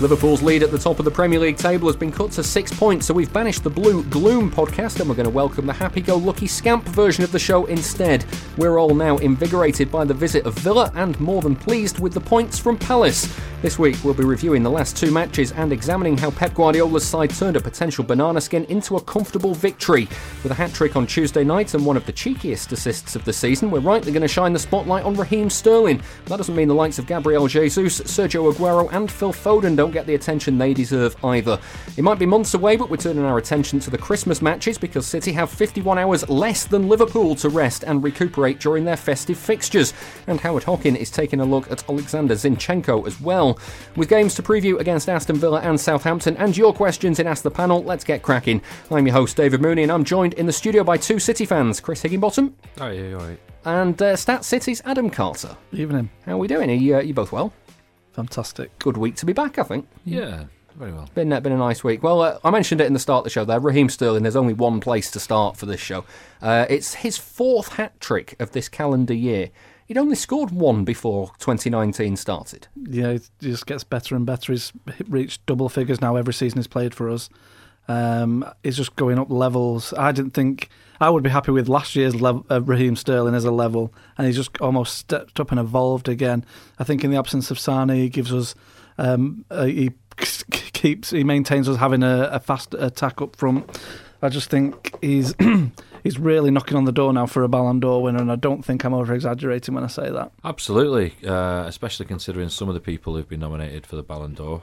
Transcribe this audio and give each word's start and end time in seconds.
Liverpool's 0.00 0.42
lead 0.42 0.62
at 0.62 0.70
the 0.70 0.78
top 0.78 1.00
of 1.00 1.04
the 1.04 1.10
Premier 1.10 1.40
League 1.40 1.56
table 1.56 1.88
has 1.88 1.96
been 1.96 2.12
cut 2.12 2.30
to 2.30 2.44
six 2.44 2.72
points, 2.72 3.06
so 3.06 3.12
we've 3.12 3.32
banished 3.32 3.64
the 3.64 3.70
Blue 3.70 4.04
Gloom 4.04 4.48
podcast 4.48 5.00
and 5.00 5.08
we're 5.08 5.16
going 5.16 5.24
to 5.24 5.30
welcome 5.30 5.66
the 5.66 5.72
happy 5.72 6.00
go 6.00 6.16
lucky 6.16 6.46
scamp 6.46 6.84
version 6.84 7.24
of 7.24 7.32
the 7.32 7.38
show 7.40 7.66
instead. 7.66 8.24
We're 8.56 8.78
all 8.78 8.94
now 8.94 9.16
invigorated 9.16 9.90
by 9.90 10.04
the 10.04 10.14
visit 10.14 10.46
of 10.46 10.54
Villa 10.54 10.92
and 10.94 11.18
more 11.18 11.42
than 11.42 11.56
pleased 11.56 11.98
with 11.98 12.14
the 12.14 12.20
points 12.20 12.60
from 12.60 12.78
Palace. 12.78 13.36
This 13.60 13.76
week 13.76 13.96
we'll 14.04 14.14
be 14.14 14.22
reviewing 14.22 14.62
the 14.62 14.70
last 14.70 14.96
two 14.96 15.10
matches 15.10 15.50
and 15.50 15.72
examining 15.72 16.16
how 16.16 16.30
Pep 16.30 16.54
Guardiola's 16.54 17.04
side 17.04 17.30
turned 17.30 17.56
a 17.56 17.60
potential 17.60 18.04
banana 18.04 18.40
skin 18.40 18.64
into 18.66 18.94
a 18.94 19.00
comfortable 19.00 19.52
victory. 19.52 20.06
With 20.44 20.52
a 20.52 20.54
hat 20.54 20.72
trick 20.72 20.94
on 20.94 21.08
Tuesday 21.08 21.42
night 21.42 21.74
and 21.74 21.84
one 21.84 21.96
of 21.96 22.06
the 22.06 22.12
cheekiest 22.12 22.70
assists 22.70 23.16
of 23.16 23.24
the 23.24 23.32
season, 23.32 23.72
we're 23.72 23.80
rightly 23.80 24.12
going 24.12 24.22
to 24.22 24.28
shine 24.28 24.52
the 24.52 24.60
spotlight 24.60 25.04
on 25.04 25.14
Raheem 25.14 25.50
Sterling. 25.50 26.00
That 26.26 26.36
doesn't 26.36 26.54
mean 26.54 26.68
the 26.68 26.74
likes 26.74 27.00
of 27.00 27.08
Gabriel 27.08 27.48
Jesus, 27.48 28.00
Sergio 28.02 28.52
Aguero, 28.52 28.92
and 28.92 29.10
Phil 29.10 29.32
Foden 29.32 29.74
don't 29.74 29.87
get 29.92 30.06
the 30.06 30.14
attention 30.14 30.58
they 30.58 30.74
deserve 30.74 31.16
either. 31.24 31.58
It 31.96 32.02
might 32.02 32.18
be 32.18 32.26
months 32.26 32.54
away, 32.54 32.76
but 32.76 32.90
we're 32.90 32.96
turning 32.96 33.24
our 33.24 33.38
attention 33.38 33.80
to 33.80 33.90
the 33.90 33.98
Christmas 33.98 34.42
matches 34.42 34.78
because 34.78 35.06
City 35.06 35.32
have 35.32 35.50
51 35.50 35.98
hours 35.98 36.28
less 36.28 36.64
than 36.64 36.88
Liverpool 36.88 37.34
to 37.36 37.48
rest 37.48 37.84
and 37.84 38.02
recuperate 38.02 38.60
during 38.60 38.84
their 38.84 38.96
festive 38.96 39.38
fixtures. 39.38 39.94
And 40.26 40.40
Howard 40.40 40.64
Hockin 40.64 40.96
is 40.96 41.10
taking 41.10 41.40
a 41.40 41.44
look 41.44 41.70
at 41.70 41.88
Alexander 41.88 42.34
Zinchenko 42.34 43.06
as 43.06 43.20
well. 43.20 43.58
With 43.96 44.08
games 44.08 44.34
to 44.36 44.42
preview 44.42 44.78
against 44.78 45.08
Aston 45.08 45.36
Villa 45.36 45.60
and 45.60 45.80
Southampton 45.80 46.36
and 46.36 46.56
your 46.56 46.72
questions 46.72 47.18
in 47.18 47.26
Ask 47.26 47.42
the 47.42 47.50
Panel, 47.50 47.82
let's 47.82 48.04
get 48.04 48.22
cracking. 48.22 48.62
I'm 48.90 49.06
your 49.06 49.14
host, 49.14 49.36
David 49.36 49.60
Mooney, 49.60 49.82
and 49.82 49.92
I'm 49.92 50.04
joined 50.04 50.34
in 50.34 50.46
the 50.46 50.52
studio 50.52 50.84
by 50.84 50.96
two 50.96 51.18
City 51.18 51.44
fans, 51.44 51.80
Chris 51.80 52.02
Higginbottom. 52.02 52.54
Oh, 52.80 52.88
yeah, 52.88 53.14
all 53.14 53.20
right. 53.26 53.40
And 53.64 54.00
uh, 54.00 54.16
Stat 54.16 54.44
City's 54.44 54.80
Adam 54.84 55.10
Carter. 55.10 55.56
Evening. 55.72 56.08
How 56.24 56.32
are 56.32 56.38
we 56.38 56.48
doing? 56.48 56.70
Are 56.70 56.74
you, 56.74 56.96
uh, 56.96 57.00
you 57.00 57.12
both 57.12 57.32
well? 57.32 57.52
Fantastic. 58.18 58.76
Good 58.80 58.96
week 58.96 59.14
to 59.14 59.26
be 59.26 59.32
back, 59.32 59.60
I 59.60 59.62
think. 59.62 59.86
Yeah, 60.04 60.46
very 60.74 60.92
well. 60.92 61.08
Been 61.14 61.32
uh, 61.32 61.38
been 61.38 61.52
a 61.52 61.56
nice 61.56 61.84
week. 61.84 62.02
Well, 62.02 62.20
uh, 62.20 62.40
I 62.42 62.50
mentioned 62.50 62.80
it 62.80 62.88
in 62.88 62.92
the 62.94 62.98
start 62.98 63.20
of 63.20 63.24
the 63.24 63.30
show 63.30 63.44
there. 63.44 63.60
Raheem 63.60 63.88
Sterling. 63.88 64.24
There's 64.24 64.34
only 64.34 64.54
one 64.54 64.80
place 64.80 65.08
to 65.12 65.20
start 65.20 65.56
for 65.56 65.66
this 65.66 65.78
show. 65.78 66.04
Uh, 66.42 66.66
it's 66.68 66.94
his 66.94 67.16
fourth 67.16 67.74
hat 67.74 68.00
trick 68.00 68.34
of 68.40 68.50
this 68.50 68.68
calendar 68.68 69.14
year. 69.14 69.50
He'd 69.86 69.98
only 69.98 70.16
scored 70.16 70.50
one 70.50 70.84
before 70.84 71.30
2019 71.38 72.16
started. 72.16 72.66
Yeah, 72.90 73.10
it 73.10 73.30
just 73.40 73.66
gets 73.66 73.84
better 73.84 74.16
and 74.16 74.26
better. 74.26 74.50
He's 74.50 74.72
reached 75.08 75.46
double 75.46 75.68
figures 75.68 76.00
now 76.00 76.16
every 76.16 76.34
season 76.34 76.58
he's 76.58 76.66
played 76.66 76.96
for 76.96 77.08
us. 77.08 77.30
Um, 77.88 78.44
he's 78.62 78.76
just 78.76 78.94
going 78.96 79.18
up 79.18 79.30
levels. 79.30 79.94
I 79.94 80.12
didn't 80.12 80.32
think 80.32 80.68
I 81.00 81.10
would 81.10 81.22
be 81.22 81.30
happy 81.30 81.52
with 81.52 81.68
last 81.68 81.96
year's 81.96 82.20
level, 82.20 82.44
uh, 82.50 82.60
Raheem 82.62 82.96
Sterling 82.96 83.34
as 83.34 83.44
a 83.44 83.50
level, 83.50 83.92
and 84.16 84.26
he's 84.26 84.36
just 84.36 84.60
almost 84.60 84.96
stepped 84.96 85.40
up 85.40 85.50
and 85.50 85.60
evolved 85.60 86.08
again. 86.08 86.44
I 86.78 86.84
think 86.84 87.04
in 87.04 87.10
the 87.10 87.16
absence 87.16 87.50
of 87.50 87.58
Sane, 87.58 87.88
he 87.88 88.08
gives 88.08 88.32
us 88.32 88.54
um, 88.98 89.44
uh, 89.50 89.64
he 89.64 89.92
keeps 90.50 91.10
he 91.10 91.24
maintains 91.24 91.68
us 91.68 91.76
having 91.76 92.02
a, 92.02 92.28
a 92.32 92.40
fast 92.40 92.74
attack 92.74 93.22
up 93.22 93.36
front. 93.36 93.80
I 94.20 94.28
just 94.28 94.50
think 94.50 94.94
he's 95.00 95.34
he's 96.02 96.18
really 96.18 96.50
knocking 96.50 96.76
on 96.76 96.84
the 96.84 96.92
door 96.92 97.12
now 97.12 97.26
for 97.26 97.44
a 97.44 97.48
Ballon 97.48 97.78
d'Or 97.80 98.02
winner, 98.02 98.18
and 98.18 98.32
I 98.32 98.36
don't 98.36 98.64
think 98.64 98.84
I'm 98.84 98.94
over 98.94 99.14
exaggerating 99.14 99.74
when 99.74 99.84
I 99.84 99.88
say 99.88 100.10
that. 100.10 100.32
Absolutely, 100.44 101.14
uh, 101.26 101.64
especially 101.66 102.06
considering 102.06 102.48
some 102.48 102.68
of 102.68 102.74
the 102.74 102.80
people 102.80 103.14
who've 103.14 103.28
been 103.28 103.40
nominated 103.40 103.86
for 103.86 103.96
the 103.96 104.02
Ballon 104.02 104.34
d'Or. 104.34 104.62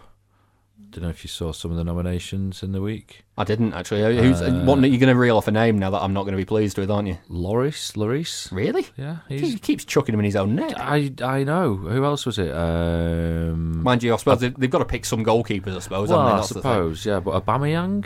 Don't 0.91 1.03
know 1.03 1.09
if 1.09 1.25
you 1.25 1.27
saw 1.27 1.51
some 1.51 1.71
of 1.71 1.77
the 1.77 1.83
nominations 1.83 2.63
in 2.63 2.71
the 2.71 2.79
week. 2.81 3.25
I 3.37 3.43
didn't 3.43 3.73
actually. 3.73 4.17
Who's, 4.17 4.41
uh, 4.41 4.63
what, 4.63 4.79
you're 4.79 4.99
going 4.99 5.13
to 5.13 5.15
reel 5.15 5.35
off 5.35 5.47
a 5.47 5.51
name 5.51 5.77
now 5.77 5.89
that 5.89 6.01
I'm 6.01 6.13
not 6.13 6.21
going 6.23 6.31
to 6.33 6.37
be 6.37 6.45
pleased 6.45 6.77
with, 6.77 6.89
aren't 6.89 7.09
you? 7.09 7.17
Loris, 7.27 7.93
Lloris. 7.97 8.49
Really? 8.51 8.87
Yeah, 8.97 9.17
he 9.27 9.57
keeps 9.57 9.83
chucking 9.83 10.13
him 10.13 10.19
in 10.19 10.25
his 10.25 10.37
own 10.37 10.55
net. 10.55 10.73
I 10.79 11.11
I 11.21 11.43
know. 11.43 11.75
Who 11.75 12.05
else 12.05 12.25
was 12.25 12.39
it? 12.39 12.49
Um, 12.53 13.83
Mind 13.83 14.03
you, 14.03 14.13
I 14.13 14.17
suppose 14.17 14.39
they've, 14.39 14.55
they've 14.55 14.69
got 14.69 14.79
to 14.79 14.85
pick 14.85 15.03
some 15.05 15.25
goalkeepers. 15.25 15.75
I 15.75 15.79
suppose. 15.79 16.09
well? 16.09 16.19
I 16.19 16.35
That's 16.37 16.49
the 16.49 16.53
thing. 16.55 16.61
suppose. 16.61 17.05
Yeah, 17.05 17.19
but 17.19 17.45
Aubameyang. 17.45 18.05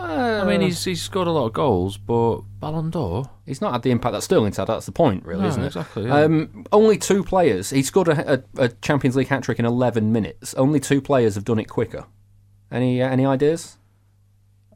Uh, 0.00 0.40
I 0.42 0.46
mean, 0.46 0.60
he's 0.62 0.82
he's 0.84 1.02
scored 1.02 1.28
a 1.28 1.30
lot 1.30 1.46
of 1.46 1.52
goals, 1.52 1.96
but 1.96 2.40
Ballon 2.60 2.90
d'Or. 2.90 3.28
he's 3.46 3.60
not 3.60 3.72
had 3.72 3.82
the 3.82 3.90
impact 3.90 4.12
that 4.14 4.22
Sterling's 4.22 4.56
had. 4.56 4.66
That's 4.66 4.86
the 4.86 4.92
point, 4.92 5.24
really, 5.24 5.42
No, 5.42 5.48
isn't 5.48 5.62
it? 5.62 5.66
exactly, 5.66 6.06
yeah. 6.06 6.22
Um, 6.24 6.64
only 6.72 6.96
two 6.98 7.22
players. 7.22 7.70
He 7.70 7.82
scored 7.82 8.08
a, 8.08 8.34
a, 8.34 8.42
a 8.64 8.68
Champions 8.68 9.16
League 9.16 9.28
hat 9.28 9.42
trick 9.42 9.58
in 9.58 9.64
11 9.66 10.10
minutes. 10.12 10.54
Only 10.54 10.80
two 10.80 11.00
players 11.00 11.34
have 11.34 11.44
done 11.44 11.58
it 11.58 11.66
quicker. 11.68 12.06
Any 12.72 13.02
uh, 13.02 13.08
any 13.08 13.26
ideas? 13.26 13.76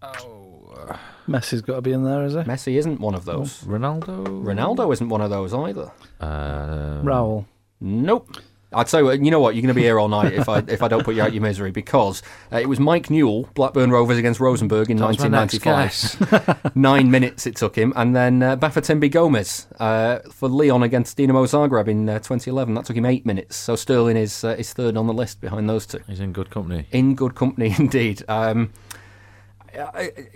Oh 0.02 0.98
Messi's 1.26 1.62
got 1.62 1.76
to 1.76 1.82
be 1.82 1.92
in 1.92 2.04
there, 2.04 2.24
is 2.24 2.34
he? 2.34 2.40
Messi 2.40 2.74
isn't 2.76 3.00
one 3.00 3.14
of 3.14 3.24
those. 3.24 3.62
Ronaldo. 3.64 4.24
Ronaldo 4.44 4.92
isn't 4.92 5.08
one 5.08 5.22
of 5.22 5.30
those 5.30 5.54
either. 5.54 5.90
Um, 6.20 7.02
Raul. 7.04 7.46
Nope. 7.80 8.36
I'd 8.74 8.88
say, 8.88 9.00
you 9.00 9.30
know 9.30 9.40
what, 9.40 9.54
you're 9.54 9.62
going 9.62 9.68
to 9.68 9.74
be 9.74 9.82
here 9.82 9.98
all 9.98 10.08
night 10.08 10.32
if 10.32 10.48
I 10.48 10.58
if 10.68 10.82
I 10.82 10.88
don't 10.88 11.04
put 11.04 11.14
you 11.14 11.22
out 11.22 11.32
your 11.32 11.42
misery 11.42 11.70
because 11.70 12.22
uh, 12.52 12.58
it 12.58 12.68
was 12.68 12.80
Mike 12.80 13.10
Newell, 13.10 13.48
Blackburn 13.54 13.90
Rovers 13.90 14.18
against 14.18 14.40
Rosenborg 14.40 14.90
in 14.90 14.96
That 14.98 15.08
was 15.08 15.18
my 15.18 15.28
next 15.28 15.64
1995. 15.64 16.76
Nine 16.76 17.10
minutes 17.10 17.46
it 17.46 17.56
took 17.56 17.76
him, 17.76 17.92
and 17.96 18.14
then 18.14 18.42
uh, 18.42 18.56
Bafétimbi 18.56 19.10
Gomis 19.10 19.66
uh, 19.80 20.20
for 20.30 20.48
Lyon 20.48 20.82
against 20.82 21.16
Dinamo 21.16 21.44
Zagreb 21.44 21.88
in 21.88 22.08
uh, 22.08 22.18
2011. 22.18 22.74
That 22.74 22.84
took 22.84 22.96
him 22.96 23.06
eight 23.06 23.24
minutes. 23.24 23.56
So 23.56 23.76
Sterling 23.76 24.16
is 24.16 24.44
uh, 24.44 24.56
is 24.58 24.72
third 24.72 24.96
on 24.96 25.06
the 25.06 25.14
list 25.14 25.40
behind 25.40 25.68
those 25.68 25.86
two. 25.86 26.00
He's 26.06 26.20
in 26.20 26.32
good 26.32 26.50
company. 26.50 26.86
In 26.90 27.14
good 27.14 27.34
company 27.34 27.74
indeed. 27.78 28.22
Um, 28.28 28.72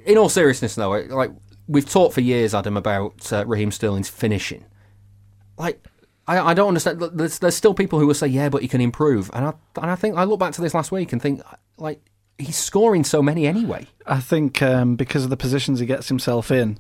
in 0.05 0.19
all 0.19 0.28
seriousness, 0.28 0.75
though, 0.75 0.91
like 0.91 1.31
we've 1.69 1.88
talked 1.88 2.15
for 2.15 2.20
years, 2.20 2.55
Adam, 2.55 2.76
about 2.76 3.32
uh, 3.32 3.44
Raheem 3.47 3.70
Sterling's 3.70 4.09
finishing. 4.09 4.65
Like, 5.56 5.84
I, 6.28 6.50
I 6.50 6.55
don't 6.55 6.69
understand. 6.69 7.00
There's, 7.00 7.39
there's 7.39 7.56
still 7.56 7.75
people 7.75 7.99
who 7.99 8.06
will 8.06 8.15
say, 8.15 8.27
"Yeah, 8.27 8.50
but 8.50 8.62
he 8.62 8.69
can 8.69 8.81
improve," 8.81 9.31
and 9.33 9.47
I 9.47 9.55
and 9.81 9.91
I 9.91 9.97
think 9.97 10.16
I 10.16 10.25
look 10.25 10.39
back 10.39 10.53
to 10.53 10.61
this 10.61 10.75
last 10.75 10.93
week 10.93 11.12
and 11.12 11.21
think, 11.21 11.41
like, 11.78 12.00
he's 12.37 12.56
scoring 12.56 13.03
so 13.03 13.22
many 13.22 13.47
anyway. 13.47 13.87
I 14.06 14.21
think 14.21 14.61
um, 14.62 14.94
because 14.94 15.25
of 15.25 15.31
the 15.31 15.37
positions 15.37 15.81
he 15.81 15.87
gets 15.87 16.09
himself 16.09 16.50
in, 16.50 16.78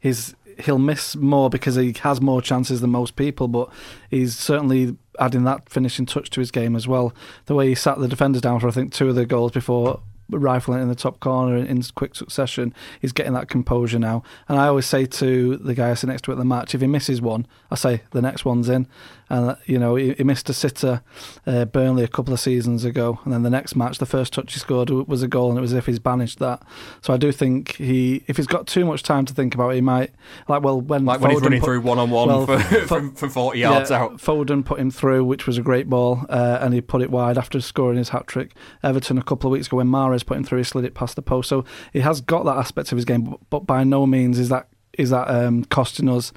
he's 0.00 0.34
he'll 0.60 0.78
miss 0.78 1.14
more 1.14 1.50
because 1.50 1.74
he 1.74 1.94
has 2.00 2.20
more 2.22 2.40
chances 2.40 2.80
than 2.80 2.90
most 2.90 3.16
people. 3.16 3.48
But 3.48 3.68
he's 4.10 4.36
certainly 4.36 4.96
adding 5.20 5.44
that 5.44 5.68
finishing 5.68 6.06
touch 6.06 6.30
to 6.30 6.40
his 6.40 6.50
game 6.50 6.74
as 6.74 6.88
well. 6.88 7.14
The 7.44 7.54
way 7.54 7.68
he 7.68 7.74
sat 7.74 7.98
the 7.98 8.08
defenders 8.08 8.42
down 8.42 8.60
for 8.60 8.68
I 8.68 8.70
think 8.70 8.92
two 8.92 9.10
of 9.10 9.14
the 9.14 9.26
goals 9.26 9.52
before 9.52 10.00
rifling 10.30 10.78
it 10.78 10.82
in 10.82 10.88
the 10.88 10.94
top 10.94 11.20
corner 11.20 11.56
in, 11.56 11.66
in 11.66 11.82
quick 11.94 12.14
succession, 12.14 12.74
he's 13.00 13.12
getting 13.12 13.32
that 13.34 13.48
composure 13.48 13.98
now. 13.98 14.22
And 14.48 14.58
I 14.58 14.66
always 14.68 14.86
say 14.86 15.06
to 15.06 15.56
the 15.56 15.74
guy 15.74 15.90
I 15.90 15.94
sit 15.94 16.08
next 16.08 16.22
to 16.22 16.32
at 16.32 16.38
the 16.38 16.44
match, 16.44 16.74
if 16.74 16.80
he 16.80 16.86
misses 16.86 17.20
one, 17.20 17.46
I 17.70 17.74
say 17.74 18.02
the 18.10 18.22
next 18.22 18.44
one's 18.44 18.68
in. 18.68 18.86
And 19.28 19.50
uh, 19.50 19.56
you 19.64 19.76
know 19.78 19.96
he, 19.96 20.12
he 20.12 20.22
missed 20.22 20.48
a 20.48 20.52
sitter, 20.52 21.02
uh, 21.48 21.64
Burnley 21.64 22.04
a 22.04 22.08
couple 22.08 22.32
of 22.32 22.38
seasons 22.38 22.84
ago, 22.84 23.18
and 23.24 23.32
then 23.32 23.42
the 23.42 23.50
next 23.50 23.74
match, 23.74 23.98
the 23.98 24.06
first 24.06 24.32
touch 24.32 24.52
he 24.54 24.60
scored 24.60 24.88
was 24.88 25.20
a 25.20 25.26
goal, 25.26 25.48
and 25.48 25.58
it 25.58 25.62
was 25.62 25.72
as 25.72 25.78
if 25.78 25.86
he's 25.86 25.98
banished 25.98 26.38
that. 26.38 26.62
So 27.02 27.12
I 27.12 27.16
do 27.16 27.32
think 27.32 27.74
he, 27.74 28.22
if 28.28 28.36
he's 28.36 28.46
got 28.46 28.68
too 28.68 28.84
much 28.84 29.02
time 29.02 29.24
to 29.24 29.34
think 29.34 29.52
about 29.52 29.70
it, 29.70 29.76
he 29.76 29.80
might 29.80 30.12
like 30.46 30.62
well 30.62 30.80
when 30.80 31.04
Like 31.04 31.20
when 31.20 31.32
he's 31.32 31.40
Foden 31.40 31.42
running 31.42 31.60
put- 31.60 31.66
through 31.66 31.80
one 31.80 31.98
on 31.98 32.10
one 32.10 32.46
for 32.46 32.58
Fo- 32.60 32.86
from, 32.86 33.14
from 33.16 33.30
40 33.30 33.58
yards 33.58 33.90
yeah, 33.90 34.02
out. 34.02 34.18
Foden 34.18 34.64
put 34.64 34.78
him 34.78 34.92
through, 34.92 35.24
which 35.24 35.44
was 35.44 35.58
a 35.58 35.62
great 35.62 35.90
ball, 35.90 36.24
uh, 36.28 36.58
and 36.60 36.72
he 36.72 36.80
put 36.80 37.02
it 37.02 37.10
wide 37.10 37.36
after 37.36 37.60
scoring 37.60 37.98
his 37.98 38.10
hat 38.10 38.28
trick. 38.28 38.52
Everton 38.84 39.18
a 39.18 39.24
couple 39.24 39.48
of 39.48 39.52
weeks 39.52 39.66
ago 39.66 39.78
when 39.78 39.88
Mahrez 39.88 40.15
put 40.22 40.36
him 40.36 40.44
through, 40.44 40.58
he 40.58 40.64
slid 40.64 40.84
it 40.84 40.94
past 40.94 41.16
the 41.16 41.22
post. 41.22 41.48
So 41.48 41.64
he 41.92 42.00
has 42.00 42.20
got 42.20 42.44
that 42.44 42.56
aspect 42.56 42.92
of 42.92 42.96
his 42.96 43.04
game, 43.04 43.24
but, 43.24 43.40
but 43.50 43.60
by 43.60 43.84
no 43.84 44.06
means 44.06 44.38
is 44.38 44.48
that 44.48 44.68
is 44.92 45.10
that 45.10 45.28
um, 45.28 45.64
costing 45.64 46.08
us 46.08 46.32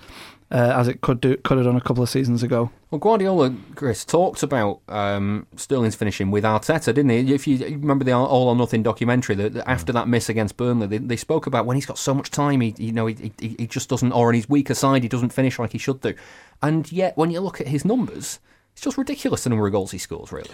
uh, 0.52 0.74
as 0.76 0.88
it 0.88 1.02
could 1.02 1.22
do 1.22 1.38
could 1.38 1.58
have 1.58 1.66
done 1.66 1.76
a 1.76 1.82
couple 1.82 2.02
of 2.02 2.10
seasons 2.10 2.42
ago. 2.42 2.72
Well, 2.90 3.00
Guardiola, 3.00 3.56
Chris, 3.76 4.04
talked 4.04 4.42
about 4.42 4.82
um, 4.88 5.46
Sterling's 5.56 5.96
finishing 5.96 6.32
with 6.32 6.44
Arteta, 6.44 6.86
didn't 6.86 7.10
he? 7.10 7.34
If 7.34 7.46
you 7.46 7.64
remember 7.64 8.04
the 8.04 8.14
All 8.14 8.50
or 8.50 8.56
Nothing 8.56 8.82
documentary, 8.82 9.36
that 9.36 9.58
after 9.68 9.94
that 9.94 10.08
miss 10.08 10.28
against 10.28 10.58
Burnley, 10.58 10.88
they, 10.88 10.98
they, 10.98 11.16
spoke 11.16 11.46
about 11.46 11.68
when 11.68 11.76
he's 11.76 11.86
got 11.86 12.00
so 12.00 12.16
much 12.16 12.32
time, 12.32 12.62
he 12.62 12.74
you 12.78 12.92
know 12.92 13.06
he, 13.06 13.32
he, 13.40 13.56
he 13.60 13.68
just 13.68 13.90
doesn't, 13.90 14.12
or 14.12 14.30
on 14.30 14.34
his 14.34 14.50
weaker 14.50 14.74
side, 14.74 15.04
he 15.04 15.10
doesn't 15.10 15.34
finish 15.34 15.60
like 15.60 15.72
he 15.72 15.78
should 15.78 16.02
do. 16.02 16.16
And 16.64 16.92
yet, 16.92 17.16
when 17.16 17.30
you 17.30 17.42
look 17.42 17.62
at 17.62 17.68
his 17.68 17.86
numbers, 17.86 18.40
it's 18.74 18.82
just 18.82 18.98
ridiculous 18.98 19.44
the 19.44 19.52
number 19.52 19.68
of 19.68 19.72
goals 19.72 19.92
he 19.92 20.00
scores. 20.00 20.32
Really. 20.32 20.50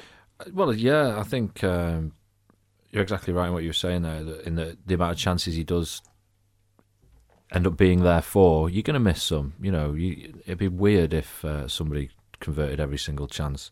Well, 0.52 0.74
yeah, 0.74 1.18
I 1.18 1.24
think 1.24 1.64
um, 1.64 2.12
you're 2.96 3.04
exactly 3.04 3.34
right 3.34 3.48
in 3.48 3.54
what 3.54 3.62
you 3.62 3.70
were 3.70 3.74
saying 3.74 4.04
there. 4.04 4.40
in 4.46 4.56
the 4.56 4.78
the 4.86 4.94
amount 4.94 5.12
of 5.12 5.18
chances 5.18 5.54
he 5.54 5.66
does 5.66 6.02
end 7.52 7.68
up 7.68 7.76
being 7.76 8.04
there 8.04 8.22
for, 8.22 8.70
you're 8.70 8.84
going 8.84 8.94
to 8.94 9.00
miss 9.02 9.22
some. 9.22 9.54
You 9.62 9.72
know, 9.72 9.94
you, 9.94 10.34
it'd 10.46 10.58
be 10.58 10.70
weird 10.70 11.14
if 11.14 11.44
uh, 11.44 11.68
somebody 11.68 12.10
converted 12.40 12.80
every 12.80 12.98
single 12.98 13.28
chance. 13.28 13.70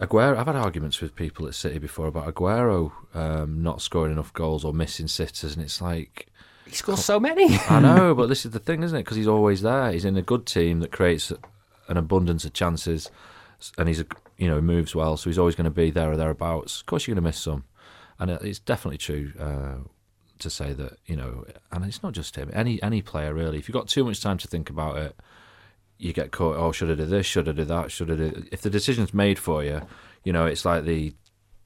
Aguero, 0.00 0.38
I've 0.38 0.46
had 0.46 0.56
arguments 0.56 1.02
with 1.02 1.14
people 1.14 1.46
at 1.46 1.54
City 1.54 1.78
before 1.78 2.06
about 2.06 2.34
Aguero 2.34 2.92
um, 3.14 3.62
not 3.62 3.82
scoring 3.82 4.12
enough 4.12 4.32
goals 4.32 4.64
or 4.64 4.72
missing 4.72 5.06
sitters, 5.06 5.54
and 5.54 5.62
it's 5.62 5.82
like 5.82 6.28
he 6.64 6.74
scores 6.74 7.04
so 7.04 7.20
many. 7.20 7.58
I 7.68 7.78
know, 7.78 8.14
but 8.14 8.26
this 8.30 8.46
is 8.46 8.52
the 8.52 8.58
thing, 8.58 8.82
isn't 8.82 8.96
it? 8.96 9.02
Because 9.02 9.18
he's 9.18 9.28
always 9.28 9.60
there. 9.60 9.92
He's 9.92 10.06
in 10.06 10.16
a 10.16 10.22
good 10.22 10.46
team 10.46 10.80
that 10.80 10.92
creates 10.92 11.30
an 11.88 11.98
abundance 11.98 12.46
of 12.46 12.54
chances, 12.54 13.10
and 13.76 13.86
he's 13.86 14.00
a, 14.00 14.06
you 14.38 14.48
know 14.48 14.62
moves 14.62 14.94
well, 14.94 15.18
so 15.18 15.28
he's 15.28 15.38
always 15.38 15.54
going 15.54 15.66
to 15.66 15.70
be 15.70 15.90
there 15.90 16.10
or 16.10 16.16
thereabouts. 16.16 16.80
Of 16.80 16.86
course, 16.86 17.06
you're 17.06 17.14
going 17.14 17.22
to 17.22 17.28
miss 17.28 17.38
some, 17.38 17.64
and 18.20 18.30
it's 18.30 18.58
definitely 18.58 18.98
true. 18.98 19.32
Uh, 19.38 19.88
to 20.40 20.48
say 20.48 20.72
that 20.72 20.98
you 21.06 21.16
know, 21.16 21.44
and 21.70 21.84
it's 21.84 22.02
not 22.02 22.12
just 22.12 22.36
him. 22.36 22.50
Any 22.52 22.82
any 22.82 23.02
player 23.02 23.34
really. 23.34 23.58
If 23.58 23.68
you've 23.68 23.74
got 23.74 23.88
too 23.88 24.04
much 24.04 24.22
time 24.22 24.38
to 24.38 24.48
think 24.48 24.70
about 24.70 24.96
it, 24.96 25.16
you 25.98 26.12
get 26.12 26.32
caught. 26.32 26.56
Oh, 26.56 26.72
should 26.72 26.90
I 26.90 26.94
do 26.94 27.06
this? 27.06 27.26
Should 27.26 27.48
I 27.48 27.52
do 27.52 27.64
that? 27.64 27.90
Should 27.92 28.10
I 28.10 28.14
do? 28.14 28.44
If 28.50 28.62
the 28.62 28.70
decision's 28.70 29.14
made 29.14 29.38
for 29.38 29.62
you, 29.62 29.82
you 30.24 30.32
know, 30.32 30.46
it's 30.46 30.64
like 30.64 30.84
the 30.84 31.14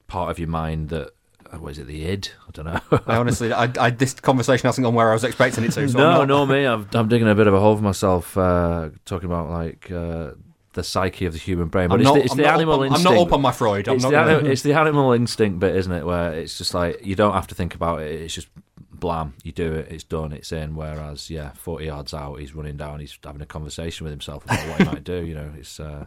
part 0.07 0.29
of 0.29 0.39
your 0.39 0.49
mind 0.49 0.89
that 0.89 1.11
uh, 1.51 1.57
what 1.57 1.71
is 1.71 1.79
it, 1.79 1.87
the 1.87 2.05
id? 2.05 2.29
I 2.47 2.51
don't 2.51 2.65
know. 2.65 2.99
I 3.07 3.17
honestly, 3.17 3.53
I, 3.53 3.71
I, 3.79 3.89
this 3.89 4.13
conversation 4.13 4.67
hasn't 4.67 4.83
gone 4.83 4.93
where 4.93 5.09
I 5.09 5.13
was 5.13 5.23
expecting 5.23 5.63
it 5.63 5.71
to. 5.73 5.87
So 5.89 5.97
no, 5.97 6.25
no, 6.25 6.45
me. 6.45 6.65
I'm, 6.65 6.87
I'm, 6.93 7.07
digging 7.07 7.27
a 7.27 7.35
bit 7.35 7.47
of 7.47 7.53
a 7.53 7.59
hole 7.59 7.75
for 7.75 7.83
myself, 7.83 8.37
uh, 8.37 8.89
talking 9.05 9.27
about 9.27 9.49
like 9.49 9.91
uh, 9.91 10.31
the 10.75 10.83
psyche 10.83 11.25
of 11.25 11.33
the 11.33 11.39
human 11.39 11.67
brain. 11.67 11.89
But 11.89 11.95
I'm 11.95 12.01
it's 12.01 12.05
not, 12.05 12.13
the, 12.15 12.23
it's 12.23 12.35
the 12.35 12.47
animal 12.47 12.81
up, 12.81 12.87
instinct. 12.87 13.07
I'm 13.07 13.15
not 13.15 13.27
up 13.27 13.33
on 13.33 13.41
my 13.41 13.51
Freud. 13.51 13.87
It's 13.87 14.03
the, 14.03 14.11
gonna... 14.11 14.37
it's 14.37 14.61
the, 14.61 14.73
animal 14.73 15.13
instinct 15.13 15.59
bit, 15.59 15.75
isn't 15.75 15.91
it? 15.91 16.05
Where 16.05 16.33
it's 16.33 16.57
just 16.57 16.73
like 16.73 17.03
you 17.03 17.15
don't 17.15 17.33
have 17.33 17.47
to 17.47 17.55
think 17.55 17.73
about 17.73 18.01
it. 18.01 18.11
It's 18.11 18.33
just 18.33 18.47
blam, 18.91 19.33
you 19.43 19.51
do 19.51 19.73
it, 19.73 19.91
it's 19.91 20.03
done, 20.03 20.31
it's 20.31 20.51
in. 20.51 20.75
Whereas, 20.75 21.29
yeah, 21.29 21.51
40 21.53 21.85
yards 21.85 22.13
out, 22.13 22.35
he's 22.35 22.53
running 22.53 22.77
down, 22.77 22.99
he's 22.99 23.17
having 23.23 23.41
a 23.41 23.45
conversation 23.45 24.03
with 24.03 24.11
himself 24.11 24.45
about 24.45 24.67
what 24.67 24.79
he 24.79 24.85
might 24.85 25.03
do. 25.03 25.25
You 25.25 25.33
know, 25.33 25.51
it's. 25.57 25.79
Uh... 25.79 26.05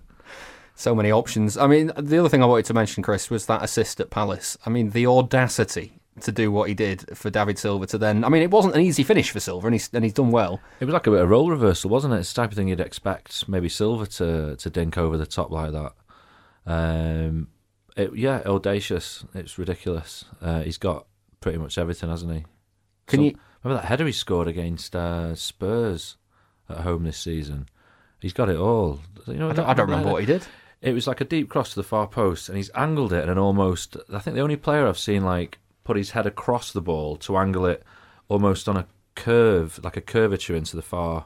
So 0.75 0.95
many 0.95 1.11
options. 1.11 1.57
I 1.57 1.67
mean, 1.67 1.91
the 1.99 2.21
other 2.21 2.29
thing 2.29 2.41
I 2.41 2.47
wanted 2.47 2.67
to 2.67 2.75
mention, 2.75 3.03
Chris, 3.03 3.31
was 3.31 3.47
that 3.47 3.65
assist 3.65 3.99
at 3.99 4.11
Palace. 4.11 4.57
I 4.65 4.71
mean, 4.71 4.91
the 4.91 5.09
audacity 5.09 5.98
to 6.23 6.33
do 6.33 6.51
what 6.51 6.69
he 6.69 6.75
did 6.75 7.17
for 7.17 7.31
David 7.31 7.59
Silva 7.59 7.87
to 7.87 7.99
then. 7.99 8.25
I 8.25 8.29
mean, 8.29 8.43
it 8.43 8.51
wasn't 8.51 8.75
an 8.75 8.81
easy 8.81 9.03
finish 9.03 9.31
for 9.31 9.41
Silva, 9.41 9.67
and 9.67 9.75
he's 9.75 9.91
and 9.93 10.05
he's 10.05 10.13
done 10.13 10.31
well. 10.31 10.61
It 10.81 10.85
was 10.85 10.93
like 10.93 11.07
a 11.07 11.11
bit 11.11 11.21
of 11.21 11.31
role 11.31 11.51
reversal, 11.51 11.91
wasn't 11.91 12.15
it? 12.15 12.19
It's 12.19 12.33
the 12.33 12.43
type 12.43 12.51
of 12.51 12.57
thing 12.57 12.69
you'd 12.69 12.81
expect 12.81 13.49
maybe 13.49 13.69
Silva 13.69 14.07
to 14.07 14.57
to 14.57 14.71
dink 14.71 14.99
over 14.99 15.17
the 15.17 15.27
top 15.27 15.51
like 15.51 15.73
that. 15.73 15.93
Um, 16.67 17.49
it, 17.97 18.15
yeah, 18.15 18.43
audacious. 18.47 19.25
It's 19.35 19.59
ridiculous. 19.59 20.25
Uh, 20.41 20.61
he's 20.61 20.79
got 20.79 21.07
pretty 21.41 21.59
much 21.59 21.79
everything, 21.79 22.11
hasn't 22.11 22.33
he? 22.33 22.45
Can 23.07 23.21
so, 23.21 23.25
you 23.25 23.39
remember 23.63 23.83
that 23.83 23.89
header 23.89 24.07
he 24.07 24.13
scored 24.13 24.49
against 24.49 24.95
uh, 24.95 25.35
Spurs 25.35 26.17
at 26.69 26.79
home 26.79 27.05
this 27.05 27.19
season? 27.19 27.69
He's 28.21 28.33
got 28.33 28.49
it 28.49 28.57
all. 28.57 29.01
You 29.27 29.35
know, 29.35 29.51
I 29.51 29.53
don't, 29.53 29.67
I 29.67 29.75
don't 29.75 29.89
remember 29.89 30.13
what 30.13 30.21
he 30.21 30.27
did. 30.27 30.47
It 30.81 30.93
was 30.93 31.07
like 31.07 31.21
a 31.21 31.25
deep 31.25 31.49
cross 31.49 31.71
to 31.71 31.77
the 31.77 31.83
far 31.83 32.07
post, 32.07 32.49
and 32.49 32.57
he's 32.57 32.71
angled 32.75 33.13
it, 33.13 33.25
in 33.25 33.31
an 33.31 33.39
almost. 33.39 33.97
I 34.13 34.19
think 34.21 34.37
the 34.37 34.43
only 34.43 34.57
player 34.57 34.87
I've 34.87 34.99
seen 34.99 35.25
like 35.25 35.59
put 35.89 35.97
his 35.97 36.11
head 36.11 36.27
across 36.27 36.71
the 36.71 36.83
ball 36.83 37.17
to 37.17 37.39
angle 37.39 37.65
it 37.65 37.83
almost 38.29 38.69
on 38.69 38.77
a 38.77 38.87
curve, 39.15 39.81
like 39.83 39.97
a 39.97 40.03
curvature 40.03 40.55
into 40.55 40.77
the 40.77 40.83
far 40.83 41.25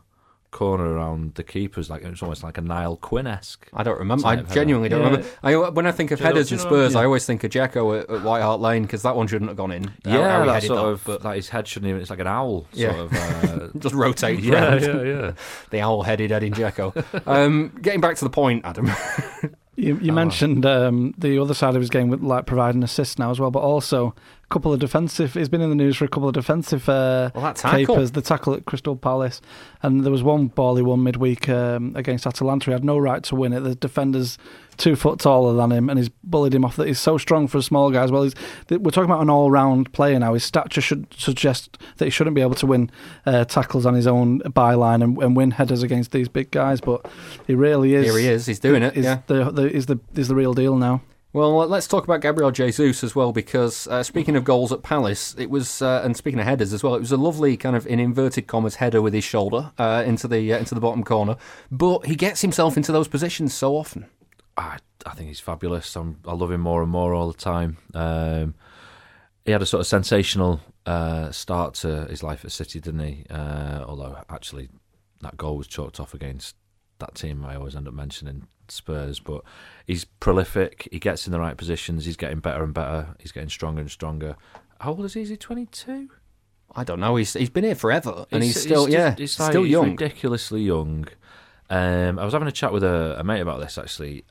corner 0.52 0.84
around 0.84 1.34
the 1.34 1.42
keepers, 1.42 1.90
like 1.90 2.04
it 2.04 2.10
was 2.10 2.22
almost 2.22 2.44
like 2.44 2.58
a 2.58 2.60
Niall 2.60 2.96
Quinn 2.96 3.26
esque. 3.26 3.68
I 3.74 3.82
don't 3.82 3.98
remember. 3.98 4.24
I 4.24 4.36
genuinely 4.36 4.88
don't 4.88 5.00
yeah. 5.00 5.06
remember. 5.08 5.28
I, 5.42 5.56
when 5.70 5.88
I 5.88 5.90
think 5.90 6.12
of 6.12 6.20
headers 6.20 6.52
and 6.52 6.60
Spurs, 6.60 6.94
yeah. 6.94 7.00
I 7.00 7.04
always 7.06 7.26
think 7.26 7.42
of 7.42 7.50
Dzeko 7.50 8.02
at, 8.02 8.08
at, 8.08 8.22
White 8.22 8.42
Hart 8.42 8.60
Lane 8.60 8.82
because 8.82 9.02
that 9.02 9.16
one 9.16 9.26
shouldn't 9.26 9.48
have 9.48 9.56
gone 9.56 9.72
in. 9.72 9.90
Yeah, 10.04 10.44
that 10.44 10.62
sort 10.62 10.78
that, 10.78 10.86
of. 10.86 11.04
But 11.04 11.24
like 11.24 11.36
his 11.36 11.48
head 11.48 11.66
shouldn't 11.66 11.90
even. 11.90 12.00
It's 12.00 12.10
like 12.10 12.20
an 12.20 12.28
owl. 12.28 12.68
Yeah, 12.72 12.94
sort 12.94 13.12
of, 13.12 13.14
uh, 13.14 13.68
just 13.80 13.96
rotate. 13.96 14.38
Yeah, 14.38 14.76
yeah, 14.76 15.02
yeah. 15.02 15.32
the 15.70 15.80
owl-headed 15.80 16.30
Edin 16.30 16.52
Dzeko. 16.52 17.26
um, 17.26 17.76
getting 17.82 18.00
back 18.00 18.14
to 18.16 18.24
the 18.24 18.30
point, 18.30 18.64
Adam. 18.64 18.92
You, 19.74 19.98
you 19.98 19.98
oh. 20.12 20.14
mentioned 20.14 20.64
um, 20.66 21.14
the 21.18 21.40
other 21.40 21.54
side 21.54 21.74
of 21.74 21.80
his 21.80 21.90
game 21.90 22.10
with 22.10 22.22
like 22.22 22.46
providing 22.46 22.84
assists 22.84 23.18
now 23.18 23.32
as 23.32 23.40
well, 23.40 23.50
but 23.50 23.60
also 23.60 24.14
couple 24.52 24.72
of 24.72 24.78
defensive. 24.78 25.32
He's 25.32 25.48
been 25.48 25.62
in 25.62 25.70
the 25.70 25.74
news 25.74 25.96
for 25.96 26.04
a 26.04 26.08
couple 26.08 26.28
of 26.28 26.34
defensive 26.34 26.88
uh, 26.88 27.30
well, 27.34 27.54
capers. 27.54 28.12
The 28.12 28.20
tackle 28.20 28.54
at 28.54 28.66
Crystal 28.66 28.96
Palace, 28.96 29.40
and 29.82 30.04
there 30.04 30.12
was 30.12 30.22
one 30.22 30.48
ball 30.48 30.76
he 30.76 30.82
won 30.82 31.02
midweek 31.02 31.48
um, 31.48 31.92
against 31.96 32.26
Atalanta. 32.26 32.66
He 32.66 32.72
had 32.72 32.84
no 32.84 32.98
right 32.98 33.22
to 33.24 33.34
win 33.34 33.54
it. 33.54 33.60
The 33.60 33.74
defender's 33.74 34.36
two 34.76 34.94
foot 34.94 35.20
taller 35.20 35.54
than 35.54 35.72
him, 35.72 35.88
and 35.88 35.98
he's 35.98 36.10
bullied 36.22 36.54
him 36.54 36.64
off. 36.64 36.76
That 36.76 36.86
he's 36.86 37.00
so 37.00 37.16
strong 37.16 37.48
for 37.48 37.58
a 37.58 37.62
small 37.62 37.90
guy 37.90 38.04
as 38.04 38.12
well. 38.12 38.24
He's, 38.24 38.34
we're 38.68 38.90
talking 38.90 39.10
about 39.10 39.22
an 39.22 39.30
all 39.30 39.50
round 39.50 39.92
player 39.94 40.18
now. 40.18 40.34
His 40.34 40.44
stature 40.44 40.82
should 40.82 41.06
suggest 41.14 41.78
that 41.96 42.04
he 42.04 42.10
shouldn't 42.10 42.34
be 42.34 42.42
able 42.42 42.54
to 42.56 42.66
win 42.66 42.90
uh, 43.24 43.46
tackles 43.46 43.86
on 43.86 43.94
his 43.94 44.06
own 44.06 44.40
byline 44.40 45.02
and, 45.02 45.16
and, 45.22 45.34
win 45.34 45.52
headers 45.52 45.82
against 45.82 46.12
these 46.12 46.28
big 46.28 46.50
guys, 46.50 46.80
but 46.82 47.10
he 47.46 47.54
really 47.54 47.94
is. 47.94 48.04
Here 48.04 48.18
he 48.18 48.28
is. 48.28 48.46
He's 48.46 48.60
doing 48.60 48.82
it. 48.82 48.94
He's 48.94 49.04
yeah. 49.04 49.22
the, 49.28 49.50
the, 49.50 49.68
he's 49.70 49.86
the, 49.86 49.98
he's 50.14 50.28
the 50.28 50.34
real 50.34 50.52
deal 50.52 50.76
now. 50.76 51.00
Well, 51.34 51.66
let's 51.66 51.86
talk 51.86 52.04
about 52.04 52.20
Gabriel 52.20 52.50
Jesus 52.50 53.02
as 53.02 53.16
well, 53.16 53.32
because 53.32 53.86
uh, 53.86 54.02
speaking 54.02 54.36
of 54.36 54.44
goals 54.44 54.70
at 54.70 54.82
Palace, 54.82 55.34
it 55.38 55.48
was, 55.48 55.80
uh, 55.80 56.02
and 56.04 56.14
speaking 56.14 56.38
of 56.38 56.44
headers 56.44 56.74
as 56.74 56.82
well, 56.82 56.94
it 56.94 57.00
was 57.00 57.10
a 57.10 57.16
lovely 57.16 57.56
kind 57.56 57.74
of 57.74 57.86
in 57.86 57.98
inverted 57.98 58.46
commas 58.46 58.74
header 58.74 59.00
with 59.00 59.14
his 59.14 59.24
shoulder 59.24 59.72
uh, 59.78 60.04
into 60.06 60.28
the 60.28 60.52
uh, 60.52 60.58
into 60.58 60.74
the 60.74 60.80
bottom 60.80 61.02
corner. 61.02 61.36
But 61.70 62.04
he 62.04 62.16
gets 62.16 62.42
himself 62.42 62.76
into 62.76 62.92
those 62.92 63.08
positions 63.08 63.54
so 63.54 63.76
often. 63.76 64.10
I, 64.58 64.76
I 65.06 65.14
think 65.14 65.28
he's 65.28 65.40
fabulous. 65.40 65.96
I'm, 65.96 66.20
i 66.26 66.34
love 66.34 66.50
him 66.50 66.60
more 66.60 66.82
and 66.82 66.90
more 66.90 67.14
all 67.14 67.32
the 67.32 67.38
time. 67.38 67.78
Um, 67.94 68.54
he 69.46 69.52
had 69.52 69.62
a 69.62 69.66
sort 69.66 69.80
of 69.80 69.86
sensational 69.86 70.60
uh, 70.84 71.30
start 71.30 71.72
to 71.76 72.04
his 72.10 72.22
life 72.22 72.44
at 72.44 72.52
City, 72.52 72.78
didn't 72.78 73.00
he? 73.00 73.24
Uh, 73.30 73.82
although 73.88 74.18
actually, 74.28 74.68
that 75.22 75.38
goal 75.38 75.56
was 75.56 75.66
chalked 75.66 75.98
off 75.98 76.12
against 76.12 76.56
that 76.98 77.14
team 77.16 77.44
I 77.44 77.56
always 77.56 77.74
end 77.74 77.88
up 77.88 77.94
mentioning 77.94 78.46
Spurs, 78.68 79.18
but 79.18 79.42
he's 79.86 80.04
prolific. 80.04 80.88
He 80.90 80.98
gets 80.98 81.26
in 81.26 81.32
the 81.32 81.40
right 81.40 81.56
positions. 81.56 82.04
He's 82.04 82.16
getting 82.16 82.40
better 82.40 82.62
and 82.64 82.74
better. 82.74 83.14
He's 83.18 83.32
getting 83.32 83.48
stronger 83.48 83.80
and 83.80 83.90
stronger. 83.90 84.36
How 84.80 84.90
old 84.90 85.04
is 85.04 85.14
he? 85.14 85.22
Is 85.22 85.28
he 85.28 85.36
twenty 85.36 85.66
two? 85.66 86.10
I 86.74 86.84
don't 86.84 87.00
know. 87.00 87.16
He's 87.16 87.32
he's 87.34 87.50
been 87.50 87.64
here 87.64 87.74
forever, 87.74 88.26
and 88.30 88.42
he's, 88.42 88.54
he's 88.54 88.62
still 88.62 88.86
he's 88.86 88.94
yeah, 88.94 89.14
just, 89.14 89.38
like, 89.38 89.52
still 89.52 89.66
young, 89.66 89.90
ridiculously 89.90 90.62
young. 90.62 91.06
Um, 91.70 92.18
I 92.18 92.24
was 92.24 92.32
having 92.32 92.48
a 92.48 92.52
chat 92.52 92.72
with 92.72 92.84
a, 92.84 93.16
a 93.18 93.24
mate 93.24 93.40
about 93.40 93.60
this 93.60 93.78
actually. 93.78 94.24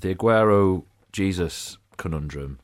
The 0.00 0.14
Aguero 0.14 0.84
Jesus 1.12 1.78
conundrum. 1.96 2.60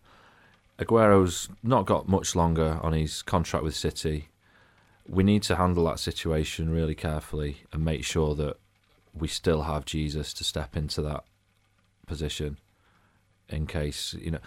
Aguero's 0.79 1.49
not 1.63 1.87
got 1.87 2.09
much 2.09 2.35
longer 2.35 2.79
on 2.83 2.93
his 2.93 3.23
contract 3.23 3.65
with 3.65 3.75
City. 3.75 4.29
We 5.07 5.23
need 5.23 5.43
to 5.45 5.57
handle 5.57 5.85
that 5.85 5.99
situation 5.99 6.71
really 6.71 6.95
carefully 6.95 7.59
and 7.73 7.85
make 7.85 8.05
sure 8.05 8.35
that 8.37 8.57
we 9.13 9.29
still 9.29 9.63
have 9.63 9.85
Jesus 9.85 10.33
to 10.35 10.45
step 10.45 10.77
into 10.77 11.03
that 11.03 11.25
position 12.07 12.59
in 13.49 13.67
case 13.67 14.15
you 14.15 14.31
know 14.31 14.39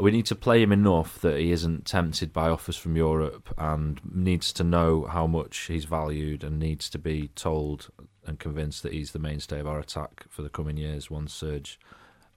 we 0.00 0.10
need 0.10 0.26
to 0.26 0.34
play 0.34 0.62
him 0.62 0.72
enough 0.72 1.20
that 1.20 1.38
he 1.38 1.52
isn't 1.52 1.84
tempted 1.84 2.32
by 2.32 2.48
offers 2.48 2.76
from 2.76 2.96
Europe 2.96 3.52
and 3.58 4.00
needs 4.04 4.52
to 4.52 4.64
know 4.64 5.04
how 5.04 5.26
much 5.26 5.56
he's 5.66 5.84
valued 5.84 6.42
and 6.42 6.58
needs 6.58 6.88
to 6.90 6.98
be 6.98 7.28
told 7.34 7.90
and 8.26 8.38
convinced 8.38 8.82
that 8.82 8.92
he's 8.92 9.12
the 9.12 9.18
mainstay 9.18 9.60
of 9.60 9.66
our 9.66 9.78
attack 9.78 10.24
for 10.28 10.42
the 10.42 10.48
coming 10.48 10.76
years 10.76 11.10
once 11.10 11.34
Serge 11.34 11.78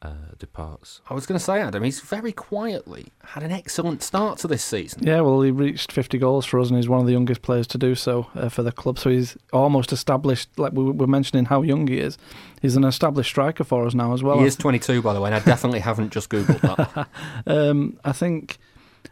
uh, 0.04 0.36
departs. 0.38 1.00
I 1.10 1.14
was 1.14 1.26
going 1.26 1.40
to 1.40 1.44
say, 1.44 1.62
Adam, 1.62 1.82
he's 1.82 2.02
very 2.02 2.34
quietly 2.34 3.08
had 3.24 3.42
an 3.42 3.52
excellent 3.52 4.04
start 4.04 4.38
to 4.40 4.48
this 4.48 4.64
season. 4.64 5.08
Yeah, 5.08 5.22
well, 5.22 5.42
he 5.42 5.50
reached 5.50 5.94
50 5.94 6.18
goals 6.18 6.46
for 6.46 6.60
us, 6.60 6.68
and 6.68 6.78
he's 6.78 6.90
one 6.90 7.00
of 7.00 7.06
the 7.06 7.14
youngest 7.14 7.42
players 7.42 7.66
to 7.68 7.78
do 7.78 7.96
so 7.96 8.28
uh, 8.36 8.50
for 8.50 8.64
the 8.64 8.74
club. 8.74 9.00
So 9.00 9.10
he's 9.10 9.38
almost 9.54 9.94
established, 9.94 10.50
like 10.60 10.74
we 10.74 10.84
were 10.84 11.08
mentioning 11.08 11.46
how 11.46 11.62
young 11.62 11.88
he 11.88 12.00
is. 12.00 12.18
He's 12.62 12.76
an 12.76 12.84
established 12.84 13.30
striker 13.30 13.64
for 13.64 13.88
us 13.88 13.94
now 13.94 14.14
as 14.14 14.22
well. 14.22 14.40
He 14.40 14.46
is 14.46 14.58
22, 14.58 15.02
by 15.02 15.14
the 15.14 15.22
way, 15.22 15.30
and 15.30 15.36
I 15.36 15.40
definitely 15.40 15.80
haven't 15.80 16.12
just 16.12 16.30
Googled 16.30 16.62
that. 16.62 17.08
um, 17.48 17.98
I 18.04 18.12
think. 18.12 18.58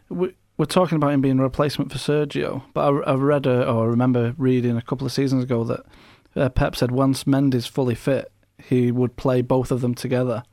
We, 0.08 0.34
we're 0.58 0.66
talking 0.66 0.96
about 0.96 1.12
him 1.12 1.22
being 1.22 1.40
a 1.40 1.42
replacement 1.42 1.90
for 1.90 1.98
Sergio, 1.98 2.62
but 2.74 2.82
I, 2.82 3.12
I 3.12 3.14
read 3.14 3.46
a, 3.46 3.68
or 3.68 3.84
I 3.84 3.86
remember 3.86 4.34
reading 4.36 4.76
a 4.76 4.82
couple 4.82 5.06
of 5.06 5.12
seasons 5.12 5.42
ago 5.42 5.64
that 5.64 5.80
uh, 6.36 6.48
Pep 6.50 6.76
said 6.76 6.90
once 6.90 7.24
Mendy's 7.24 7.66
fully 7.66 7.94
fit, 7.94 8.30
he 8.62 8.92
would 8.92 9.16
play 9.16 9.40
both 9.40 9.70
of 9.70 9.80
them 9.80 9.94
together 9.94 10.44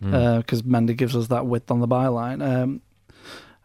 because 0.00 0.62
mm. 0.62 0.74
uh, 0.74 0.80
Mendy 0.80 0.96
gives 0.96 1.14
us 1.14 1.28
that 1.28 1.46
width 1.46 1.70
on 1.70 1.80
the 1.80 1.88
byline. 1.88 2.42
Um, 2.42 2.82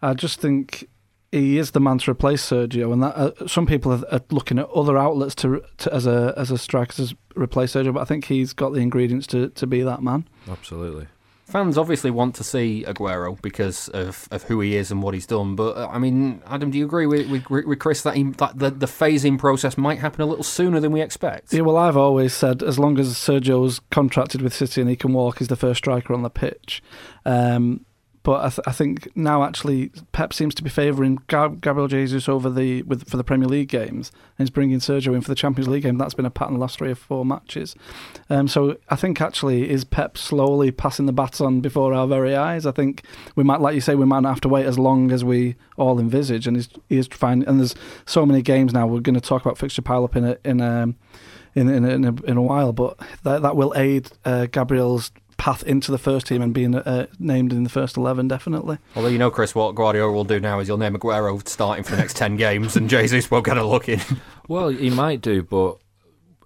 I 0.01 0.13
just 0.13 0.39
think 0.39 0.87
he 1.31 1.57
is 1.57 1.71
the 1.71 1.79
man 1.79 1.97
to 1.99 2.11
replace 2.11 2.49
Sergio, 2.49 2.93
and 2.93 3.03
that 3.03 3.15
uh, 3.15 3.47
some 3.47 3.65
people 3.65 3.91
are, 3.91 4.03
are 4.11 4.21
looking 4.31 4.59
at 4.59 4.69
other 4.69 4.97
outlets 4.97 5.35
to, 5.35 5.63
to 5.77 5.93
as 5.93 6.05
a 6.05 6.33
as 6.37 6.51
a 6.51 6.57
striker 6.57 6.93
to 6.93 7.17
replace 7.35 7.73
Sergio. 7.73 7.93
But 7.93 8.01
I 8.01 8.05
think 8.05 8.25
he's 8.25 8.53
got 8.53 8.73
the 8.73 8.79
ingredients 8.79 9.27
to, 9.27 9.49
to 9.49 9.67
be 9.67 9.81
that 9.81 10.01
man. 10.01 10.27
Absolutely. 10.49 11.07
Fans 11.45 11.77
obviously 11.77 12.09
want 12.09 12.33
to 12.35 12.43
see 12.43 12.83
Aguero 12.87 13.39
because 13.39 13.87
of, 13.89 14.27
of 14.31 14.43
who 14.43 14.61
he 14.61 14.75
is 14.75 14.89
and 14.89 15.03
what 15.03 15.13
he's 15.13 15.27
done. 15.27 15.55
But 15.55 15.77
uh, 15.77 15.87
I 15.91 15.99
mean, 15.99 16.41
Adam, 16.47 16.71
do 16.71 16.77
you 16.79 16.85
agree 16.85 17.05
with 17.05 17.29
with, 17.29 17.65
with 17.65 17.79
Chris 17.79 18.01
that, 18.01 18.15
he, 18.15 18.23
that 18.23 18.57
the, 18.57 18.71
the 18.71 18.87
phasing 18.87 19.37
process 19.37 19.77
might 19.77 19.99
happen 19.99 20.21
a 20.21 20.25
little 20.25 20.43
sooner 20.43 20.79
than 20.79 20.91
we 20.91 21.01
expect? 21.01 21.53
Yeah, 21.53 21.61
well, 21.61 21.77
I've 21.77 21.97
always 21.97 22.33
said 22.33 22.63
as 22.63 22.79
long 22.79 22.97
as 22.97 23.13
Sergio's 23.13 23.79
contracted 23.91 24.41
with 24.41 24.55
City 24.55 24.81
and 24.81 24.89
he 24.89 24.95
can 24.95 25.13
walk, 25.13 25.37
he's 25.37 25.47
the 25.47 25.55
first 25.55 25.77
striker 25.77 26.13
on 26.13 26.23
the 26.23 26.31
pitch. 26.31 26.81
Um, 27.25 27.85
but 28.25 28.43
I, 28.43 28.49
th- 28.49 28.67
I, 28.67 28.71
think 28.71 29.15
now 29.15 29.43
actually 29.43 29.91
Pep 30.11 30.33
seems 30.33 30.55
to 30.55 30.63
be 30.63 30.69
favouring 30.69 31.19
Gab- 31.27 31.61
Gabriel 31.61 31.87
Jesus 31.87 32.27
over 32.27 32.49
the 32.49 32.81
with 32.81 33.07
for 33.07 33.17
the 33.17 33.23
Premier 33.23 33.47
League 33.47 33.69
games, 33.69 34.11
and 34.37 34.47
he's 34.47 34.49
bringing 34.49 34.79
Sergio 34.79 35.13
in 35.13 35.21
for 35.21 35.29
the 35.29 35.35
Champions 35.35 35.67
League 35.67 35.83
game. 35.83 35.99
That's 35.99 36.15
been 36.15 36.25
a 36.25 36.31
pattern 36.31 36.55
the 36.55 36.59
last 36.59 36.79
three 36.79 36.89
or 36.89 36.95
four 36.95 37.23
matches. 37.23 37.75
Um, 38.27 38.47
so 38.47 38.77
I 38.89 38.95
think 38.95 39.21
actually 39.21 39.69
is 39.69 39.83
Pep 39.83 40.17
slowly 40.17 40.71
passing 40.71 41.05
the 41.05 41.13
baton 41.13 41.61
before 41.61 41.93
our 41.93 42.07
very 42.07 42.35
eyes. 42.35 42.65
I 42.65 42.71
think 42.71 43.03
we 43.35 43.43
might, 43.43 43.61
like 43.61 43.75
you 43.75 43.81
say, 43.81 43.93
we 43.93 44.05
might 44.05 44.21
not 44.21 44.29
have 44.29 44.41
to 44.41 44.49
wait 44.49 44.65
as 44.65 44.79
long 44.79 45.11
as 45.11 45.23
we 45.23 45.55
all 45.77 45.99
envisage, 45.99 46.47
and 46.47 46.57
he's 46.57 46.69
he's 46.89 47.05
finding. 47.05 47.47
And 47.47 47.59
there's 47.59 47.75
so 48.07 48.25
many 48.25 48.41
games 48.41 48.73
now. 48.73 48.87
We're 48.87 49.01
going 49.01 49.13
to 49.13 49.21
talk 49.21 49.43
about 49.43 49.59
fixture 49.59 49.83
pile 49.83 50.03
up 50.03 50.15
in 50.15 50.25
a 50.25 50.37
in 50.43 50.61
a 50.61 50.87
in 51.53 51.69
in, 51.69 51.85
in, 51.85 52.05
a, 52.05 52.23
in 52.23 52.37
a 52.37 52.41
while, 52.41 52.73
but 52.73 52.99
that 53.21 53.43
that 53.43 53.55
will 53.55 53.71
aid 53.75 54.09
uh, 54.25 54.47
Gabriel's 54.47 55.11
path 55.37 55.63
into 55.63 55.91
the 55.91 55.97
first 55.97 56.27
team 56.27 56.41
and 56.41 56.53
being 56.53 56.75
uh, 56.75 57.07
named 57.19 57.51
in 57.51 57.63
the 57.63 57.69
first 57.69 57.97
11, 57.97 58.27
definitely. 58.27 58.77
Although, 58.95 59.09
you 59.09 59.17
know, 59.17 59.31
Chris, 59.31 59.53
what 59.53 59.75
Guardiola 59.75 60.11
will 60.11 60.23
do 60.23 60.39
now 60.39 60.59
is 60.59 60.67
he'll 60.67 60.77
name 60.77 60.95
Aguero 60.95 61.45
starting 61.47 61.83
for 61.83 61.91
the 61.91 61.97
next 61.97 62.15
10 62.17 62.35
games 62.37 62.75
and 62.75 62.89
Jesus 62.89 63.29
won't 63.29 63.45
get 63.45 63.57
a 63.57 63.65
look 63.65 63.89
in. 63.89 63.99
Well, 64.47 64.69
he 64.69 64.91
might 64.91 65.21
do, 65.21 65.41
but 65.41 65.79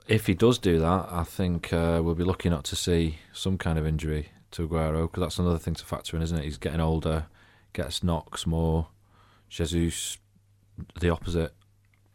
if 0.08 0.28
he 0.28 0.34
does 0.34 0.58
do 0.58 0.80
that, 0.80 1.10
I 1.12 1.26
think 1.26 1.74
uh, 1.74 2.00
we'll 2.02 2.16
be 2.16 2.24
lucky 2.24 2.50
not 2.50 2.64
to 2.66 2.78
see 2.78 3.18
some 3.34 3.58
kind 3.58 3.78
of 3.78 3.86
injury 3.86 4.30
to 4.52 4.66
Aguero 4.66 5.02
because 5.02 5.20
that's 5.20 5.38
another 5.38 5.58
thing 5.58 5.74
to 5.74 5.84
factor 5.84 6.16
in, 6.16 6.24
isn't 6.24 6.38
it? 6.38 6.46
He's 6.46 6.58
getting 6.58 6.80
older, 6.80 7.26
gets 7.74 8.02
knocks 8.02 8.48
more. 8.48 8.88
Jesus, 9.50 10.18
the 11.02 11.10
opposite 11.10 11.52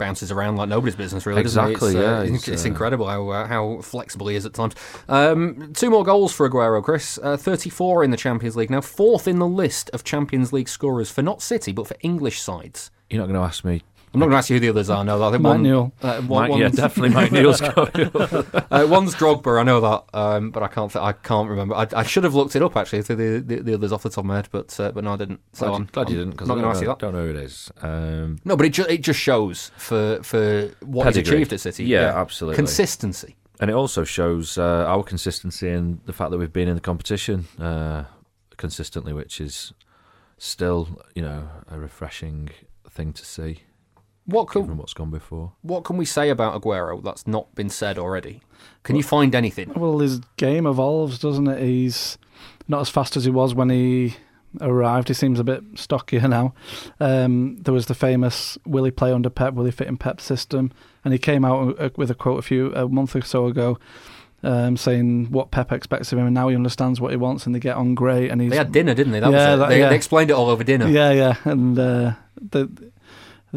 bounces 0.05 0.31
around 0.31 0.57
like 0.57 0.69
nobody's 0.69 0.97
business, 0.97 1.27
really. 1.27 1.41
Exactly. 1.41 1.93
It's, 1.93 2.01
yeah, 2.01 2.19
uh, 2.19 2.23
it's, 2.23 2.49
it's 2.49 2.65
uh, 2.65 2.69
incredible 2.69 3.07
how 3.07 3.29
uh, 3.31 3.47
how 3.47 3.81
flexible 3.81 4.29
he 4.29 4.37
is 4.37 4.45
at 4.45 4.53
times. 4.53 4.75
Um, 5.09 5.73
two 5.73 5.91
more 5.91 6.05
goals 6.05 6.33
for 6.33 6.49
Aguero, 6.49 6.83
Chris. 6.83 7.19
Uh, 7.23 7.37
Thirty-four 7.37 8.05
in 8.05 8.11
the 8.11 8.17
Champions 8.17 8.57
League 8.57 8.71
now, 8.71 8.81
fourth 8.81 9.27
in 9.27 9.39
the 9.39 9.47
list 9.47 9.91
of 9.95 10.05
Champions 10.05 10.53
League 10.53 10.69
scorers 10.69 11.11
for 11.11 11.23
not 11.23 11.41
City 11.43 11.73
but 11.73 11.87
for 11.87 11.97
English 12.01 12.41
sides. 12.41 12.91
You're 13.11 13.21
not 13.21 13.27
going 13.27 13.41
to 13.41 13.47
ask 13.47 13.65
me 13.65 13.83
I'm 14.15 14.21
not 14.21 14.27
going 14.27 14.35
to 14.35 14.39
ask 14.39 14.51
you 14.51 14.57
who 14.57 14.61
the 14.61 14.69
others 14.69 14.91
are. 14.91 15.05
No, 15.05 15.23
I 15.23 15.31
think 15.33 15.43
Mike 15.43 15.51
one, 15.55 15.63
Newell. 15.65 15.93
Uh, 16.01 16.21
one, 16.23 16.51
Mike, 16.51 16.61
yeah, 16.61 16.69
definitely 16.69 17.11
Mike 17.11 17.33
Newell's 17.33 17.61
uh, 17.63 18.87
One's 18.89 19.15
Drogba, 19.17 19.61
I 19.61 19.65
know 19.65 19.81
that, 19.81 20.05
um, 20.17 20.51
but 20.53 20.63
I 20.63 20.69
can't. 20.69 20.91
Th- 20.91 21.03
I 21.03 21.13
can't 21.13 21.49
remember. 21.49 21.75
I, 21.75 21.89
I, 21.95 22.05
should 22.05 22.23
have 22.23 22.35
looked 22.35 22.55
it 22.55 22.63
up 22.63 22.77
actually 22.77 23.01
the, 23.03 23.43
the, 23.45 23.57
the 23.57 23.75
others 23.75 23.91
off 23.93 24.05
the 24.05 24.11
top 24.11 24.19
of 24.19 24.27
my 24.27 24.37
head, 24.37 24.49
but 24.53 24.79
uh, 24.79 24.93
but 24.93 25.03
no, 25.03 25.15
I 25.15 25.17
didn't. 25.17 25.41
So 25.53 25.67
glad, 25.67 25.77
I'm 25.77 25.85
glad 25.87 26.07
I'm 26.07 26.13
you 26.13 26.19
didn't 26.21 26.31
because 26.33 26.49
not 26.49 26.59
I 26.59 26.61
going 26.61 26.71
to 26.71 26.77
ask 26.77 26.81
you 26.81 26.89
that. 26.89 26.99
Don't 27.01 27.13
know 27.13 27.25
who 27.25 27.31
it 27.31 27.37
is. 27.37 27.73
Um, 27.83 28.39
no, 28.45 28.57
but 28.57 28.67
it 28.67 28.71
ju- 28.71 28.87
it 28.89 28.99
just 28.99 29.19
shows 29.19 29.73
for 29.77 30.23
for 30.23 30.71
what 30.81 31.05
Pedigree. 31.05 31.23
he's 31.23 31.33
achieved 31.33 31.53
at 31.53 31.61
City. 31.61 31.85
Yeah, 31.85 32.13
absolutely. 32.15 32.57
Consistency. 32.57 33.37
and 33.59 33.69
it 33.69 33.75
also 33.75 34.05
shows 34.05 34.59
uh, 34.59 34.85
our 34.87 35.03
consistency 35.03 35.69
and 35.69 36.01
the 36.07 36.13
fact 36.13 36.31
that 36.31 36.39
we've 36.39 36.53
been 36.53 36.69
in 36.69 36.77
the 36.77 36.81
competition 36.81 37.47
uh, 37.59 38.05
consistently, 38.57 39.13
which 39.13 39.41
is 39.41 39.73
still, 40.39 41.01
you 41.15 41.23
know, 41.23 41.49
a 41.69 41.79
refreshing 41.79 42.51
thing 42.89 43.13
to 43.13 43.25
see. 43.25 43.63
What 44.27 44.49
can 44.49 44.63
given 44.63 44.79
what's 44.79 44.95
gone 44.95 45.11
before. 45.11 45.53
what 45.63 45.85
can 45.85 45.97
we 45.97 46.05
say 46.07 46.31
about 46.31 46.61
Aguero 46.61 47.03
that's 47.03 47.27
not 47.27 47.55
been 47.55 47.69
said 47.69 47.99
already? 47.99 48.41
Can 48.83 48.97
you 48.97 49.03
find 49.03 49.35
anything? 49.35 49.73
Well, 49.75 49.99
his 49.99 50.21
game 50.37 50.67
evolves, 50.67 51.19
doesn't 51.19 51.47
it? 51.49 51.63
He's 51.63 52.17
not 52.69 52.81
as 52.81 52.89
fast 52.89 53.17
as 53.17 53.25
he 53.25 53.31
was 53.31 53.55
when 53.55 53.69
he 53.71 54.17
arrived. 54.61 55.09
He 55.09 55.15
seems 55.15 55.39
a 55.39 55.45
bit 55.45 55.63
stockier 55.75 56.27
now. 56.29 56.55
Um, 57.01 57.57
there 57.61 57.75
was 57.75 57.87
the 57.87 57.95
famous 57.95 58.57
"Will 58.67 58.85
he 58.85 58.91
play 58.91 59.13
under 59.13 59.29
Pep? 59.31 59.55
Will 59.55 59.65
he 59.67 59.71
fit 59.71 59.89
in 59.89 59.97
Pep's 59.99 60.25
system?" 60.25 60.73
And 61.05 61.13
he 61.13 61.19
came 61.19 61.45
out 61.45 61.79
uh, 61.79 61.91
with 61.97 62.11
a 62.11 62.15
quote 62.15 62.39
a 62.39 62.43
few 62.43 62.73
a 62.75 62.89
month 62.89 63.15
or 63.15 63.23
so 63.23 63.47
ago. 63.47 63.79
Um, 64.43 64.77
saying 64.77 65.31
what 65.31 65.51
Pep 65.51 65.73
expects 65.73 66.13
of 66.13 66.19
him, 66.19 66.27
and 66.27 66.35
now 66.35 66.49
he 66.49 66.55
understands 66.55 67.01
what 67.01 67.11
he 67.13 67.17
wants, 67.17 67.47
and 67.47 67.55
they 67.55 67.59
get 67.61 67.77
on 67.77 67.95
great. 67.95 68.31
And 68.31 68.43
he's 68.43 68.51
They 68.51 68.59
had 68.59 68.73
dinner, 68.73 68.93
didn't 68.93 69.13
they? 69.13 69.21
That 69.21 69.33
Yeah, 69.33 69.37
was 69.53 69.55
it. 69.55 69.57
that- 69.59 69.69
they, 69.71 69.79
yeah. 69.81 69.89
they 69.89 69.97
explained 69.97 70.29
it 70.29 70.35
all 70.35 70.51
over 70.51 70.63
dinner. 70.63 70.87
Yeah, 70.87 71.13
yeah, 71.13 71.37
and 71.45 71.79
uh, 71.79 72.13
the, 72.51 72.91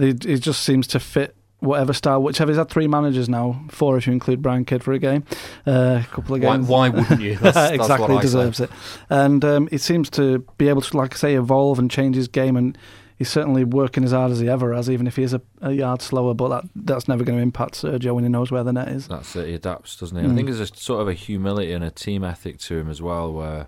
it 0.04 0.40
just 0.40 0.62
seems 0.64 0.88
to 0.88 1.00
fit 1.00 1.36
whatever 1.60 1.92
style. 1.94 2.22
Whichever 2.22 2.52
he's 2.52 2.58
had 2.58 2.70
three 2.70 2.88
managers 2.88 3.28
now, 3.28 3.64
four 3.70 3.98
if 3.98 4.06
you 4.08 4.14
include 4.14 4.42
Brian 4.42 4.64
Kidd 4.66 4.84
for 4.84 4.94
a 4.94 5.00
game, 5.00 5.24
uh, 5.66 6.02
a 6.04 6.08
couple 6.12 6.36
of 6.36 6.42
games. 6.42 6.68
why 6.68 6.90
wouldn't 6.90 7.20
you? 7.22 7.36
That's, 7.42 7.56
that's 7.56 7.74
exactly, 7.76 8.04
what 8.08 8.12
I 8.12 8.22
he 8.22 8.28
say. 8.28 8.38
deserves 8.38 8.60
it. 8.60 8.70
And 9.10 9.44
um, 9.44 9.68
he 9.68 9.78
seems 9.80 10.10
to 10.12 10.40
be 10.58 10.68
able 10.70 10.82
to, 10.82 10.98
like 10.98 11.14
I 11.14 11.18
say, 11.18 11.36
evolve 11.36 11.80
and 11.80 11.90
change 11.90 12.16
his 12.16 12.28
game. 12.28 12.56
And 12.58 12.78
he's 13.18 13.30
certainly 13.30 13.64
working 13.64 14.04
as 14.04 14.12
hard 14.12 14.32
as 14.32 14.40
he 14.40 14.48
ever 14.48 14.72
has, 14.74 14.88
even 14.90 15.08
if 15.08 15.16
he 15.16 15.24
is 15.24 15.34
a, 15.34 15.42
a 15.62 15.72
yard 15.72 16.04
slower. 16.04 16.36
But 16.36 16.50
that 16.50 16.64
that's 16.76 17.08
never 17.08 17.24
going 17.24 17.38
to 17.40 17.42
impact 17.44 17.74
Sergio 17.82 18.14
when 18.14 18.24
he 18.24 18.30
knows 18.30 18.52
where 18.52 18.64
the 18.64 18.74
net 18.74 18.90
is. 18.90 19.08
That's 19.08 19.36
it. 19.36 19.48
He 19.48 19.54
adapts, 19.56 19.96
doesn't 19.98 20.16
he? 20.16 20.24
I 20.24 20.28
Mm. 20.28 20.36
think 20.36 20.48
there's 20.50 20.60
a 20.60 20.68
sort 20.76 21.02
of 21.02 21.08
a 21.08 21.14
humility 21.14 21.74
and 21.74 21.84
a 21.84 21.90
team 21.90 22.24
ethic 22.24 22.60
to 22.60 22.78
him 22.78 22.88
as 22.90 23.02
well. 23.02 23.34
Where, 23.34 23.66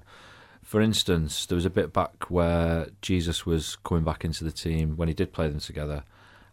for 0.61 0.79
instance, 0.79 1.47
there 1.47 1.55
was 1.55 1.65
a 1.65 1.71
bit 1.71 1.91
back 1.91 2.29
where 2.29 2.89
Jesus 3.01 3.47
was 3.47 3.77
coming 3.77 4.03
back 4.03 4.23
into 4.23 4.43
the 4.43 4.51
team 4.51 4.95
when 4.95 5.07
he 5.07 5.15
did 5.15 5.33
play 5.33 5.47
them 5.47 5.59
together, 5.59 6.03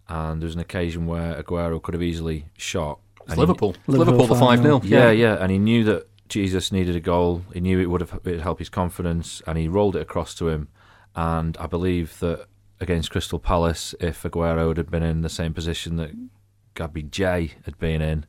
and 0.08 0.40
there 0.40 0.46
was 0.46 0.54
an 0.54 0.60
occasion 0.60 1.06
where 1.06 1.40
Aguero 1.42 1.82
could 1.82 1.94
have 1.94 2.02
easily 2.02 2.46
shot. 2.56 2.98
It's 3.22 3.30
and 3.30 3.34
he- 3.34 3.40
Liverpool. 3.40 3.74
Liverpool 3.86 4.14
Liverpool, 4.14 4.26
the 4.26 4.40
5 4.40 4.62
0. 4.62 4.80
5-0. 4.80 4.88
Yeah, 4.88 5.10
yeah, 5.10 5.36
and 5.40 5.50
he 5.50 5.58
knew 5.58 5.84
that 5.84 6.08
Jesus 6.28 6.72
needed 6.72 6.96
a 6.96 7.00
goal. 7.00 7.42
He 7.52 7.60
knew 7.60 7.80
it 7.80 7.86
would 7.90 8.00
have 8.00 8.20
it'd 8.24 8.40
help 8.40 8.58
his 8.58 8.68
confidence, 8.68 9.42
and 9.46 9.58
he 9.58 9.68
rolled 9.68 9.96
it 9.96 10.02
across 10.02 10.34
to 10.36 10.48
him. 10.48 10.68
And 11.14 11.56
I 11.58 11.66
believe 11.66 12.18
that 12.20 12.46
against 12.80 13.10
Crystal 13.10 13.38
Palace, 13.38 13.94
if 14.00 14.22
Aguero 14.22 14.76
had 14.76 14.90
been 14.90 15.02
in 15.02 15.22
the 15.22 15.28
same 15.28 15.54
position 15.54 15.96
that 15.96 16.10
Gabby 16.74 17.02
J 17.02 17.54
had 17.64 17.78
been 17.78 18.02
in, 18.02 18.26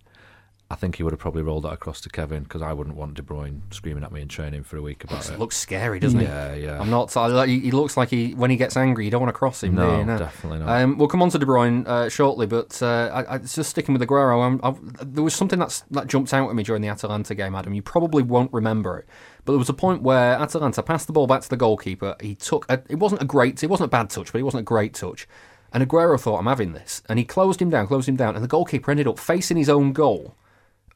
I 0.70 0.76
think 0.76 0.98
he 0.98 1.04
would 1.04 1.14
have 1.14 1.20
probably 1.20 1.44
rolled 1.44 1.64
that 1.64 1.72
across 1.72 2.02
to 2.02 2.10
Kevin 2.10 2.44
because 2.44 2.62
I 2.62 2.74
wouldn't 2.74 2.98
want 2.98 3.14
De 3.14 3.22
Bruyne 3.22 3.62
screaming 3.74 4.04
at 4.04 4.12
me 4.12 4.22
in 4.22 4.28
training 4.28 4.64
for 4.64 4.76
a 4.76 4.82
week 4.82 5.06
about 5.06 5.26
It 5.26 5.36
it. 5.36 5.40
looks 5.40 5.56
scary, 5.56 5.98
doesn't 5.98 6.20
it? 6.20 6.24
yeah, 6.24 6.56
he? 6.56 6.64
yeah. 6.64 6.82
I'm 6.82 6.90
not. 6.90 7.14
He 7.48 7.60
he 7.62 7.72
looks 7.72 7.96
like 7.96 8.10
he 8.10 8.34
when 8.34 8.52
he 8.52 8.58
gets 8.58 8.76
angry, 8.76 9.06
you 9.06 9.12
don't 9.12 9.22
want 9.22 9.34
to 9.34 9.38
cross 9.38 9.64
him. 9.64 9.76
do 9.76 9.82
no, 9.82 10.00
you? 10.00 10.04
No. 10.04 10.18
definitely 10.18 10.60
not. 10.60 10.82
Um, 10.82 10.98
we'll 10.98 11.08
come 11.08 11.22
on 11.22 11.30
to 11.30 11.40
De 11.40 11.46
Bruyne 11.46 11.88
uh, 11.88 12.10
shortly, 12.10 12.48
but 12.48 12.82
uh, 12.82 13.10
I, 13.14 13.36
I, 13.36 13.38
just 13.38 13.70
sticking 13.70 13.94
with 13.94 14.02
Aguero, 14.02 14.46
I'm, 14.46 14.60
I've, 14.62 15.16
there 15.16 15.24
was 15.24 15.34
something 15.34 15.58
that's, 15.58 15.86
that 15.92 16.08
jumped 16.08 16.34
out 16.34 16.50
at 16.50 16.56
me 16.56 16.64
during 16.64 16.82
the 16.82 16.90
Atalanta 16.90 17.34
game, 17.34 17.56
Adam. 17.56 17.74
You 17.74 17.82
probably 17.82 18.24
won't 18.24 18.52
remember 18.52 19.00
it, 19.00 19.06
but 19.46 19.54
there 19.54 19.60
was 19.60 19.70
a 19.70 19.74
point 19.74 20.02
where 20.02 20.34
Atalanta 20.34 20.84
passed 20.84 21.08
the 21.08 21.14
ball 21.14 21.28
back 21.28 21.44
to 21.44 21.50
the 21.50 21.56
goalkeeper. 21.58 22.18
He 22.20 22.36
took 22.36 22.70
a, 22.70 22.82
it 22.90 23.00
wasn't 23.00 23.22
a 23.22 23.26
great, 23.26 23.64
it 23.64 23.70
wasn't 23.70 23.88
a 23.88 23.92
bad 23.92 24.10
touch, 24.10 24.34
but 24.34 24.40
it 24.40 24.44
wasn't 24.44 24.62
a 24.62 24.66
great 24.66 24.94
touch. 24.96 25.30
And 25.72 25.88
Aguero 25.88 26.20
thought, 26.20 26.40
I'm 26.40 26.46
having 26.46 26.74
this, 26.74 27.04
and 27.08 27.18
he 27.20 27.24
closed 27.24 27.62
him 27.62 27.70
down, 27.70 27.88
closed 27.88 28.10
him 28.10 28.18
down, 28.18 28.36
and 28.36 28.44
the 28.44 28.50
goalkeeper 28.50 28.92
ended 28.92 29.08
up 29.08 29.18
facing 29.18 29.56
his 29.56 29.70
own 29.70 29.94
goal 29.94 30.36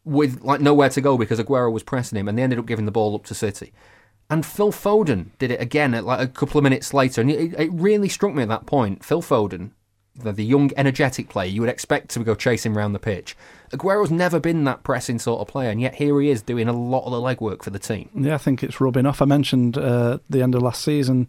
with 0.03 0.41
like 0.41 0.61
nowhere 0.61 0.89
to 0.89 1.01
go 1.01 1.17
because 1.17 1.39
Aguero 1.39 1.71
was 1.71 1.83
pressing 1.83 2.17
him, 2.17 2.27
and 2.27 2.37
they 2.37 2.43
ended 2.43 2.59
up 2.59 2.65
giving 2.65 2.85
the 2.85 2.91
ball 2.91 3.15
up 3.15 3.25
to 3.25 3.35
City. 3.35 3.73
And 4.29 4.45
Phil 4.45 4.71
Foden 4.71 5.31
did 5.39 5.51
it 5.51 5.61
again 5.61 5.93
at 5.93 6.05
like 6.05 6.21
a 6.21 6.31
couple 6.31 6.57
of 6.57 6.63
minutes 6.63 6.93
later, 6.93 7.21
and 7.21 7.29
it, 7.29 7.53
it 7.59 7.69
really 7.73 8.07
struck 8.07 8.33
me 8.33 8.43
at 8.43 8.49
that 8.49 8.65
point. 8.65 9.03
Phil 9.03 9.21
Foden, 9.21 9.71
the, 10.15 10.31
the 10.31 10.45
young, 10.45 10.71
energetic 10.77 11.27
player 11.29 11.49
you 11.49 11.61
would 11.61 11.69
expect 11.69 12.09
to 12.11 12.23
go 12.23 12.33
chasing 12.33 12.75
around 12.75 12.93
the 12.93 12.99
pitch. 12.99 13.35
Aguero's 13.73 14.11
never 14.11 14.39
been 14.39 14.63
that 14.63 14.83
pressing 14.83 15.19
sort 15.19 15.41
of 15.41 15.47
player, 15.47 15.69
and 15.69 15.81
yet 15.81 15.95
here 15.95 16.19
he 16.21 16.29
is 16.29 16.41
doing 16.41 16.67
a 16.67 16.73
lot 16.73 17.05
of 17.05 17.11
the 17.11 17.17
legwork 17.17 17.63
for 17.63 17.71
the 17.71 17.79
team. 17.79 18.09
Yeah, 18.15 18.35
I 18.35 18.37
think 18.37 18.63
it's 18.63 18.79
rubbing 18.79 19.05
off. 19.05 19.21
I 19.21 19.25
mentioned 19.25 19.77
uh, 19.77 20.19
the 20.29 20.41
end 20.41 20.55
of 20.55 20.61
last 20.61 20.83
season. 20.83 21.27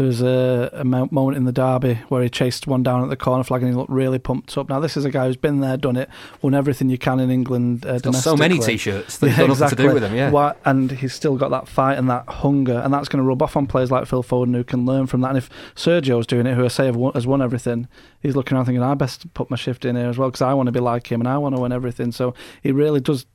There 0.00 0.06
was 0.06 0.22
a, 0.22 0.70
a 0.72 0.82
moment 0.82 1.36
in 1.36 1.44
the 1.44 1.52
derby 1.52 1.96
where 2.08 2.22
he 2.22 2.30
chased 2.30 2.66
one 2.66 2.82
down 2.82 3.02
at 3.02 3.10
the 3.10 3.18
corner 3.18 3.44
flag 3.44 3.60
and 3.60 3.70
he 3.70 3.76
looked 3.76 3.90
really 3.90 4.18
pumped 4.18 4.56
up. 4.56 4.70
Now 4.70 4.80
this 4.80 4.96
is 4.96 5.04
a 5.04 5.10
guy 5.10 5.26
who's 5.26 5.36
been 5.36 5.60
there, 5.60 5.76
done 5.76 5.98
it, 5.98 6.08
won 6.40 6.54
everything 6.54 6.88
you 6.88 6.96
can 6.96 7.20
in 7.20 7.30
England. 7.30 7.84
Uh, 7.84 7.98
got 7.98 8.14
so 8.14 8.34
many 8.34 8.58
t-shirts 8.58 9.18
that 9.18 9.36
got 9.36 9.48
nothing 9.50 9.68
to 9.68 9.76
do 9.76 9.92
with 9.92 10.02
him. 10.02 10.14
Yeah, 10.14 10.54
and 10.64 10.90
he's 10.90 11.12
still 11.12 11.36
got 11.36 11.50
that 11.50 11.68
fight 11.68 11.98
and 11.98 12.08
that 12.08 12.26
hunger, 12.26 12.78
and 12.78 12.94
that's 12.94 13.10
going 13.10 13.22
to 13.22 13.28
rub 13.28 13.42
off 13.42 13.58
on 13.58 13.66
players 13.66 13.90
like 13.90 14.06
Phil 14.06 14.22
Foden 14.22 14.54
who 14.54 14.64
can 14.64 14.86
learn 14.86 15.06
from 15.06 15.20
that. 15.20 15.28
And 15.28 15.36
if 15.36 15.50
Sergio's 15.74 16.26
doing 16.26 16.46
it, 16.46 16.54
who 16.54 16.64
I 16.64 16.68
say 16.68 16.86
has 16.86 17.26
won 17.26 17.42
everything, 17.42 17.86
he's 18.22 18.34
looking 18.34 18.56
around 18.56 18.64
thinking, 18.64 18.82
I 18.82 18.94
best 18.94 19.34
put 19.34 19.50
my 19.50 19.56
shift 19.56 19.84
in 19.84 19.96
here 19.96 20.08
as 20.08 20.16
well 20.16 20.30
because 20.30 20.40
I 20.40 20.54
want 20.54 20.68
to 20.68 20.72
be 20.72 20.80
like 20.80 21.12
him 21.12 21.20
and 21.20 21.28
I 21.28 21.36
want 21.36 21.56
to 21.56 21.60
win 21.60 21.72
everything. 21.72 22.10
So 22.10 22.32
he 22.62 22.72
really 22.72 23.00
does, 23.00 23.26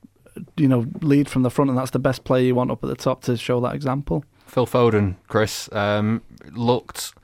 you 0.56 0.66
know, 0.66 0.86
lead 1.00 1.28
from 1.28 1.44
the 1.44 1.50
front, 1.50 1.70
and 1.70 1.78
that's 1.78 1.92
the 1.92 2.00
best 2.00 2.24
player 2.24 2.42
you 2.42 2.56
want 2.56 2.72
up 2.72 2.82
at 2.82 2.88
the 2.88 2.96
top 2.96 3.22
to 3.22 3.36
show 3.36 3.60
that 3.60 3.76
example. 3.76 4.24
Phil 4.46 4.66
Foden, 4.66 5.16
Chris, 5.28 5.68
um, 5.72 6.22
looked. 6.52 7.14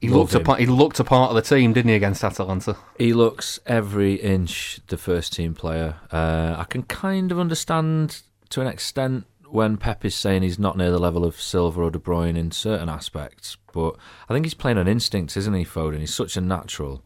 He 0.00 0.08
Love 0.08 0.32
looked 0.32 0.34
a 0.34 0.40
part, 0.40 0.60
he 0.60 0.66
looked 0.66 1.00
a 1.00 1.04
part 1.04 1.30
of 1.30 1.36
the 1.36 1.42
team, 1.42 1.72
didn't 1.72 1.88
he, 1.88 1.96
against 1.96 2.22
Atalanta? 2.22 2.76
He 2.98 3.12
looks 3.12 3.58
every 3.66 4.14
inch 4.14 4.80
the 4.86 4.96
first 4.96 5.32
team 5.32 5.54
player. 5.54 5.96
Uh, 6.12 6.54
I 6.56 6.64
can 6.64 6.84
kind 6.84 7.32
of 7.32 7.40
understand 7.40 8.22
to 8.50 8.60
an 8.60 8.68
extent 8.68 9.26
when 9.50 9.76
Pep 9.76 10.04
is 10.04 10.14
saying 10.14 10.42
he's 10.42 10.58
not 10.58 10.76
near 10.76 10.90
the 10.90 10.98
level 10.98 11.24
of 11.24 11.40
Silva 11.40 11.82
or 11.82 11.90
De 11.90 11.98
Bruyne 11.98 12.36
in 12.36 12.50
certain 12.50 12.88
aspects, 12.88 13.56
but 13.72 13.96
I 14.28 14.34
think 14.34 14.44
he's 14.44 14.54
playing 14.54 14.78
on 14.78 14.86
instinct, 14.86 15.36
isn't 15.36 15.54
he, 15.54 15.64
Foden? 15.64 16.00
He's 16.00 16.14
such 16.14 16.36
a 16.36 16.40
natural. 16.40 17.02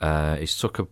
Uh, 0.00 0.36
he's 0.36 0.56
took 0.58 0.78
a. 0.78 0.88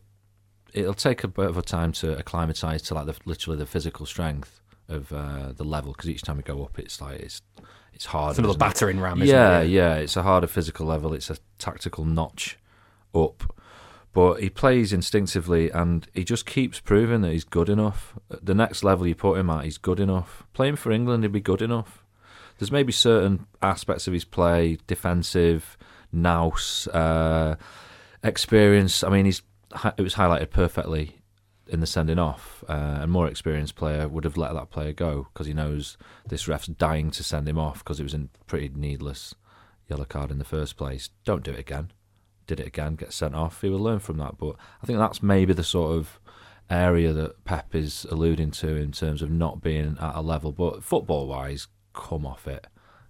It'll 0.73 0.95
take 0.95 1.25
a 1.25 1.29
bit 1.29 1.47
of 1.47 1.57
a 1.57 1.63
time 1.63 1.93
to 1.93 2.17
acclimatise 2.19 2.83
to 2.83 2.95
like 2.95 3.07
the 3.07 3.17
literally 3.25 3.59
the 3.59 3.67
physical 3.67 4.07
strength 4.07 4.61
of 4.89 5.13
uh, 5.13 5.53
the 5.53 5.65
level 5.65 5.93
because 5.93 6.09
each 6.09 6.23
time 6.23 6.37
we 6.37 6.43
go 6.43 6.65
up, 6.65 6.79
it's 6.79 7.01
like 7.01 7.21
it's 7.21 7.43
it's 7.95 8.07
hard. 8.07 8.33
It's 8.33 8.39
another 8.39 8.59
battering 8.59 9.01
ram. 9.01 9.23
Isn't 9.23 9.35
yeah, 9.35 9.61
it? 9.61 9.69
yeah. 9.69 9.95
It's 9.95 10.17
a 10.17 10.23
harder 10.23 10.47
physical 10.47 10.87
level. 10.87 11.15
It's 11.15 11.31
a 11.31 11.37
tactical 11.59 12.05
notch 12.05 12.59
up. 13.15 13.55
But 14.13 14.41
he 14.41 14.51
plays 14.51 14.93
instinctively 14.93 15.71
and 15.71 16.07
he 16.13 16.23
just 16.23 16.47
keeps 16.47 16.79
proving 16.79 17.23
that 17.23 17.33
he's 17.33 17.45
good 17.45 17.69
enough. 17.69 18.15
At 18.31 18.47
the 18.47 18.55
next 18.55 18.85
level 18.85 19.07
you 19.07 19.15
put 19.15 19.39
him 19.39 19.51
at, 19.51 19.65
he's 19.65 19.79
good 19.79 19.99
enough. 19.99 20.45
Playing 20.53 20.77
for 20.77 20.93
England, 20.93 21.25
he'd 21.25 21.33
be 21.33 21.41
good 21.41 21.63
enough. 21.63 22.05
There's 22.59 22.71
maybe 22.71 22.93
certain 22.93 23.47
aspects 23.61 24.07
of 24.07 24.13
his 24.13 24.25
play, 24.25 24.79
defensive, 24.87 25.77
nous, 26.13 26.87
uh, 26.89 27.57
experience. 28.23 29.03
I 29.03 29.09
mean, 29.09 29.25
he's 29.25 29.43
it 29.99 30.03
was 30.03 30.15
highlighted 30.15 30.51
perfectly 30.51 31.17
in 31.69 31.81
the 31.81 31.87
sending 31.87 32.19
off. 32.19 32.63
Uh, 32.69 33.01
a 33.03 33.07
more 33.07 33.29
experienced 33.29 33.77
player 33.77 34.09
would 34.09 34.25
have 34.25 34.37
let 34.37 34.53
that 34.55 34.71
player 34.71 34.93
go 34.93 35.29
because 35.33 35.47
he 35.47 35.55
knows 35.55 35.97
this 36.29 36.49
ref's 36.49 36.67
dying 36.67 37.11
to 37.13 37.25
send 37.25 37.49
him 37.49 37.59
off 37.59 37.79
because 37.79 38.01
it 38.01 38.05
was 38.05 38.15
a 38.15 38.29
pretty 38.47 38.71
needless 38.75 39.35
yellow 39.89 40.05
card 40.05 40.31
in 40.31 40.39
the 40.39 40.45
first 40.45 40.77
place. 40.77 41.11
Don't 41.25 41.43
do 41.43 41.53
it 41.53 41.59
again 41.59 41.91
did 42.47 42.61
it 42.61 42.67
again, 42.67 42.95
get 42.95 43.13
sent 43.13 43.35
off. 43.35 43.61
He 43.61 43.69
will 43.69 43.79
learn 43.79 44.01
from 44.01 44.19
that. 44.19 44.39
But 44.39 44.57
I 44.83 44.87
think 44.87 44.99
that's 44.99 45.23
maybe 45.23 45.53
the 45.53 45.65
sort 45.65 45.97
of 45.97 46.21
area 46.71 47.13
that 47.13 47.45
Pep 47.45 47.75
is 47.75 48.07
alluding 48.11 48.51
to 48.53 48.77
in 48.77 48.93
terms 48.93 49.23
of 49.23 49.31
not 49.31 49.63
being 49.63 49.97
at 50.01 50.15
a 50.15 50.21
level. 50.21 50.53
But 50.53 50.85
football 50.85 51.27
wise, 51.27 51.69
come 51.93 52.27
off 52.27 52.47
it. 52.47 52.67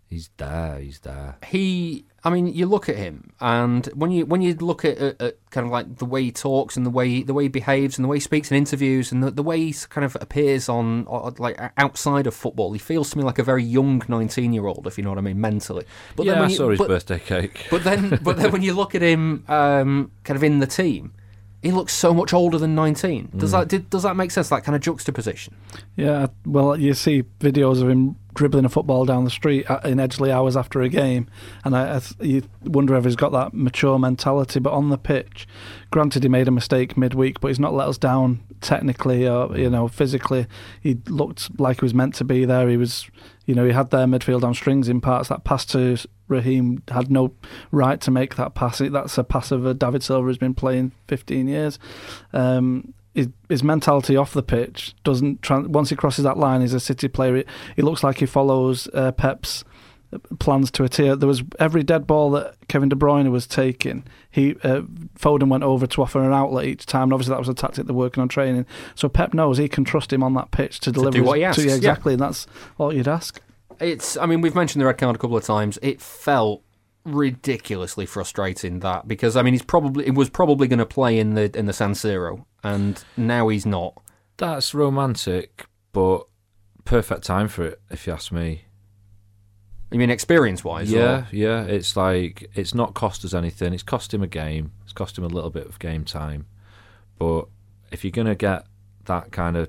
He's 0.09 0.31
there. 0.37 0.79
He's 0.79 1.01
there. 1.01 1.39
He, 1.47 2.05
I 2.23 2.31
mean, 2.31 2.47
you 2.47 2.67
look 2.67 2.89
at 2.89 2.97
him, 2.97 3.33
and 3.41 3.87
when 3.95 4.11
you 4.11 4.27
when 4.27 4.43
you 4.43 4.55
look 4.55 4.85
at, 4.85 4.97
at, 4.99 5.21
at 5.21 5.51
kind 5.51 5.67
of 5.67 5.73
like 5.73 5.97
the 5.97 6.05
way 6.05 6.23
he 6.23 6.33
talks 6.33 6.77
and 6.77 6.87
the 6.87 6.91
way 6.91 7.23
the 7.23 7.35
way 7.35 7.45
he 7.45 7.49
behaves 7.49 7.99
and 7.99 8.05
the 8.05 8.09
way 8.09 8.17
he 8.17 8.21
speaks 8.21 8.51
in 8.51 8.57
interviews 8.57 9.11
and 9.11 9.25
the, 9.25 9.31
the 9.31 9.43
way 9.43 9.59
he 9.59 9.75
kind 9.89 10.05
of 10.05 10.17
appears 10.21 10.69
on 10.69 11.05
like 11.39 11.59
outside 11.79 12.27
of 12.27 12.35
football, 12.35 12.73
he 12.73 12.79
feels 12.79 13.11
to 13.11 13.19
me 13.19 13.25
like 13.25 13.39
a 13.39 13.43
very 13.43 13.65
young 13.65 14.03
nineteen 14.09 14.53
year 14.53 14.67
old, 14.67 14.87
if 14.87 14.97
you 14.99 15.05
know 15.05 15.11
what 15.11 15.19
I 15.19 15.23
mean, 15.23 15.41
mentally. 15.41 15.85
But 16.15 16.27
yeah, 16.27 16.35
when 16.35 16.43
I 16.43 16.49
you, 16.49 16.57
saw 16.57 16.71
his 16.71 16.79
but, 16.79 16.89
birthday 16.89 17.19
cake. 17.19 17.67
But 17.71 17.83
then, 17.83 18.21
but 18.23 18.37
then 18.37 18.53
when 18.53 18.63
you 18.63 18.75
look 18.75 18.95
at 18.95 19.03
him, 19.03 19.45
um, 19.49 20.13
kind 20.23 20.37
of 20.37 20.45
in 20.45 20.61
the 20.61 20.67
team, 20.67 21.13
he 21.65 21.73
looks 21.73 21.95
so 21.95 22.13
much 22.13 22.35
older 22.35 22.59
than 22.59 22.75
nineteen. 22.75 23.31
Does 23.35 23.51
mm. 23.51 23.61
that 23.61 23.69
did, 23.69 23.89
does 23.89 24.03
that 24.03 24.17
make 24.17 24.31
sense? 24.31 24.51
That 24.51 24.65
kind 24.65 24.77
of 24.77 24.83
juxtaposition. 24.83 25.57
Yeah, 25.97 26.27
well, 26.45 26.79
you 26.79 26.93
see 26.93 27.23
videos 27.41 27.81
of 27.81 27.89
him 27.89 28.17
dribbling 28.35 28.67
a 28.67 28.69
football 28.69 29.07
down 29.07 29.25
the 29.25 29.31
street 29.31 29.65
in 29.85 29.99
Edgeley 29.99 30.31
hours 30.31 30.57
after 30.57 30.83
a 30.83 30.91
game, 30.91 31.27
and 31.65 31.75
I, 31.75 31.97
I 31.97 32.01
you 32.23 32.43
wonder 32.63 32.95
if 32.97 33.05
he's 33.05 33.17
got 33.17 33.33
that 33.33 33.55
mature 33.55 33.99
mentality. 33.99 34.61
But 34.61 34.75
on 34.75 34.91
the 34.91 34.99
pitch, 34.99 35.49
granted, 35.91 36.23
he 36.23 36.29
made 36.29 36.49
a 36.49 36.51
mistake 36.53 36.99
midweek, 36.99 37.41
but 37.41 37.49
he's 37.49 37.61
not 37.61 37.73
let 37.73 37.89
us 37.89 37.97
down 37.97 38.41
technically 38.61 39.27
or 39.27 39.57
you 39.57 39.71
know 39.71 39.89
physically. 39.89 40.47
He 40.83 40.99
looked 41.09 41.59
like 41.59 41.81
he 41.81 41.85
was 41.87 41.95
meant 41.95 42.15
to 42.17 42.25
be 42.25 42.45
there. 42.45 42.69
He 42.69 42.77
was, 42.77 43.09
you 43.47 43.55
know, 43.55 43.65
he 43.65 43.73
had 43.73 43.91
their 43.91 44.07
midfield 44.07 44.45
on 44.45 44.53
strings 44.53 44.91
in 44.91 45.01
parts. 45.01 45.31
That 45.31 45.45
pass 45.45 45.65
to 45.67 45.97
Raheem 46.35 46.83
had 46.89 47.11
no 47.11 47.33
right 47.71 48.01
to 48.03 48.11
make 48.11 48.37
that 48.37 48.55
pass. 48.55 48.79
That's 48.79 49.19
a 49.19 49.25
pass 49.25 49.51
of 49.51 49.65
a 49.67 49.75
David 49.75 50.03
Silva 50.03 50.27
has 50.29 50.39
been 50.39 50.55
playing 50.55 50.93
15 51.09 51.49
years. 51.49 51.79
Um, 52.33 52.93
his, 53.15 53.29
his 53.49 53.63
mentality 53.63 54.17
off 54.17 54.33
the 54.33 54.43
pitch 54.43 54.95
doesn't. 55.05 55.41
Tran- 55.41 55.69
once 55.69 55.91
he 55.91 55.97
crosses 55.97 56.25
that 56.25 56.37
line, 56.37 56.61
he's 56.63 56.75
a 56.75 56.81
City 56.81 57.07
player. 57.09 57.37
It, 57.37 57.49
it 57.77 57.85
looks 57.85 58.03
like 58.03 58.19
he 58.19 58.27
follows 58.27 58.89
uh, 58.93 59.13
Pep's 59.13 59.65
plans 60.39 60.71
to 60.73 60.85
a 60.85 60.89
tier. 60.89 61.17
There 61.17 61.29
was 61.29 61.43
every 61.59 61.83
dead 61.83 62.07
ball 62.07 62.31
that 62.33 62.55
Kevin 62.69 62.89
De 62.89 62.97
Bruyne 62.97 63.31
was 63.31 63.47
taking. 63.47 64.05
He 64.31 64.53
uh, 64.65 64.83
Foden 65.19 65.49
went 65.49 65.63
over 65.65 65.87
to 65.87 66.03
offer 66.03 66.23
an 66.25 66.33
outlet 66.33 66.67
each 66.67 66.87
time. 66.87 67.05
And 67.05 67.13
obviously, 67.13 67.33
that 67.35 67.39
was 67.39 67.49
a 67.49 67.55
tactic 67.55 67.87
they're 67.87 67.95
working 67.95 68.21
on 68.21 68.29
training. 68.29 68.67
So 68.97 69.09
Pep 69.09 69.33
knows 69.35 69.59
he 69.59 69.69
can 69.69 69.85
trust 69.85 70.13
him 70.13 70.23
on 70.25 70.35
that 70.35 70.51
pitch 70.51 70.81
to 70.81 70.91
deliver 70.93 71.13
do 71.13 71.19
his- 71.21 71.27
what 71.29 71.39
he 71.39 71.45
asks, 71.45 71.63
to- 71.63 71.69
yeah. 71.69 71.77
exactly, 71.77 72.15
and 72.15 72.23
that's 72.23 72.47
all 72.79 72.93
you'd 72.93 73.09
ask. 73.09 73.41
It's. 73.81 74.17
I 74.17 74.27
mean, 74.27 74.41
we've 74.41 74.55
mentioned 74.55 74.81
the 74.81 74.87
red 74.87 74.99
card 74.99 75.17
a 75.17 75.19
couple 75.19 75.37
of 75.37 75.45
times. 75.45 75.79
It 75.83 76.01
felt 76.01 76.63
ridiculously 77.05 78.07
frustrating 78.07 78.81
that 78.81 79.07
because 79.07 79.37
I 79.37 79.43
mean 79.43 79.53
he's 79.53 79.63
probably 79.63 80.07
it 80.07 80.15
was 80.15 80.31
probably 80.31 80.67
going 80.67 80.79
to 80.79 80.87
play 80.87 81.19
in 81.19 81.35
the 81.35 81.55
in 81.57 81.67
the 81.67 81.73
San 81.75 81.93
Siro 81.93 82.47
and 82.63 83.05
now 83.17 83.49
he's 83.49 83.67
not. 83.67 84.03
That's 84.39 84.75
romantic, 84.75 85.67
but 85.93 86.27
perfect 86.85 87.23
time 87.23 87.47
for 87.47 87.65
it, 87.65 87.81
if 87.91 88.07
you 88.07 88.13
ask 88.13 88.33
me. 88.33 88.65
I 89.93 89.97
mean, 89.97 90.11
experience 90.11 90.65
wise, 90.65 90.91
Yeah, 90.91 91.27
yeah. 91.31 91.63
It's 91.65 91.97
like 91.97 92.51
it's 92.55 92.75
not 92.75 92.95
cost 92.95 93.25
us 93.25 93.33
anything. 93.35 93.73
It's 93.73 93.85
cost 93.85 94.13
him 94.13 94.23
a 94.23 94.27
game. 94.27 94.73
It's 94.83 94.93
cost 94.93 95.17
him 95.17 95.25
a 95.25 95.29
little 95.29 95.51
bit 95.51 95.67
of 95.67 95.79
game 95.79 96.05
time. 96.05 96.47
But 97.19 97.47
if 97.93 98.03
you're 98.03 98.11
gonna 98.11 98.35
get 98.35 98.67
that 99.05 99.31
kind 99.31 99.57
of 99.57 99.69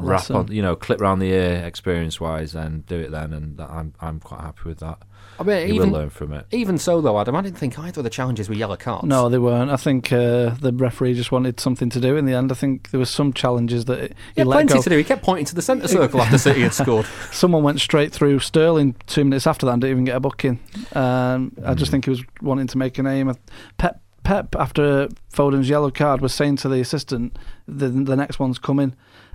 rap 0.00 0.20
Lesson. 0.20 0.36
on, 0.36 0.52
you 0.52 0.62
know, 0.62 0.76
clip 0.76 1.00
round 1.00 1.20
the 1.22 1.26
ear 1.32 1.62
experience 1.64 2.20
wise, 2.20 2.54
and 2.54 2.84
do 2.86 2.98
it 3.00 3.10
then, 3.10 3.32
and 3.32 3.56
that, 3.58 3.70
I'm 3.70 3.94
I'm 4.00 4.20
quite 4.20 4.40
happy 4.40 4.62
with 4.66 4.78
that. 4.80 4.98
I 5.36 5.42
mean, 5.42 5.66
He 5.66 5.74
even 5.74 5.90
will 5.90 5.98
learn 5.98 6.10
from 6.10 6.32
it. 6.32 6.46
even 6.52 6.78
so 6.78 7.00
though, 7.00 7.18
Adam, 7.20 7.34
I 7.34 7.42
didn't 7.42 7.58
think 7.58 7.76
either 7.76 7.98
of 8.00 8.04
the 8.04 8.10
challenges 8.10 8.48
were 8.48 8.54
yellow 8.54 8.76
cards. 8.76 9.08
No, 9.08 9.28
they 9.28 9.38
weren't. 9.38 9.68
I 9.68 9.76
think 9.76 10.12
uh, 10.12 10.50
the 10.60 10.72
referee 10.72 11.14
just 11.14 11.32
wanted 11.32 11.58
something 11.58 11.90
to 11.90 11.98
do 12.00 12.16
in 12.16 12.24
the 12.24 12.34
end. 12.34 12.52
I 12.52 12.54
think 12.54 12.90
there 12.92 13.00
was 13.00 13.10
some 13.10 13.32
challenges 13.32 13.86
that 13.86 13.98
he 14.00 14.06
he 14.36 14.40
had 14.42 14.46
let 14.46 14.54
plenty 14.56 14.74
go. 14.74 14.82
to 14.82 14.90
do. 14.90 14.96
He 14.96 15.02
kept 15.02 15.24
pointing 15.24 15.46
to 15.46 15.54
the 15.56 15.62
centre 15.62 15.88
circle 15.88 16.22
after 16.22 16.38
City 16.38 16.62
had 16.62 16.72
scored. 16.72 17.06
Someone 17.32 17.64
went 17.64 17.80
straight 17.80 18.12
through 18.12 18.38
Sterling 18.38 18.94
two 19.06 19.24
minutes 19.24 19.46
after 19.48 19.66
that 19.66 19.72
and 19.72 19.80
didn't 19.82 19.92
even 19.92 20.04
get 20.04 20.16
a 20.16 20.20
booking. 20.20 20.60
Um, 20.92 21.52
I 21.64 21.72
Mm. 21.72 21.76
just 21.76 21.90
think 21.90 22.04
he 22.04 22.10
was 22.10 22.22
wanting 22.40 22.68
to 22.68 22.78
make 22.78 22.96
a 22.98 23.02
name. 23.02 23.32
Pep, 23.76 24.00
Pep, 24.22 24.54
after 24.56 25.08
Foden's 25.32 25.68
yellow 25.68 25.90
card, 25.90 26.20
was 26.20 26.32
saying 26.32 26.56
to 26.56 26.68
the 26.68 26.80
assistant, 26.80 27.36
"the 27.66 27.88
the 27.88 28.14
next 28.16 28.38
one's 28.38 28.58
coming." 28.60 28.94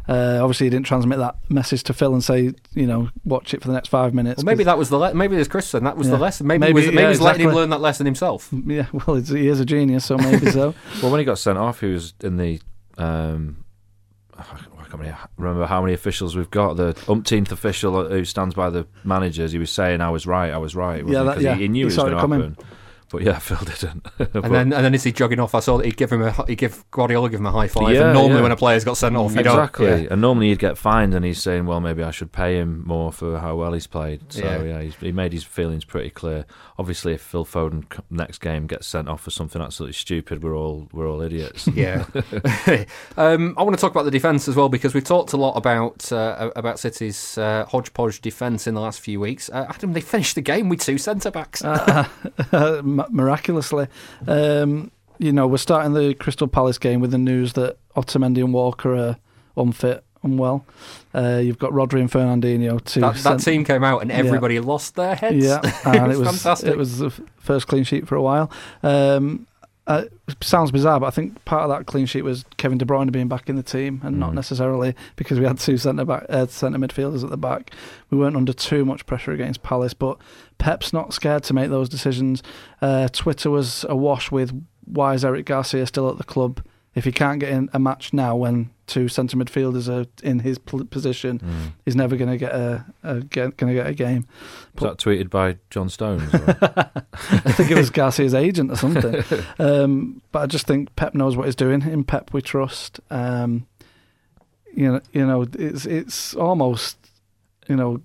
Uh, 0.09 0.39
obviously, 0.41 0.65
he 0.65 0.69
didn't 0.71 0.87
transmit 0.87 1.19
that 1.19 1.35
message 1.49 1.83
to 1.83 1.93
Phil 1.93 2.13
and 2.13 2.23
say, 2.23 2.51
you 2.73 2.87
know, 2.87 3.09
watch 3.25 3.53
it 3.53 3.61
for 3.61 3.67
the 3.67 3.73
next 3.75 3.89
five 3.89 4.13
minutes. 4.13 4.37
Well, 4.39 4.45
maybe 4.45 4.63
'cause- 4.63 4.65
that 4.65 4.77
was 4.79 4.89
the 4.89 4.97
le- 4.97 5.13
maybe 5.13 5.35
as 5.37 5.47
Chris 5.47 5.67
said, 5.67 5.83
that 5.85 5.97
was 5.97 6.09
the 6.09 6.17
lesson. 6.17 6.47
Maybe, 6.47 6.59
Maybe- 6.61 6.81
he 6.81 6.87
was, 6.87 6.95
maybe 6.95 7.01
yeah, 7.03 7.09
he's 7.09 7.21
letting 7.21 7.47
him 7.47 7.53
learn 7.55 7.69
that 7.69 7.81
lesson 7.81 8.05
himself. 8.05 8.49
Yeah, 8.65 8.87
well, 8.91 9.17
it's, 9.17 9.29
he 9.29 9.47
is 9.47 9.59
a 9.59 9.65
genius, 9.65 10.05
so 10.05 10.17
maybe 10.17 10.49
so. 10.51 10.73
Well, 11.01 11.11
when 11.11 11.19
he 11.19 11.25
got 11.25 11.37
sent 11.37 11.57
off, 11.57 11.81
he 11.81 11.87
was 11.87 12.13
in 12.23 12.37
the. 12.37 12.59
Um, 12.97 13.63
I 14.37 14.43
can't 14.43 15.15
remember 15.37 15.65
how 15.67 15.81
many 15.81 15.93
officials 15.93 16.35
we've 16.35 16.49
got. 16.49 16.75
The 16.77 16.97
umpteenth 17.07 17.51
official 17.51 18.07
who 18.09 18.25
stands 18.25 18.55
by 18.55 18.69
the 18.69 18.87
managers. 19.03 19.51
He 19.51 19.59
was 19.59 19.69
saying, 19.69 20.01
"I 20.01 20.09
was 20.09 20.25
right. 20.25 20.51
I 20.51 20.57
was 20.57 20.75
right." 20.75 21.05
Yeah, 21.05 21.19
he? 21.19 21.25
that- 21.25 21.41
yeah. 21.41 21.53
he, 21.55 21.61
he 21.63 21.67
knew 21.67 21.77
He 21.77 21.81
it 21.81 21.85
was 21.85 21.95
going 21.97 22.11
to 22.13 22.19
coming. 22.19 22.39
happen. 22.41 22.57
But 23.11 23.23
yeah, 23.23 23.39
Phil 23.39 23.57
didn't. 23.57 24.05
But- 24.17 24.35
And 24.45 24.53
then 24.53 24.73
and 24.73 24.85
then 24.85 24.93
as 24.93 25.03
he's 25.03 25.13
jogging 25.13 25.39
off, 25.39 25.55
I 25.55 25.59
saw 25.59 25.77
that 25.77 25.85
he'd 25.85 25.97
give 25.97 26.11
him 26.11 26.21
a 26.21 26.31
he'd 26.47 26.57
give 26.57 26.89
Guardiola 26.91 27.29
give 27.29 27.39
him 27.39 27.45
a 27.45 27.51
high 27.51 27.67
five. 27.67 27.93
Yeah, 27.93 28.05
and 28.05 28.13
normally 28.13 28.37
yeah. 28.37 28.41
when 28.43 28.51
a 28.51 28.55
player's 28.55 28.83
got 28.83 28.97
sent 28.97 29.15
off, 29.15 29.33
you 29.33 29.39
exactly. 29.39 29.85
don't. 29.87 30.03
Yeah. 30.03 30.07
And 30.11 30.21
normally 30.21 30.49
he'd 30.49 30.59
get 30.59 30.77
fined, 30.77 31.13
and 31.13 31.25
he's 31.25 31.41
saying, 31.41 31.65
"Well, 31.65 31.79
maybe 31.79 32.03
I 32.03 32.11
should 32.11 32.31
pay 32.31 32.57
him 32.57 32.83
more 32.85 33.11
for 33.11 33.39
how 33.39 33.55
well 33.55 33.73
he's 33.73 33.87
played." 33.87 34.21
So 34.31 34.43
Yeah. 34.43 34.63
yeah, 34.63 34.81
he's, 34.81 34.95
he 34.95 35.11
made 35.11 35.33
his 35.33 35.43
feelings 35.43 35.85
pretty 35.85 36.09
clear. 36.09 36.45
Obviously, 36.77 37.13
if 37.13 37.21
Phil 37.21 37.45
Foden 37.45 37.85
next 38.09 38.39
game 38.39 38.67
gets 38.67 38.87
sent 38.87 39.09
off 39.09 39.21
for 39.21 39.31
something 39.31 39.61
absolutely 39.61 39.93
stupid, 39.93 40.43
we're 40.43 40.55
all 40.55 40.87
we're 40.91 41.09
all 41.09 41.21
idiots. 41.21 41.67
Yeah. 41.79 42.05
um, 43.17 43.53
I 43.57 43.63
want 43.63 43.75
to 43.75 43.81
talk 43.81 43.91
about 43.91 44.03
the 44.03 44.11
defence 44.11 44.47
as 44.49 44.55
well 44.55 44.67
because 44.67 44.93
we've 44.93 45.03
talked 45.03 45.31
a 45.33 45.37
lot 45.37 45.53
about 45.53 46.11
uh, 46.11 46.51
about 46.55 46.77
City's 46.79 47.37
uh, 47.37 47.65
hodgepodge 47.69 48.21
defence 48.21 48.67
in 48.67 48.73
the 48.73 48.81
last 48.81 48.99
few 48.99 49.19
weeks. 49.19 49.49
Uh, 49.49 49.65
Adam, 49.69 49.93
they 49.93 50.01
finished 50.01 50.35
the 50.35 50.41
game 50.41 50.67
with 50.67 50.81
two 50.81 50.97
centre 50.97 51.31
backs. 51.31 51.63
Mi- 52.99 53.15
miraculously. 53.15 53.87
Um, 54.27 54.91
you 55.17 55.33
know, 55.33 55.47
we're 55.47 55.57
starting 55.57 55.93
the 55.93 56.13
Crystal 56.13 56.47
Palace 56.47 56.77
game 56.77 57.01
with 57.01 57.11
the 57.11 57.17
news 57.17 57.53
that 57.53 57.77
Otamendi 57.95 58.37
and 58.37 58.53
Walker 58.53 58.95
are 58.95 59.17
unfit, 59.57 60.03
unwell. 60.23 60.65
Uh, 61.13 61.41
you've 61.43 61.59
got 61.59 61.71
Rodri 61.71 61.99
and 61.99 62.09
Fernandinho. 62.09 62.83
Two 62.83 63.01
that, 63.01 63.15
that 63.17 63.39
team 63.39 63.65
came 63.65 63.83
out 63.83 64.01
and 64.01 64.11
everybody 64.11 64.59
lost 64.59 64.95
their 64.95 65.15
heads. 65.15 65.43
Yeah, 65.45 65.59
and 65.85 66.11
it 66.11 66.17
was 66.17 66.29
fantastic. 66.29 66.69
It 66.69 66.77
was 66.77 66.99
the 66.99 67.09
first 67.37 67.67
clean 67.67 67.83
sheet 67.83 68.07
for 68.07 68.15
a 68.15 68.21
while. 68.21 68.51
Um, 68.83 69.47
uh, 69.89 70.03
sounds 70.41 70.71
bizarre, 70.71 70.99
but 70.99 71.07
I 71.07 71.09
think 71.09 71.43
part 71.45 71.63
of 71.63 71.69
that 71.69 71.85
clean 71.85 72.05
sheet 72.05 72.21
was 72.21 72.45
Kevin 72.57 72.77
De 72.77 72.85
Bruyne 72.85 73.11
being 73.11 73.27
back 73.27 73.49
in 73.49 73.55
the 73.57 73.63
team, 73.63 73.99
and 74.03 74.19
not 74.19 74.31
Mm. 74.31 74.35
necessarily 74.35 74.95
because 75.17 75.39
we 75.39 75.45
had 75.45 75.59
two 75.59 75.77
centre 75.77 76.05
back, 76.05 76.25
uh, 76.29 76.45
centre 76.47 76.79
midfielders 76.79 77.23
at 77.23 77.29
the 77.31 77.37
back. 77.37 77.71
We 78.09 78.17
weren't 78.17 78.37
under 78.37 78.53
too 78.53 78.85
much 78.85 79.05
pressure 79.05 79.31
against 79.31 79.63
Palace, 79.63 79.93
but 79.93 80.17
Pep's 80.59 80.93
not 80.93 81.13
scared 81.13 81.43
to 81.43 81.53
make 81.53 81.69
those 81.69 81.89
decisions. 81.89 82.41
Uh, 82.81 83.07
Twitter 83.09 83.49
was 83.49 83.85
awash 83.89 84.31
with 84.31 84.51
why 84.85 85.13
is 85.15 85.25
Eric 85.25 85.45
Garcia 85.47 85.85
still 85.85 86.09
at 86.09 86.17
the 86.17 86.23
club 86.23 86.61
if 86.95 87.05
he 87.05 87.11
can't 87.11 87.39
get 87.39 87.49
in 87.49 87.69
a 87.73 87.79
match 87.79 88.13
now 88.13 88.35
when 88.35 88.69
two 88.89 89.07
centre 89.07 89.37
midfielders 89.37 89.87
are 89.87 90.05
in 90.23 90.39
his 90.39 90.57
position. 90.57 91.39
Mm. 91.39 91.73
He's 91.85 91.95
never 91.95 92.17
going 92.17 92.29
to 92.29 92.37
get 92.37 92.51
a, 92.51 92.85
a 93.03 93.21
get, 93.21 93.55
going 93.57 93.73
to 93.73 93.79
get 93.79 93.87
a 93.87 93.93
game. 93.93 94.27
Was 94.75 94.83
that 94.83 94.97
tweeted 94.97 95.29
by 95.29 95.57
John 95.69 95.89
Stone? 95.89 96.21
I 96.33 97.51
think 97.53 97.71
it 97.71 97.77
was 97.77 97.89
Garcia's 97.89 98.33
agent 98.33 98.71
or 98.71 98.75
something. 98.75 99.23
Um, 99.59 100.21
but 100.31 100.39
I 100.39 100.45
just 100.45 100.67
think 100.67 100.95
Pep 100.95 101.13
knows 101.13 101.35
what 101.35 101.45
he's 101.45 101.55
doing. 101.55 101.81
In 101.81 102.03
Pep, 102.03 102.33
we 102.33 102.41
trust. 102.41 102.99
Um, 103.09 103.67
you 104.73 104.91
know, 104.91 105.01
you 105.11 105.25
know, 105.25 105.45
it's 105.53 105.85
it's 105.85 106.33
almost 106.33 106.97
you 107.69 107.75
know, 107.75 108.01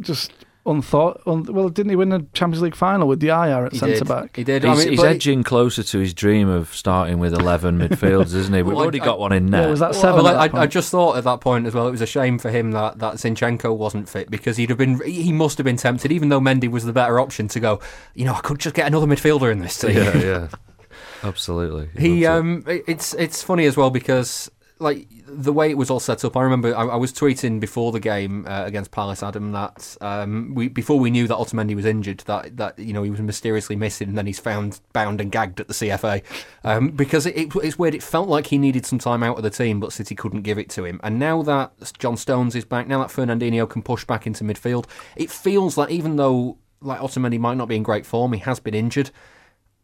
just 0.00 0.32
unthought. 0.66 1.20
Un, 1.26 1.44
well, 1.44 1.68
didn't 1.68 1.90
he 1.90 1.96
win 1.96 2.08
the 2.10 2.26
Champions 2.32 2.62
League 2.62 2.74
final 2.74 3.06
with 3.08 3.20
the 3.20 3.28
IR 3.28 3.66
at 3.66 3.76
centre 3.76 4.04
back? 4.04 4.36
He 4.36 4.44
did. 4.44 4.64
He's, 4.64 4.70
I 4.72 4.74
mean, 4.76 4.88
he's 4.90 5.00
but- 5.00 5.08
edging 5.08 5.42
closer 5.42 5.82
to 5.82 5.98
his 5.98 6.12
dream 6.12 6.48
of 6.48 6.74
starting 6.74 7.18
with 7.18 7.32
11 7.34 7.78
midfielders, 7.88 8.34
isn't 8.34 8.52
he? 8.54 8.62
We've 8.62 8.74
Well, 8.74 8.82
already 8.82 9.00
I- 9.00 9.04
got 9.04 9.18
one 9.18 9.32
in 9.32 9.48
Yeah, 9.52 9.66
was 9.66 9.80
that 9.80 9.92
Well, 9.92 10.00
seven? 10.00 10.24
well, 10.24 10.34
at 10.34 10.36
I, 10.40 10.48
that 10.48 10.56
I 10.56 10.66
just 10.66 10.90
thought 10.90 11.16
at 11.16 11.24
that 11.24 11.40
point 11.40 11.66
as 11.66 11.74
well, 11.74 11.86
it 11.88 11.92
was 11.92 12.00
a 12.02 12.06
shame 12.06 12.38
for 12.38 12.50
him 12.50 12.72
that, 12.72 12.98
that 12.98 13.14
Zinchenko 13.14 13.76
wasn't 13.76 14.08
fit 14.08 14.30
because 14.30 14.56
he'd 14.56 14.68
have 14.70 14.78
been, 14.78 15.00
he 15.04 15.32
must 15.32 15.58
have 15.58 15.64
been 15.64 15.76
tempted, 15.76 16.10
even 16.12 16.28
though 16.28 16.40
Mendy 16.40 16.70
was 16.70 16.84
the 16.84 16.92
better 16.92 17.18
option, 17.20 17.48
to 17.48 17.60
go, 17.60 17.80
you 18.14 18.24
know, 18.24 18.34
I 18.34 18.40
could 18.40 18.58
just 18.58 18.74
get 18.74 18.86
another 18.86 19.06
midfielder 19.06 19.50
in 19.52 19.60
this 19.60 19.78
team. 19.78 19.96
yeah, 19.96 20.16
yeah. 20.18 20.48
Absolutely. 21.22 21.88
He, 22.00 22.26
loves 22.26 22.36
it. 22.36 22.40
um, 22.40 22.64
it- 22.66 22.84
it's 22.86 23.14
it's 23.14 23.42
funny 23.42 23.64
as 23.66 23.76
well 23.76 23.90
because 23.90 24.50
like 24.78 25.08
the 25.26 25.52
way 25.52 25.70
it 25.70 25.78
was 25.78 25.90
all 25.90 26.00
set 26.00 26.24
up. 26.24 26.36
I 26.36 26.42
remember 26.42 26.76
I, 26.76 26.82
I 26.82 26.96
was 26.96 27.12
tweeting 27.12 27.60
before 27.60 27.92
the 27.92 28.00
game 28.00 28.46
uh, 28.46 28.64
against 28.64 28.90
Palace, 28.90 29.22
Adam, 29.22 29.52
that 29.52 29.96
um, 30.00 30.54
we 30.54 30.68
before 30.68 30.98
we 30.98 31.10
knew 31.10 31.26
that 31.28 31.36
Otamendi 31.36 31.74
was 31.74 31.84
injured, 31.84 32.18
that 32.26 32.56
that 32.58 32.78
you 32.78 32.92
know 32.92 33.02
he 33.02 33.10
was 33.10 33.20
mysteriously 33.20 33.76
missing, 33.76 34.08
and 34.08 34.18
then 34.18 34.26
he's 34.26 34.38
found 34.38 34.80
bound 34.92 35.20
and 35.20 35.32
gagged 35.32 35.60
at 35.60 35.68
the 35.68 35.74
CFA 35.74 36.22
um, 36.64 36.88
because 36.88 37.26
it, 37.26 37.36
it, 37.36 37.52
it's 37.62 37.78
weird. 37.78 37.94
It 37.94 38.02
felt 38.02 38.28
like 38.28 38.48
he 38.48 38.58
needed 38.58 38.84
some 38.84 38.98
time 38.98 39.22
out 39.22 39.36
of 39.36 39.42
the 39.42 39.50
team, 39.50 39.80
but 39.80 39.92
City 39.92 40.14
couldn't 40.14 40.42
give 40.42 40.58
it 40.58 40.68
to 40.70 40.84
him. 40.84 41.00
And 41.02 41.18
now 41.18 41.42
that 41.42 41.92
John 41.98 42.16
Stones 42.16 42.54
is 42.54 42.64
back, 42.64 42.86
now 42.86 42.98
that 43.00 43.08
Fernandinho 43.08 43.68
can 43.68 43.82
push 43.82 44.04
back 44.04 44.26
into 44.26 44.44
midfield, 44.44 44.86
it 45.16 45.30
feels 45.30 45.76
like 45.78 45.90
even 45.90 46.16
though 46.16 46.58
like 46.82 47.00
Otamendi 47.00 47.38
might 47.38 47.56
not 47.56 47.68
be 47.68 47.76
in 47.76 47.82
great 47.82 48.04
form, 48.04 48.32
he 48.32 48.40
has 48.40 48.60
been 48.60 48.74
injured. 48.74 49.10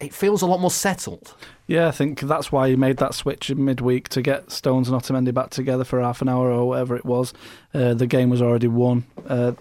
It 0.02 0.12
feels 0.12 0.42
a 0.42 0.46
lot 0.46 0.60
more 0.60 0.70
settled. 0.70 1.34
Yeah, 1.68 1.86
I 1.86 1.92
think 1.92 2.20
that's 2.20 2.50
why 2.50 2.68
he 2.68 2.76
made 2.76 2.96
that 2.96 3.14
switch 3.14 3.48
in 3.48 3.64
midweek 3.64 4.08
to 4.10 4.20
get 4.20 4.50
Stones 4.50 4.88
and 4.88 5.00
Otamendi 5.00 5.32
back 5.32 5.50
together 5.50 5.84
for 5.84 6.00
half 6.00 6.20
an 6.20 6.28
hour 6.28 6.50
or 6.50 6.66
whatever 6.66 6.96
it 6.96 7.04
was. 7.04 7.32
Uh, 7.72 7.94
the 7.94 8.06
game 8.06 8.28
was 8.28 8.42
already 8.42 8.66
won. 8.66 9.04
Uh, 9.28 9.52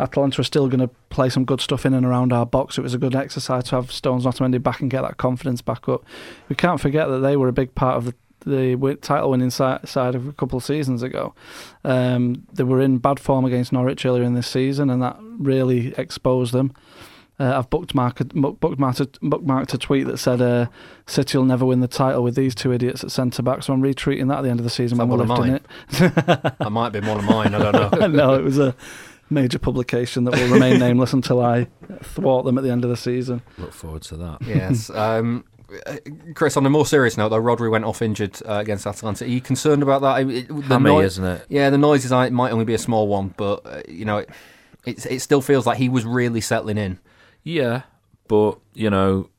Atalanta 0.00 0.40
are 0.40 0.44
still 0.44 0.68
going 0.68 0.80
to 0.80 0.88
play 1.10 1.28
some 1.28 1.44
good 1.44 1.60
stuff 1.60 1.84
in 1.84 1.92
and 1.92 2.06
around 2.06 2.32
our 2.32 2.46
box. 2.46 2.78
It 2.78 2.80
was 2.80 2.94
a 2.94 2.98
good 2.98 3.14
exercise 3.14 3.64
to 3.64 3.76
have 3.76 3.92
Stones 3.92 4.24
and 4.24 4.34
Otamendi 4.34 4.62
back 4.62 4.80
and 4.80 4.90
get 4.90 5.02
that 5.02 5.18
confidence 5.18 5.60
back 5.60 5.86
up. 5.86 6.02
We 6.48 6.56
can't 6.56 6.80
forget 6.80 7.08
that 7.08 7.18
they 7.18 7.36
were 7.36 7.48
a 7.48 7.52
big 7.52 7.74
part 7.74 7.96
of 7.96 8.06
the 8.06 8.14
the 8.46 8.98
title 9.02 9.30
winning 9.30 9.50
side 9.50 10.14
of 10.14 10.26
a 10.26 10.32
couple 10.32 10.56
of 10.56 10.64
seasons 10.64 11.02
ago. 11.02 11.34
Um, 11.84 12.46
they 12.52 12.64
were 12.64 12.80
in 12.80 12.96
bad 12.96 13.20
form 13.20 13.44
against 13.44 13.70
Norwich 13.70 14.06
earlier 14.06 14.22
in 14.22 14.32
this 14.32 14.48
season, 14.48 14.88
and 14.88 15.02
that 15.02 15.18
really 15.20 15.94
exposed 15.98 16.54
them. 16.54 16.72
Uh, 17.40 17.56
I've 17.56 17.70
bookmarked, 17.70 18.32
bookmarked, 18.34 19.18
bookmarked 19.20 19.72
a 19.72 19.78
tweet 19.78 20.06
that 20.08 20.18
said 20.18 20.42
uh, 20.42 20.66
City 21.06 21.38
will 21.38 21.46
never 21.46 21.64
win 21.64 21.80
the 21.80 21.88
title 21.88 22.22
with 22.22 22.34
these 22.34 22.54
two 22.54 22.70
idiots 22.70 23.02
at 23.02 23.10
centre 23.10 23.42
back, 23.42 23.62
so 23.62 23.72
I'm 23.72 23.80
retweeting 23.80 24.28
that 24.28 24.38
at 24.38 24.42
the 24.42 24.50
end 24.50 24.60
of 24.60 24.64
the 24.64 24.70
season 24.70 24.96
Is 24.96 24.98
that 24.98 25.06
when 25.06 25.18
we're 25.18 25.24
one 25.24 25.48
of 25.54 25.62
lifting 25.88 26.04
it. 26.04 26.54
That 26.58 26.70
might 26.70 26.90
be 26.90 27.00
one 27.00 27.16
of 27.18 27.24
mine. 27.24 27.54
I 27.54 27.70
don't 27.72 27.92
know. 27.98 28.06
no, 28.08 28.34
it 28.34 28.44
was 28.44 28.58
a 28.58 28.74
major 29.30 29.58
publication 29.58 30.24
that 30.24 30.34
will 30.36 30.52
remain 30.52 30.78
nameless 30.80 31.14
until 31.14 31.40
I 31.42 31.68
thwart 32.02 32.44
them 32.44 32.58
at 32.58 32.64
the 32.64 32.70
end 32.70 32.84
of 32.84 32.90
the 32.90 32.96
season. 32.96 33.40
Look 33.56 33.72
forward 33.72 34.02
to 34.02 34.16
that. 34.18 34.42
yes. 34.46 34.90
Um, 34.90 35.44
Chris, 36.34 36.58
on 36.58 36.66
a 36.66 36.70
more 36.70 36.84
serious 36.84 37.16
note, 37.16 37.30
though, 37.30 37.40
Rodri 37.40 37.70
went 37.70 37.86
off 37.86 38.02
injured 38.02 38.36
uh, 38.46 38.54
against 38.54 38.86
Atalanta. 38.86 39.24
Are 39.24 39.28
you 39.28 39.40
concerned 39.40 39.82
about 39.82 40.02
that? 40.02 40.28
It- 40.28 40.48
the 40.48 40.62
Hammy, 40.62 40.90
noi- 40.90 41.04
isn't 41.04 41.24
it? 41.24 41.46
Yeah, 41.48 41.70
the 41.70 41.78
noise 41.78 42.04
is 42.04 42.12
it 42.12 42.32
might 42.32 42.50
only 42.52 42.66
be 42.66 42.74
a 42.74 42.78
small 42.78 43.08
one, 43.08 43.32
but 43.38 43.64
uh, 43.64 43.80
you 43.88 44.04
know, 44.04 44.18
it, 44.18 44.28
it 44.84 45.06
it 45.06 45.20
still 45.20 45.40
feels 45.40 45.66
like 45.66 45.78
he 45.78 45.88
was 45.88 46.04
really 46.04 46.42
settling 46.42 46.76
in. 46.76 46.98
Yeah, 47.42 47.82
but 48.28 48.58
you 48.74 48.90
know, 48.90 49.30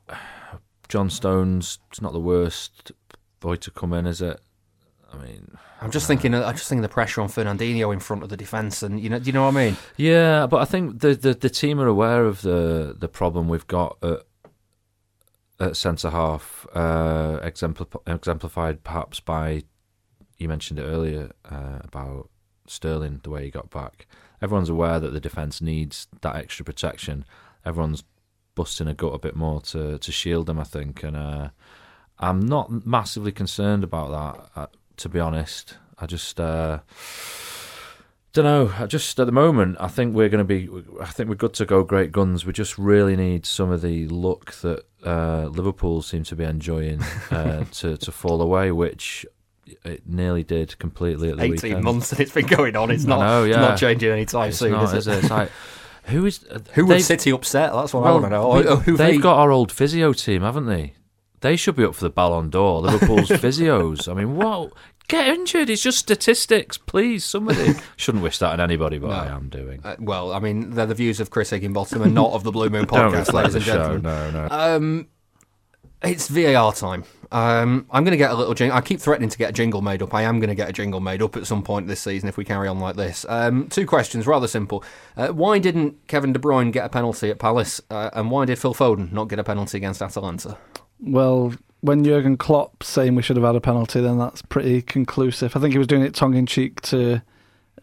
John 0.88 1.10
Stones. 1.10 1.80
It's 1.90 2.02
not 2.02 2.14
the 2.14 2.20
worst 2.20 2.92
boy 3.40 3.56
to 3.58 3.72
come 3.72 3.94
in, 3.94 4.06
is 4.06 4.22
it? 4.22 4.40
I 5.14 5.18
mean, 5.18 5.58
I'm 5.82 5.92
just 5.92 6.08
thinking. 6.08 6.34
I'm 6.34 6.56
just 6.56 6.70
thinking 6.70 6.82
the 6.82 6.90
pressure 6.90 7.22
on 7.22 7.28
Fernandinho 7.28 7.92
in 7.94 8.00
front 8.00 8.24
of 8.24 8.30
the 8.30 8.38
defence, 8.38 8.82
and 8.84 9.00
you 9.00 9.10
know, 9.10 9.20
do 9.20 9.26
you 9.26 9.34
know 9.34 9.44
what 9.44 9.56
I 9.56 9.66
mean? 9.66 9.78
yeah, 9.98 10.48
but 10.48 10.62
I 10.62 10.66
think 10.66 11.02
the 11.02 11.16
the, 11.16 11.34
the 11.34 11.50
team 11.50 11.80
are 11.80 11.88
aware 11.88 12.26
of 12.26 12.42
the 12.42 12.96
the 12.98 13.08
problem 13.08 13.50
we've 13.50 13.68
got 13.68 13.98
at, 14.02 14.20
at 15.60 15.78
centre 15.78 16.10
half, 16.10 16.66
uh, 16.74 17.40
exemplif- 17.44 18.02
exemplified 18.08 18.84
perhaps 18.84 19.20
by 19.20 19.64
you 20.38 20.48
mentioned 20.48 20.80
it 20.80 20.84
earlier 20.84 21.32
uh, 21.50 21.80
about 21.82 22.30
Sterling, 22.68 23.20
the 23.24 23.30
way 23.30 23.46
he 23.46 23.52
got 23.52 23.70
back. 23.70 24.08
Everyone's 24.42 24.70
aware 24.70 25.00
that 25.00 25.14
the 25.14 25.20
defence 25.20 25.62
needs 25.62 26.08
that 26.22 26.36
extra 26.36 26.66
protection. 26.66 27.26
Everyone's 27.66 28.04
busting 28.56 28.88
a 28.88 28.94
gut 28.94 29.14
a 29.14 29.20
bit 29.20 29.36
more 29.36 29.62
to 29.62 29.98
to 29.98 30.12
shield 30.12 30.46
them, 30.48 30.60
I 30.60 30.64
think, 30.64 31.04
and 31.04 31.16
uh, 31.16 31.50
I'm 32.20 32.40
not 32.40 32.86
massively 32.86 33.32
concerned 33.32 33.84
about 33.84 34.12
that. 34.56 34.62
Uh, 34.62 34.68
to 34.98 35.10
be 35.10 35.20
honest, 35.20 35.78
I 36.00 36.06
just. 36.06 36.40
Uh, 36.40 36.80
don't 38.34 38.46
know. 38.46 38.74
I 38.78 38.86
just 38.86 39.20
at 39.20 39.26
the 39.26 39.32
moment, 39.34 39.76
I 39.80 39.88
think 39.90 40.16
we're 40.16 40.30
going 40.30 40.46
to 40.46 40.46
be. 40.46 40.70
I 41.02 41.08
think 41.08 41.28
we're 41.28 41.36
good 41.36 41.54
to 41.56 41.66
go. 41.66 41.84
Great 41.84 42.12
guns. 42.14 42.46
We 42.46 42.54
just 42.54 42.78
really 42.78 43.16
need 43.18 43.46
some 43.46 43.72
of 43.72 43.82
the 43.82 44.08
luck 44.08 44.54
that 44.62 44.86
uh, 45.06 45.48
Liverpool 45.48 46.02
seem 46.02 46.24
to 46.24 46.36
be 46.36 46.46
enjoying 46.46 47.02
uh, 47.30 47.66
to 47.72 47.98
to 47.98 48.12
fall 48.12 48.42
away, 48.42 48.72
which 48.72 49.26
it 49.84 50.04
nearly 50.08 50.44
did 50.44 50.78
completely 50.80 51.30
at 51.30 51.38
the 51.38 51.44
18 51.44 51.52
weekend. 51.54 51.84
months 51.84 52.12
and 52.12 52.22
it's 52.22 52.32
been 52.34 52.46
going 52.48 52.76
on. 52.76 52.90
It's 52.90 53.04
not. 53.06 53.20
know, 53.20 53.44
It's 53.44 53.56
yeah. 53.56 53.62
not 53.62 53.78
changing 53.78 54.12
anytime 54.12 54.50
It's 54.50 54.58
soon, 54.58 54.72
not, 54.72 54.86
is 54.86 54.94
is 54.94 55.08
it? 55.08 55.12
it? 55.12 55.18
It's 55.20 55.30
like 55.30 55.52
who 56.12 56.26
is 56.26 56.46
Who 56.74 56.86
would 56.86 57.02
City 57.02 57.32
upset? 57.32 57.74
That's 57.74 57.94
what 57.94 58.06
I 58.06 58.12
want 58.12 58.26
to 58.26 58.30
know. 58.30 58.44
Or- 58.44 58.68
or 58.68 58.76
who 58.78 58.96
they've 58.98 59.16
they- 59.16 59.18
got 59.18 59.38
our 59.40 59.52
old 59.52 59.72
physio 59.72 60.14
team, 60.14 60.42
haven't 60.44 60.66
they? 60.68 60.94
They 61.42 61.56
should 61.56 61.76
be 61.76 61.84
up 61.84 61.96
for 61.96 62.04
the 62.04 62.10
Ballon 62.12 62.50
d'Or. 62.52 62.82
Liverpool's 62.82 63.30
physios. 63.30 64.08
I 64.08 64.14
mean, 64.14 64.36
what? 64.36 64.72
Get 65.08 65.28
injured. 65.28 65.70
It's 65.72 65.82
just 65.82 65.98
statistics. 65.98 66.78
Please, 66.78 67.26
somebody. 67.26 67.74
Shouldn't 67.98 68.24
wish 68.24 68.38
that 68.38 68.52
on 68.54 68.62
anybody, 68.62 69.00
but 69.00 69.08
No. 69.08 69.14
I 69.14 69.26
am 69.28 69.50
doing. 69.50 69.82
Uh, 69.84 69.96
well, 70.00 70.32
I 70.32 70.40
mean, 70.40 70.70
they're 70.72 70.86
the 70.86 70.94
views 70.94 71.20
of 71.20 71.32
Chris 71.32 71.50
Higginbottom 71.50 72.02
and 72.04 72.14
not 72.14 72.32
of 72.34 72.44
the 72.44 72.52
Blue 72.52 72.70
Moon 72.70 72.86
podcast, 72.88 73.34
ladies 73.34 73.56
and 73.56 73.64
show. 73.64 73.74
gentlemen. 73.74 74.04
No, 74.04 74.32
no. 74.32 74.48
Um, 74.52 75.08
it's 76.04 76.28
VAR 76.28 76.74
time. 76.74 77.04
Um, 77.32 77.86
I'm 77.92 78.04
going 78.04 78.12
to 78.12 78.18
get 78.18 78.32
a 78.32 78.36
little 78.36 78.54
jingle. 78.54 78.78
I 78.78 78.82
keep 78.82 79.00
threatening 79.00 79.30
to 79.30 79.38
get 79.38 79.52
a 79.52 79.54
jingle 79.54 79.82
made 79.82 80.02
up. 80.02 80.14
I 80.14 80.24
am 80.24 80.40
going 80.40 80.50
to 80.50 80.56
get 80.56 80.70
a 80.70 80.74
jingle 80.74 81.00
made 81.00 81.22
up 81.22 81.38
at 81.38 81.48
some 81.48 81.64
point 81.64 81.88
this 81.88 82.02
season 82.02 82.28
if 82.28 82.38
we 82.38 82.44
carry 82.44 82.68
on 82.68 82.80
like 82.80 82.96
this. 82.96 83.26
Um, 83.30 83.70
two 83.70 83.86
questions, 83.86 84.28
rather 84.28 84.48
simple. 84.48 84.84
Uh, 85.16 85.30
why 85.30 85.60
didn't 85.60 86.08
Kevin 86.08 86.34
De 86.34 86.40
Bruyne 86.40 86.72
get 86.72 86.86
a 86.86 86.90
penalty 86.90 87.30
at 87.30 87.40
Palace? 87.40 87.80
Uh, 87.90 88.10
and 88.14 88.30
why 88.32 88.46
did 88.46 88.60
Phil 88.60 88.74
Foden 88.74 89.12
not 89.12 89.30
get 89.30 89.40
a 89.40 89.44
penalty 89.44 89.78
against 89.78 90.02
Atalanta? 90.02 90.58
Well, 91.00 91.54
when 91.82 92.04
Jurgen 92.04 92.38
Klopp 92.38 92.84
saying 92.84 93.16
we 93.16 93.22
should 93.22 93.38
have 93.38 93.46
had 93.46 93.56
a 93.56 93.62
penalty, 93.62 94.02
then 94.02 94.18
that's 94.18 94.42
pretty 94.42 94.82
conclusive. 94.82 95.56
I 95.56 95.60
think 95.60 95.74
he 95.74 95.78
was 95.78 95.88
doing 95.88 96.04
it 96.04 96.14
tongue 96.14 96.36
in 96.36 96.46
cheek 96.46 96.82
to 96.82 97.22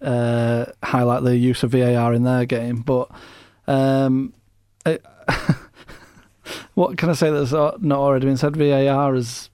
uh, 0.03 0.67
highlight 0.83 1.25
the 1.25 1.37
use 1.37 1.63
of 1.63 1.71
VAR 1.71 2.13
in 2.13 2.25
their 2.25 2.45
game. 2.45 2.83
But 2.83 3.11
um, 3.67 4.35
it, 4.85 5.05
what 6.75 6.97
can 6.99 7.09
I 7.11 7.13
say 7.15 7.31
that's 7.31 7.53
not 7.53 7.99
already 7.99 8.27
been 8.27 8.37
said? 8.37 8.57
VAR 8.57 9.15
is 9.15 9.51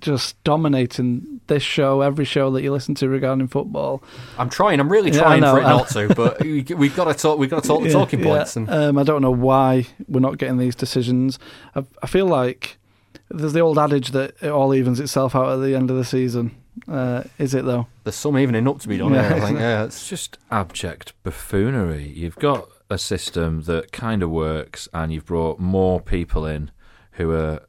just 0.00 0.42
dominating 0.44 1.40
this 1.46 1.62
show, 1.62 2.02
every 2.02 2.24
show 2.26 2.50
that 2.50 2.62
you 2.62 2.70
listen 2.70 2.94
to 2.96 3.08
regarding 3.08 3.48
football. 3.48 4.02
I'm 4.38 4.50
trying. 4.50 4.80
I'm 4.80 4.88
really 4.90 5.10
Yeah, 5.10 5.20
trying 5.20 5.40
know. 5.40 5.54
for 5.54 5.60
it 5.60 5.64
not 5.64 5.88
to, 5.88 6.14
but 6.14 6.40
we- 6.40 6.62
we've 6.76 6.94
got 6.94 7.04
to 7.04 7.14
talk. 7.14 7.38
We've 7.38 7.48
got 7.48 7.62
to 7.62 7.68
talk 7.68 7.80
the 7.80 7.86
Yeah, 7.86 7.92
talking 7.92 8.20
yeah. 8.20 8.24
points. 8.26 8.56
And 8.56 8.68
Um, 8.68 8.98
I 8.98 9.02
don't 9.02 9.22
know 9.22 9.30
why 9.30 9.86
we're 10.06 10.20
not 10.20 10.36
getting 10.38 10.58
these 10.58 10.74
decisions. 10.74 11.38
I, 11.74 11.84
I 12.02 12.06
feel 12.06 12.26
like 12.26 12.76
there's 13.30 13.54
the 13.54 13.60
old 13.60 13.78
adage 13.78 14.10
that 14.10 14.34
it 14.42 14.50
all 14.50 14.74
evens 14.74 15.00
itself 15.00 15.34
out 15.34 15.48
at 15.52 15.56
the 15.62 15.74
end 15.74 15.90
of 15.90 15.96
the 15.96 16.04
season. 16.04 16.54
Uh, 16.86 17.24
is 17.38 17.54
it 17.54 17.64
though? 17.64 17.86
there's 18.04 18.14
some 18.14 18.38
evening 18.38 18.68
up 18.68 18.78
to 18.80 18.88
be 18.88 18.98
done. 18.98 19.12
Yeah, 19.12 19.26
here, 19.34 19.36
I 19.42 19.46
think. 19.46 19.58
Yeah, 19.58 19.84
it's 19.84 19.96
It's 19.96 20.08
just 20.08 20.38
abject 20.50 21.12
buffoonery. 21.24 22.06
You've 22.14 22.36
got 22.36 22.68
a 22.90 22.98
system 22.98 23.62
that 23.62 23.92
kind 23.92 24.22
of 24.22 24.30
works, 24.30 24.88
and 24.94 25.12
you've 25.12 25.26
brought 25.26 25.58
more 25.58 26.00
people 26.00 26.46
in 26.46 26.70
who 27.12 27.30
are 27.32 27.60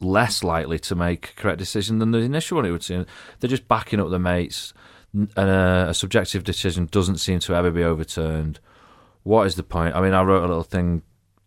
less 0.00 0.44
likely 0.44 0.78
to 0.78 0.94
make 0.94 1.30
a 1.30 1.40
correct 1.40 1.58
decision 1.58 1.98
than 1.98 2.12
the 2.12 2.18
initial 2.18 2.56
one. 2.56 2.64
It 2.66 2.70
would 2.70 2.82
seem 2.82 3.04
they're 3.40 3.50
just 3.50 3.66
backing 3.68 4.00
up 4.00 4.10
their 4.10 4.18
mates, 4.18 4.72
and 5.12 5.30
a, 5.36 5.86
a 5.88 5.94
subjective 5.94 6.44
decision 6.44 6.86
doesn't 6.90 7.18
seem 7.18 7.38
to 7.40 7.54
ever 7.54 7.70
be 7.70 7.82
overturned. 7.82 8.60
What 9.24 9.46
is 9.46 9.56
the 9.56 9.62
point? 9.62 9.96
I 9.96 10.00
mean, 10.00 10.14
I 10.14 10.22
wrote 10.22 10.44
a 10.44 10.46
little 10.48 10.62
thing 10.62 11.02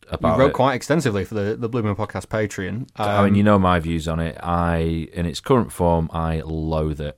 about 0.10 0.36
you 0.36 0.42
wrote 0.42 0.50
it. 0.50 0.54
quite 0.54 0.74
extensively 0.76 1.24
for 1.24 1.36
the 1.36 1.56
the 1.56 1.70
Blue 1.70 1.82
Moon 1.84 1.96
Podcast 1.96 2.28
Patreon. 2.28 2.90
I 2.98 3.24
mean, 3.24 3.32
Um, 3.32 3.36
you 3.36 3.44
know 3.44 3.58
my 3.58 3.80
views 3.80 4.08
on 4.08 4.20
it. 4.20 4.38
I, 4.44 5.08
in 5.14 5.26
its 5.26 5.40
current 5.40 5.72
form, 5.72 6.10
I 6.12 6.42
loathe 6.44 7.00
it. 7.00 7.18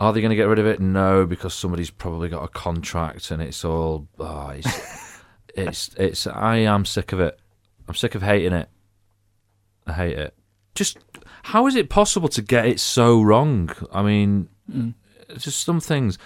Are 0.00 0.12
they 0.12 0.20
going 0.20 0.30
to 0.30 0.36
get 0.36 0.48
rid 0.48 0.60
of 0.60 0.66
it? 0.66 0.80
No, 0.80 1.26
because 1.26 1.54
somebody's 1.54 1.90
probably 1.90 2.28
got 2.28 2.44
a 2.44 2.48
contract, 2.48 3.30
and 3.30 3.42
it's 3.42 3.64
all. 3.64 4.06
Oh, 4.18 4.50
it's, 4.50 5.20
it's, 5.54 5.90
it's. 5.96 6.26
I 6.26 6.58
am 6.58 6.84
sick 6.84 7.12
of 7.12 7.20
it. 7.20 7.38
I'm 7.88 7.94
sick 7.94 8.14
of 8.14 8.22
hating 8.22 8.52
it. 8.52 8.68
I 9.86 9.92
hate 9.92 10.18
it. 10.18 10.34
Just 10.74 10.98
how 11.42 11.66
is 11.66 11.74
it 11.74 11.88
possible 11.90 12.28
to 12.28 12.42
get 12.42 12.66
it 12.66 12.78
so 12.78 13.20
wrong? 13.20 13.70
I 13.92 14.02
mean, 14.02 14.48
mm. 14.70 14.94
it's 15.28 15.44
just 15.44 15.64
some 15.64 15.80
things. 15.80 16.18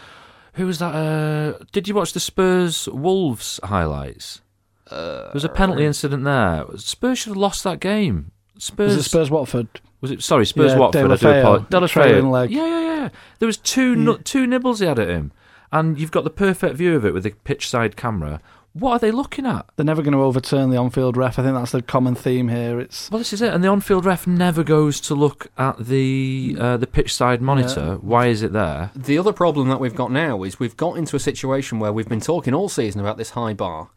Who 0.54 0.66
was 0.66 0.78
that? 0.80 0.94
Uh, 0.94 1.64
did 1.72 1.88
you 1.88 1.94
watch 1.94 2.12
the 2.12 2.20
Spurs 2.20 2.88
Wolves 2.88 3.58
highlights? 3.64 4.42
there 4.90 5.30
was 5.32 5.44
a 5.44 5.48
penalty 5.48 5.84
uh, 5.84 5.86
incident 5.86 6.24
there. 6.24 6.66
Spurs 6.76 7.20
should 7.20 7.30
have 7.30 7.36
lost 7.38 7.64
that 7.64 7.80
game. 7.80 8.32
Spurs. 8.58 9.06
Spurs 9.06 9.30
Watford? 9.30 9.80
Was 10.02 10.10
it 10.10 10.22
sorry, 10.22 10.44
Spurs 10.44 10.72
Yeah, 10.72 10.78
Watford? 10.78 11.10
I 11.10 11.16
do 11.16 11.28
apologize. 11.28 11.90
trailing 11.90 12.24
Deulofeu. 12.24 12.30
leg. 12.32 12.50
Yeah, 12.50 12.66
yeah, 12.66 12.80
yeah. 12.80 13.08
There 13.38 13.46
was 13.46 13.56
two 13.56 13.96
nu- 13.96 14.18
two 14.18 14.46
nibbles 14.46 14.80
he 14.80 14.86
had 14.86 14.98
at 14.98 15.08
him, 15.08 15.32
and 15.72 15.98
you've 15.98 16.10
got 16.10 16.24
the 16.24 16.30
perfect 16.30 16.76
view 16.76 16.94
of 16.96 17.06
it 17.06 17.14
with 17.14 17.22
the 17.22 17.30
pitch 17.44 17.68
side 17.70 17.96
camera. 17.96 18.40
What 18.74 18.92
are 18.92 18.98
they 19.00 19.10
looking 19.10 19.44
at? 19.44 19.66
They're 19.76 19.84
never 19.84 20.00
going 20.00 20.14
to 20.14 20.22
overturn 20.22 20.70
the 20.70 20.78
on-field 20.78 21.14
ref. 21.18 21.38
I 21.38 21.42
think 21.42 21.54
that's 21.54 21.72
the 21.72 21.82
common 21.82 22.14
theme 22.14 22.48
here. 22.48 22.80
It's 22.80 23.10
Well, 23.10 23.18
this 23.18 23.34
is 23.34 23.42
it, 23.42 23.52
and 23.52 23.62
the 23.62 23.68
on-field 23.68 24.06
ref 24.06 24.26
never 24.26 24.64
goes 24.64 24.98
to 25.02 25.14
look 25.14 25.48
at 25.58 25.76
the 25.78 26.56
uh, 26.58 26.76
the 26.78 26.86
pitch 26.86 27.14
side 27.14 27.42
monitor. 27.42 27.98
Why 28.00 28.26
is 28.28 28.42
it 28.42 28.52
there? 28.54 28.90
The 28.96 29.18
other 29.18 29.32
problem 29.34 29.68
that 29.68 29.78
we've 29.78 29.94
got 29.94 30.10
now 30.10 30.42
is 30.42 30.58
we've 30.58 30.76
got 30.76 30.96
into 30.96 31.14
a 31.16 31.20
situation 31.20 31.80
where 31.80 31.92
we've 31.92 32.08
been 32.08 32.20
talking 32.20 32.54
all 32.54 32.68
season 32.70 33.00
about 33.00 33.18
this 33.18 33.30
high 33.30 33.52
bar. 33.54 33.90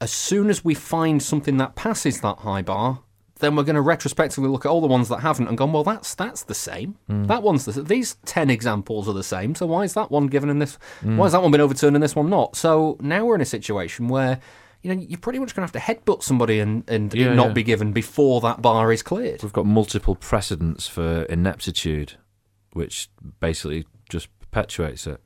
As 0.00 0.12
soon 0.12 0.48
as 0.50 0.64
we 0.64 0.74
find 0.74 1.22
something 1.22 1.58
that 1.58 1.74
passes 1.74 2.20
that 2.22 2.38
high 2.38 2.62
bar, 2.62 3.00
then 3.40 3.54
we're 3.56 3.64
going 3.64 3.74
to 3.76 3.80
retrospectively 3.82 4.48
look 4.48 4.64
at 4.64 4.68
all 4.70 4.80
the 4.80 4.86
ones 4.86 5.08
that 5.08 5.18
haven't 5.20 5.48
and 5.48 5.58
gone, 5.58 5.72
well, 5.72 5.84
that's 5.84 6.14
that's 6.14 6.42
the 6.44 6.54
same. 6.54 6.96
That 7.08 7.42
one's 7.42 7.64
the 7.66 7.82
these 7.82 8.16
ten 8.24 8.50
examples 8.50 9.08
are 9.08 9.12
the 9.14 9.22
same. 9.22 9.54
So 9.54 9.66
why 9.66 9.82
is 9.84 9.94
that 9.94 10.10
one 10.10 10.26
given 10.28 10.48
in 10.50 10.58
this? 10.58 10.78
Why 11.02 11.24
has 11.24 11.32
that 11.32 11.42
one 11.42 11.50
been 11.50 11.60
overturned 11.60 11.96
and 11.96 12.02
this 12.02 12.16
one 12.16 12.30
not? 12.30 12.56
So 12.56 12.96
now 13.00 13.24
we're 13.24 13.34
in 13.36 13.40
a 13.40 13.44
situation 13.46 14.08
where. 14.08 14.40
You 14.82 14.94
know, 14.94 15.02
you're 15.08 15.18
pretty 15.18 15.40
much 15.40 15.52
going 15.52 15.66
to 15.66 15.72
have 15.78 15.84
to 15.84 15.94
headbutt 15.94 16.22
somebody 16.22 16.60
and, 16.60 16.88
and 16.88 17.12
Yeah, 17.12 17.34
not 17.34 17.46
yeah. 17.48 17.52
be 17.54 17.62
given 17.64 17.92
before 17.92 18.40
that 18.42 18.62
bar 18.62 18.92
is 18.92 19.02
cleared. 19.02 19.42
We've 19.42 19.52
got 19.52 19.66
multiple 19.66 20.14
precedents 20.14 20.86
for 20.86 21.22
ineptitude, 21.24 22.12
which 22.72 23.08
basically 23.40 23.86
just 24.08 24.28
perpetuates 24.38 25.08
it. 25.08 25.20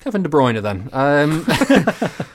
Kevin 0.00 0.22
De 0.22 0.28
Bruyne, 0.28 0.60
then. 0.60 0.90
Um, 0.92 1.46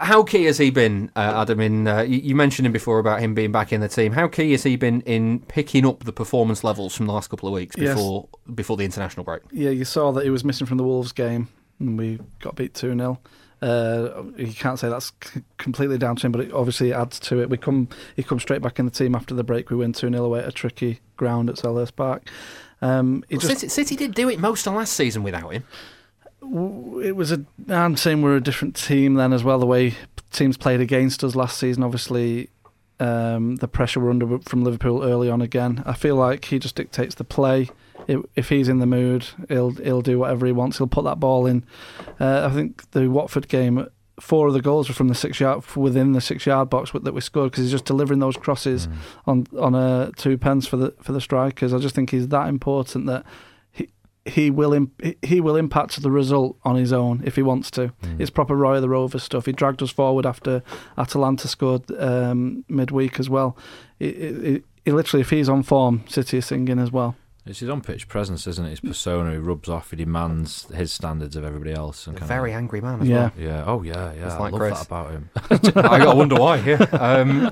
how 0.00 0.22
key 0.22 0.44
has 0.44 0.58
he 0.58 0.70
been, 0.70 1.10
uh, 1.14 1.42
Adam? 1.42 1.60
In 1.60 1.86
uh, 1.86 2.00
you, 2.02 2.18
you 2.18 2.34
mentioned 2.34 2.66
him 2.66 2.72
before 2.72 2.98
about 2.98 3.20
him 3.20 3.34
being 3.34 3.52
back 3.52 3.72
in 3.72 3.80
the 3.80 3.88
team. 3.88 4.12
How 4.12 4.26
key 4.28 4.50
has 4.52 4.62
he 4.62 4.76
been 4.76 5.00
in 5.02 5.40
picking 5.40 5.86
up 5.86 6.04
the 6.04 6.12
performance 6.12 6.64
levels 6.64 6.94
from 6.94 7.06
the 7.06 7.12
last 7.12 7.28
couple 7.30 7.48
of 7.48 7.54
weeks 7.54 7.76
Yes. 7.78 7.94
before 7.94 8.28
before 8.54 8.76
the 8.76 8.84
international 8.84 9.24
break? 9.24 9.42
yeah, 9.52 9.70
you 9.70 9.84
saw 9.84 10.10
that 10.12 10.24
he 10.24 10.30
was 10.30 10.44
missing 10.44 10.66
from 10.66 10.78
the 10.78 10.84
Wolves 10.84 11.12
game, 11.12 11.48
and 11.78 11.96
we 11.98 12.18
got 12.40 12.56
beat 12.56 12.74
two 12.74 12.94
0 12.96 13.20
uh, 13.62 14.22
you 14.38 14.54
can't 14.54 14.78
say 14.78 14.88
that's 14.88 15.12
c- 15.22 15.42
completely 15.58 15.98
down 15.98 16.16
to 16.16 16.24
him, 16.26 16.32
but 16.32 16.40
it 16.40 16.50
obviously 16.52 16.94
adds 16.94 17.20
to 17.20 17.42
it. 17.42 17.50
We 17.50 17.58
come, 17.58 17.88
he 18.16 18.22
comes 18.22 18.40
straight 18.40 18.62
back 18.62 18.78
in 18.78 18.86
the 18.86 18.90
team 18.90 19.14
after 19.14 19.34
the 19.34 19.44
break. 19.44 19.68
We 19.68 19.76
win 19.76 19.92
two 19.92 20.08
0 20.10 20.24
away 20.24 20.38
at 20.40 20.48
a 20.48 20.52
tricky 20.52 21.00
ground 21.18 21.50
at 21.50 21.56
Selhurst 21.56 21.94
Park. 21.94 22.26
Um, 22.80 23.22
Well, 23.30 23.38
just 23.38 23.52
City, 23.60 23.68
City 23.68 23.96
did 23.96 24.14
do 24.14 24.30
it 24.30 24.38
most 24.40 24.66
of 24.66 24.72
last 24.72 24.94
season 24.94 25.22
without 25.22 25.50
him. 25.52 25.64
It 26.42 27.16
was 27.16 27.32
a. 27.32 27.44
I'm 27.68 27.96
saying 27.96 28.22
we're 28.22 28.36
a 28.36 28.42
different 28.42 28.76
team 28.76 29.14
then 29.14 29.32
as 29.32 29.44
well. 29.44 29.58
The 29.58 29.66
way 29.66 29.94
teams 30.30 30.56
played 30.56 30.80
against 30.80 31.22
us 31.22 31.34
last 31.34 31.58
season, 31.58 31.82
obviously, 31.82 32.48
um, 32.98 33.56
the 33.56 33.68
pressure 33.68 34.00
we're 34.00 34.10
under 34.10 34.38
from 34.40 34.64
Liverpool 34.64 35.02
early 35.02 35.28
on 35.28 35.42
again. 35.42 35.82
I 35.86 35.94
feel 35.94 36.16
like 36.16 36.46
he 36.46 36.58
just 36.58 36.76
dictates 36.76 37.14
the 37.14 37.24
play. 37.24 37.68
If, 38.06 38.20
if 38.36 38.48
he's 38.48 38.68
in 38.68 38.78
the 38.78 38.86
mood, 38.86 39.26
he'll 39.48 39.72
he'll 39.72 40.02
do 40.02 40.18
whatever 40.18 40.46
he 40.46 40.52
wants. 40.52 40.78
He'll 40.78 40.86
put 40.86 41.04
that 41.04 41.20
ball 41.20 41.46
in. 41.46 41.64
Uh, 42.18 42.48
I 42.50 42.54
think 42.54 42.90
the 42.92 43.08
Watford 43.08 43.48
game. 43.48 43.86
Four 44.20 44.48
of 44.48 44.52
the 44.52 44.60
goals 44.60 44.86
were 44.86 44.94
from 44.94 45.08
the 45.08 45.14
six 45.14 45.40
yard 45.40 45.64
within 45.74 46.12
the 46.12 46.20
six 46.20 46.44
yard 46.44 46.68
box 46.68 46.90
that 46.92 47.14
we 47.14 47.22
scored 47.22 47.52
because 47.52 47.64
he's 47.64 47.70
just 47.70 47.86
delivering 47.86 48.20
those 48.20 48.36
crosses 48.36 48.86
on 49.26 49.46
on 49.58 49.74
a 49.74 50.12
two 50.14 50.36
pence 50.36 50.66
for 50.66 50.76
the 50.76 50.94
for 51.00 51.12
the 51.12 51.22
strikers. 51.22 51.72
I 51.72 51.78
just 51.78 51.94
think 51.94 52.10
he's 52.10 52.28
that 52.28 52.48
important 52.48 53.06
that 53.06 53.24
he 54.30 54.40
he 54.44 54.50
will 54.50 54.72
Im- 54.72 54.92
he- 55.02 55.16
he 55.22 55.40
will 55.40 55.56
impact 55.56 56.00
the 56.02 56.10
result 56.10 56.56
on 56.64 56.76
his 56.76 56.92
own 56.92 57.22
if 57.24 57.36
he 57.36 57.42
wants 57.42 57.70
to. 57.72 57.92
Mm. 58.02 58.20
It's 58.20 58.30
proper 58.30 58.54
Roy 58.56 58.76
of 58.76 58.82
the 58.82 58.88
Rovers 58.88 59.22
stuff. 59.22 59.46
He 59.46 59.52
dragged 59.52 59.82
us 59.82 59.90
forward 59.90 60.26
after 60.26 60.62
Atalanta 60.96 61.48
scored 61.48 61.90
um, 61.98 62.64
midweek 62.68 63.18
as 63.20 63.28
well. 63.28 63.56
It, 63.98 64.16
it, 64.16 64.44
it, 64.44 64.64
he 64.84 64.92
literally, 64.92 65.20
if 65.20 65.30
he's 65.30 65.48
on 65.48 65.62
form, 65.62 66.04
City 66.08 66.38
are 66.38 66.42
singing 66.42 66.78
as 66.78 66.90
well. 66.90 67.16
It's 67.46 67.60
his 67.60 67.68
on 67.70 67.80
pitch 67.80 68.06
presence, 68.06 68.46
isn't 68.46 68.64
it? 68.66 68.70
His 68.70 68.80
persona. 68.80 69.32
He 69.32 69.38
rubs 69.38 69.68
off. 69.68 69.90
He 69.90 69.96
demands 69.96 70.66
his 70.74 70.92
standards 70.92 71.36
of 71.36 71.44
everybody 71.44 71.72
else. 71.72 72.06
And 72.06 72.16
A 72.16 72.20
kind 72.20 72.28
very 72.28 72.52
of, 72.52 72.58
angry 72.58 72.80
man 72.82 73.00
as 73.00 73.08
Yeah. 73.08 73.16
well. 73.16 73.32
Yeah. 73.38 73.64
Oh 73.66 73.82
yeah. 73.82 74.12
Yeah. 74.12 74.24
Just 74.24 74.36
I 74.36 74.40
like 74.40 74.52
love 74.52 74.60
Chris. 74.60 74.78
that 74.78 74.86
about 74.86 75.10
him. 75.10 75.30
I 75.76 76.04
I 76.06 76.14
wonder 76.14 76.36
why. 76.36 76.56
Yeah. 76.58 76.76
Um, 76.92 77.50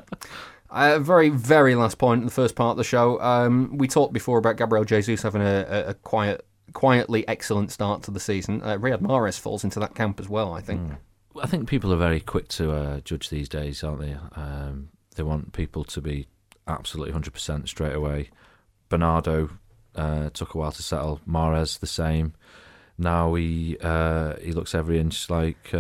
uh, 0.71 0.99
very, 0.99 1.31
very 1.31 1.75
last 1.75 1.97
point 1.97 2.21
in 2.21 2.27
the 2.27 2.31
first 2.33 2.55
part 2.55 2.73
of 2.73 2.77
the 2.77 2.85
show. 2.85 3.19
Um, 3.23 3.79
we 3.79 3.89
talked 3.89 4.13
before 4.13 4.37
about 4.39 4.57
Gabriel 4.59 4.85
Jesus 4.85 5.23
having 5.23 5.41
a, 5.41 5.67
a, 5.69 5.85
a 5.91 5.95
quiet, 5.95 6.45
quietly 6.73 7.27
excellent 7.29 7.71
start 7.71 8.03
to 8.05 8.11
the 8.11 8.21
season. 8.21 8.63
Uh, 8.63 8.77
Riyad 8.79 9.01
Mahrez 9.01 9.39
falls 9.39 9.65
into 9.65 9.81
that 9.81 9.95
camp 9.95 10.21
as 10.21 10.29
well. 10.29 10.53
I 10.53 10.61
think. 10.61 10.93
I 11.41 11.47
think 11.47 11.69
people 11.69 11.93
are 11.93 11.97
very 11.97 12.21
quick 12.21 12.49
to 12.49 12.73
uh, 12.73 13.01
judge 13.01 13.29
these 13.31 13.49
days, 13.49 13.85
aren't 13.85 14.01
they? 14.01 14.17
Um, 14.35 14.89
they 15.15 15.23
want 15.23 15.53
people 15.53 15.85
to 15.85 16.01
be 16.01 16.27
absolutely 16.67 17.13
100% 17.13 17.69
straight 17.69 17.95
away. 17.95 18.31
Bernardo 18.89 19.51
uh, 19.95 20.31
took 20.31 20.55
a 20.55 20.59
while 20.59 20.73
to 20.73 20.83
settle. 20.83 21.21
Mahrez 21.29 21.79
the 21.79 21.87
same. 21.87 22.35
Now 23.01 23.35
he 23.35 23.77
uh, 23.81 24.35
he 24.43 24.51
looks 24.51 24.75
every 24.75 24.99
inch 24.99 25.31
like 25.31 25.71
uh, 25.73 25.79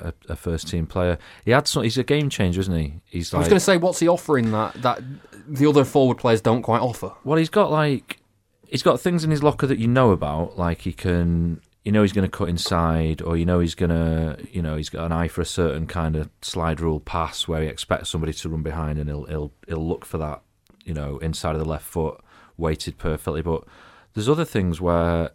a, 0.00 0.14
a 0.28 0.36
first 0.36 0.68
team 0.68 0.86
player. 0.86 1.18
He 1.44 1.50
had 1.50 1.66
some. 1.66 1.82
He's 1.82 1.98
a 1.98 2.04
game 2.04 2.30
changer, 2.30 2.60
isn't 2.60 2.76
he? 2.76 3.00
He's 3.04 3.34
I 3.34 3.38
was 3.38 3.48
going 3.48 3.58
to 3.58 3.64
say, 3.64 3.76
what's 3.78 3.98
he 3.98 4.06
offering 4.06 4.52
that 4.52 4.74
that 4.82 5.00
the 5.48 5.68
other 5.68 5.84
forward 5.84 6.18
players 6.18 6.40
don't 6.40 6.62
quite 6.62 6.80
offer? 6.80 7.12
Well, 7.24 7.36
he's 7.36 7.50
got 7.50 7.72
like 7.72 8.20
he's 8.68 8.82
got 8.82 9.00
things 9.00 9.24
in 9.24 9.30
his 9.30 9.42
locker 9.42 9.66
that 9.66 9.78
you 9.78 9.88
know 9.88 10.10
about, 10.10 10.58
like 10.58 10.82
he 10.82 10.92
can, 10.92 11.60
you 11.84 11.92
know, 11.92 12.02
he's 12.02 12.12
going 12.12 12.28
to 12.28 12.36
cut 12.36 12.48
inside, 12.48 13.22
or 13.22 13.36
you 13.36 13.46
know, 13.46 13.60
he's 13.60 13.74
going 13.74 13.90
to, 13.90 14.38
you 14.50 14.62
know, 14.62 14.76
he's 14.76 14.88
got 14.88 15.06
an 15.06 15.12
eye 15.12 15.28
for 15.28 15.40
a 15.40 15.46
certain 15.46 15.86
kind 15.86 16.16
of 16.16 16.30
slide 16.42 16.80
rule 16.80 17.00
pass 17.00 17.46
where 17.46 17.62
he 17.62 17.68
expects 17.68 18.10
somebody 18.10 18.32
to 18.32 18.48
run 18.48 18.62
behind, 18.62 18.98
and 18.98 19.08
he'll 19.08 19.24
he'll 19.24 19.52
he'll 19.66 19.86
look 19.86 20.04
for 20.04 20.18
that, 20.18 20.42
you 20.84 20.94
know, 20.94 21.18
inside 21.18 21.54
of 21.54 21.60
the 21.60 21.68
left 21.68 21.86
foot, 21.86 22.20
weighted 22.56 22.98
perfectly. 22.98 23.42
But 23.42 23.64
there's 24.14 24.28
other 24.28 24.44
things 24.44 24.80
where 24.80 25.30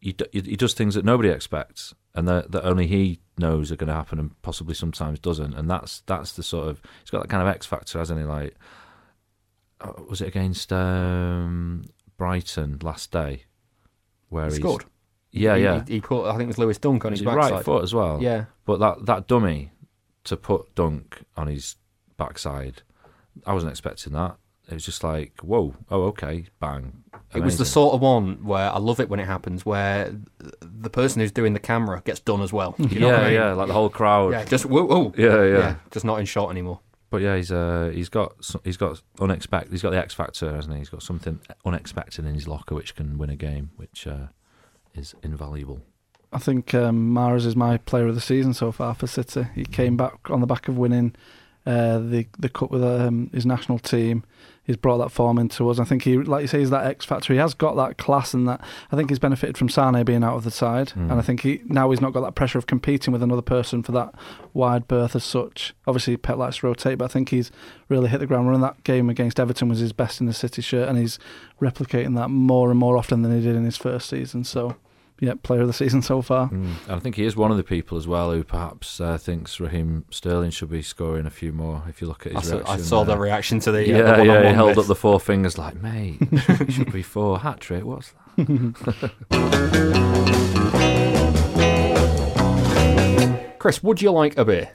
he 0.00 0.14
he 0.32 0.56
does 0.56 0.74
things 0.74 0.94
that 0.94 1.04
nobody 1.04 1.30
expects, 1.30 1.94
and 2.14 2.28
that 2.28 2.52
that 2.52 2.64
only 2.64 2.86
he 2.86 3.20
knows 3.38 3.72
are 3.72 3.76
going 3.76 3.88
to 3.88 3.94
happen, 3.94 4.18
and 4.18 4.42
possibly 4.42 4.74
sometimes 4.74 5.18
doesn't. 5.18 5.54
And 5.54 5.70
that's 5.70 6.02
that's 6.06 6.32
the 6.32 6.42
sort 6.42 6.68
of 6.68 6.82
he's 7.00 7.10
got 7.10 7.22
that 7.22 7.28
kind 7.28 7.42
of 7.42 7.48
X 7.48 7.66
factor, 7.66 7.98
hasn't 7.98 8.20
he? 8.20 8.26
Like 8.26 8.56
uh, 9.80 9.92
was 10.08 10.20
it 10.20 10.28
against 10.28 10.72
um, 10.72 11.84
Brighton 12.18 12.78
last 12.82 13.10
day? 13.10 13.44
Where 14.28 14.44
He 14.44 14.50
he's- 14.50 14.58
scored. 14.60 14.84
Yeah, 15.30 15.56
He- 15.56 15.62
yeah. 15.62 15.84
He, 15.86 15.94
he 15.94 16.00
put, 16.00 16.26
I 16.26 16.32
think 16.32 16.42
it 16.44 16.46
was 16.48 16.58
Lewis 16.58 16.78
Dunk 16.78 17.04
on 17.04 17.12
his 17.12 17.22
backside. 17.22 17.52
right 17.52 17.64
foot 17.64 17.82
as 17.84 17.94
well. 17.94 18.18
Yeah. 18.22 18.46
But 18.66 18.78
that 18.80 19.06
that 19.06 19.26
dummy 19.26 19.72
to 20.24 20.36
put 20.36 20.74
Dunk 20.74 21.22
on 21.36 21.46
his 21.46 21.76
backside, 22.16 22.82
I 23.46 23.52
wasn't 23.54 23.70
expecting 23.70 24.12
that. 24.14 24.36
It 24.70 24.74
was 24.74 24.84
just 24.84 25.02
like, 25.02 25.40
whoa, 25.40 25.74
oh 25.90 26.02
okay, 26.08 26.46
bang. 26.60 27.04
It 27.34 27.40
was 27.42 27.56
the 27.56 27.64
sort 27.64 27.94
of 27.94 28.02
one 28.02 28.44
where 28.44 28.70
I 28.70 28.76
love 28.78 29.00
it 29.00 29.08
when 29.08 29.18
it 29.20 29.26
happens, 29.26 29.64
where 29.64 30.12
the 30.60 30.90
person 30.90 31.20
who's 31.20 31.32
doing 31.32 31.54
the 31.54 31.58
camera 31.58 32.02
gets 32.04 32.20
done 32.20 32.42
as 32.42 32.52
well. 32.52 32.74
You 32.78 33.00
know 33.00 33.06
yeah, 33.08 33.12
what 33.12 33.20
I 33.20 33.24
mean? 33.24 33.32
yeah, 33.34 33.46
yeah, 33.48 33.52
like 33.54 33.68
the 33.68 33.72
whole 33.74 33.88
crowd. 33.88 34.32
Yeah, 34.32 34.44
just 34.44 34.66
whoa, 34.66 34.84
whoa. 34.84 35.14
Yeah, 35.16 35.44
yeah. 35.44 35.74
just 35.90 36.04
not 36.04 36.20
in 36.20 36.26
shot 36.26 36.50
anymore. 36.50 36.80
But 37.10 37.22
yeah, 37.22 37.36
he's 37.36 37.50
uh, 37.50 37.90
he's 37.94 38.08
got 38.08 38.34
he's 38.64 38.76
got 38.76 39.00
unexpected. 39.18 39.72
He's 39.72 39.82
got 39.82 39.90
the 39.90 39.98
X 39.98 40.14
factor, 40.14 40.54
hasn't 40.54 40.74
he? 40.74 40.80
He's 40.80 40.90
got 40.90 41.02
something 41.02 41.40
unexpected 41.64 42.26
in 42.26 42.34
his 42.34 42.46
locker 42.46 42.74
which 42.74 42.94
can 42.94 43.16
win 43.16 43.30
a 43.30 43.36
game, 43.36 43.70
which 43.76 44.06
uh, 44.06 44.26
is 44.94 45.14
invaluable. 45.22 45.80
I 46.32 46.38
think 46.38 46.74
um, 46.74 47.14
Mahrez 47.14 47.46
is 47.46 47.56
my 47.56 47.78
player 47.78 48.06
of 48.06 48.14
the 48.14 48.20
season 48.20 48.52
so 48.52 48.70
far 48.70 48.94
for 48.94 49.06
City. 49.06 49.46
He 49.54 49.64
came 49.64 49.96
back 49.96 50.30
on 50.30 50.40
the 50.40 50.46
back 50.46 50.68
of 50.68 50.76
winning 50.76 51.14
uh, 51.64 51.98
the 51.98 52.26
the 52.38 52.50
cup 52.50 52.70
with 52.70 52.84
um, 52.84 53.30
his 53.32 53.46
national 53.46 53.78
team. 53.78 54.24
He's 54.68 54.76
brought 54.76 54.98
that 54.98 55.10
form 55.10 55.38
into 55.38 55.66
us. 55.70 55.78
I 55.78 55.84
think 55.84 56.02
he, 56.02 56.18
like 56.18 56.42
you 56.42 56.46
say, 56.46 56.58
he's 56.58 56.68
that 56.68 56.84
X 56.84 57.06
factor. 57.06 57.32
He 57.32 57.38
has 57.38 57.54
got 57.54 57.74
that 57.76 57.96
class, 57.96 58.34
and 58.34 58.46
that 58.46 58.60
I 58.92 58.96
think 58.96 59.08
he's 59.08 59.18
benefited 59.18 59.56
from 59.56 59.70
Sane 59.70 60.04
being 60.04 60.22
out 60.22 60.36
of 60.36 60.44
the 60.44 60.50
side. 60.50 60.88
Mm. 60.88 61.10
And 61.10 61.12
I 61.12 61.22
think 61.22 61.40
he 61.40 61.62
now 61.64 61.90
he's 61.90 62.02
not 62.02 62.12
got 62.12 62.20
that 62.20 62.34
pressure 62.34 62.58
of 62.58 62.66
competing 62.66 63.10
with 63.10 63.22
another 63.22 63.40
person 63.40 63.82
for 63.82 63.92
that 63.92 64.14
wide 64.52 64.86
berth 64.86 65.16
as 65.16 65.24
such. 65.24 65.74
Obviously, 65.86 66.18
Pep 66.18 66.36
likes 66.36 66.58
to 66.58 66.66
rotate, 66.66 66.98
but 66.98 67.06
I 67.06 67.08
think 67.08 67.30
he's 67.30 67.50
really 67.88 68.10
hit 68.10 68.20
the 68.20 68.26
ground 68.26 68.46
running. 68.46 68.60
That 68.60 68.84
game 68.84 69.08
against 69.08 69.40
Everton 69.40 69.70
was 69.70 69.78
his 69.78 69.94
best 69.94 70.20
in 70.20 70.26
the 70.26 70.34
City 70.34 70.60
shirt, 70.60 70.86
and 70.86 70.98
he's 70.98 71.18
replicating 71.62 72.14
that 72.16 72.28
more 72.28 72.68
and 72.68 72.78
more 72.78 72.98
often 72.98 73.22
than 73.22 73.34
he 73.34 73.42
did 73.42 73.56
in 73.56 73.64
his 73.64 73.78
first 73.78 74.06
season. 74.10 74.44
So, 74.44 74.76
yeah, 75.20 75.34
player 75.42 75.62
of 75.62 75.66
the 75.66 75.72
season 75.72 76.00
so 76.02 76.22
far. 76.22 76.48
Mm. 76.48 76.74
I 76.88 76.98
think 77.00 77.16
he 77.16 77.24
is 77.24 77.34
one 77.36 77.50
of 77.50 77.56
the 77.56 77.64
people 77.64 77.98
as 77.98 78.06
well 78.06 78.30
who 78.32 78.44
perhaps 78.44 79.00
uh, 79.00 79.18
thinks 79.18 79.58
Raheem 79.60 80.04
Sterling 80.10 80.50
should 80.50 80.70
be 80.70 80.82
scoring 80.82 81.26
a 81.26 81.30
few 81.30 81.52
more. 81.52 81.82
If 81.88 82.00
you 82.00 82.06
look 82.06 82.26
at 82.26 82.36
I 82.36 82.40
his 82.40 82.48
saw, 82.48 82.54
reaction, 82.56 82.74
I 82.74 82.78
saw 82.82 83.04
the 83.04 83.18
reaction 83.18 83.60
to 83.60 83.72
the 83.72 83.80
uh, 83.80 83.98
Yeah, 83.98 84.16
the 84.16 84.24
yeah, 84.24 84.48
he 84.48 84.54
held 84.54 84.70
bit. 84.70 84.78
up 84.78 84.86
the 84.86 84.94
four 84.94 85.18
fingers 85.20 85.58
like, 85.58 85.74
mate, 85.82 86.18
it 86.20 86.72
should 86.72 86.92
be 86.92 87.02
four 87.02 87.38
hat 87.40 87.60
trick. 87.60 87.84
What's 87.84 88.12
that? 88.36 89.12
Chris, 93.58 93.82
would 93.82 94.00
you 94.00 94.12
like 94.12 94.38
a 94.38 94.44
beer? 94.44 94.70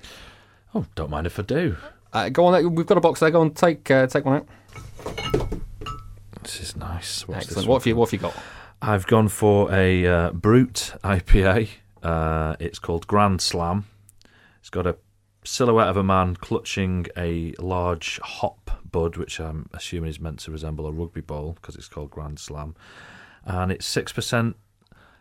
Oh, 0.76 0.86
don't 0.96 1.10
mind 1.10 1.26
if 1.28 1.40
I 1.40 1.44
do. 1.44 1.78
Uh, 2.12 2.30
go 2.30 2.46
on, 2.48 2.76
we've 2.76 2.86
got 2.86 2.98
a 2.98 3.02
box 3.02 3.22
there. 3.22 3.32
Go 3.32 3.42
on, 3.42 3.52
take 3.52 3.90
uh, 3.90 4.08
take 4.08 4.26
one 4.26 4.36
out. 4.36 4.48
This 6.44 6.60
is 6.60 6.76
nice. 6.76 7.28
What's 7.28 7.46
Excellent. 7.48 7.68
What 7.70 7.82
have 7.82 7.88
you 7.88 7.96
What 7.96 8.10
have 8.10 8.14
you 8.14 8.20
got? 8.20 8.36
I've 8.86 9.08
gone 9.08 9.30
for 9.30 9.74
a 9.74 10.06
uh, 10.06 10.32
Brute 10.32 10.96
IPA. 11.06 11.70
Uh, 12.04 12.58
it's 12.60 12.80
called 12.80 13.08
Grand 13.08 13.40
Slam. 13.40 13.86
It's 14.60 14.70
got 14.70 14.86
a 14.86 14.98
silhouette 15.46 15.88
of 15.88 15.96
a 15.96 16.04
man 16.04 16.36
clutching 16.36 17.08
a 17.16 17.54
large 17.60 18.20
hop 18.22 18.82
bud, 18.92 19.16
which 19.16 19.40
I'm 19.40 19.70
assuming 19.74 20.10
is 20.10 20.20
meant 20.20 20.40
to 20.40 20.52
resemble 20.52 20.86
a 20.86 20.92
rugby 20.92 21.22
ball 21.22 21.54
because 21.54 21.78
it's 21.78 21.88
called 21.88 22.12
Grand 22.12 22.40
Slam. 22.40 22.76
And 23.46 23.72
it's 23.72 23.90
6%. 23.90 24.56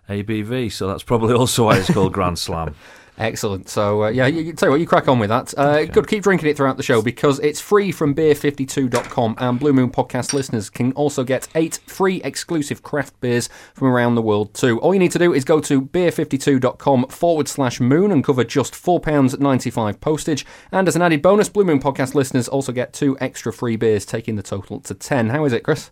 ABV, 0.08 0.72
so 0.72 0.88
that's 0.88 1.04
probably 1.04 1.32
also 1.32 1.66
why 1.66 1.78
it's 1.78 1.92
called 1.92 2.12
Grand 2.12 2.40
Slam. 2.40 2.74
Excellent. 3.18 3.68
So, 3.68 4.04
uh, 4.04 4.08
yeah, 4.08 4.26
you, 4.26 4.40
you- 4.40 4.52
tell 4.54 4.68
you 4.68 4.70
what, 4.72 4.80
you 4.80 4.86
crack 4.86 5.06
on 5.06 5.18
with 5.18 5.28
that. 5.28 5.52
Uh, 5.56 5.84
Good. 5.84 6.08
Keep 6.08 6.22
drinking 6.22 6.48
it 6.48 6.56
throughout 6.56 6.78
the 6.78 6.82
show 6.82 7.02
because 7.02 7.38
it's 7.40 7.60
free 7.60 7.92
from 7.92 8.14
beer52.com, 8.14 9.34
and 9.38 9.60
Blue 9.60 9.72
Moon 9.74 9.90
podcast 9.90 10.32
listeners 10.32 10.70
can 10.70 10.92
also 10.92 11.22
get 11.22 11.46
eight 11.54 11.78
free 11.86 12.22
exclusive 12.22 12.82
craft 12.82 13.20
beers 13.20 13.50
from 13.74 13.88
around 13.88 14.14
the 14.14 14.22
world, 14.22 14.54
too. 14.54 14.80
All 14.80 14.94
you 14.94 14.98
need 14.98 15.12
to 15.12 15.18
do 15.18 15.34
is 15.34 15.44
go 15.44 15.60
to 15.60 15.82
beer52.com 15.82 17.08
forward 17.08 17.48
slash 17.48 17.80
moon 17.80 18.10
and 18.10 18.24
cover 18.24 18.44
just 18.44 18.72
£4.95 18.72 20.00
postage. 20.00 20.46
And 20.72 20.88
as 20.88 20.96
an 20.96 21.02
added 21.02 21.20
bonus, 21.22 21.50
Blue 21.50 21.64
Moon 21.64 21.80
podcast 21.80 22.14
listeners 22.14 22.48
also 22.48 22.72
get 22.72 22.92
two 22.94 23.16
extra 23.20 23.52
free 23.52 23.76
beers, 23.76 24.06
taking 24.06 24.36
the 24.36 24.42
total 24.42 24.80
to 24.80 24.94
10. 24.94 25.28
How 25.28 25.44
is 25.44 25.52
it, 25.52 25.62
Chris? 25.62 25.90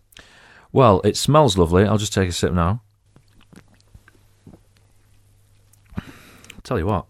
Well, 0.72 1.00
it 1.04 1.16
smells 1.18 1.58
lovely. 1.58 1.84
I'll 1.84 1.98
just 1.98 2.14
take 2.14 2.28
a 2.30 2.32
sip 2.32 2.52
now. 2.54 2.82
Tell 6.62 6.78
you 6.78 6.86
what, 6.86 7.06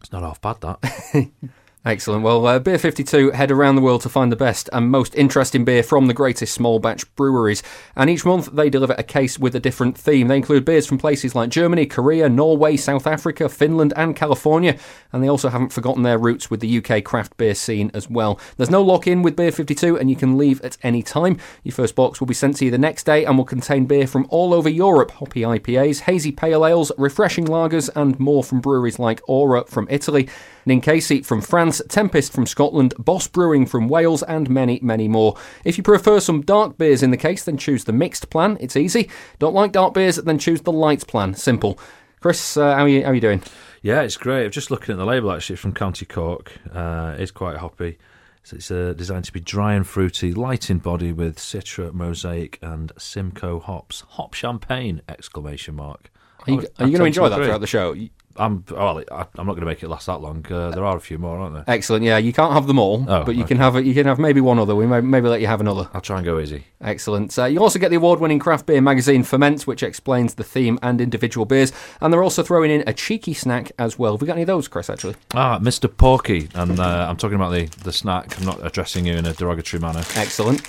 it's 0.00 0.12
not 0.12 0.22
half 0.22 0.40
bad 0.40 0.60
that. 0.60 1.30
Excellent. 1.82 2.22
Well, 2.22 2.46
uh, 2.46 2.58
Beer 2.58 2.76
52 2.76 3.30
head 3.30 3.50
around 3.50 3.76
the 3.76 3.80
world 3.80 4.02
to 4.02 4.10
find 4.10 4.30
the 4.30 4.36
best 4.36 4.68
and 4.70 4.90
most 4.90 5.14
interesting 5.14 5.64
beer 5.64 5.82
from 5.82 6.08
the 6.08 6.14
greatest 6.14 6.52
small 6.52 6.78
batch 6.78 7.12
breweries. 7.16 7.62
And 7.96 8.10
each 8.10 8.22
month 8.22 8.50
they 8.52 8.68
deliver 8.68 8.94
a 8.98 9.02
case 9.02 9.38
with 9.38 9.54
a 9.56 9.60
different 9.60 9.96
theme. 9.96 10.28
They 10.28 10.36
include 10.36 10.66
beers 10.66 10.86
from 10.86 10.98
places 10.98 11.34
like 11.34 11.48
Germany, 11.48 11.86
Korea, 11.86 12.28
Norway, 12.28 12.76
South 12.76 13.06
Africa, 13.06 13.48
Finland, 13.48 13.94
and 13.96 14.14
California. 14.14 14.76
And 15.10 15.24
they 15.24 15.28
also 15.28 15.48
haven't 15.48 15.72
forgotten 15.72 16.02
their 16.02 16.18
roots 16.18 16.50
with 16.50 16.60
the 16.60 16.84
UK 16.84 17.02
craft 17.02 17.38
beer 17.38 17.54
scene 17.54 17.90
as 17.94 18.10
well. 18.10 18.38
There's 18.58 18.68
no 18.68 18.82
lock 18.82 19.06
in 19.06 19.22
with 19.22 19.34
Beer 19.34 19.50
52 19.50 19.98
and 19.98 20.10
you 20.10 20.16
can 20.16 20.36
leave 20.36 20.60
at 20.60 20.76
any 20.82 21.02
time. 21.02 21.38
Your 21.64 21.72
first 21.72 21.94
box 21.94 22.20
will 22.20 22.26
be 22.26 22.34
sent 22.34 22.58
to 22.58 22.66
you 22.66 22.70
the 22.70 22.76
next 22.76 23.04
day 23.04 23.24
and 23.24 23.38
will 23.38 23.46
contain 23.46 23.86
beer 23.86 24.06
from 24.06 24.26
all 24.28 24.52
over 24.52 24.68
Europe 24.68 25.12
hoppy 25.12 25.40
IPAs, 25.40 26.00
hazy 26.00 26.30
pale 26.30 26.66
ales, 26.66 26.92
refreshing 26.98 27.46
lagers, 27.46 27.88
and 27.96 28.20
more 28.20 28.44
from 28.44 28.60
breweries 28.60 28.98
like 28.98 29.22
Aura 29.26 29.64
from 29.64 29.86
Italy. 29.90 30.28
Ninkasi 30.70 31.24
from 31.24 31.40
France, 31.40 31.82
Tempest 31.88 32.32
from 32.32 32.46
Scotland, 32.46 32.94
Boss 32.98 33.26
Brewing 33.26 33.66
from 33.66 33.88
Wales, 33.88 34.22
and 34.22 34.48
many, 34.48 34.78
many 34.82 35.08
more. 35.08 35.36
If 35.64 35.76
you 35.76 35.82
prefer 35.82 36.20
some 36.20 36.42
dark 36.42 36.78
beers 36.78 37.02
in 37.02 37.10
the 37.10 37.16
case, 37.16 37.44
then 37.44 37.58
choose 37.58 37.84
the 37.84 37.92
mixed 37.92 38.30
plan. 38.30 38.56
It's 38.60 38.76
easy. 38.76 39.10
Don't 39.38 39.54
like 39.54 39.72
dark 39.72 39.94
beers, 39.94 40.16
then 40.16 40.38
choose 40.38 40.60
the 40.62 40.72
light 40.72 41.06
plan. 41.06 41.34
Simple. 41.34 41.78
Chris, 42.20 42.56
uh, 42.56 42.74
how, 42.74 42.82
are 42.82 42.88
you, 42.88 43.02
how 43.02 43.10
are 43.10 43.14
you 43.14 43.20
doing? 43.20 43.42
yeah, 43.82 44.02
it's 44.02 44.16
great. 44.16 44.44
I'm 44.44 44.50
just 44.50 44.70
looking 44.70 44.92
at 44.92 44.98
the 44.98 45.06
label 45.06 45.32
actually 45.32 45.56
from 45.56 45.72
County 45.72 46.06
Cork. 46.06 46.52
Uh, 46.72 47.16
it's 47.18 47.30
quite 47.30 47.56
hoppy. 47.56 47.98
So 48.42 48.56
it's 48.56 48.70
uh, 48.70 48.94
designed 48.96 49.24
to 49.26 49.32
be 49.32 49.40
dry 49.40 49.74
and 49.74 49.86
fruity, 49.86 50.32
light 50.32 50.70
in 50.70 50.78
body 50.78 51.12
with 51.12 51.36
Citra, 51.36 51.92
Mosaic, 51.92 52.58
and 52.62 52.92
Simcoe 52.96 53.60
hops. 53.60 54.02
Hop 54.10 54.34
champagne! 54.34 55.02
Exclamation 55.08 55.74
mark. 55.74 56.10
Are 56.46 56.52
you, 56.52 56.60
you 56.60 56.68
going 56.78 56.92
to 56.92 57.04
enjoy 57.04 57.28
that 57.28 57.36
throughout 57.36 57.60
the 57.60 57.66
show? 57.66 57.94
I'm 58.40 58.64
well. 58.70 59.02
I, 59.12 59.20
I'm 59.36 59.46
not 59.46 59.52
going 59.52 59.60
to 59.60 59.66
make 59.66 59.82
it 59.82 59.88
last 59.88 60.06
that 60.06 60.20
long. 60.20 60.44
Uh, 60.50 60.70
there 60.70 60.84
are 60.84 60.96
a 60.96 61.00
few 61.00 61.18
more, 61.18 61.38
aren't 61.38 61.54
there? 61.54 61.64
Excellent. 61.68 62.04
Yeah, 62.04 62.18
you 62.18 62.32
can't 62.32 62.52
have 62.52 62.66
them 62.66 62.78
all, 62.78 63.04
Oh, 63.08 63.24
but 63.24 63.36
you 63.36 63.42
okay. 63.44 63.48
can 63.48 63.58
have 63.58 63.84
you 63.84 63.94
can 63.94 64.06
have 64.06 64.18
maybe 64.18 64.40
one 64.40 64.58
other. 64.58 64.74
We 64.74 64.86
may 64.86 65.00
maybe 65.00 65.28
let 65.28 65.40
you 65.40 65.46
have 65.46 65.60
another. 65.60 65.88
I'll 65.94 66.00
try 66.00 66.16
and 66.16 66.24
go 66.24 66.38
easy. 66.40 66.64
Excellent. 66.80 67.38
Uh, 67.38 67.44
you 67.44 67.60
also 67.60 67.78
get 67.78 67.90
the 67.90 67.96
award-winning 67.96 68.38
craft 68.38 68.66
beer 68.66 68.80
magazine 68.80 69.22
Ferment, 69.22 69.66
which 69.66 69.82
explains 69.82 70.34
the 70.34 70.44
theme 70.44 70.78
and 70.82 71.00
individual 71.00 71.44
beers, 71.44 71.72
and 72.00 72.12
they're 72.12 72.22
also 72.22 72.42
throwing 72.42 72.70
in 72.70 72.82
a 72.86 72.92
cheeky 72.94 73.34
snack 73.34 73.70
as 73.78 73.98
well. 73.98 74.14
Have 74.14 74.22
we 74.22 74.26
got 74.26 74.32
any 74.34 74.42
of 74.42 74.46
those, 74.48 74.66
Chris? 74.68 74.88
Actually, 74.88 75.16
Ah, 75.34 75.58
Mr. 75.58 75.94
Porky, 75.94 76.48
and 76.54 76.80
uh, 76.80 77.06
I'm 77.08 77.16
talking 77.18 77.36
about 77.36 77.50
the, 77.52 77.66
the 77.84 77.92
snack. 77.92 78.38
I'm 78.38 78.46
not 78.46 78.64
addressing 78.64 79.04
you 79.06 79.14
in 79.14 79.26
a 79.26 79.34
derogatory 79.34 79.80
manner. 79.80 80.02
excellent. 80.16 80.62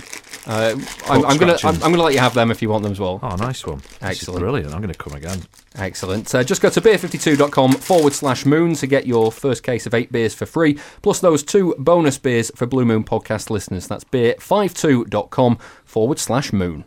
Uh, 0.46 0.76
I'm, 1.08 1.26
I'm 1.26 1.38
gonna 1.38 1.58
I'm. 1.64 1.76
I'm 1.76 1.92
gonna 1.92 2.02
let 2.04 2.14
you 2.14 2.20
have 2.20 2.34
them 2.34 2.50
if 2.52 2.62
you 2.62 2.70
want 2.70 2.84
them 2.84 2.92
as 2.92 3.00
well. 3.00 3.20
Oh, 3.22 3.36
nice 3.36 3.66
one. 3.66 3.82
Excellent. 4.02 4.40
brilliant. 4.40 4.74
I'm 4.74 4.82
going 4.82 4.92
to 4.94 4.98
come 4.98 5.14
again. 5.14 5.44
Excellent. 5.76 6.34
Uh, 6.34 6.44
just 6.44 6.62
go 6.62 6.70
to 6.70 6.82
beer52.com 6.82 7.74
forward 7.74 8.14
slash 8.14 8.46
moon 8.46 8.74
to 8.76 8.88
get 8.88 9.06
your 9.06 9.32
first 9.32 9.64
case 9.64 9.86
of 9.86 9.94
eight 9.94 10.12
beers 10.12 10.34
for 10.34 10.46
free, 10.46 10.80
plus 11.02 11.20
those 11.20 11.44
two 11.44 11.76
bonus 11.78 12.18
beers 12.18 12.52
for 12.56 12.66
Blue 12.66 12.86
Moon 12.86 13.04
podcast 13.04 13.50
listeners. 13.50 13.88
That's 13.88 14.04
beer52.com 14.04 15.58
forward 15.86 16.20
slash 16.20 16.52
moon. 16.52 16.86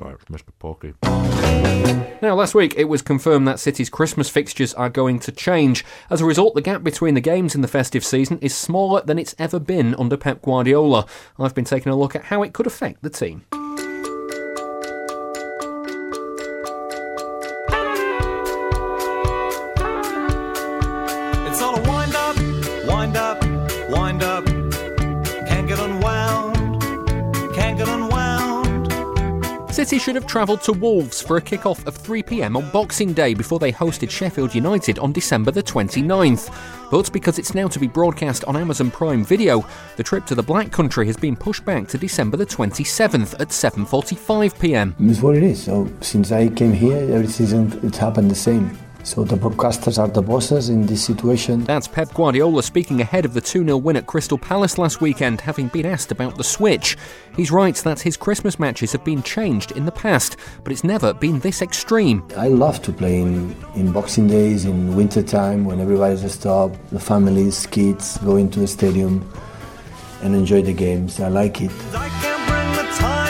Mr. 0.00 0.48
Porky. 0.58 0.94
Now, 2.22 2.34
last 2.34 2.54
week 2.54 2.74
it 2.76 2.84
was 2.84 3.02
confirmed 3.02 3.46
that 3.48 3.60
City's 3.60 3.88
Christmas 3.88 4.28
fixtures 4.28 4.74
are 4.74 4.90
going 4.90 5.18
to 5.20 5.32
change. 5.32 5.84
As 6.10 6.20
a 6.20 6.26
result, 6.26 6.54
the 6.54 6.60
gap 6.60 6.82
between 6.82 7.14
the 7.14 7.20
games 7.20 7.54
in 7.54 7.60
the 7.60 7.68
festive 7.68 8.04
season 8.04 8.38
is 8.40 8.54
smaller 8.54 9.02
than 9.02 9.18
it's 9.18 9.34
ever 9.38 9.58
been 9.58 9.94
under 9.96 10.16
Pep 10.16 10.42
Guardiola. 10.42 11.06
I've 11.38 11.54
been 11.54 11.64
taking 11.64 11.92
a 11.92 11.96
look 11.96 12.14
at 12.14 12.24
how 12.24 12.42
it 12.42 12.52
could 12.52 12.66
affect 12.66 13.02
the 13.02 13.10
team. 13.10 13.44
City 29.80 29.98
should 29.98 30.14
have 30.14 30.26
travelled 30.26 30.60
to 30.60 30.74
Wolves 30.74 31.22
for 31.22 31.38
a 31.38 31.40
kick-off 31.40 31.86
of 31.86 31.96
3pm 31.96 32.54
on 32.54 32.68
Boxing 32.70 33.14
Day 33.14 33.32
before 33.32 33.58
they 33.58 33.72
hosted 33.72 34.10
Sheffield 34.10 34.54
United 34.54 34.98
on 34.98 35.10
December 35.10 35.50
the 35.50 35.62
29th. 35.62 36.54
But 36.90 37.10
because 37.14 37.38
it's 37.38 37.54
now 37.54 37.66
to 37.68 37.78
be 37.78 37.86
broadcast 37.86 38.44
on 38.44 38.58
Amazon 38.58 38.90
Prime 38.90 39.24
Video, 39.24 39.64
the 39.96 40.02
trip 40.02 40.26
to 40.26 40.34
the 40.34 40.42
Black 40.42 40.70
Country 40.70 41.06
has 41.06 41.16
been 41.16 41.34
pushed 41.34 41.64
back 41.64 41.88
to 41.88 41.96
December 41.96 42.36
the 42.36 42.44
27th 42.44 43.40
at 43.40 43.48
7.45pm. 43.48 44.96
It's 45.10 45.22
what 45.22 45.36
it 45.36 45.42
is. 45.42 45.62
So 45.62 45.90
since 46.02 46.30
I 46.30 46.48
came 46.48 46.74
here, 46.74 46.98
every 47.14 47.28
season 47.28 47.80
it's 47.82 47.96
happened 47.96 48.30
the 48.30 48.34
same. 48.34 48.78
So 49.02 49.24
the 49.24 49.36
broadcasters 49.36 49.98
are 49.98 50.08
the 50.08 50.22
bosses 50.22 50.68
in 50.68 50.86
this 50.86 51.04
situation. 51.04 51.64
That's 51.64 51.88
Pep 51.88 52.12
Guardiola 52.14 52.62
speaking 52.62 53.00
ahead 53.00 53.24
of 53.24 53.34
the 53.34 53.40
2 53.40 53.64
0 53.64 53.76
win 53.78 53.96
at 53.96 54.06
Crystal 54.06 54.38
Palace 54.38 54.78
last 54.78 55.00
weekend, 55.00 55.40
having 55.40 55.68
been 55.68 55.86
asked 55.86 56.12
about 56.12 56.36
the 56.36 56.44
switch. 56.44 56.96
He's 57.36 57.50
right 57.50 57.74
that 57.76 58.00
his 58.00 58.16
Christmas 58.16 58.58
matches 58.58 58.92
have 58.92 59.04
been 59.04 59.22
changed 59.22 59.72
in 59.72 59.86
the 59.86 59.92
past, 59.92 60.36
but 60.62 60.72
it's 60.72 60.84
never 60.84 61.14
been 61.14 61.40
this 61.40 61.62
extreme. 61.62 62.26
I 62.36 62.48
love 62.48 62.82
to 62.82 62.92
play 62.92 63.20
in, 63.20 63.56
in 63.74 63.92
boxing 63.92 64.26
days, 64.26 64.64
in 64.64 64.94
winter 64.94 65.22
time, 65.22 65.64
when 65.64 65.80
everybody's 65.80 66.24
at 66.24 66.32
stop, 66.32 66.72
the 66.90 67.00
families, 67.00 67.66
kids 67.66 68.18
go 68.18 68.36
into 68.36 68.60
the 68.60 68.68
stadium 68.68 69.30
and 70.22 70.34
enjoy 70.34 70.62
the 70.62 70.74
games. 70.74 71.20
I 71.20 71.28
like 71.28 71.62
it. 71.62 71.70
I 71.92 73.29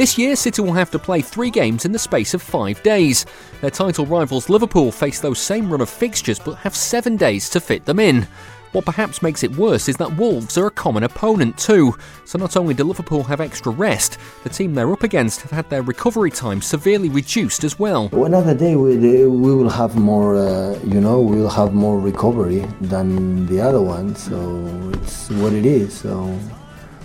This 0.00 0.16
year, 0.16 0.34
City 0.34 0.62
will 0.62 0.72
have 0.72 0.90
to 0.92 0.98
play 0.98 1.20
three 1.20 1.50
games 1.50 1.84
in 1.84 1.92
the 1.92 1.98
space 1.98 2.32
of 2.32 2.40
five 2.40 2.82
days. 2.82 3.26
Their 3.60 3.68
title 3.68 4.06
rivals 4.06 4.48
Liverpool 4.48 4.90
face 4.90 5.20
those 5.20 5.38
same 5.38 5.70
run 5.70 5.82
of 5.82 5.90
fixtures 5.90 6.38
but 6.38 6.54
have 6.54 6.74
seven 6.74 7.18
days 7.18 7.50
to 7.50 7.60
fit 7.60 7.84
them 7.84 7.98
in. 7.98 8.26
What 8.72 8.86
perhaps 8.86 9.20
makes 9.20 9.42
it 9.42 9.54
worse 9.58 9.90
is 9.90 9.98
that 9.98 10.16
Wolves 10.16 10.56
are 10.56 10.68
a 10.68 10.70
common 10.70 11.02
opponent 11.02 11.58
too. 11.58 11.94
So 12.24 12.38
not 12.38 12.56
only 12.56 12.72
do 12.72 12.84
Liverpool 12.84 13.24
have 13.24 13.42
extra 13.42 13.70
rest, 13.70 14.16
the 14.42 14.48
team 14.48 14.74
they're 14.74 14.90
up 14.90 15.02
against 15.02 15.42
have 15.42 15.50
had 15.50 15.68
their 15.68 15.82
recovery 15.82 16.30
time 16.30 16.62
severely 16.62 17.10
reduced 17.10 17.62
as 17.62 17.78
well. 17.78 18.08
Another 18.10 18.54
day 18.54 18.76
we, 18.76 18.96
we 18.96 19.54
will 19.54 19.68
have 19.68 19.96
more, 19.96 20.34
uh, 20.34 20.78
you 20.82 21.02
know, 21.02 21.20
we 21.20 21.36
will 21.36 21.50
have 21.50 21.74
more 21.74 22.00
recovery 22.00 22.60
than 22.80 23.44
the 23.48 23.60
other 23.60 23.82
one. 23.82 24.16
So 24.16 24.92
it's 24.94 25.28
what 25.28 25.52
it 25.52 25.66
is. 25.66 25.92
So 25.92 26.34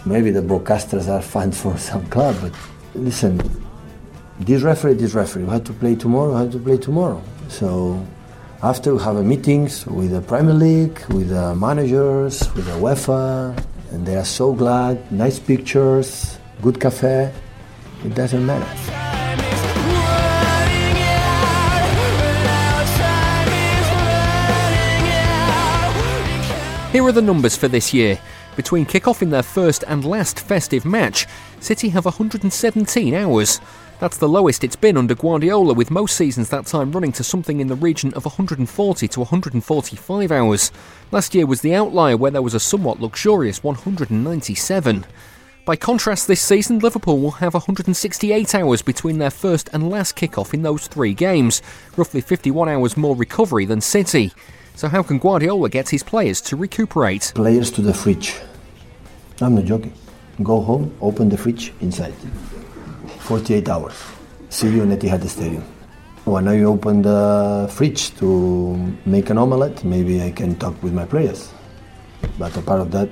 maybe 0.05 0.31
the 0.31 0.41
broadcasters 0.41 1.09
are 1.09 1.21
fans 1.21 1.59
for 1.59 1.77
some 1.77 2.05
club, 2.05 2.37
but 2.41 2.53
listen, 2.95 3.41
this 4.39 4.61
referee, 4.61 4.93
this 4.95 5.13
referee, 5.13 5.43
we 5.43 5.49
have 5.51 5.63
to 5.65 5.73
play 5.73 5.95
tomorrow, 5.95 6.31
we 6.33 6.37
have 6.39 6.51
to 6.51 6.59
play 6.59 6.77
tomorrow. 6.77 7.21
So 7.49 8.05
after 8.63 8.95
we 8.95 9.03
have 9.03 9.15
a 9.17 9.23
meetings 9.23 9.85
with 9.85 10.11
the 10.11 10.21
Premier 10.21 10.53
League, 10.53 10.99
with 11.09 11.29
the 11.29 11.55
managers, 11.55 12.39
with 12.55 12.65
the 12.65 12.71
UEFA, 12.71 13.55
and 13.91 14.05
they 14.05 14.15
are 14.15 14.25
so 14.25 14.53
glad, 14.53 15.11
nice 15.11 15.39
pictures, 15.39 16.37
good 16.61 16.79
cafe, 16.79 17.31
it 18.03 18.15
doesn't 18.15 18.45
matter. 18.45 18.65
Here 26.91 27.03
are 27.03 27.11
the 27.11 27.21
numbers 27.21 27.57
for 27.57 27.67
this 27.67 27.93
year. 27.93 28.17
Between 28.55 28.85
kick-off 28.85 29.21
in 29.21 29.31
their 29.31 29.43
first 29.43 29.83
and 29.85 30.05
last 30.05 30.39
festive 30.39 30.85
match, 30.85 31.27
City 31.59 31.89
have 31.89 32.05
117 32.05 33.13
hours. 33.13 33.59
That's 33.99 34.17
the 34.17 34.29
lowest 34.29 34.63
it's 34.63 34.75
been 34.75 34.97
under 34.97 35.15
Guardiola, 35.15 35.73
with 35.73 35.91
most 35.91 36.15
seasons 36.15 36.49
that 36.49 36.65
time 36.65 36.91
running 36.91 37.11
to 37.13 37.23
something 37.23 37.59
in 37.59 37.67
the 37.67 37.75
region 37.75 38.13
of 38.13 38.25
140 38.25 39.07
to 39.07 39.19
145 39.19 40.31
hours. 40.31 40.71
Last 41.11 41.35
year 41.35 41.45
was 41.45 41.61
the 41.61 41.75
outlier, 41.75 42.15
where 42.15 42.31
there 42.31 42.41
was 42.41 42.53
a 42.53 42.59
somewhat 42.59 43.01
luxurious 43.01 43.63
197. 43.63 45.05
By 45.65 45.75
contrast, 45.75 46.27
this 46.27 46.41
season, 46.41 46.79
Liverpool 46.79 47.19
will 47.19 47.31
have 47.31 47.55
168 47.55 48.55
hours 48.55 48.81
between 48.81 49.17
their 49.17 49.31
first 49.31 49.69
and 49.73 49.89
last 49.89 50.15
kick-off 50.15 50.53
in 50.53 50.61
those 50.61 50.87
three 50.87 51.13
games, 51.13 51.61
roughly 51.97 52.21
51 52.21 52.69
hours 52.69 52.95
more 52.95 53.15
recovery 53.15 53.65
than 53.65 53.81
City. 53.81 54.31
So 54.75 54.89
how 54.89 55.03
can 55.03 55.19
Guardiola 55.19 55.69
get 55.69 55.89
his 55.89 56.03
players 56.03 56.41
to 56.41 56.57
recuperate? 56.57 57.31
players 57.33 57.71
to 57.71 57.81
the 57.81 57.93
fridge. 57.93 58.35
I'm 59.41 59.55
not 59.55 59.65
joking. 59.65 59.93
Go 60.43 60.59
home, 60.59 60.93
open 60.99 61.29
the 61.29 61.37
fridge 61.37 61.73
inside. 61.79 62.13
48 63.19 63.69
hours. 63.69 63.95
See 64.49 64.69
you 64.69 64.83
in 64.83 64.89
Etihad 64.89 65.25
Stadium. 65.27 65.63
When 66.25 66.47
I 66.47 66.63
open 66.63 67.03
the 67.03 67.69
fridge 67.71 68.15
to 68.17 68.75
make 69.05 69.29
an 69.29 69.37
omelette, 69.37 69.85
maybe 69.85 70.21
I 70.21 70.31
can 70.31 70.55
talk 70.55 70.81
with 70.83 70.91
my 70.93 71.05
players. 71.05 71.51
But 72.37 72.55
apart 72.57 72.81
of 72.81 72.91
that, 72.91 73.09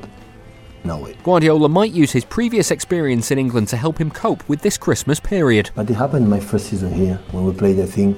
no 0.84 0.98
way. 0.98 1.16
Guardiola 1.24 1.70
might 1.70 1.94
use 1.94 2.12
his 2.12 2.26
previous 2.26 2.72
experience 2.72 3.32
in 3.32 3.40
England 3.40 3.70
to 3.70 3.78
help 3.78 4.00
him 4.00 4.12
cope 4.12 4.48
with 4.50 4.62
this 4.62 4.78
Christmas 4.78 5.20
period. 5.20 5.72
But 5.76 5.90
it 5.90 5.94
happened 5.94 6.30
my 6.30 6.42
first 6.42 6.68
season 6.68 6.94
here 6.94 7.20
when 7.32 7.46
we 7.46 7.54
played, 7.54 7.80
I 7.80 7.86
think, 7.86 8.18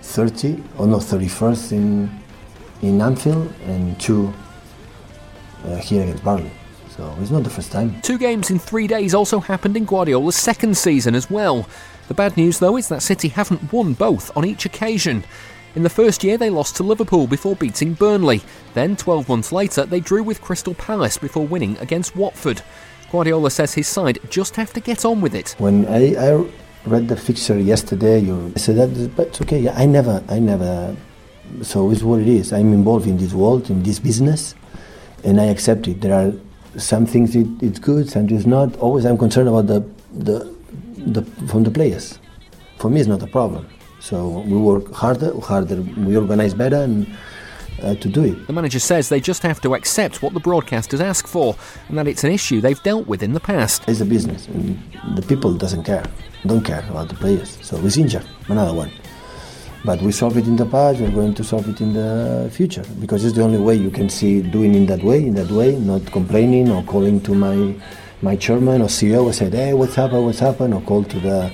30 0.00 0.62
or 0.78 0.86
no 0.86 0.98
31st 0.98 1.72
in 1.72 2.20
in 2.82 3.00
Anfield 3.00 3.52
and 3.64 3.98
two 4.00 4.32
uh, 5.64 5.76
here 5.76 6.02
against 6.02 6.24
Burnley. 6.24 6.50
So 6.96 7.14
it's 7.20 7.30
not 7.30 7.44
the 7.44 7.50
first 7.50 7.72
time. 7.72 8.00
Two 8.00 8.18
games 8.18 8.50
in 8.50 8.58
three 8.58 8.86
days 8.86 9.14
also 9.14 9.38
happened 9.38 9.76
in 9.76 9.84
Guardiola's 9.84 10.36
second 10.36 10.76
season 10.76 11.14
as 11.14 11.30
well. 11.30 11.68
The 12.08 12.14
bad 12.14 12.36
news, 12.36 12.58
though, 12.58 12.76
is 12.76 12.88
that 12.88 13.02
City 13.02 13.28
haven't 13.28 13.72
won 13.72 13.92
both 13.92 14.34
on 14.36 14.44
each 14.44 14.64
occasion. 14.64 15.24
In 15.74 15.82
the 15.82 15.90
first 15.90 16.24
year, 16.24 16.38
they 16.38 16.48
lost 16.48 16.76
to 16.76 16.82
Liverpool 16.82 17.26
before 17.26 17.54
beating 17.54 17.92
Burnley. 17.92 18.40
Then, 18.72 18.96
12 18.96 19.28
months 19.28 19.52
later, 19.52 19.84
they 19.84 20.00
drew 20.00 20.22
with 20.22 20.40
Crystal 20.40 20.72
Palace 20.72 21.18
before 21.18 21.46
winning 21.46 21.76
against 21.78 22.16
Watford. 22.16 22.62
Guardiola 23.10 23.50
says 23.50 23.74
his 23.74 23.86
side 23.86 24.18
just 24.30 24.56
have 24.56 24.72
to 24.72 24.80
get 24.80 25.04
on 25.04 25.20
with 25.20 25.34
it. 25.34 25.54
When 25.58 25.86
I, 25.86 26.14
I 26.14 26.46
read 26.86 27.08
the 27.08 27.16
fixture 27.16 27.58
yesterday, 27.58 28.20
you 28.20 28.52
said 28.56 28.76
that, 28.76 29.16
but 29.16 29.28
it's 29.28 29.42
okay. 29.42 29.68
I 29.68 29.84
never, 29.84 30.22
I 30.28 30.38
never. 30.38 30.96
So 31.62 31.90
it's 31.90 32.02
what 32.02 32.20
it 32.20 32.28
is. 32.28 32.52
I'm 32.52 32.72
involved 32.72 33.06
in 33.06 33.16
this 33.16 33.32
world, 33.32 33.70
in 33.70 33.82
this 33.82 33.98
business, 33.98 34.54
and 35.24 35.40
I 35.40 35.44
accept 35.44 35.88
it. 35.88 36.00
There 36.00 36.14
are 36.14 36.32
some 36.78 37.06
things 37.06 37.34
it, 37.34 37.46
it's 37.60 37.78
good, 37.78 38.08
some 38.08 38.28
things 38.28 38.46
not. 38.46 38.76
Always, 38.78 39.04
I'm 39.06 39.18
concerned 39.18 39.48
about 39.48 39.66
the, 39.66 39.80
the, 40.12 40.54
the 40.96 41.22
from 41.46 41.64
the 41.64 41.70
players. 41.70 42.18
For 42.78 42.90
me, 42.90 43.00
it's 43.00 43.08
not 43.08 43.22
a 43.22 43.26
problem. 43.26 43.66
So 44.00 44.40
we 44.40 44.56
work 44.56 44.92
harder, 44.92 45.38
harder. 45.40 45.80
We 45.80 46.16
organize 46.16 46.54
better, 46.54 46.82
and 46.82 47.06
uh, 47.82 47.94
to 47.94 48.08
do 48.08 48.24
it. 48.24 48.46
The 48.46 48.52
manager 48.52 48.78
says 48.78 49.08
they 49.08 49.20
just 49.20 49.42
have 49.42 49.60
to 49.62 49.74
accept 49.74 50.22
what 50.22 50.34
the 50.34 50.40
broadcasters 50.40 51.00
ask 51.00 51.26
for, 51.26 51.56
and 51.88 51.98
that 51.98 52.06
it's 52.06 52.24
an 52.24 52.32
issue 52.32 52.60
they've 52.60 52.82
dealt 52.82 53.06
with 53.06 53.22
in 53.22 53.32
the 53.32 53.40
past. 53.40 53.82
It's 53.88 54.00
a 54.00 54.04
business, 54.04 54.46
and 54.48 54.78
the 55.14 55.22
people 55.22 55.54
doesn't 55.54 55.84
care, 55.84 56.04
don't 56.46 56.64
care 56.64 56.84
about 56.90 57.08
the 57.08 57.14
players. 57.14 57.58
So 57.62 57.76
it's 57.84 57.96
injured, 57.96 58.26
another 58.48 58.74
one. 58.74 58.90
But 59.86 60.02
we 60.02 60.10
solve 60.10 60.36
it 60.36 60.48
in 60.48 60.56
the 60.56 60.66
past. 60.66 60.98
We're 61.00 61.12
going 61.12 61.34
to 61.34 61.44
solve 61.44 61.68
it 61.68 61.80
in 61.80 61.92
the 61.92 62.50
future 62.52 62.82
because 63.00 63.24
it's 63.24 63.36
the 63.36 63.42
only 63.42 63.58
way 63.60 63.76
you 63.76 63.88
can 63.88 64.08
see 64.08 64.42
doing 64.42 64.74
in 64.74 64.86
that 64.86 65.00
way, 65.04 65.24
in 65.24 65.34
that 65.36 65.48
way, 65.48 65.76
not 65.76 66.04
complaining 66.06 66.72
or 66.72 66.82
calling 66.82 67.20
to 67.20 67.32
my 67.32 67.72
my 68.20 68.34
chairman 68.34 68.82
or 68.82 68.88
CEO 68.88 69.26
and 69.26 69.34
said, 69.34 69.54
"Hey, 69.54 69.74
what's 69.74 69.94
happened? 69.94 70.24
What's 70.24 70.40
happened?" 70.40 70.74
Or 70.74 70.80
call 70.80 71.04
to 71.04 71.20
the 71.20 71.52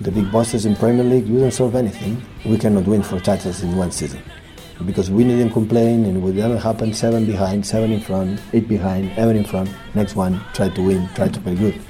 the 0.00 0.10
big 0.10 0.32
bosses 0.32 0.66
in 0.66 0.74
Premier 0.74 1.04
League. 1.04 1.28
You 1.28 1.38
don't 1.38 1.52
solve 1.52 1.76
anything. 1.76 2.20
We 2.44 2.58
cannot 2.58 2.84
win 2.84 3.00
four 3.04 3.20
titles 3.20 3.62
in 3.62 3.76
one 3.76 3.92
season 3.92 4.20
because 4.84 5.12
we 5.12 5.22
didn't 5.22 5.52
complain 5.52 6.04
and 6.04 6.20
whatever 6.20 6.58
happened, 6.58 6.96
seven 6.96 7.26
behind, 7.26 7.64
seven 7.64 7.92
in 7.92 8.00
front, 8.00 8.40
eight 8.52 8.66
behind, 8.66 9.12
seven 9.14 9.36
in 9.36 9.44
front. 9.44 9.70
Next 9.94 10.16
one, 10.16 10.40
try 10.52 10.68
to 10.70 10.82
win, 10.82 11.08
try 11.14 11.28
to 11.28 11.40
play 11.40 11.54
good, 11.54 11.80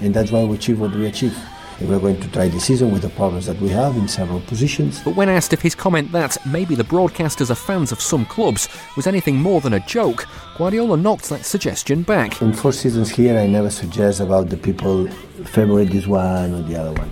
and 0.00 0.12
that's 0.12 0.32
why 0.32 0.42
we 0.42 0.56
achieve 0.56 0.80
what 0.80 0.92
we 0.92 1.06
achieve. 1.06 1.38
We're 1.80 1.98
going 1.98 2.20
to 2.20 2.28
try 2.28 2.48
the 2.48 2.60
season 2.60 2.92
with 2.92 3.00
the 3.00 3.08
problems 3.08 3.46
that 3.46 3.58
we 3.58 3.70
have 3.70 3.96
in 3.96 4.06
several 4.06 4.40
positions. 4.40 5.00
But 5.02 5.16
when 5.16 5.30
asked 5.30 5.54
if 5.54 5.62
his 5.62 5.74
comment 5.74 6.12
that 6.12 6.36
maybe 6.46 6.74
the 6.74 6.84
broadcasters 6.84 7.50
are 7.50 7.54
fans 7.54 7.90
of 7.90 8.02
some 8.02 8.26
clubs 8.26 8.68
was 8.96 9.06
anything 9.06 9.36
more 9.36 9.62
than 9.62 9.72
a 9.72 9.80
joke, 9.80 10.26
Guardiola 10.58 10.98
knocked 10.98 11.30
that 11.30 11.46
suggestion 11.46 12.02
back. 12.02 12.42
In 12.42 12.52
four 12.52 12.72
seasons 12.72 13.08
here, 13.08 13.38
I 13.38 13.46
never 13.46 13.70
suggest 13.70 14.20
about 14.20 14.50
the 14.50 14.58
people 14.58 15.08
favorite 15.46 15.90
this 15.90 16.06
one 16.06 16.52
or 16.52 16.62
the 16.62 16.76
other 16.76 16.92
one. 16.92 17.10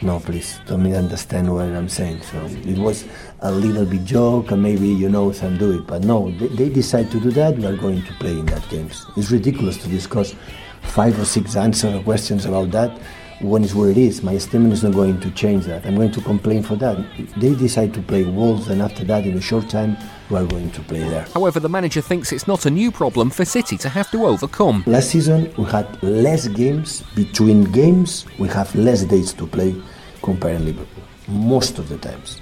No, 0.00 0.18
please, 0.18 0.60
don't 0.66 0.82
misunderstand 0.82 1.52
what 1.52 1.66
I'm 1.66 1.88
saying. 1.90 2.22
So 2.22 2.42
it 2.46 2.78
was 2.78 3.04
a 3.40 3.52
little 3.52 3.84
bit 3.84 4.04
joke, 4.04 4.50
and 4.50 4.62
maybe 4.62 4.88
you 4.88 5.10
know 5.10 5.30
some 5.32 5.58
do 5.58 5.78
it, 5.78 5.86
but 5.86 6.04
no, 6.04 6.30
they, 6.30 6.48
they 6.48 6.68
decide 6.70 7.10
to 7.10 7.20
do 7.20 7.30
that. 7.32 7.58
We 7.58 7.66
are 7.66 7.76
going 7.76 8.02
to 8.02 8.12
play 8.14 8.38
in 8.38 8.46
that 8.46 8.66
games. 8.70 9.04
It's 9.16 9.30
ridiculous 9.30 9.76
to 9.82 9.88
discuss 9.88 10.34
five 10.82 11.18
or 11.20 11.24
six 11.26 11.54
answer 11.56 12.02
questions 12.02 12.46
about 12.46 12.70
that 12.70 12.98
when 13.40 13.64
it's 13.64 13.74
where 13.74 13.90
it 13.90 13.96
is. 13.98 14.22
My 14.22 14.38
statement 14.38 14.72
is 14.72 14.82
not 14.84 14.94
going 14.94 15.20
to 15.20 15.30
change 15.32 15.66
that. 15.66 15.84
I'm 15.86 15.96
going 15.96 16.12
to 16.12 16.20
complain 16.20 16.62
for 16.62 16.76
that. 16.76 16.96
They 17.36 17.54
decide 17.54 17.92
to 17.94 18.02
play 18.02 18.24
Wolves, 18.24 18.68
and 18.68 18.80
after 18.80 19.04
that, 19.04 19.26
in 19.26 19.36
a 19.36 19.40
short 19.40 19.68
time, 19.68 19.96
we 20.30 20.36
are 20.36 20.46
going 20.46 20.70
to 20.70 20.80
play 20.82 21.00
there. 21.00 21.26
However, 21.34 21.60
the 21.60 21.68
manager 21.68 22.00
thinks 22.00 22.32
it's 22.32 22.46
not 22.46 22.66
a 22.66 22.70
new 22.70 22.90
problem 22.90 23.30
for 23.30 23.44
City 23.44 23.76
to 23.78 23.88
have 23.88 24.10
to 24.12 24.26
overcome. 24.26 24.84
Last 24.86 25.10
season, 25.10 25.52
we 25.58 25.64
had 25.64 26.02
less 26.02 26.48
games. 26.48 27.02
Between 27.14 27.64
games, 27.64 28.24
we 28.38 28.48
have 28.48 28.74
less 28.74 29.04
days 29.04 29.32
to 29.34 29.46
play 29.46 29.74
comparing 30.22 30.64
Liverpool. 30.64 31.04
Most 31.28 31.78
of 31.78 31.88
the 31.88 31.98
times. 31.98 32.40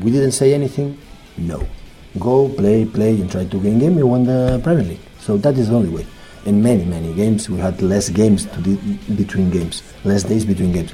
We 0.00 0.10
didn't 0.10 0.32
say 0.32 0.54
anything? 0.54 0.98
No. 1.36 1.66
Go, 2.18 2.48
play, 2.48 2.84
play, 2.86 3.20
and 3.20 3.30
try 3.30 3.44
to 3.44 3.60
gain 3.60 3.78
game. 3.78 3.94
We 3.96 4.02
won 4.02 4.24
the 4.24 4.60
Premier 4.64 4.84
League. 4.84 5.00
So 5.20 5.36
that 5.36 5.56
is 5.58 5.68
the 5.68 5.76
only 5.76 5.90
way. 5.90 6.06
In 6.46 6.62
many, 6.62 6.84
many 6.84 7.12
games, 7.12 7.50
we 7.50 7.58
had 7.58 7.82
less 7.82 8.08
games 8.08 8.46
to 8.46 8.60
di- 8.62 9.14
between 9.14 9.50
games, 9.50 9.82
less 10.04 10.22
days 10.22 10.44
between 10.44 10.72
games. 10.72 10.92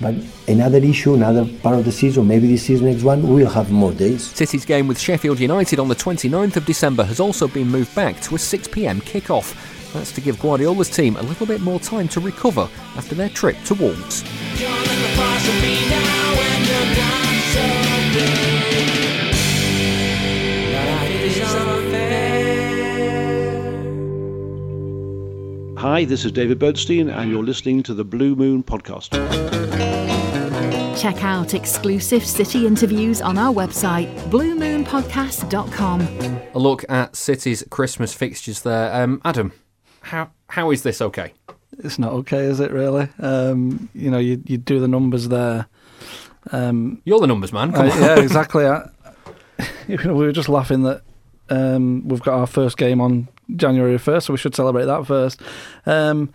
But 0.00 0.14
another 0.46 0.78
issue, 0.78 1.14
another 1.14 1.44
part 1.62 1.78
of 1.78 1.84
the 1.84 1.90
season, 1.90 2.28
maybe 2.28 2.46
this 2.46 2.62
season, 2.62 2.86
next 2.86 3.02
one, 3.02 3.26
we'll 3.28 3.50
have 3.50 3.72
more 3.72 3.92
days. 3.92 4.24
City's 4.24 4.64
game 4.64 4.86
with 4.86 4.98
Sheffield 4.98 5.40
United 5.40 5.80
on 5.80 5.88
the 5.88 5.96
29th 5.96 6.56
of 6.56 6.64
December 6.64 7.04
has 7.04 7.18
also 7.18 7.48
been 7.48 7.68
moved 7.68 7.94
back 7.94 8.20
to 8.20 8.36
a 8.36 8.38
6pm 8.38 9.02
kickoff. 9.02 9.54
That's 9.92 10.12
to 10.12 10.20
give 10.20 10.38
Guardiola's 10.40 10.90
team 10.90 11.16
a 11.16 11.22
little 11.22 11.46
bit 11.46 11.60
more 11.60 11.80
time 11.80 12.08
to 12.08 12.20
recover 12.20 12.68
after 12.96 13.14
their 13.14 13.28
trip 13.28 13.56
to 13.64 13.74
Wolves. 13.74 14.22
Hi, 25.84 26.06
this 26.06 26.24
is 26.24 26.32
David 26.32 26.58
Bernstein, 26.58 27.10
and 27.10 27.30
you're 27.30 27.44
listening 27.44 27.82
to 27.82 27.92
the 27.92 28.04
Blue 28.04 28.34
Moon 28.34 28.62
Podcast. 28.62 29.10
Check 30.98 31.22
out 31.22 31.52
exclusive 31.52 32.24
City 32.24 32.66
interviews 32.66 33.20
on 33.20 33.36
our 33.36 33.52
website, 33.52 34.08
bluemoonpodcast.com. 34.30 36.00
A 36.54 36.58
look 36.58 36.86
at 36.88 37.14
City's 37.14 37.62
Christmas 37.68 38.14
fixtures 38.14 38.62
there. 38.62 38.94
Um, 38.94 39.20
Adam, 39.26 39.52
how 40.00 40.30
how 40.48 40.70
is 40.70 40.84
this 40.84 41.02
okay? 41.02 41.34
It's 41.80 41.98
not 41.98 42.12
okay, 42.14 42.44
is 42.46 42.60
it? 42.60 42.70
Really? 42.70 43.08
Um, 43.18 43.90
you 43.94 44.10
know, 44.10 44.16
you 44.18 44.42
you 44.46 44.56
do 44.56 44.80
the 44.80 44.88
numbers 44.88 45.28
there. 45.28 45.66
Um, 46.50 47.02
You're 47.04 47.20
the 47.20 47.26
numbers 47.26 47.52
man. 47.52 47.72
Come 47.72 47.90
Uh, 47.90 47.92
on. 47.92 48.00
yeah, 48.00 48.18
exactly. 48.22 48.66
I, 48.66 48.88
you 49.88 49.98
know, 49.98 50.14
we 50.14 50.24
were 50.24 50.32
just 50.32 50.48
laughing 50.48 50.82
that 50.84 51.02
um, 51.50 52.06
we've 52.06 52.22
got 52.22 52.38
our 52.38 52.46
first 52.46 52.76
game 52.76 53.00
on 53.00 53.28
January 53.56 53.96
1st, 53.96 54.24
so 54.24 54.32
we 54.32 54.38
should 54.38 54.54
celebrate 54.54 54.86
that 54.86 55.06
first. 55.06 55.40
Um, 55.86 56.32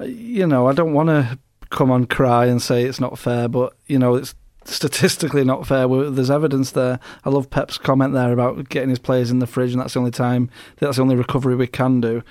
you 0.00 0.46
know, 0.46 0.68
I 0.68 0.72
don't 0.72 0.92
want 0.92 1.08
to 1.08 1.38
come 1.70 1.90
on 1.90 2.06
cry 2.06 2.46
and 2.46 2.60
say 2.60 2.84
it's 2.84 3.00
not 3.00 3.18
fair, 3.18 3.48
but, 3.48 3.74
you 3.86 3.98
know, 3.98 4.14
it's 4.14 4.34
statistically 4.64 5.44
not 5.44 5.66
fair. 5.66 5.88
there's 6.10 6.30
evidence 6.30 6.72
there. 6.72 7.00
I 7.24 7.30
love 7.30 7.50
Pep's 7.50 7.78
comment 7.78 8.12
there 8.12 8.32
about 8.32 8.68
getting 8.68 8.90
his 8.90 8.98
players 8.98 9.30
in 9.30 9.38
the 9.38 9.46
fridge, 9.46 9.72
and 9.72 9.80
that's 9.80 9.94
the 9.94 10.00
only 10.00 10.10
time, 10.10 10.50
that's 10.78 10.96
the 10.96 11.02
only 11.02 11.16
recovery 11.16 11.56
we 11.56 11.66
can 11.66 12.00
do. 12.00 12.22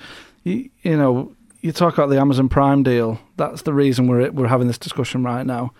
You, 0.44 0.70
you 0.82 0.96
know, 0.96 1.34
you 1.60 1.72
talk 1.72 1.94
about 1.94 2.10
the 2.10 2.18
Amazon 2.18 2.48
Prime 2.48 2.82
deal. 2.82 3.20
That's 3.36 3.62
the 3.62 3.72
reason 3.72 4.08
we're 4.08 4.30
we're 4.32 4.48
having 4.48 4.66
this 4.66 4.78
discussion 4.78 5.22
right 5.22 5.46
now. 5.46 5.72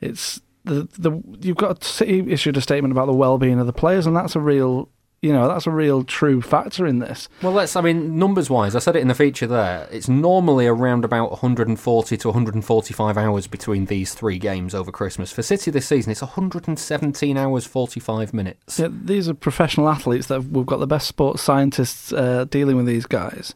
It's 0.00 0.40
the 0.64 0.88
the 0.98 1.22
you've 1.40 1.56
got 1.56 1.84
City 1.84 2.30
issued 2.30 2.56
a 2.56 2.60
statement 2.60 2.92
about 2.92 3.06
the 3.06 3.14
well-being 3.14 3.60
of 3.60 3.66
the 3.66 3.72
players, 3.72 4.06
and 4.06 4.16
that's 4.16 4.34
a 4.34 4.40
real 4.40 4.90
you 5.20 5.32
know 5.32 5.48
that's 5.48 5.66
a 5.66 5.70
real 5.70 6.04
true 6.04 6.40
factor 6.40 6.86
in 6.86 7.00
this. 7.00 7.28
Well, 7.42 7.52
let's. 7.52 7.74
I 7.74 7.80
mean, 7.80 8.18
numbers 8.18 8.48
wise, 8.48 8.76
I 8.76 8.78
said 8.78 8.94
it 8.94 9.00
in 9.00 9.08
the 9.08 9.14
feature 9.14 9.46
there. 9.46 9.88
It's 9.90 10.08
normally 10.08 10.66
around 10.66 11.04
about 11.04 11.30
140 11.30 12.16
to 12.16 12.28
145 12.28 13.18
hours 13.18 13.46
between 13.46 13.86
these 13.86 14.14
three 14.14 14.38
games 14.38 14.74
over 14.74 14.92
Christmas. 14.92 15.32
For 15.32 15.42
City 15.42 15.70
this 15.70 15.86
season, 15.86 16.12
it's 16.12 16.22
117 16.22 17.36
hours 17.36 17.66
45 17.66 18.32
minutes. 18.32 18.78
Yeah, 18.78 18.88
these 18.90 19.28
are 19.28 19.34
professional 19.34 19.88
athletes 19.88 20.28
that 20.28 20.44
we've 20.44 20.66
got 20.66 20.78
the 20.78 20.86
best 20.86 21.08
sports 21.08 21.42
scientists 21.42 22.12
uh, 22.12 22.44
dealing 22.44 22.76
with 22.76 22.86
these 22.86 23.06
guys, 23.06 23.54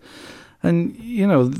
and 0.62 0.96
you 0.96 1.26
know 1.26 1.52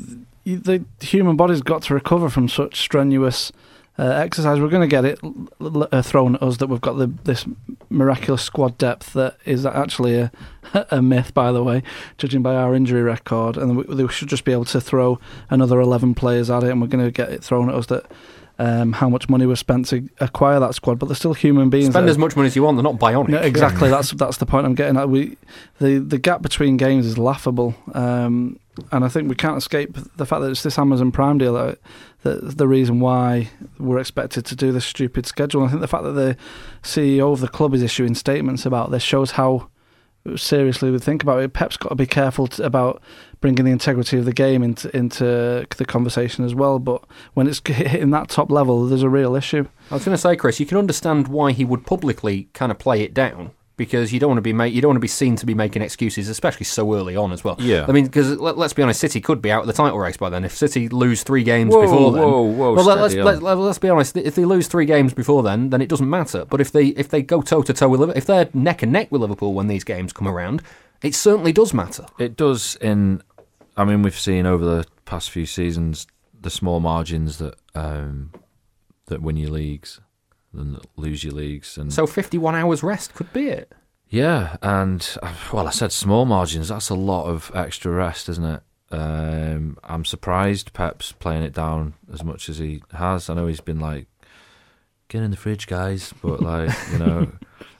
the 0.44 0.84
human 1.00 1.36
body's 1.36 1.62
got 1.62 1.82
to 1.82 1.94
recover 1.94 2.28
from 2.28 2.48
such 2.48 2.80
strenuous. 2.80 3.52
Uh, 3.98 4.04
exercise, 4.04 4.58
we're 4.58 4.68
going 4.68 4.80
to 4.80 4.86
get 4.88 5.04
it 5.04 5.18
l- 5.22 5.48
l- 5.60 5.88
uh, 5.92 6.00
thrown 6.00 6.36
at 6.36 6.42
us 6.42 6.56
that 6.56 6.68
we've 6.68 6.80
got 6.80 6.94
the, 6.94 7.08
this 7.24 7.44
miraculous 7.90 8.42
squad 8.42 8.78
depth 8.78 9.12
that 9.12 9.36
is 9.44 9.66
actually 9.66 10.16
a, 10.18 10.32
a 10.90 11.02
myth, 11.02 11.34
by 11.34 11.52
the 11.52 11.62
way, 11.62 11.82
judging 12.16 12.42
by 12.42 12.54
our 12.54 12.74
injury 12.74 13.02
record. 13.02 13.58
And 13.58 13.76
we, 13.76 13.84
we 14.04 14.08
should 14.08 14.28
just 14.28 14.44
be 14.44 14.52
able 14.52 14.64
to 14.66 14.80
throw 14.80 15.18
another 15.50 15.78
11 15.78 16.14
players 16.14 16.48
at 16.48 16.64
it, 16.64 16.70
and 16.70 16.80
we're 16.80 16.86
going 16.86 17.04
to 17.04 17.10
get 17.10 17.30
it 17.30 17.44
thrown 17.44 17.68
at 17.68 17.74
us 17.74 17.86
that 17.86 18.06
um, 18.58 18.92
how 18.92 19.08
much 19.08 19.28
money 19.28 19.44
was 19.46 19.58
spent 19.58 19.86
to 19.88 20.08
acquire 20.20 20.60
that 20.60 20.74
squad. 20.74 20.98
But 20.98 21.06
they're 21.06 21.16
still 21.16 21.34
human 21.34 21.68
beings. 21.68 21.90
Spend 21.92 22.08
as 22.08 22.18
much 22.18 22.36
money 22.36 22.46
as 22.46 22.56
you 22.56 22.62
want. 22.62 22.76
They're 22.76 22.84
not 22.84 22.98
bionic. 22.98 23.28
no, 23.28 23.38
exactly. 23.40 23.90
that's 23.90 24.12
that's 24.12 24.36
the 24.38 24.46
point 24.46 24.66
I'm 24.66 24.74
getting 24.74 24.96
at. 24.96 25.08
We 25.08 25.36
the 25.80 25.98
the 25.98 26.18
gap 26.18 26.42
between 26.42 26.76
games 26.76 27.06
is 27.06 27.18
laughable. 27.18 27.74
Um, 27.94 28.58
and 28.90 29.04
I 29.04 29.08
think 29.08 29.28
we 29.28 29.34
can't 29.34 29.58
escape 29.58 29.96
the 30.16 30.24
fact 30.24 30.40
that 30.40 30.50
it's 30.50 30.62
this 30.62 30.78
Amazon 30.78 31.12
Prime 31.12 31.38
deal 31.38 31.54
that, 31.54 31.78
that 32.22 32.56
the 32.56 32.68
reason 32.68 33.00
why 33.00 33.50
we're 33.78 33.98
expected 33.98 34.46
to 34.46 34.56
do 34.56 34.72
this 34.72 34.86
stupid 34.86 35.26
schedule. 35.26 35.64
I 35.64 35.68
think 35.68 35.80
the 35.80 35.88
fact 35.88 36.04
that 36.04 36.12
the 36.12 36.36
CEO 36.82 37.32
of 37.32 37.40
the 37.40 37.48
club 37.48 37.74
is 37.74 37.82
issuing 37.82 38.14
statements 38.14 38.64
about 38.64 38.90
this 38.90 39.02
shows 39.02 39.32
how 39.32 39.68
seriously 40.36 40.90
we 40.90 40.98
think 40.98 41.22
about 41.22 41.42
it. 41.42 41.52
Pep's 41.52 41.76
got 41.76 41.90
to 41.90 41.94
be 41.94 42.06
careful 42.06 42.46
t- 42.46 42.62
about 42.62 43.02
bringing 43.40 43.64
the 43.64 43.72
integrity 43.72 44.18
of 44.18 44.24
the 44.24 44.32
game 44.32 44.62
into 44.62 44.94
into 44.96 45.66
the 45.76 45.84
conversation 45.84 46.44
as 46.44 46.54
well. 46.54 46.78
But 46.78 47.04
when 47.34 47.46
it's 47.46 47.60
hitting 47.66 48.10
that 48.10 48.30
top 48.30 48.50
level, 48.50 48.86
there's 48.86 49.02
a 49.02 49.10
real 49.10 49.34
issue. 49.34 49.66
I 49.90 49.94
was 49.94 50.04
going 50.04 50.14
to 50.14 50.20
say, 50.20 50.36
Chris, 50.36 50.60
you 50.60 50.66
can 50.66 50.78
understand 50.78 51.28
why 51.28 51.52
he 51.52 51.64
would 51.64 51.84
publicly 51.84 52.48
kind 52.54 52.72
of 52.72 52.78
play 52.78 53.02
it 53.02 53.12
down 53.12 53.50
because 53.82 54.12
you 54.12 54.20
don't 54.20 54.28
want 54.28 54.38
to 54.38 54.42
be 54.42 54.52
ma- 54.52 54.62
you 54.62 54.80
don't 54.80 54.90
want 54.90 54.96
to 54.96 55.00
be 55.00 55.08
seen 55.08 55.34
to 55.34 55.44
be 55.44 55.54
making 55.54 55.82
excuses, 55.82 56.28
especially 56.28 56.62
so 56.62 56.94
early 56.94 57.16
on 57.16 57.32
as 57.32 57.42
well. 57.42 57.56
Yeah. 57.58 57.84
I 57.88 57.90
mean, 57.90 58.04
because 58.04 58.38
let, 58.38 58.56
us 58.56 58.72
be 58.72 58.80
honest, 58.80 59.00
City 59.00 59.20
could 59.20 59.42
be 59.42 59.50
out 59.50 59.62
of 59.62 59.66
the 59.66 59.72
title 59.72 59.98
race 59.98 60.16
by 60.16 60.30
then 60.30 60.44
if 60.44 60.56
City 60.56 60.88
lose 60.88 61.24
three 61.24 61.42
games 61.42 61.74
Whoa, 61.74 61.82
before 61.82 62.12
then. 62.12 62.22
whoa, 62.22 62.42
whoa, 62.42 62.74
well, 62.74 62.84
let, 62.84 62.98
let's 62.98 63.14
let, 63.14 63.42
let, 63.42 63.58
let's 63.58 63.80
be 63.80 63.88
honest. 63.88 64.16
If 64.16 64.36
they 64.36 64.44
lose 64.44 64.68
three 64.68 64.86
games 64.86 65.12
before 65.12 65.42
then, 65.42 65.70
then 65.70 65.82
it 65.82 65.88
doesn't 65.88 66.08
matter. 66.08 66.44
But 66.44 66.60
if 66.60 66.70
they 66.70 66.86
if 66.88 67.08
they 67.08 67.22
go 67.22 67.42
toe 67.42 67.62
to 67.62 67.72
toe 67.72 67.88
with 67.88 67.98
Liverpool, 67.98 68.18
if 68.18 68.26
they're 68.26 68.48
neck 68.54 68.84
and 68.84 68.92
neck 68.92 69.10
with 69.10 69.20
Liverpool 69.20 69.52
when 69.52 69.66
these 69.66 69.82
games 69.82 70.12
come 70.12 70.28
around, 70.28 70.62
it 71.02 71.16
certainly 71.16 71.52
does 71.52 71.74
matter. 71.74 72.06
It 72.20 72.36
does 72.36 72.76
in. 72.80 73.20
I 73.76 73.84
mean, 73.84 74.02
we've 74.02 74.16
seen 74.16 74.46
over 74.46 74.64
the 74.64 74.86
past 75.06 75.30
few 75.30 75.46
seasons 75.46 76.06
the 76.40 76.50
small 76.50 76.78
margins 76.78 77.38
that 77.38 77.56
um, 77.74 78.30
that 79.06 79.22
win 79.22 79.36
your 79.36 79.50
leagues 79.50 80.00
that 80.54 80.86
lose 80.96 81.24
your 81.24 81.32
leagues, 81.34 81.78
and 81.78 81.92
So 81.92 82.06
51 82.06 82.54
hours 82.54 82.82
rest 82.82 83.14
could 83.14 83.32
be 83.32 83.48
it. 83.48 83.72
yeah, 84.08 84.56
and 84.62 85.16
uh, 85.22 85.32
well, 85.52 85.66
I 85.66 85.70
said 85.70 85.92
small 85.92 86.24
margins. 86.24 86.68
That's 86.68 86.90
a 86.90 86.94
lot 86.94 87.26
of 87.26 87.50
extra 87.54 87.90
rest, 87.92 88.28
isn't 88.28 88.44
it? 88.44 88.62
Um, 88.90 89.78
I'm 89.84 90.04
surprised 90.04 90.72
Pep's 90.74 91.12
playing 91.12 91.42
it 91.44 91.54
down 91.54 91.94
as 92.12 92.22
much 92.22 92.48
as 92.50 92.58
he 92.58 92.82
has. 92.92 93.30
I 93.30 93.34
know 93.34 93.46
he's 93.46 93.60
been 93.62 93.80
like, 93.80 94.06
"Get 95.08 95.22
in 95.22 95.30
the 95.30 95.36
fridge, 95.36 95.66
guys," 95.66 96.12
but 96.22 96.40
like 96.52 96.70
you 96.92 96.98
know, 96.98 97.32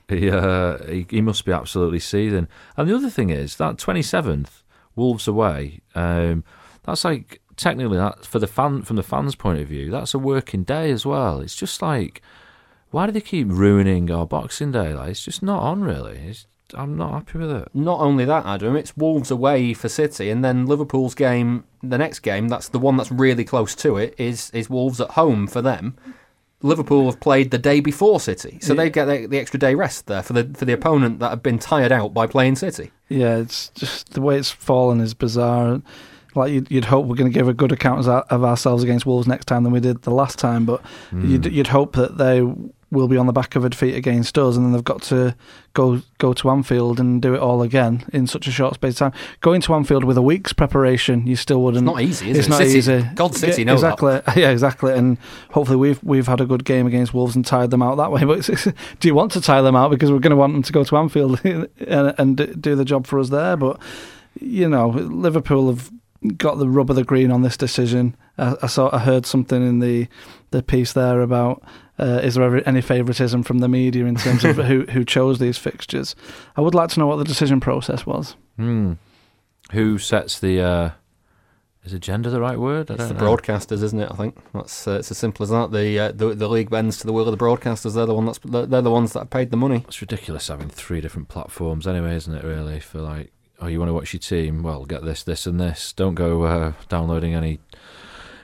he, 0.09 0.31
uh, 0.31 0.79
he 0.87 1.07
he 1.11 1.20
must 1.20 1.45
be 1.45 1.53
absolutely 1.53 1.99
seething. 2.01 2.49
And 2.77 2.89
the 2.89 2.97
other 2.97 3.11
thing 3.11 3.29
is 3.31 3.57
that 3.57 3.77
27th 3.77 4.62
Wolves 4.97 5.27
away. 5.29 5.81
Um, 5.95 6.45
that's 6.85 7.05
like 7.05 7.41
technically 7.57 7.97
that 7.99 8.25
for 8.27 8.39
the 8.39 8.47
fan 8.47 8.83
from 8.83 8.97
the 8.97 9.03
fans' 9.03 9.35
point 9.35 9.61
of 9.61 9.68
view, 9.68 9.91
that's 9.91 10.14
a 10.14 10.18
working 10.18 10.64
day 10.64 10.91
as 10.91 11.05
well. 11.07 11.41
It's 11.41 11.57
just 11.57 11.81
like, 11.83 12.20
why 12.93 13.07
do 13.07 13.12
they 13.12 13.20
keep 13.20 13.49
ruining 13.51 14.11
our 14.11 14.26
Boxing 14.26 14.70
Day? 14.70 14.95
Like 14.95 15.11
it's 15.11 15.24
just 15.24 15.43
not 15.43 15.62
on 15.62 15.82
really. 15.82 16.18
It's, 16.18 16.47
I'm 16.74 16.97
not 16.97 17.12
happy 17.12 17.38
with 17.38 17.51
it. 17.51 17.68
Not 17.74 18.01
only 18.01 18.24
that, 18.24 18.47
Adam, 18.47 18.76
it's 18.76 18.97
Wolves 18.97 19.30
away 19.30 19.74
for 19.74 19.88
City, 19.88 20.30
and 20.30 20.45
then 20.45 20.66
Liverpool's 20.66 21.14
game, 21.14 21.64
the 21.82 21.99
next 21.99 22.20
game, 22.20 22.49
that's 22.49 22.68
the 22.68 22.78
one 22.78 22.97
that's 22.97 23.11
really 23.11 23.45
close 23.45 23.74
to 23.76 23.97
it, 23.97 24.14
is 24.18 24.51
is 24.51 24.70
Wolves 24.70 25.01
at 25.01 25.11
home 25.11 25.47
for 25.47 25.61
them. 25.61 25.97
Liverpool 26.64 27.07
have 27.07 27.18
played 27.18 27.51
the 27.51 27.59
day 27.59 27.80
before 27.80 28.20
City, 28.20 28.59
so 28.61 28.72
they 28.72 28.88
get 28.88 29.07
the, 29.07 29.26
the 29.26 29.38
extra 29.38 29.59
day 29.59 29.74
rest 29.74 30.07
there 30.07 30.22
for 30.22 30.32
the 30.32 30.45
for 30.55 30.64
the 30.64 30.72
opponent 30.72 31.18
that 31.18 31.30
have 31.30 31.43
been 31.43 31.59
tired 31.59 31.93
out 31.93 32.14
by 32.14 32.26
playing 32.26 32.57
City. 32.57 32.90
Yeah, 33.09 33.38
it's 33.38 33.68
just 33.70 34.12
the 34.12 34.20
way 34.20 34.38
it's 34.38 34.51
fallen 34.51 35.01
is 35.01 35.14
bizarre. 35.14 35.82
Like 36.34 36.53
you'd, 36.53 36.70
you'd 36.70 36.86
hope 36.86 37.07
we're 37.07 37.16
going 37.16 37.30
to 37.30 37.38
give 37.38 37.49
a 37.49 37.53
good 37.53 37.72
account 37.72 38.07
of 38.07 38.45
ourselves 38.45 38.82
against 38.82 39.05
Wolves 39.05 39.26
next 39.26 39.47
time 39.47 39.64
than 39.64 39.72
we 39.72 39.80
did 39.80 40.03
the 40.03 40.11
last 40.11 40.38
time, 40.38 40.64
but 40.64 40.80
hmm. 41.11 41.30
you'd, 41.30 41.45
you'd 41.47 41.66
hope 41.66 41.95
that 41.97 42.16
they 42.16 42.43
will 42.93 43.09
be 43.09 43.16
on 43.16 43.26
the 43.26 43.32
back 43.32 43.57
of 43.57 43.64
a 43.64 43.68
defeat 43.70 43.95
against 43.97 44.38
us, 44.38 44.57
and 44.57 44.64
then 44.66 44.72
they've 44.72 44.84
got 44.84 45.03
to 45.03 45.34
go 45.72 46.03
go 46.18 46.32
to 46.34 46.51
Anfield 46.51 47.01
and 47.01 47.20
do 47.20 47.34
it 47.34 47.40
all 47.40 47.62
again 47.62 48.05
in 48.12 48.26
such 48.26 48.47
a 48.47 48.51
short 48.53 48.74
space 48.74 49.01
of 49.01 49.12
time. 49.12 49.20
Going 49.40 49.61
to 49.62 49.74
Anfield 49.74 50.05
with 50.05 50.16
a 50.18 50.22
week's 50.22 50.53
preparation, 50.53 51.26
you 51.26 51.34
still 51.34 51.62
wouldn't. 51.62 51.88
It's 51.88 51.93
not 51.95 52.03
easy, 52.03 52.30
is 52.30 52.38
it's 52.38 52.47
it? 52.47 52.51
not 52.51 52.59
City- 52.59 52.78
easy. 52.78 53.03
God, 53.14 53.34
City 53.34 53.62
yeah, 53.62 53.66
that. 53.66 53.72
exactly. 53.72 54.20
Yeah, 54.43 54.51
exactly. 54.51 54.93
And 54.93 55.18
hopefully 55.51 55.76
we've 55.78 56.03
we've 56.05 56.26
had 56.28 56.40
a 56.40 56.47
good 56.47 56.64
game 56.64 56.86
against 56.86 57.12
Wolves 57.14 57.34
and 57.34 57.45
tired 57.45 57.70
them 57.70 57.82
out 57.82 57.97
that 57.97 58.12
way. 58.12 58.24
But 58.26 58.38
it's, 58.38 58.49
it's- 58.51 58.74
do 59.01 59.09
you 59.09 59.14
want 59.14 59.32
to 59.32 59.40
tire 59.40 59.62
them 59.62 59.74
out 59.74 59.90
because 59.90 60.11
we're 60.12 60.18
going 60.20 60.30
to 60.30 60.36
want 60.36 60.53
them 60.53 60.62
to 60.62 60.72
go 60.72 60.84
to 60.84 60.97
Anfield 60.97 61.40
and, 61.45 61.68
and 62.18 62.61
do 62.62 62.76
the 62.76 62.84
job 62.84 63.07
for 63.07 63.18
us 63.18 63.30
there? 63.30 63.57
But 63.57 63.80
you 64.40 64.68
know, 64.68 64.88
Liverpool 64.88 65.68
have 65.68 65.90
got 66.36 66.59
the 66.59 66.68
rub 66.68 66.88
of 66.90 66.97
the 66.97 67.05
green 67.05 67.30
on 67.32 67.43
this 67.43 67.57
decision. 67.57 68.16
I, 68.38 68.55
I 68.62 68.66
saw 68.66 68.90
I 68.95 68.99
heard 69.01 69.26
something 69.26 69.66
in 69.66 69.78
the 69.80 70.09
the 70.51 70.62
piece 70.62 70.93
there 70.93 71.20
about 71.22 71.62
uh, 72.03 72.20
is 72.22 72.34
there 72.34 72.44
ever 72.44 72.59
any 72.66 72.80
favouritism 72.82 73.42
from 73.44 73.59
the 73.61 73.68
media 73.68 74.05
in 74.07 74.16
terms 74.16 74.44
of 74.44 74.57
who 74.70 74.82
who 74.86 75.05
chose 75.05 75.38
these 75.38 75.57
fixtures? 75.59 76.14
I 76.57 76.61
would 76.61 76.74
like 76.74 76.90
to 76.90 77.00
know 77.00 77.07
what 77.07 77.16
the 77.16 77.24
decision 77.24 77.61
process 77.61 78.05
was. 78.05 78.36
Hmm. 78.57 78.94
Who 79.72 79.98
sets 79.98 80.38
the? 80.40 80.61
Uh, 80.61 80.90
is 81.84 81.92
agenda 81.92 82.30
the 82.30 82.40
right 82.40 82.59
word? 82.59 82.90
I 82.90 82.94
It's 82.94 83.09
the 83.09 83.14
don't 83.14 83.18
know. 83.24 83.36
broadcasters, 83.36 83.82
isn't 83.82 83.98
it? 83.98 84.09
I 84.11 84.14
think 84.14 84.36
that's 84.55 84.86
uh, 84.86 84.92
it's 85.00 85.11
as 85.11 85.18
simple 85.18 85.42
as 85.44 85.50
that. 85.50 85.72
The, 85.72 85.98
uh, 85.98 86.12
the 86.12 86.34
the 86.34 86.48
league 86.48 86.70
bends 86.70 86.98
to 86.98 87.07
the 87.07 87.12
will 87.12 87.26
of 87.28 87.36
the 87.36 87.44
broadcasters. 87.44 87.94
They're 87.94 88.07
the 88.07 88.14
one 88.14 88.26
that's 88.26 88.38
they're 88.44 88.82
the 88.82 88.90
ones 88.90 89.12
that 89.14 89.30
paid 89.30 89.50
the 89.50 89.57
money. 89.57 89.84
It's 89.88 90.00
ridiculous 90.00 90.48
having 90.48 90.68
three 90.68 91.00
different 91.00 91.28
platforms 91.28 91.86
anyway, 91.86 92.14
isn't 92.16 92.34
it? 92.34 92.44
Really, 92.44 92.78
for 92.78 93.00
like, 93.00 93.32
oh, 93.61 93.66
you 93.66 93.78
want 93.80 93.88
to 93.88 93.94
watch 93.94 94.12
your 94.12 94.20
team? 94.20 94.62
Well, 94.62 94.84
get 94.84 95.05
this, 95.05 95.22
this, 95.24 95.44
and 95.46 95.59
this. 95.59 95.92
Don't 95.92 96.14
go 96.14 96.42
uh, 96.44 96.72
downloading 96.88 97.34
any 97.34 97.59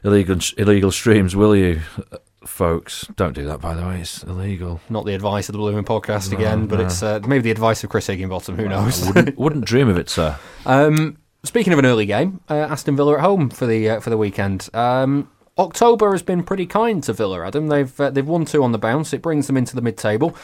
illegal 0.03 0.39
illegal 0.57 0.91
streams, 0.91 1.37
will 1.37 1.55
you, 1.55 1.83
uh, 2.11 2.17
folks? 2.45 3.07
Don't 3.17 3.35
do 3.35 3.45
that, 3.47 3.61
by 3.61 3.75
the 3.75 3.87
way. 3.87 4.01
It's 4.01 4.23
illegal. 4.23 4.81
Not 4.89 5.05
the 5.07 5.15
advice 5.15 5.49
of 5.49 5.53
the 5.55 5.59
Blue 5.59 5.73
Moon 5.73 5.85
Podcast 5.85 6.31
No, 6.33 6.39
again, 6.39 6.67
but 6.67 6.79
no. 6.79 6.87
it's 6.87 7.03
uh, 7.03 7.21
maybe 7.27 7.43
the 7.43 7.51
advice 7.51 7.83
of 7.85 7.91
Chris 7.91 8.07
Higginbottom. 8.07 8.57
Who 8.57 8.69
knows? 8.69 9.07
wouldn't, 9.07 9.39
wouldn't 9.39 9.65
dream 9.65 9.89
of 9.89 9.99
it, 9.99 10.09
sir. 10.09 10.39
Um, 10.67 11.19
speaking 11.45 11.73
of 11.73 11.79
an 11.79 11.87
early 11.87 12.07
game, 12.07 12.41
uh, 12.49 12.55
Aston 12.55 12.97
Villa 12.97 13.15
at 13.15 13.21
home 13.21 13.51
for 13.51 13.67
the 13.67 13.89
uh, 13.91 14.01
for 14.01 14.11
the 14.11 14.19
weekend. 14.19 14.69
Um, 14.75 15.31
October 15.59 16.13
has 16.13 16.23
been 16.23 16.45
pretty 16.45 16.67
kind 16.67 17.03
to 17.05 17.13
Villa. 17.13 17.47
Adam, 17.47 17.69
they've 17.69 18.01
uh, 18.01 18.11
they've 18.11 18.27
won 18.27 18.45
two 18.45 18.63
on 18.63 18.73
the 18.73 18.79
bounce. 18.79 19.13
It 19.13 19.23
brings 19.23 19.47
them 19.47 19.57
into 19.57 19.75
the 19.75 19.83
mid 19.83 19.97
table. 19.97 20.37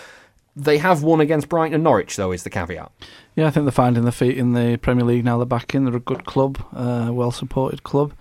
They 0.57 0.78
have 0.78 1.03
won 1.03 1.20
against 1.20 1.49
Brighton 1.49 1.74
and 1.74 1.82
Norwich, 1.82 2.14
though, 2.14 2.30
is 2.30 2.45
the 2.45 2.51
caveat. 2.51 2.92
Yeah, 3.34 3.49
I 3.49 3.51
think 3.51 3.64
they're 3.64 3.72
finding 3.72 4.05
their 4.05 4.12
feet 4.12 4.38
in 4.38 4.53
the 4.53 4.76
Premier 4.80 5.05
League 5.05 5.24
now. 5.24 5.36
They're 5.36 5.47
back 5.47 5.74
in. 5.74 5.84
They're 5.84 5.97
a 5.97 6.01
good 6.01 6.24
club, 6.26 6.64
uh, 6.72 7.11
well 7.12 7.32
supported 7.32 7.82
club. 7.82 8.12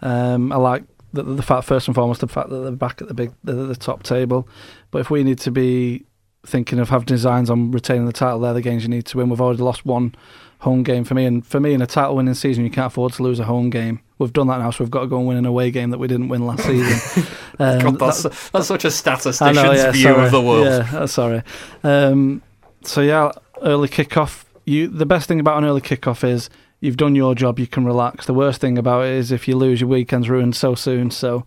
Um, 0.00 0.52
I 0.52 0.56
like 0.56 0.84
the, 1.12 1.22
the 1.22 1.42
fact, 1.42 1.64
first 1.64 1.88
and 1.88 1.94
foremost, 1.94 2.20
the 2.20 2.28
fact 2.28 2.48
that 2.50 2.58
they're 2.58 2.70
back 2.72 3.00
at 3.02 3.08
the 3.08 3.14
big, 3.14 3.32
the, 3.44 3.52
the 3.52 3.76
top 3.76 4.02
table. 4.02 4.48
But 4.90 5.00
if 5.00 5.10
we 5.10 5.22
need 5.24 5.38
to 5.40 5.50
be 5.50 6.04
thinking 6.44 6.78
of 6.78 6.88
having 6.88 7.06
designs 7.06 7.50
on 7.50 7.70
retaining 7.70 8.06
the 8.06 8.12
title, 8.12 8.40
they're 8.40 8.54
the 8.54 8.62
games 8.62 8.82
you 8.82 8.88
need 8.88 9.06
to 9.06 9.18
win. 9.18 9.28
We've 9.28 9.40
already 9.40 9.62
lost 9.62 9.84
one 9.86 10.14
home 10.60 10.82
game 10.84 11.02
for 11.04 11.14
me, 11.14 11.24
and 11.26 11.44
for 11.46 11.58
me, 11.60 11.74
in 11.74 11.82
a 11.82 11.86
title 11.86 12.14
winning 12.16 12.34
season, 12.34 12.64
you 12.64 12.70
can't 12.70 12.86
afford 12.86 13.12
to 13.14 13.22
lose 13.22 13.38
a 13.40 13.44
home 13.44 13.68
game. 13.70 14.00
We've 14.18 14.32
done 14.32 14.46
that 14.46 14.58
now, 14.60 14.70
so 14.70 14.84
we've 14.84 14.90
got 14.90 15.00
to 15.00 15.06
go 15.08 15.18
and 15.18 15.26
win 15.26 15.36
an 15.36 15.46
away 15.46 15.70
game 15.72 15.90
that 15.90 15.98
we 15.98 16.06
didn't 16.06 16.28
win 16.28 16.46
last 16.46 16.64
season. 16.64 17.22
Um, 17.58 17.78
God, 17.80 17.98
that's, 17.98 18.22
that- 18.22 18.50
that's 18.54 18.66
such 18.66 18.86
a 18.86 18.90
statistician's 18.90 19.56
know, 19.62 19.72
yeah, 19.72 19.90
view 19.92 20.02
sorry. 20.04 20.24
of 20.24 20.32
the 20.32 20.40
world. 20.40 20.64
Yeah, 20.66 20.98
uh, 21.00 21.06
sorry. 21.06 21.42
Um, 21.84 22.40
so 22.82 23.02
yeah, 23.02 23.30
early 23.60 23.88
kickoff. 23.88 24.44
You 24.64 24.88
the 24.88 25.04
best 25.04 25.28
thing 25.28 25.38
about 25.38 25.58
an 25.58 25.66
early 25.66 25.82
kickoff 25.82 26.24
is 26.24 26.48
you've 26.82 26.98
done 26.98 27.14
your 27.14 27.34
job. 27.34 27.58
You 27.58 27.66
can 27.66 27.86
relax. 27.86 28.26
The 28.26 28.34
worst 28.34 28.60
thing 28.60 28.76
about 28.76 29.06
it 29.06 29.12
is 29.12 29.32
if 29.32 29.48
you 29.48 29.56
lose, 29.56 29.80
your 29.80 29.88
weekend's 29.88 30.28
ruined 30.28 30.56
so 30.56 30.74
soon. 30.74 31.10
So 31.10 31.46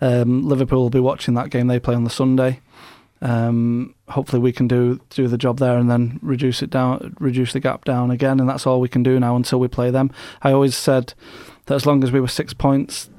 um, 0.00 0.48
Liverpool 0.48 0.80
will 0.80 0.90
be 0.90 1.00
watching 1.00 1.34
that 1.34 1.50
game. 1.50 1.66
They 1.66 1.80
play 1.80 1.96
on 1.96 2.04
the 2.04 2.10
Sunday. 2.10 2.60
Um, 3.20 3.94
hopefully, 4.08 4.40
we 4.40 4.52
can 4.52 4.68
do 4.68 5.00
do 5.10 5.26
the 5.26 5.36
job 5.36 5.58
there 5.58 5.76
and 5.76 5.90
then 5.90 6.20
reduce 6.22 6.62
it 6.62 6.70
down, 6.70 7.16
reduce 7.18 7.52
the 7.52 7.60
gap 7.60 7.84
down 7.84 8.10
again. 8.10 8.40
And 8.40 8.48
that's 8.48 8.66
all 8.66 8.80
we 8.80 8.88
can 8.88 9.02
do 9.02 9.18
now 9.18 9.36
until 9.36 9.58
we 9.58 9.68
play 9.68 9.90
them. 9.90 10.10
I 10.42 10.52
always 10.52 10.76
said 10.76 11.14
that 11.66 11.74
as 11.74 11.84
long 11.84 12.04
as 12.04 12.12
we 12.12 12.20
were 12.20 12.28
six 12.28 12.54
points 12.54 13.10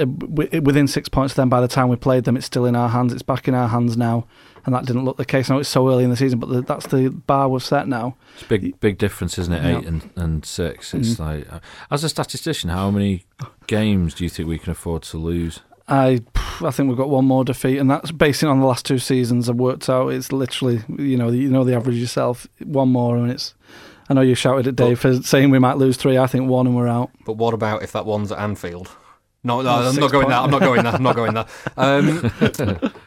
uh, 0.00 0.06
within 0.06 0.88
six 0.88 1.08
points 1.08 1.34
then 1.34 1.48
by 1.48 1.60
the 1.60 1.68
time 1.68 1.88
we 1.88 1.94
played 1.94 2.24
them 2.24 2.36
it's 2.36 2.46
still 2.46 2.64
in 2.64 2.74
our 2.74 2.88
hands 2.88 3.12
it's 3.12 3.22
back 3.22 3.46
in 3.46 3.54
our 3.54 3.68
hands 3.68 3.96
now 3.96 4.26
and 4.66 4.74
that 4.74 4.84
didn't 4.84 5.04
look 5.04 5.16
the 5.16 5.24
case 5.24 5.48
I 5.48 5.54
know 5.54 5.60
it's 5.60 5.68
so 5.68 5.88
early 5.88 6.04
in 6.04 6.10
the 6.10 6.16
season 6.16 6.38
but 6.38 6.48
the, 6.50 6.60
that's 6.60 6.86
the 6.88 7.08
bar 7.08 7.48
we've 7.48 7.62
set 7.62 7.88
now 7.88 8.16
It's 8.34 8.42
a 8.42 8.46
big, 8.48 8.78
big 8.80 8.98
difference, 8.98 9.38
isn't 9.38 9.52
it? 9.54 9.62
Yeah. 9.62 9.78
Eight 9.78 9.86
and, 9.86 10.10
and 10.16 10.44
six. 10.44 10.92
It's 10.92 11.14
Mm. 11.14 11.18
like, 11.20 11.52
uh, 11.52 11.60
as 11.90 12.04
a 12.04 12.08
statistician, 12.08 12.68
how 12.70 12.90
many 12.90 13.24
games 13.66 14.12
do 14.14 14.24
you 14.24 14.30
think 14.30 14.48
we 14.48 14.58
can 14.58 14.72
afford 14.72 15.02
to 15.04 15.16
lose? 15.16 15.60
I 15.88 16.22
I 16.62 16.70
think 16.72 16.88
we've 16.88 16.98
got 16.98 17.08
one 17.10 17.24
more 17.26 17.44
defeat 17.44 17.78
and 17.78 17.88
that's 17.88 18.10
basing 18.10 18.48
on 18.48 18.58
the 18.60 18.66
last 18.66 18.84
two 18.84 18.98
seasons 18.98 19.48
I've 19.48 19.56
worked 19.56 19.88
out 19.88 20.08
it's 20.08 20.32
literally 20.32 20.82
you 20.98 21.16
know 21.16 21.28
you 21.30 21.48
know 21.48 21.62
the 21.64 21.76
average 21.76 21.96
yourself 21.96 22.46
one 22.64 22.88
more 22.88 23.16
and 23.16 23.30
it's 23.30 23.54
I 24.08 24.14
know 24.14 24.20
you 24.22 24.34
shouted 24.34 24.66
at 24.66 24.74
Dave 24.76 24.98
for 24.98 25.22
saying 25.22 25.50
we 25.50 25.58
might 25.60 25.76
lose 25.78 25.96
three 25.96 26.18
I 26.18 26.26
think 26.26 26.48
one 26.50 26.66
and 26.66 26.74
we're 26.74 26.88
out 26.88 27.10
But 27.24 27.34
what 27.36 27.54
about 27.54 27.82
if 27.84 27.92
that 27.92 28.04
one's 28.04 28.32
at 28.32 28.38
Anfield? 28.38 28.88
No, 29.46 29.62
no, 29.62 29.70
Oh, 29.70 29.88
I'm 29.88 29.94
not 29.96 30.10
going 30.12 30.24
point- 30.24 30.28
there. 30.30 30.38
I'm 30.40 30.50
not 30.50 30.60
going 30.60 30.82
there. 30.82 30.92
I'm 30.94 31.02
not 31.02 31.16
going 31.16 31.34
there. 31.34 31.46
Um, 31.76 32.20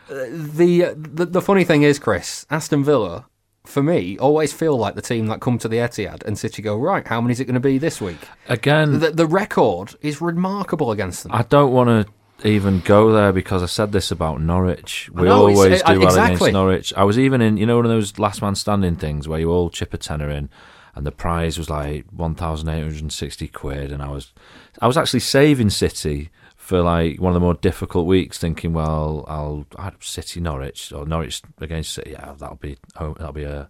the, 0.09 0.93
the 0.97 1.25
the 1.25 1.41
funny 1.41 1.63
thing 1.63 1.83
is, 1.83 1.99
Chris, 1.99 2.45
Aston 2.49 2.83
Villa, 2.83 3.25
for 3.65 3.83
me, 3.83 4.17
always 4.17 4.53
feel 4.53 4.77
like 4.77 4.95
the 4.95 5.01
team 5.01 5.27
that 5.27 5.41
come 5.41 5.57
to 5.59 5.67
the 5.67 5.77
Etihad 5.77 6.23
and 6.25 6.37
City 6.37 6.61
go 6.61 6.77
right. 6.77 7.05
How 7.07 7.21
many 7.21 7.33
is 7.33 7.39
it 7.39 7.45
going 7.45 7.53
to 7.55 7.59
be 7.59 7.77
this 7.77 8.01
week? 8.01 8.17
Again, 8.47 8.99
The, 8.99 9.11
the 9.11 9.27
record 9.27 9.95
is 10.01 10.21
remarkable 10.21 10.91
against 10.91 11.23
them. 11.23 11.31
I 11.33 11.43
don't 11.43 11.71
want 11.71 12.07
to 12.07 12.47
even 12.47 12.79
go 12.79 13.11
there 13.11 13.33
because 13.33 13.61
I 13.61 13.67
said 13.67 13.91
this 13.91 14.11
about 14.11 14.41
Norwich. 14.41 15.09
We 15.13 15.23
know, 15.23 15.47
always 15.47 15.81
uh, 15.83 15.93
do 15.93 15.99
well 15.99 16.07
exactly. 16.07 16.35
against 16.35 16.53
Norwich. 16.53 16.93
I 16.95 17.03
was 17.03 17.19
even 17.19 17.41
in, 17.41 17.57
you 17.57 17.65
know, 17.65 17.75
one 17.75 17.85
of 17.85 17.91
those 17.91 18.17
last 18.17 18.41
man 18.41 18.55
standing 18.55 18.95
things 18.95 19.27
where 19.27 19.39
you 19.39 19.51
all 19.51 19.69
chip 19.69 19.93
a 19.93 19.97
tenner 19.97 20.29
in. 20.29 20.49
And 20.95 21.05
the 21.05 21.11
prize 21.11 21.57
was 21.57 21.69
like 21.69 22.05
one 22.11 22.35
thousand 22.35 22.69
eight 22.69 22.81
hundred 22.81 23.01
and 23.01 23.13
sixty 23.13 23.47
quid, 23.47 23.91
and 23.91 24.01
I 24.01 24.09
was 24.09 24.33
I 24.81 24.87
was 24.87 24.97
actually 24.97 25.21
saving 25.21 25.69
City 25.69 26.29
for 26.55 26.81
like 26.81 27.19
one 27.19 27.31
of 27.31 27.33
the 27.33 27.39
more 27.39 27.55
difficult 27.55 28.05
weeks, 28.05 28.37
thinking, 28.37 28.73
well, 28.73 29.25
I'll 29.27 29.65
I 29.77 29.91
City 30.01 30.39
Norwich 30.39 30.91
or 30.91 31.05
Norwich 31.05 31.41
against 31.59 31.93
City, 31.93 32.11
yeah, 32.11 32.33
that'll 32.37 32.57
be 32.57 32.77
that'll 32.93 33.33
be 33.33 33.43
a 33.43 33.69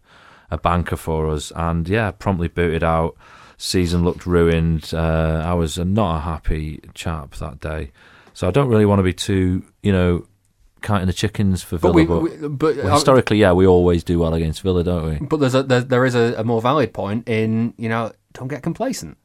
a 0.52 0.58
banker 0.58 0.98
for 0.98 1.30
us, 1.30 1.52
and 1.56 1.88
yeah, 1.88 2.12
promptly 2.12 2.48
booted 2.48 2.84
out. 2.84 3.16
Season 3.58 4.04
looked 4.04 4.26
ruined. 4.26 4.94
Uh, 4.94 5.44
I 5.46 5.54
was 5.54 5.78
not 5.78 6.18
a 6.18 6.20
happy 6.22 6.82
chap 6.94 7.36
that 7.36 7.60
day, 7.60 7.92
so 8.34 8.48
I 8.48 8.52
don't 8.52 8.70
really 8.70 8.86
want 8.86 9.00
to 9.00 9.04
be 9.04 9.14
too, 9.14 9.64
you 9.84 9.92
know, 9.92 10.26
counting 10.82 11.08
the 11.08 11.14
chickens 11.14 11.64
for 11.64 11.78
Villa. 11.78 11.94
But 11.94 11.96
we, 11.96 12.06
but 12.06 12.22
we 12.22 12.48
but 12.48 12.76
well, 12.78 12.88
uh, 12.88 12.94
historically, 12.94 13.38
yeah, 13.38 13.52
we 13.54 13.66
always 13.68 14.04
do 14.04 14.20
well 14.20 14.34
against 14.34 14.62
Villa, 14.62 14.84
don't 14.84 15.20
we? 15.22 15.26
but 15.26 15.40
there's 15.40 15.56
a 15.56 15.64
there, 15.64 15.82
there 15.82 16.06
is 16.06 16.16
a, 16.16 16.36
a 16.38 16.44
more 16.44 16.62
valid 16.62 16.94
point 16.94 17.28
in 17.28 17.74
you 17.78 17.90
know 17.90 18.12
don't 18.34 18.48
get 18.48 18.64
complacent. 18.64 19.18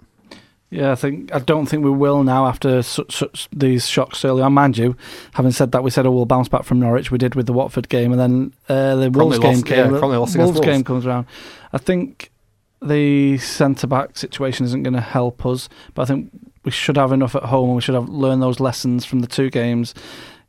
Yeah, 0.71 0.91
I 0.91 0.97
think 0.97 1.33
I 1.33 1.39
don't 1.39 1.67
think 1.67 1.85
we 1.85 1.91
will 1.91 2.25
now 2.25 2.47
after 2.47 2.83
such, 2.83 3.15
such 3.15 3.49
these 3.53 3.87
shocks 3.87 4.25
early 4.25 4.43
on. 4.43 4.55
Mind 4.55 4.77
you, 4.77 4.97
having 5.35 5.53
said 5.53 5.71
that, 5.73 5.85
we 5.85 5.91
said 5.91 6.05
oh 6.05 6.11
we'll 6.11 6.27
bounce 6.27 6.49
back 6.49 6.65
from 6.65 6.81
Norwich. 6.81 7.13
We 7.13 7.19
did 7.19 7.37
with 7.37 7.47
the 7.47 7.53
Watford 7.53 7.89
game, 7.89 8.11
and 8.11 8.21
then 8.21 8.53
uh, 8.69 8.97
the 8.97 9.11
Promptly 9.11 9.39
Wolves 9.39 9.39
game 9.39 9.53
lost- 9.53 9.67
came. 9.67 9.79
yeah, 9.79 9.85
the 9.85 9.99
promptly 9.99 10.19
lost 10.19 10.37
Wolves 10.37 10.59
against 10.59 10.63
game 10.63 10.83
comes 10.85 11.07
around. 11.07 11.27
I 11.73 11.79
think 11.79 12.33
the 12.83 13.39
centre 13.39 13.87
back 13.87 14.17
situation 14.17 14.67
isn't 14.67 14.83
going 14.83 14.95
to 14.95 15.01
help 15.01 15.47
us, 15.47 15.69
but 15.95 16.03
I 16.03 16.07
think 16.07 16.31
we 16.65 16.71
should 16.71 16.97
have 16.97 17.13
enough 17.13 17.37
at 17.37 17.45
home, 17.45 17.69
and 17.69 17.77
we 17.77 17.83
should 17.83 17.95
have 17.95 18.09
learned 18.09 18.43
those 18.43 18.59
lessons 18.59 19.05
from 19.05 19.21
the 19.21 19.27
two 19.27 19.51
games. 19.51 19.95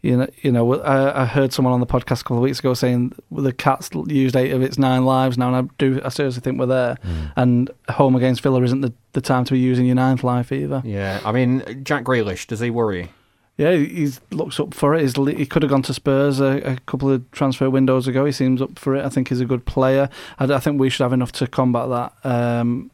You 0.05 0.17
know, 0.17 0.27
you 0.41 0.51
know. 0.51 0.81
I, 0.81 1.23
I 1.23 1.25
heard 1.25 1.51
someone 1.51 1.73
on 1.73 1.79
the 1.79 1.87
podcast 1.87 2.21
a 2.21 2.23
couple 2.23 2.37
of 2.37 2.43
weeks 2.43 2.59
ago 2.59 2.73
saying 2.75 3.13
the 3.31 3.51
Cats 3.51 3.89
used 4.07 4.35
eight 4.35 4.51
of 4.51 4.61
its 4.61 4.77
nine 4.77 5.03
lives 5.03 5.37
now, 5.37 5.53
and 5.53 5.55
I 5.69 5.73
do. 5.79 5.99
I 6.05 6.09
seriously 6.09 6.41
think 6.41 6.59
we're 6.59 6.67
there. 6.67 6.97
And 7.35 7.71
home 7.89 8.15
against 8.15 8.41
Villa 8.41 8.61
isn't 8.61 8.81
the, 8.81 8.93
the 9.13 9.21
time 9.21 9.45
to 9.45 9.53
be 9.53 9.59
using 9.59 9.85
your 9.85 9.95
ninth 9.95 10.23
life 10.23 10.51
either. 10.51 10.83
Yeah, 10.85 11.19
I 11.25 11.31
mean 11.31 11.83
Jack 11.83 12.03
Grealish 12.03 12.45
does 12.45 12.59
he 12.59 12.69
worry? 12.69 13.01
you? 13.01 13.09
Yeah, 13.57 13.71
he 13.71 13.85
he's 13.85 14.21
looks 14.31 14.59
up 14.59 14.73
for 14.73 14.93
it. 14.93 15.01
He's, 15.01 15.15
he 15.15 15.45
could 15.45 15.63
have 15.63 15.71
gone 15.71 15.81
to 15.83 15.93
Spurs 15.93 16.39
a, 16.39 16.73
a 16.73 16.77
couple 16.85 17.09
of 17.09 17.29
transfer 17.31 17.69
windows 17.69 18.07
ago. 18.07 18.25
He 18.25 18.31
seems 18.31 18.61
up 18.61 18.77
for 18.77 18.95
it. 18.95 19.05
I 19.05 19.09
think 19.09 19.29
he's 19.29 19.39
a 19.39 19.45
good 19.45 19.65
player. 19.65 20.09
I, 20.37 20.45
I 20.45 20.59
think 20.59 20.79
we 20.79 20.89
should 20.89 21.03
have 21.03 21.13
enough 21.13 21.31
to 21.33 21.47
combat 21.47 21.89
that. 21.89 22.29
Um, 22.29 22.91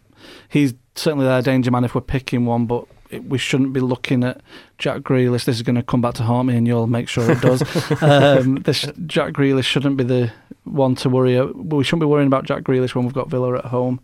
he's 0.48 0.76
certainly 0.96 1.26
their 1.26 1.42
danger 1.42 1.72
man 1.72 1.84
if 1.84 1.96
we're 1.96 2.02
picking 2.02 2.46
one, 2.46 2.68
but 2.68 2.86
we 3.20 3.38
shouldn't 3.38 3.74
be 3.74 3.80
looking 3.80 4.24
at 4.24 4.42
Jack 4.78 5.02
Grealish. 5.02 5.46
This 5.46 5.56
is 5.58 5.62
going 5.64 5.76
to 5.76 5.84
come 5.84 6.02
back 6.02 6.14
to 6.16 6.24
haunt 6.24 6.48
me, 6.48 6.56
and 6.58 6.68
you'll 6.68 6.88
make 6.88 7.08
sure 7.10 7.30
it 7.32 7.42
does. 7.42 7.62
um, 8.02 8.56
this 8.64 8.82
Jack 9.06 9.34
Grealish 9.34 9.64
shouldn't 9.66 9.98
be 9.98 10.04
the 10.04 10.32
one 10.64 10.96
to 10.96 11.10
worry. 11.10 11.36
a- 11.36 11.46
We 11.46 11.84
shouldn't 11.84 12.02
be 12.02 12.06
worrying 12.08 12.28
about 12.28 12.46
Jack 12.46 12.64
Grealish 12.64 12.96
when 12.96 13.06
we've 13.06 13.14
got 13.14 13.30
Villa 13.30 13.58
at 13.58 13.66
home. 13.66 14.00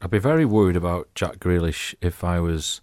I'd 0.00 0.10
be 0.10 0.18
very 0.18 0.44
worried 0.44 0.76
about 0.76 1.08
Jack 1.14 1.38
Grealish 1.38 1.94
if 2.00 2.24
I 2.24 2.40
was 2.40 2.80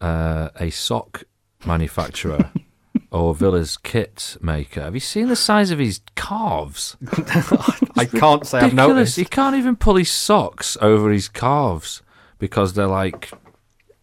uh, 0.00 0.50
a 0.56 0.70
sock 0.70 1.24
manufacturer 1.64 2.50
or 3.10 3.34
Villa's 3.34 3.76
kit 3.76 4.36
maker. 4.40 4.82
Have 4.82 4.94
you 4.94 5.00
seen 5.00 5.28
the 5.28 5.36
size 5.36 5.70
of 5.70 5.78
his 5.78 6.00
calves? 6.16 6.96
I 7.96 8.04
can't 8.06 8.46
say 8.46 8.58
I've 8.60 8.74
noticed. 8.74 9.16
He 9.16 9.24
can't 9.24 9.56
even 9.56 9.76
pull 9.76 9.96
his 9.96 10.10
socks 10.10 10.76
over 10.80 11.10
his 11.10 11.28
calves 11.28 12.02
because 12.38 12.74
they're 12.74 12.86
like 12.86 13.30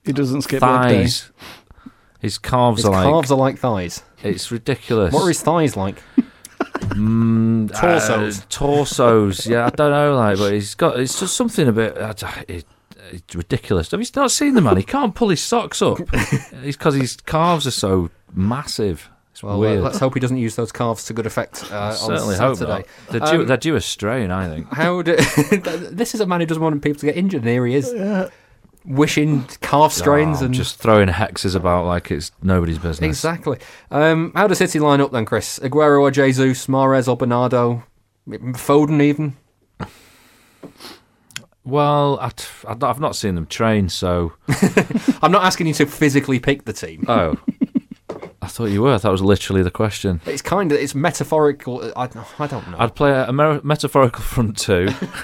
He 0.09 0.13
doesn't 0.13 0.41
skip 0.41 0.63
leg 0.63 0.89
day. 0.89 1.01
thighs. 1.03 1.31
His 2.19 2.39
calves 2.39 2.79
His 2.79 2.85
are 2.87 2.91
like 2.93 3.05
calves 3.05 3.31
are 3.31 3.37
like 3.37 3.59
thighs. 3.59 4.01
it's 4.23 4.51
ridiculous. 4.51 5.13
What 5.13 5.21
are 5.23 5.27
his 5.27 5.43
thighs 5.43 5.77
like? 5.77 6.01
Mm, 6.57 7.71
Torsos. 7.79 8.39
uh, 8.39 8.43
torsos. 8.49 9.45
Yeah, 9.45 9.67
I 9.67 9.69
don't 9.69 9.91
know, 9.91 10.15
like, 10.15 10.39
but 10.39 10.53
he's 10.53 10.73
got. 10.73 10.99
It's 10.99 11.19
just 11.19 11.35
something 11.35 11.67
a 11.67 11.71
bit. 11.71 11.95
I 11.99 12.13
It, 12.47 12.65
it's 13.11 13.35
ridiculous. 13.35 13.91
Have 13.91 14.01
you 14.01 14.07
not 14.15 14.31
seen 14.31 14.55
the 14.55 14.61
man? 14.61 14.77
He 14.77 14.83
can't 14.83 15.13
pull 15.13 15.29
his 15.29 15.41
socks 15.41 15.79
up. 15.81 15.99
it's 16.11 16.75
because 16.75 16.95
his 16.95 17.15
calves 17.17 17.67
are 17.67 17.71
so 17.71 18.09
massive. 18.33 19.09
It's 19.31 19.43
Well, 19.43 19.53
uh, 19.53 19.57
weird. 19.59 19.81
let's 19.83 19.99
hope 19.99 20.15
he 20.15 20.19
doesn't 20.19 20.37
use 20.37 20.55
those 20.55 20.71
calves 20.71 21.05
to 21.05 21.13
good 21.13 21.27
effect 21.27 21.71
uh, 21.71 21.89
on 21.89 21.93
Certainly 21.95 22.35
hope 22.37 22.57
Saturday. 22.57 22.79
not. 22.79 22.87
They're 23.11 23.31
due, 23.31 23.41
Um, 23.41 23.47
they're 23.47 23.57
due 23.57 23.75
a 23.75 23.81
strain, 23.81 24.31
I 24.31 24.47
think. 24.47 24.73
How 24.73 25.03
do, 25.03 25.15
this 25.91 26.15
is 26.15 26.19
a 26.21 26.25
man 26.25 26.39
who 26.39 26.47
doesn't 26.47 26.61
want 26.63 26.81
people 26.81 26.99
to 26.99 27.05
get 27.05 27.15
injured, 27.15 27.41
and 27.43 27.49
here 27.49 27.65
he 27.67 27.75
is, 27.75 27.93
wishing 28.89 29.45
calf 29.61 29.93
strains 29.93 30.41
Oh, 30.41 30.45
and 30.45 30.53
just 30.53 30.77
throwing 30.79 31.07
hexes 31.07 31.55
about 31.55 31.85
like 31.85 32.11
it's 32.11 32.31
nobody's 32.41 32.77
business. 32.79 33.07
exactly. 33.07 33.57
Um, 33.91 34.31
how 34.35 34.47
does 34.47 34.57
City 34.57 34.79
line 34.79 34.99
up 34.99 35.11
then, 35.11 35.23
Chris? 35.25 35.59
Aguero 35.59 36.01
or 36.01 36.11
Jesus, 36.11 36.67
Mahrez 36.67 37.07
or 37.07 37.15
Bernardo, 37.15 37.83
Foden 38.27 39.01
even? 39.01 39.37
Well, 41.63 42.17
I 42.19 42.29
t- 42.29 42.45
I've 42.67 42.79
not- 42.79 42.89
I've 42.89 42.99
not 42.99 43.15
seen 43.15 43.35
them 43.35 43.45
train, 43.45 43.89
so 43.89 44.33
I'm 45.21 45.31
not 45.31 45.43
asking 45.43 45.67
you 45.67 45.73
to 45.75 45.85
physically 45.85 46.39
pick 46.39 46.65
the 46.65 46.73
team. 46.73 47.05
oh, 47.07 47.35
thought 48.49 48.65
you 48.65 48.81
were. 48.81 48.97
That 48.99 49.11
was 49.11 49.21
literally 49.21 49.63
the 49.63 49.71
question. 49.71 50.19
It's 50.25 50.41
kind 50.41 50.71
of 50.71 50.77
it's 50.79 50.93
metaphorical. 50.95 51.91
I, 51.95 52.03
I 52.39 52.47
don't 52.47 52.69
know. 52.71 52.77
I'd 52.77 52.95
play 52.95 53.11
a 53.11 53.31
mer- 53.31 53.61
metaphorical 53.63 54.21
front 54.33 54.57
two. 54.57 54.89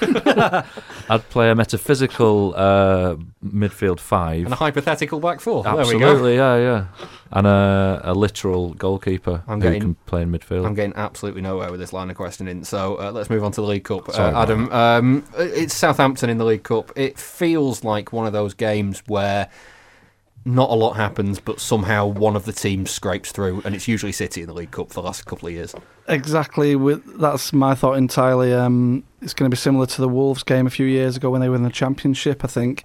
I'd 1.08 1.22
play 1.30 1.50
a 1.50 1.54
metaphysical 1.54 2.54
uh, 2.56 3.16
midfield 3.44 4.00
five. 4.00 4.44
and 4.44 4.52
a 4.52 4.56
hypothetical 4.56 5.20
back 5.20 5.40
four. 5.40 5.62
There 5.62 5.74
we 5.74 5.98
go. 5.98 6.06
Absolutely, 6.10 6.36
yeah, 6.36 6.56
yeah. 6.56 6.86
And 7.32 7.46
a, 7.46 8.00
a 8.04 8.14
literal 8.14 8.74
goalkeeper 8.74 9.42
I'm 9.46 9.60
who 9.60 9.66
getting- 9.66 9.80
can 9.82 9.94
play 10.06 10.22
in 10.22 10.30
midfield. 10.32 10.66
I'm 10.66 10.74
getting 10.74 10.94
absolutely 10.96 11.42
nowhere 11.42 11.70
with 11.70 11.80
this 11.80 11.92
line 11.92 12.10
of 12.10 12.16
questioning. 12.16 12.64
So 12.64 12.96
uh, 13.00 13.12
let's 13.12 13.30
move 13.30 13.44
on 13.44 13.52
to 13.52 13.60
the 13.60 13.66
League 13.66 13.84
Cup. 13.84 14.10
Sorry 14.12 14.32
Uh, 14.34 14.42
Adam, 14.42 14.72
um, 14.72 15.24
it's 15.36 15.74
Southampton 15.74 16.30
in 16.30 16.38
the 16.38 16.44
League 16.44 16.62
Cup. 16.64 16.92
It 16.96 17.18
feels 17.18 17.84
like 17.84 18.12
one 18.12 18.26
of 18.26 18.32
those 18.32 18.54
games 18.54 19.02
where 19.06 19.48
not 20.46 20.70
a 20.70 20.74
lot 20.74 20.94
happens, 20.94 21.40
but 21.40 21.58
somehow 21.58 22.06
one 22.06 22.36
of 22.36 22.44
the 22.44 22.52
teams 22.52 22.92
scrapes 22.92 23.32
through, 23.32 23.62
and 23.64 23.74
it's 23.74 23.88
usually 23.88 24.12
City 24.12 24.42
in 24.42 24.46
the 24.46 24.54
League 24.54 24.70
Cup 24.70 24.88
for 24.88 24.94
the 24.94 25.02
last 25.02 25.26
couple 25.26 25.48
of 25.48 25.54
years. 25.54 25.74
Exactly. 26.08 26.76
With 26.76 27.18
that's 27.18 27.52
my 27.52 27.74
thought 27.74 27.98
entirely. 27.98 28.54
Um, 28.54 29.02
it's 29.20 29.34
going 29.34 29.50
to 29.50 29.54
be 29.54 29.58
similar 29.58 29.86
to 29.86 30.00
the 30.00 30.08
Wolves 30.08 30.44
game 30.44 30.66
a 30.66 30.70
few 30.70 30.86
years 30.86 31.16
ago 31.16 31.30
when 31.30 31.40
they 31.40 31.48
in 31.48 31.64
the 31.64 31.70
Championship. 31.70 32.44
I 32.44 32.46
think 32.46 32.84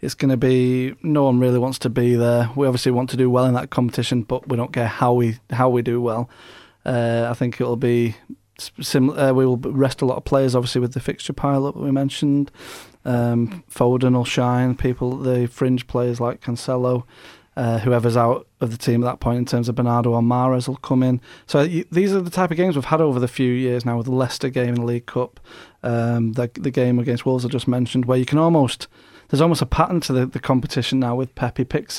it's 0.00 0.14
going 0.14 0.30
to 0.30 0.38
be 0.38 0.94
no 1.02 1.24
one 1.24 1.38
really 1.38 1.58
wants 1.58 1.78
to 1.80 1.90
be 1.90 2.14
there. 2.14 2.50
We 2.56 2.66
obviously 2.66 2.92
want 2.92 3.10
to 3.10 3.18
do 3.18 3.28
well 3.28 3.44
in 3.44 3.52
that 3.54 3.68
competition, 3.68 4.22
but 4.22 4.48
we 4.48 4.56
don't 4.56 4.72
care 4.72 4.88
how 4.88 5.12
we 5.12 5.38
how 5.50 5.68
we 5.68 5.82
do 5.82 6.00
well. 6.00 6.30
Uh, 6.86 7.28
I 7.30 7.34
think 7.34 7.60
it'll 7.60 7.76
be 7.76 8.16
similar. 8.80 9.18
Uh, 9.20 9.32
we 9.34 9.44
will 9.44 9.58
rest 9.58 10.00
a 10.00 10.06
lot 10.06 10.16
of 10.16 10.24
players, 10.24 10.54
obviously, 10.54 10.80
with 10.80 10.94
the 10.94 11.00
fixture 11.00 11.34
pile 11.34 11.66
up 11.66 11.74
that 11.74 11.82
we 11.82 11.90
mentioned. 11.90 12.50
Um, 13.04 13.64
Foden 13.70 14.14
will 14.14 14.24
shine. 14.24 14.76
People, 14.76 15.16
the 15.16 15.46
fringe 15.46 15.86
players 15.86 16.20
like 16.20 16.40
Cancelo, 16.40 17.04
uh, 17.56 17.78
whoever's 17.80 18.16
out 18.16 18.46
of 18.60 18.70
the 18.70 18.78
team 18.78 19.02
at 19.02 19.06
that 19.06 19.20
point 19.20 19.38
in 19.38 19.44
terms 19.44 19.68
of 19.68 19.74
Bernardo 19.74 20.12
or 20.12 20.22
Mahrez 20.22 20.68
will 20.68 20.76
come 20.76 21.02
in. 21.02 21.20
So 21.46 21.60
y 21.60 21.84
these 21.90 22.12
are 22.14 22.20
the 22.20 22.30
type 22.30 22.50
of 22.50 22.56
games 22.56 22.76
we've 22.76 22.84
had 22.86 23.00
over 23.00 23.20
the 23.20 23.28
few 23.28 23.52
years 23.52 23.84
now 23.84 23.96
with 23.96 24.06
the 24.06 24.14
Leicester 24.14 24.48
game 24.48 24.70
in 24.70 24.74
the 24.76 24.86
League 24.86 25.06
Cup, 25.06 25.40
um, 25.82 26.32
the, 26.32 26.50
the 26.54 26.70
game 26.70 26.98
against 26.98 27.26
Wolves 27.26 27.44
I 27.44 27.48
just 27.48 27.68
mentioned, 27.68 28.06
where 28.06 28.18
you 28.18 28.24
can 28.24 28.38
almost 28.38 28.88
there's 29.28 29.40
almost 29.40 29.62
a 29.62 29.66
pattern 29.66 30.00
to 30.02 30.12
the, 30.12 30.26
the 30.26 30.40
competition 30.40 31.00
now 31.00 31.14
with 31.14 31.34
Pep. 31.34 31.58
He 31.58 31.64
picks 31.64 31.96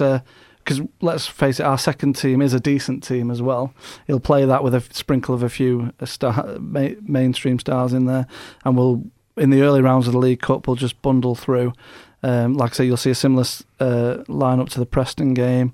because 0.64 0.82
let's 1.02 1.28
face 1.28 1.60
it, 1.60 1.64
our 1.64 1.78
second 1.78 2.14
team 2.14 2.42
is 2.42 2.54
a 2.54 2.60
decent 2.60 3.04
team 3.04 3.30
as 3.30 3.42
well. 3.42 3.74
He'll 4.08 4.20
play 4.20 4.46
that 4.46 4.64
with 4.64 4.74
a 4.74 4.82
sprinkle 4.92 5.36
of 5.36 5.44
a 5.44 5.50
few 5.50 5.94
uh, 6.00 6.06
star, 6.06 6.58
ma- 6.60 6.96
mainstream 7.02 7.60
stars 7.60 7.94
in 7.94 8.06
there, 8.06 8.28
and 8.64 8.78
we'll 8.78 9.04
in 9.38 9.50
the 9.50 9.62
early 9.62 9.82
rounds 9.82 10.08
of 10.08 10.14
the 10.14 10.20
League 10.20 10.42
Cup 10.42 10.68
we'll 10.68 10.76
just 10.76 11.02
bundle 11.02 11.36
through. 11.36 11.74
Um, 12.22 12.54
like 12.54 12.72
I 12.72 12.74
say, 12.76 12.86
you'll 12.86 12.98
see 12.98 13.10
a 13.12 13.16
similar 13.16 13.44
uh, 13.80 14.24
lineup 14.30 14.70
to 14.70 14.80
the 14.80 14.86
Preston 14.86 15.34
game, 15.34 15.74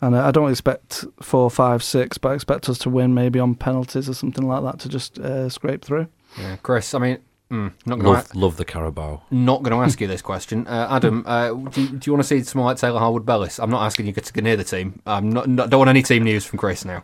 and 0.00 0.16
I 0.16 0.30
don't 0.30 0.50
expect 0.50 1.04
four, 1.20 1.50
five, 1.50 1.82
six, 1.82 2.16
but 2.16 2.30
I 2.30 2.34
expect 2.34 2.68
us 2.70 2.78
to 2.78 2.90
win 2.90 3.12
maybe 3.12 3.38
on 3.38 3.54
penalties 3.54 4.08
or 4.08 4.14
something 4.14 4.46
like 4.48 4.62
that 4.64 4.78
to 4.80 4.88
just 4.88 5.18
uh, 5.18 5.48
scrape 5.50 5.84
through. 5.84 6.06
Yeah, 6.38 6.56
Chris. 6.62 6.94
I 6.94 6.98
mean, 7.00 7.18
mm, 7.50 7.72
not 7.84 7.98
going 7.98 8.04
to 8.04 8.10
love, 8.12 8.34
love 8.34 8.56
the 8.56 8.64
Carabao. 8.64 9.20
not 9.30 9.62
going 9.62 9.76
to 9.76 9.84
ask 9.84 10.00
you 10.00 10.06
this 10.06 10.22
question, 10.22 10.66
uh, 10.68 10.86
Adam. 10.90 11.22
Uh, 11.26 11.52
do, 11.52 11.82
you- 11.82 11.88
do 11.88 12.00
you 12.08 12.12
want 12.14 12.22
to 12.22 12.26
see 12.28 12.42
someone 12.44 12.66
like 12.68 12.78
Taylor 12.78 12.98
Harwood 12.98 13.26
Bellis? 13.26 13.58
I'm 13.58 13.68
not 13.70 13.84
asking 13.84 14.06
you 14.06 14.12
to 14.14 14.32
get 14.32 14.42
near 14.42 14.56
the 14.56 14.64
team. 14.64 15.02
I'm 15.06 15.28
not, 15.28 15.48
not 15.48 15.68
don't 15.68 15.80
want 15.80 15.90
any 15.90 16.02
team 16.02 16.22
news 16.24 16.46
from 16.46 16.58
Chris 16.58 16.84
now. 16.86 17.02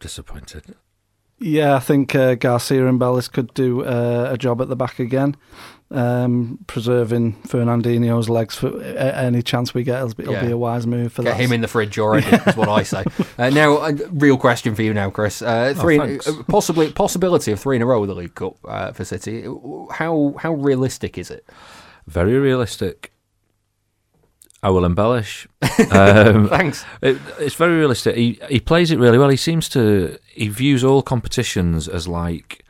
Disappointed. 0.00 0.74
Yeah, 1.38 1.76
I 1.76 1.80
think 1.80 2.14
uh, 2.14 2.34
Garcia 2.34 2.86
and 2.86 2.98
Bellis 2.98 3.28
could 3.28 3.52
do 3.54 3.84
uh, 3.84 4.28
a 4.32 4.38
job 4.38 4.62
at 4.62 4.68
the 4.68 4.76
back 4.76 4.98
again, 4.98 5.36
um, 5.90 6.58
preserving 6.66 7.34
Fernandinho's 7.42 8.30
legs 8.30 8.54
for 8.56 8.68
a- 8.80 9.16
any 9.16 9.42
chance 9.42 9.74
we 9.74 9.82
get. 9.82 9.96
It'll 9.96 10.14
be, 10.14 10.22
it'll 10.22 10.34
Yeah. 10.34 10.46
be 10.46 10.50
a 10.52 10.56
wise 10.56 10.86
move 10.86 11.12
for 11.12 11.22
Get 11.22 11.32
that. 11.36 11.40
him 11.40 11.52
in 11.52 11.60
the 11.60 11.68
fridge 11.68 11.98
already. 11.98 12.26
is 12.26 12.56
what 12.56 12.68
I 12.70 12.82
say. 12.82 13.04
Uh, 13.38 13.50
now, 13.50 13.76
a 13.84 13.92
real 14.12 14.38
question 14.38 14.74
for 14.74 14.80
you 14.80 14.94
now, 14.94 15.10
Chris. 15.10 15.42
Uh, 15.42 15.74
three, 15.76 15.98
uh, 16.00 16.18
possibly 16.48 16.90
possibility 16.90 17.52
of 17.52 17.60
three 17.60 17.76
in 17.76 17.82
a 17.82 17.86
row 17.86 18.00
with 18.00 18.08
the 18.08 18.14
League 18.14 18.34
Cup 18.34 18.56
uh, 18.66 18.92
for 18.92 19.04
City. 19.04 19.42
How 19.92 20.34
how 20.38 20.54
realistic 20.54 21.18
is 21.18 21.30
it? 21.30 21.44
Very 22.06 22.38
realistic. 22.38 23.12
I 24.66 24.70
will 24.70 24.84
embellish. 24.84 25.46
Um, 25.92 26.48
Thanks. 26.48 26.84
It, 27.02 27.18
it's 27.38 27.54
very 27.54 27.76
realistic. 27.76 28.16
He 28.16 28.40
he 28.48 28.60
plays 28.60 28.90
it 28.90 28.98
really 28.98 29.18
well. 29.18 29.28
He 29.28 29.36
seems 29.36 29.68
to 29.70 30.18
he 30.26 30.48
views 30.48 30.82
all 30.82 31.02
competitions 31.02 31.86
as 31.86 32.08
like 32.08 32.64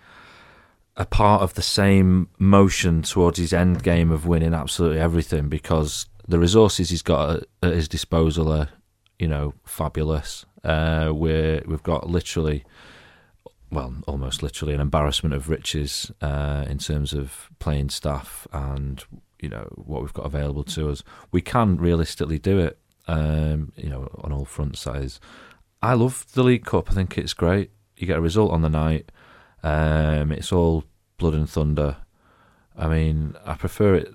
a 0.97 1.07
part 1.07 1.43
of 1.43 1.55
the 1.55 1.63
same 1.63 2.29
motion 2.39 3.03
towards 3.03 3.39
his 3.39 3.53
end 3.53 3.83
game 3.83 4.11
of 4.11 4.27
winning 4.27 4.55
absolutely 4.55 4.99
everything 4.99 5.49
because 5.49 6.07
the 6.27 6.39
resources 6.39 6.91
he's 6.91 7.03
got 7.03 7.45
at, 7.63 7.73
his 7.73 7.89
disposal 7.89 8.51
are, 8.53 8.69
you 9.19 9.29
know, 9.29 9.55
fabulous. 9.65 10.45
Uh, 10.65 11.13
we're, 11.15 11.63
we've 11.67 11.83
got 11.83 12.11
literally, 12.11 12.65
well, 13.71 13.95
almost 14.07 14.43
literally 14.43 14.75
an 14.75 14.81
embarrassment 14.81 15.35
of 15.35 15.49
riches 15.49 16.11
uh, 16.21 16.65
in 16.69 16.79
terms 16.79 17.13
of 17.13 17.51
playing 17.61 17.91
staff 17.91 18.49
and 18.53 19.05
you 19.41 19.49
know 19.49 19.69
what 19.75 20.03
we've 20.03 20.13
got 20.13 20.27
available 20.27 20.65
to 20.65 20.91
us. 20.91 21.03
We 21.31 21.41
can 21.41 21.77
realistically 21.77 22.39
do 22.39 22.59
it, 22.59 22.79
um, 23.07 23.73
you 23.77 23.89
know, 23.89 24.09
on 24.19 24.33
all 24.33 24.45
fronts. 24.45 24.85
That 24.85 24.97
is, 24.97 25.21
I 25.83 25.95
love 25.95 26.27
the 26.33 26.43
League 26.43 26.65
Cup. 26.65 26.91
I 26.91 26.95
think 26.95 27.19
it's 27.19 27.35
great. 27.35 27.71
You 27.97 28.07
get 28.07 28.19
a 28.19 28.23
result 28.23 28.53
on 28.53 28.63
the 28.63 28.69
night. 28.69 29.11
Um, 29.63 30.33
it's 30.33 30.53
all 30.53 30.85
blood 31.19 31.35
and 31.35 31.49
thunder. 31.49 31.97
I 32.77 32.89
mean, 32.89 33.35
I 33.45 33.55
prefer 33.55 33.95
it 33.95 34.13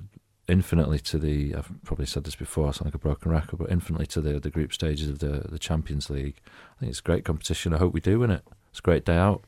infinitely 0.47 0.99
to 0.99 1.17
the. 1.17 1.55
I've 1.55 1.71
probably 1.83 2.05
said 2.05 2.23
this 2.25 2.35
before. 2.35 2.67
I 2.67 2.71
sound 2.71 2.85
like 2.85 2.95
a 2.95 2.99
broken 2.99 3.31
record, 3.31 3.57
but 3.57 3.71
infinitely 3.71 4.07
to 4.07 4.21
the 4.21 4.39
the 4.39 4.49
group 4.49 4.73
stages 4.73 5.09
of 5.09 5.19
the 5.19 5.47
the 5.49 5.59
Champions 5.59 6.09
League. 6.09 6.39
I 6.77 6.79
think 6.79 6.89
it's 6.91 6.99
a 6.99 7.03
great 7.03 7.25
competition. 7.25 7.73
I 7.73 7.77
hope 7.77 7.93
we 7.93 8.01
do 8.01 8.19
win 8.19 8.31
it. 8.31 8.43
It's 8.69 8.79
a 8.79 8.83
great 8.83 9.05
day 9.05 9.17
out. 9.17 9.43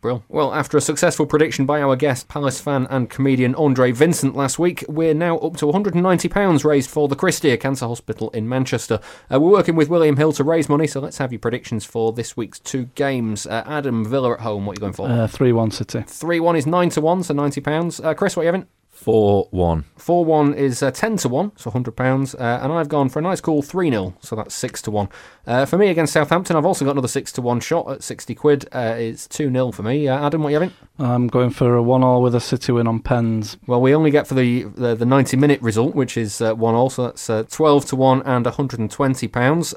Brill. 0.00 0.24
Well, 0.28 0.54
after 0.54 0.76
a 0.76 0.80
successful 0.80 1.26
prediction 1.26 1.66
by 1.66 1.82
our 1.82 1.94
guest, 1.94 2.28
Palace 2.28 2.60
fan 2.60 2.86
and 2.88 3.10
comedian 3.10 3.54
Andre 3.54 3.92
Vincent 3.92 4.34
last 4.34 4.58
week, 4.58 4.84
we're 4.88 5.14
now 5.14 5.36
up 5.38 5.56
to 5.58 5.66
£190 5.66 6.64
raised 6.64 6.88
for 6.88 7.06
the 7.06 7.16
Christie, 7.16 7.56
cancer 7.56 7.86
hospital 7.86 8.30
in 8.30 8.48
Manchester. 8.48 9.00
Uh, 9.32 9.40
we're 9.40 9.50
working 9.50 9.76
with 9.76 9.88
William 9.88 10.16
Hill 10.16 10.32
to 10.32 10.44
raise 10.44 10.68
money, 10.68 10.86
so 10.86 11.00
let's 11.00 11.18
have 11.18 11.32
your 11.32 11.38
predictions 11.38 11.84
for 11.84 12.12
this 12.12 12.36
week's 12.36 12.58
two 12.58 12.86
games. 12.94 13.46
Uh, 13.46 13.62
Adam 13.66 14.04
Villa 14.04 14.32
at 14.32 14.40
home, 14.40 14.64
what 14.64 14.72
are 14.72 14.80
you 14.80 14.80
going 14.80 14.92
for? 14.92 15.08
Uh, 15.08 15.26
3 15.26 15.52
1 15.52 15.70
City. 15.70 16.02
3 16.06 16.40
1 16.40 16.56
is 16.56 16.66
9 16.66 16.90
to 16.90 17.00
1, 17.00 17.22
so 17.24 17.34
£90. 17.34 18.04
Uh, 18.04 18.14
Chris, 18.14 18.36
what 18.36 18.42
are 18.42 18.44
you 18.44 18.52
having? 18.52 18.66
Four 19.00 19.48
one. 19.50 19.86
Four 19.96 20.26
one 20.26 20.52
is 20.52 20.82
uh, 20.82 20.90
ten 20.90 21.16
to 21.18 21.28
one, 21.30 21.52
so 21.56 21.70
hundred 21.70 21.92
pounds, 21.92 22.34
uh, 22.34 22.60
and 22.60 22.70
I've 22.70 22.90
gone 22.90 23.08
for 23.08 23.18
a 23.18 23.22
nice 23.22 23.40
cool 23.40 23.62
three 23.62 23.88
0 23.88 24.14
so 24.20 24.36
that's 24.36 24.54
six 24.54 24.82
to 24.82 24.90
one. 24.90 25.08
Uh, 25.46 25.64
for 25.64 25.78
me 25.78 25.88
against 25.88 26.12
Southampton, 26.12 26.54
I've 26.54 26.66
also 26.66 26.84
got 26.84 26.90
another 26.90 27.08
six 27.08 27.32
to 27.32 27.40
one 27.40 27.60
shot 27.60 27.90
at 27.90 28.02
sixty 28.02 28.34
quid. 28.34 28.66
Uh, 28.72 28.96
it's 28.98 29.26
two 29.26 29.50
0 29.50 29.72
for 29.72 29.82
me. 29.82 30.06
Uh, 30.06 30.26
Adam, 30.26 30.42
what 30.42 30.48
are 30.48 30.50
you 30.50 30.60
having? 30.60 30.72
I'm 30.98 31.28
going 31.28 31.48
for 31.48 31.76
a 31.76 31.82
one 31.82 32.04
all 32.04 32.20
with 32.20 32.34
a 32.34 32.40
City 32.40 32.72
win 32.72 32.86
on 32.86 33.00
pens. 33.00 33.56
Well, 33.66 33.80
we 33.80 33.94
only 33.94 34.10
get 34.10 34.26
for 34.26 34.34
the 34.34 34.64
the, 34.64 34.94
the 34.94 35.06
ninety 35.06 35.38
minute 35.38 35.62
result, 35.62 35.94
which 35.94 36.18
is 36.18 36.42
uh, 36.42 36.54
one 36.54 36.74
all, 36.74 36.90
so 36.90 37.06
that's 37.10 37.56
twelve 37.56 37.86
to 37.86 37.96
one 37.96 38.20
and 38.26 38.44
hundred 38.46 38.80
and 38.80 38.90
twenty 38.90 39.28
pounds. 39.28 39.74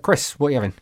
Chris, 0.00 0.40
what 0.40 0.46
are 0.46 0.50
you 0.50 0.56
having? 0.56 0.72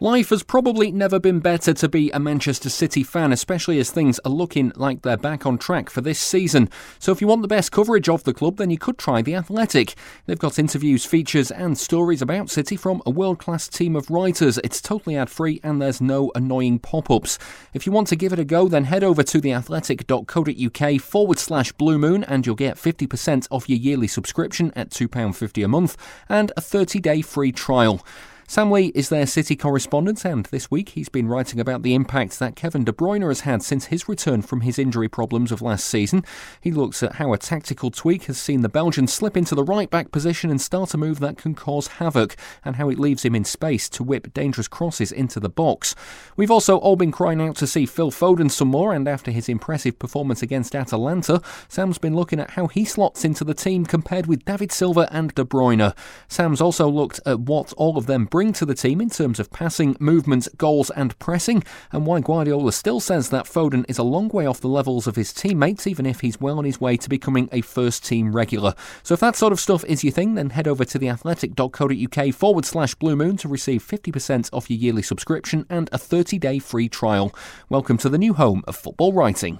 Life 0.00 0.28
has 0.28 0.44
probably 0.44 0.92
never 0.92 1.18
been 1.18 1.40
better 1.40 1.74
to 1.74 1.88
be 1.88 2.08
a 2.12 2.20
Manchester 2.20 2.70
City 2.70 3.02
fan, 3.02 3.32
especially 3.32 3.80
as 3.80 3.90
things 3.90 4.20
are 4.20 4.30
looking 4.30 4.70
like 4.76 5.02
they're 5.02 5.16
back 5.16 5.44
on 5.44 5.58
track 5.58 5.90
for 5.90 6.00
this 6.00 6.20
season. 6.20 6.70
So, 7.00 7.10
if 7.10 7.20
you 7.20 7.26
want 7.26 7.42
the 7.42 7.48
best 7.48 7.72
coverage 7.72 8.08
of 8.08 8.22
the 8.22 8.32
club, 8.32 8.58
then 8.58 8.70
you 8.70 8.78
could 8.78 8.96
try 8.96 9.22
The 9.22 9.34
Athletic. 9.34 9.96
They've 10.26 10.38
got 10.38 10.56
interviews, 10.56 11.04
features, 11.04 11.50
and 11.50 11.76
stories 11.76 12.22
about 12.22 12.48
City 12.48 12.76
from 12.76 13.02
a 13.06 13.10
world 13.10 13.40
class 13.40 13.66
team 13.66 13.96
of 13.96 14.08
writers. 14.08 14.58
It's 14.58 14.80
totally 14.80 15.16
ad 15.16 15.30
free 15.30 15.58
and 15.64 15.82
there's 15.82 16.00
no 16.00 16.30
annoying 16.36 16.78
pop 16.78 17.10
ups. 17.10 17.36
If 17.74 17.84
you 17.84 17.90
want 17.90 18.06
to 18.08 18.16
give 18.16 18.32
it 18.32 18.38
a 18.38 18.44
go, 18.44 18.68
then 18.68 18.84
head 18.84 19.02
over 19.02 19.24
to 19.24 19.40
theathletic.co.uk 19.40 21.00
forward 21.00 21.38
slash 21.40 21.72
blue 21.72 21.98
moon 21.98 22.22
and 22.22 22.46
you'll 22.46 22.54
get 22.54 22.76
50% 22.76 23.48
off 23.50 23.68
your 23.68 23.78
yearly 23.78 24.06
subscription 24.06 24.72
at 24.76 24.90
£2.50 24.90 25.64
a 25.64 25.68
month 25.68 25.96
and 26.28 26.52
a 26.56 26.60
30 26.60 27.00
day 27.00 27.20
free 27.20 27.50
trial. 27.50 28.04
Sam 28.50 28.70
Lee 28.70 28.92
is 28.94 29.10
their 29.10 29.26
City 29.26 29.54
correspondent, 29.54 30.24
and 30.24 30.46
this 30.46 30.70
week 30.70 30.88
he's 30.88 31.10
been 31.10 31.28
writing 31.28 31.60
about 31.60 31.82
the 31.82 31.92
impact 31.92 32.38
that 32.38 32.56
Kevin 32.56 32.82
De 32.82 32.92
Bruyne 32.92 33.28
has 33.28 33.40
had 33.40 33.62
since 33.62 33.84
his 33.84 34.08
return 34.08 34.40
from 34.40 34.62
his 34.62 34.78
injury 34.78 35.06
problems 35.06 35.52
of 35.52 35.60
last 35.60 35.86
season. 35.86 36.24
He 36.58 36.72
looks 36.72 37.02
at 37.02 37.16
how 37.16 37.34
a 37.34 37.38
tactical 37.38 37.90
tweak 37.90 38.24
has 38.24 38.38
seen 38.38 38.62
the 38.62 38.70
Belgian 38.70 39.06
slip 39.06 39.36
into 39.36 39.54
the 39.54 39.62
right 39.62 39.90
back 39.90 40.12
position 40.12 40.48
and 40.48 40.62
start 40.62 40.94
a 40.94 40.96
move 40.96 41.20
that 41.20 41.36
can 41.36 41.54
cause 41.54 41.88
havoc, 41.98 42.36
and 42.64 42.76
how 42.76 42.88
it 42.88 42.98
leaves 42.98 43.22
him 43.22 43.34
in 43.34 43.44
space 43.44 43.86
to 43.90 44.02
whip 44.02 44.32
dangerous 44.32 44.66
crosses 44.66 45.12
into 45.12 45.38
the 45.38 45.50
box. 45.50 45.94
We've 46.34 46.50
also 46.50 46.78
all 46.78 46.96
been 46.96 47.12
crying 47.12 47.42
out 47.42 47.56
to 47.56 47.66
see 47.66 47.84
Phil 47.84 48.10
Foden 48.10 48.50
some 48.50 48.68
more, 48.68 48.94
and 48.94 49.06
after 49.06 49.30
his 49.30 49.50
impressive 49.50 49.98
performance 49.98 50.40
against 50.42 50.74
Atalanta, 50.74 51.42
Sam's 51.68 51.98
been 51.98 52.16
looking 52.16 52.40
at 52.40 52.52
how 52.52 52.68
he 52.68 52.86
slots 52.86 53.26
into 53.26 53.44
the 53.44 53.52
team 53.52 53.84
compared 53.84 54.24
with 54.24 54.46
David 54.46 54.72
Silva 54.72 55.06
and 55.12 55.34
De 55.34 55.44
Bruyne. 55.44 55.94
Sam's 56.28 56.62
also 56.62 56.88
looked 56.88 57.20
at 57.26 57.40
what 57.40 57.74
all 57.74 57.98
of 57.98 58.06
them 58.06 58.24
bring 58.24 58.37
bring 58.38 58.52
to 58.52 58.64
the 58.64 58.72
team 58.72 59.00
in 59.00 59.10
terms 59.10 59.40
of 59.40 59.50
passing, 59.50 59.96
movement, 59.98 60.46
goals, 60.56 60.90
and 60.90 61.18
pressing, 61.18 61.60
and 61.90 62.06
why 62.06 62.20
Guardiola 62.20 62.70
still 62.70 63.00
says 63.00 63.30
that 63.30 63.46
Foden 63.46 63.84
is 63.88 63.98
a 63.98 64.04
long 64.04 64.28
way 64.28 64.46
off 64.46 64.60
the 64.60 64.68
levels 64.68 65.08
of 65.08 65.16
his 65.16 65.32
teammates, 65.32 65.88
even 65.88 66.06
if 66.06 66.20
he's 66.20 66.40
well 66.40 66.56
on 66.56 66.64
his 66.64 66.80
way 66.80 66.96
to 66.98 67.08
becoming 67.08 67.48
a 67.50 67.62
first 67.62 68.04
team 68.04 68.32
regular. 68.32 68.76
So 69.02 69.14
if 69.14 69.18
that 69.18 69.34
sort 69.34 69.52
of 69.52 69.58
stuff 69.58 69.84
is 69.86 70.04
your 70.04 70.12
thing, 70.12 70.36
then 70.36 70.50
head 70.50 70.68
over 70.68 70.84
to 70.84 70.98
theathletic.co.uk 71.00 72.32
forward 72.32 72.64
slash 72.64 72.94
blue 72.94 73.16
moon 73.16 73.38
to 73.38 73.48
receive 73.48 73.84
50% 73.84 74.50
off 74.52 74.70
your 74.70 74.78
yearly 74.78 75.02
subscription 75.02 75.66
and 75.68 75.90
a 75.90 75.98
30 75.98 76.38
day 76.38 76.60
free 76.60 76.88
trial. 76.88 77.34
Welcome 77.68 77.98
to 77.98 78.08
the 78.08 78.18
new 78.18 78.34
home 78.34 78.62
of 78.68 78.76
football 78.76 79.12
writing. 79.12 79.58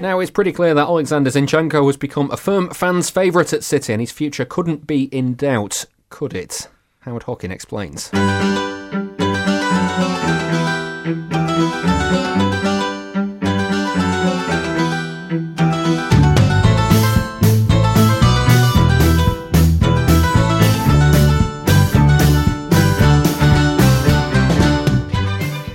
Now, 0.00 0.20
it's 0.20 0.30
pretty 0.30 0.52
clear 0.52 0.72
that 0.72 0.88
Alexander 0.88 1.28
Zinchenko 1.28 1.84
has 1.84 1.98
become 1.98 2.30
a 2.30 2.38
firm 2.38 2.70
fan's 2.70 3.10
favourite 3.10 3.52
at 3.52 3.62
City 3.62 3.92
and 3.92 4.00
his 4.00 4.10
future 4.10 4.46
couldn't 4.46 4.86
be 4.86 5.02
in 5.14 5.34
doubt, 5.34 5.84
could 6.08 6.32
it? 6.32 6.66
Howard 7.00 7.22
Hockin 7.24 7.50
explains. 7.50 8.10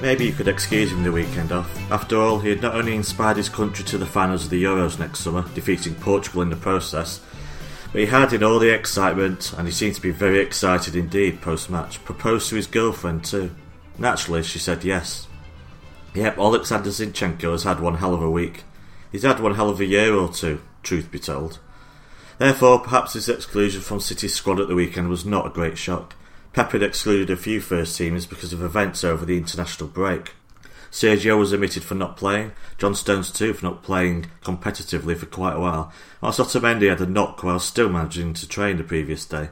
Maybe 0.02 0.26
you 0.26 0.34
could 0.34 0.48
excuse 0.48 0.92
him 0.92 1.02
the 1.02 1.12
weekend 1.12 1.52
off. 1.52 1.92
After 1.92 2.18
all, 2.18 2.38
he 2.38 2.50
had 2.50 2.62
not 2.62 2.76
only 2.76 2.96
inspired 2.96 3.38
his 3.38 3.50
country 3.50 3.84
to 3.86 3.98
the 3.98 4.06
finals 4.06 4.44
of 4.44 4.52
the 4.52 4.64
Euros 4.64 5.00
next 5.00 5.22
summer, 5.22 5.44
defeating 5.56 5.96
Portugal 5.96 6.44
in 6.44 6.52
the 6.52 6.56
process, 6.56 7.20
but 7.94 8.02
he 8.02 8.08
had, 8.08 8.34
in 8.34 8.44
all 8.44 8.58
the 8.58 8.74
excitement, 8.74 9.54
and 9.56 9.68
he 9.68 9.72
seemed 9.72 9.94
to 9.94 10.02
be 10.02 10.10
very 10.10 10.40
excited 10.40 10.96
indeed 10.96 11.42
post 11.42 11.70
match, 11.70 12.04
proposed 12.04 12.50
to 12.50 12.56
his 12.56 12.66
girlfriend 12.66 13.24
too. 13.24 13.52
Naturally, 14.00 14.42
she 14.42 14.58
said 14.58 14.84
yes. 14.84 15.28
Yep, 16.16 16.40
Alexander 16.40 16.90
Zinchenko 16.90 17.52
has 17.52 17.64
had 17.64 17.80
one 17.80 17.98
hell 17.98 18.16
of 18.16 18.24
a 18.24 18.30
week. 18.32 18.64
He's 19.12 19.22
had 19.22 19.40
one 19.40 19.54
hell 19.54 19.70
of 19.70 19.80
a 19.80 19.86
year 19.86 20.16
or 20.16 20.28
two, 20.28 20.60
truth 20.82 21.12
be 21.12 21.20
told. 21.20 21.60
Therefore, 22.40 22.80
perhaps 22.80 23.14
his 23.14 23.30
exclusion 23.30 23.82
from 23.82 24.00
City's 24.00 24.34
squad 24.34 24.60
at 24.60 24.68
the 24.68 24.76
weekend 24.76 25.10
was 25.10 25.24
not 25.24 25.46
a 25.46 25.52
great 25.52 25.78
shock. 25.78 26.16
Pep 26.52 26.72
had 26.72 26.82
excluded 26.82 27.30
a 27.30 27.38
few 27.38 27.62
first 27.62 28.00
teamers 28.00 28.28
because 28.28 28.54
of 28.54 28.64
events 28.64 29.04
over 29.04 29.24
the 29.24 29.38
international 29.38 29.88
break. 29.88 30.32
Sergio 30.94 31.40
was 31.40 31.52
omitted 31.52 31.84
for 31.84 31.96
not 31.96 32.16
playing, 32.16 32.52
John 32.78 32.94
Stones 32.94 33.32
too 33.32 33.56
for 33.56 33.66
not 33.66 33.82
playing 33.82 34.28
competitively 34.44 35.18
for 35.18 35.26
quite 35.26 35.56
a 35.56 35.60
while, 35.60 35.92
whilst 36.22 36.40
Otamendi 36.40 36.88
had 36.88 37.02
a 37.02 37.08
knock 37.08 37.44
while 37.44 37.60
still 37.60 37.90
managing 37.90 38.36
to 38.36 38.48
train 38.48 38.78
the 38.78 38.84
previous 38.84 39.26
day. 39.26 39.50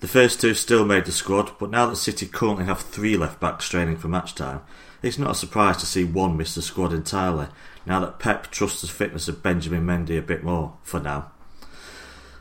The 0.00 0.08
first 0.08 0.40
two 0.40 0.54
still 0.54 0.86
made 0.86 1.04
the 1.04 1.12
squad, 1.12 1.52
but 1.58 1.68
now 1.68 1.84
that 1.84 1.96
City 1.96 2.24
currently 2.26 2.64
have 2.64 2.80
three 2.80 3.14
left 3.14 3.40
backs 3.40 3.68
training 3.68 3.98
for 3.98 4.08
match 4.08 4.34
time, 4.34 4.62
it's 5.02 5.18
not 5.18 5.32
a 5.32 5.34
surprise 5.34 5.76
to 5.78 5.86
see 5.86 6.02
one 6.02 6.38
miss 6.38 6.54
the 6.54 6.62
squad 6.62 6.94
entirely, 6.94 7.48
now 7.84 8.00
that 8.00 8.18
Pep 8.18 8.50
trusts 8.50 8.80
the 8.80 8.88
fitness 8.88 9.28
of 9.28 9.42
Benjamin 9.42 9.84
Mendy 9.84 10.18
a 10.18 10.22
bit 10.22 10.42
more, 10.42 10.78
for 10.82 10.98
now. 10.98 11.30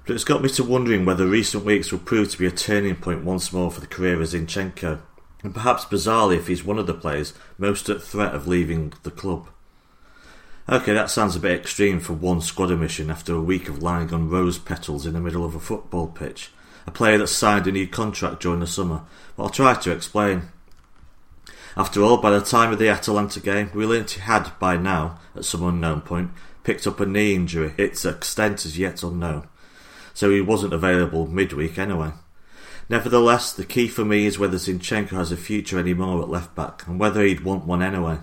But 0.05 0.15
it's 0.15 0.23
got 0.23 0.41
me 0.41 0.47
to 0.51 0.63
wondering 0.63 1.03
whether 1.03 1.27
recent 1.27 1.65
weeks 1.65 1.91
will 1.91 1.99
prove 1.99 2.31
to 2.31 2.37
be 2.37 2.45
a 2.45 2.51
turning 2.51 2.95
point 2.95 3.25
once 3.25 3.51
more 3.51 3.69
for 3.69 3.81
the 3.81 3.87
career 3.87 4.21
of 4.21 4.29
Zinchenko 4.29 5.01
and 5.43 5.53
perhaps 5.53 5.85
bizarrely 5.85 6.37
if 6.37 6.47
he's 6.47 6.63
one 6.63 6.79
of 6.79 6.87
the 6.87 6.93
players 6.93 7.33
most 7.57 7.89
at 7.89 8.01
threat 8.01 8.33
of 8.33 8.47
leaving 8.47 8.93
the 9.03 9.11
club. 9.11 9.47
Okay, 10.69 10.93
that 10.93 11.09
sounds 11.09 11.35
a 11.35 11.41
bit 11.41 11.59
extreme 11.59 11.99
for 11.99 12.13
one 12.13 12.39
squad 12.39 12.71
omission 12.71 13.11
after 13.11 13.35
a 13.35 13.41
week 13.41 13.67
of 13.67 13.83
lying 13.83 14.13
on 14.13 14.29
rose 14.29 14.57
petals 14.57 15.05
in 15.05 15.13
the 15.13 15.19
middle 15.19 15.43
of 15.43 15.55
a 15.55 15.59
football 15.59 16.07
pitch. 16.07 16.51
A 16.87 16.91
player 16.91 17.17
that 17.17 17.27
signed 17.27 17.67
a 17.67 17.71
new 17.71 17.87
contract 17.87 18.41
during 18.41 18.61
the 18.61 18.67
summer, 18.67 19.01
but 19.35 19.43
I'll 19.43 19.49
try 19.49 19.73
to 19.73 19.91
explain. 19.91 20.43
After 21.75 22.01
all, 22.01 22.17
by 22.17 22.31
the 22.31 22.39
time 22.39 22.71
of 22.71 22.79
the 22.79 22.87
Atalanta 22.87 23.41
game, 23.41 23.71
he 23.73 24.19
had, 24.21 24.51
by 24.59 24.77
now, 24.77 25.19
at 25.35 25.43
some 25.43 25.63
unknown 25.63 26.01
point, 26.01 26.31
picked 26.63 26.87
up 26.87 26.99
a 26.99 27.05
knee 27.05 27.35
injury. 27.35 27.73
Its 27.77 28.05
extent 28.05 28.63
is 28.65 28.77
yet 28.77 29.03
unknown. 29.03 29.47
So 30.13 30.29
he 30.29 30.39
wasn't 30.39 30.73
available 30.73 31.27
midweek 31.27 31.77
anyway. 31.77 32.11
Nevertheless, 32.89 33.53
the 33.53 33.65
key 33.65 33.87
for 33.87 34.03
me 34.03 34.25
is 34.25 34.37
whether 34.37 34.57
Zinchenko 34.57 35.11
has 35.11 35.31
a 35.31 35.37
future 35.37 35.79
anymore 35.79 36.21
at 36.21 36.29
left 36.29 36.53
back 36.53 36.85
and 36.85 36.99
whether 36.99 37.23
he'd 37.23 37.41
want 37.41 37.65
one 37.65 37.81
anyway. 37.81 38.19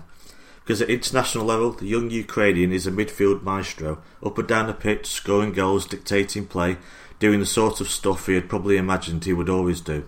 Because 0.61 0.81
at 0.81 0.89
international 0.89 1.45
level, 1.45 1.71
the 1.71 1.87
young 1.87 2.11
Ukrainian 2.11 2.71
is 2.71 2.85
a 2.85 2.91
midfield 2.91 3.41
maestro, 3.41 4.01
up 4.23 4.37
and 4.37 4.47
down 4.47 4.67
the 4.67 4.73
pitch, 4.73 5.07
scoring 5.07 5.51
goals, 5.53 5.87
dictating 5.87 6.45
play, 6.45 6.77
doing 7.19 7.39
the 7.39 7.45
sort 7.45 7.81
of 7.81 7.89
stuff 7.89 8.27
he 8.27 8.35
had 8.35 8.47
probably 8.47 8.77
imagined 8.77 9.25
he 9.25 9.33
would 9.33 9.49
always 9.49 9.81
do. 9.81 10.07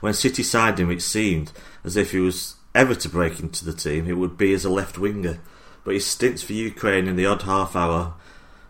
When 0.00 0.14
City 0.14 0.42
signed 0.42 0.80
him, 0.80 0.90
it 0.90 1.02
seemed 1.02 1.52
as 1.84 1.96
if 1.96 2.12
he 2.12 2.20
was 2.20 2.56
ever 2.74 2.94
to 2.94 3.08
break 3.08 3.40
into 3.40 3.64
the 3.64 3.72
team, 3.72 4.06
it 4.08 4.18
would 4.18 4.36
be 4.36 4.52
as 4.52 4.64
a 4.64 4.70
left 4.70 4.98
winger. 4.98 5.40
But 5.84 5.94
his 5.94 6.06
stints 6.06 6.42
for 6.42 6.52
Ukraine 6.52 7.06
in 7.06 7.16
the 7.16 7.26
odd 7.26 7.42
half 7.42 7.76
hour, 7.76 8.14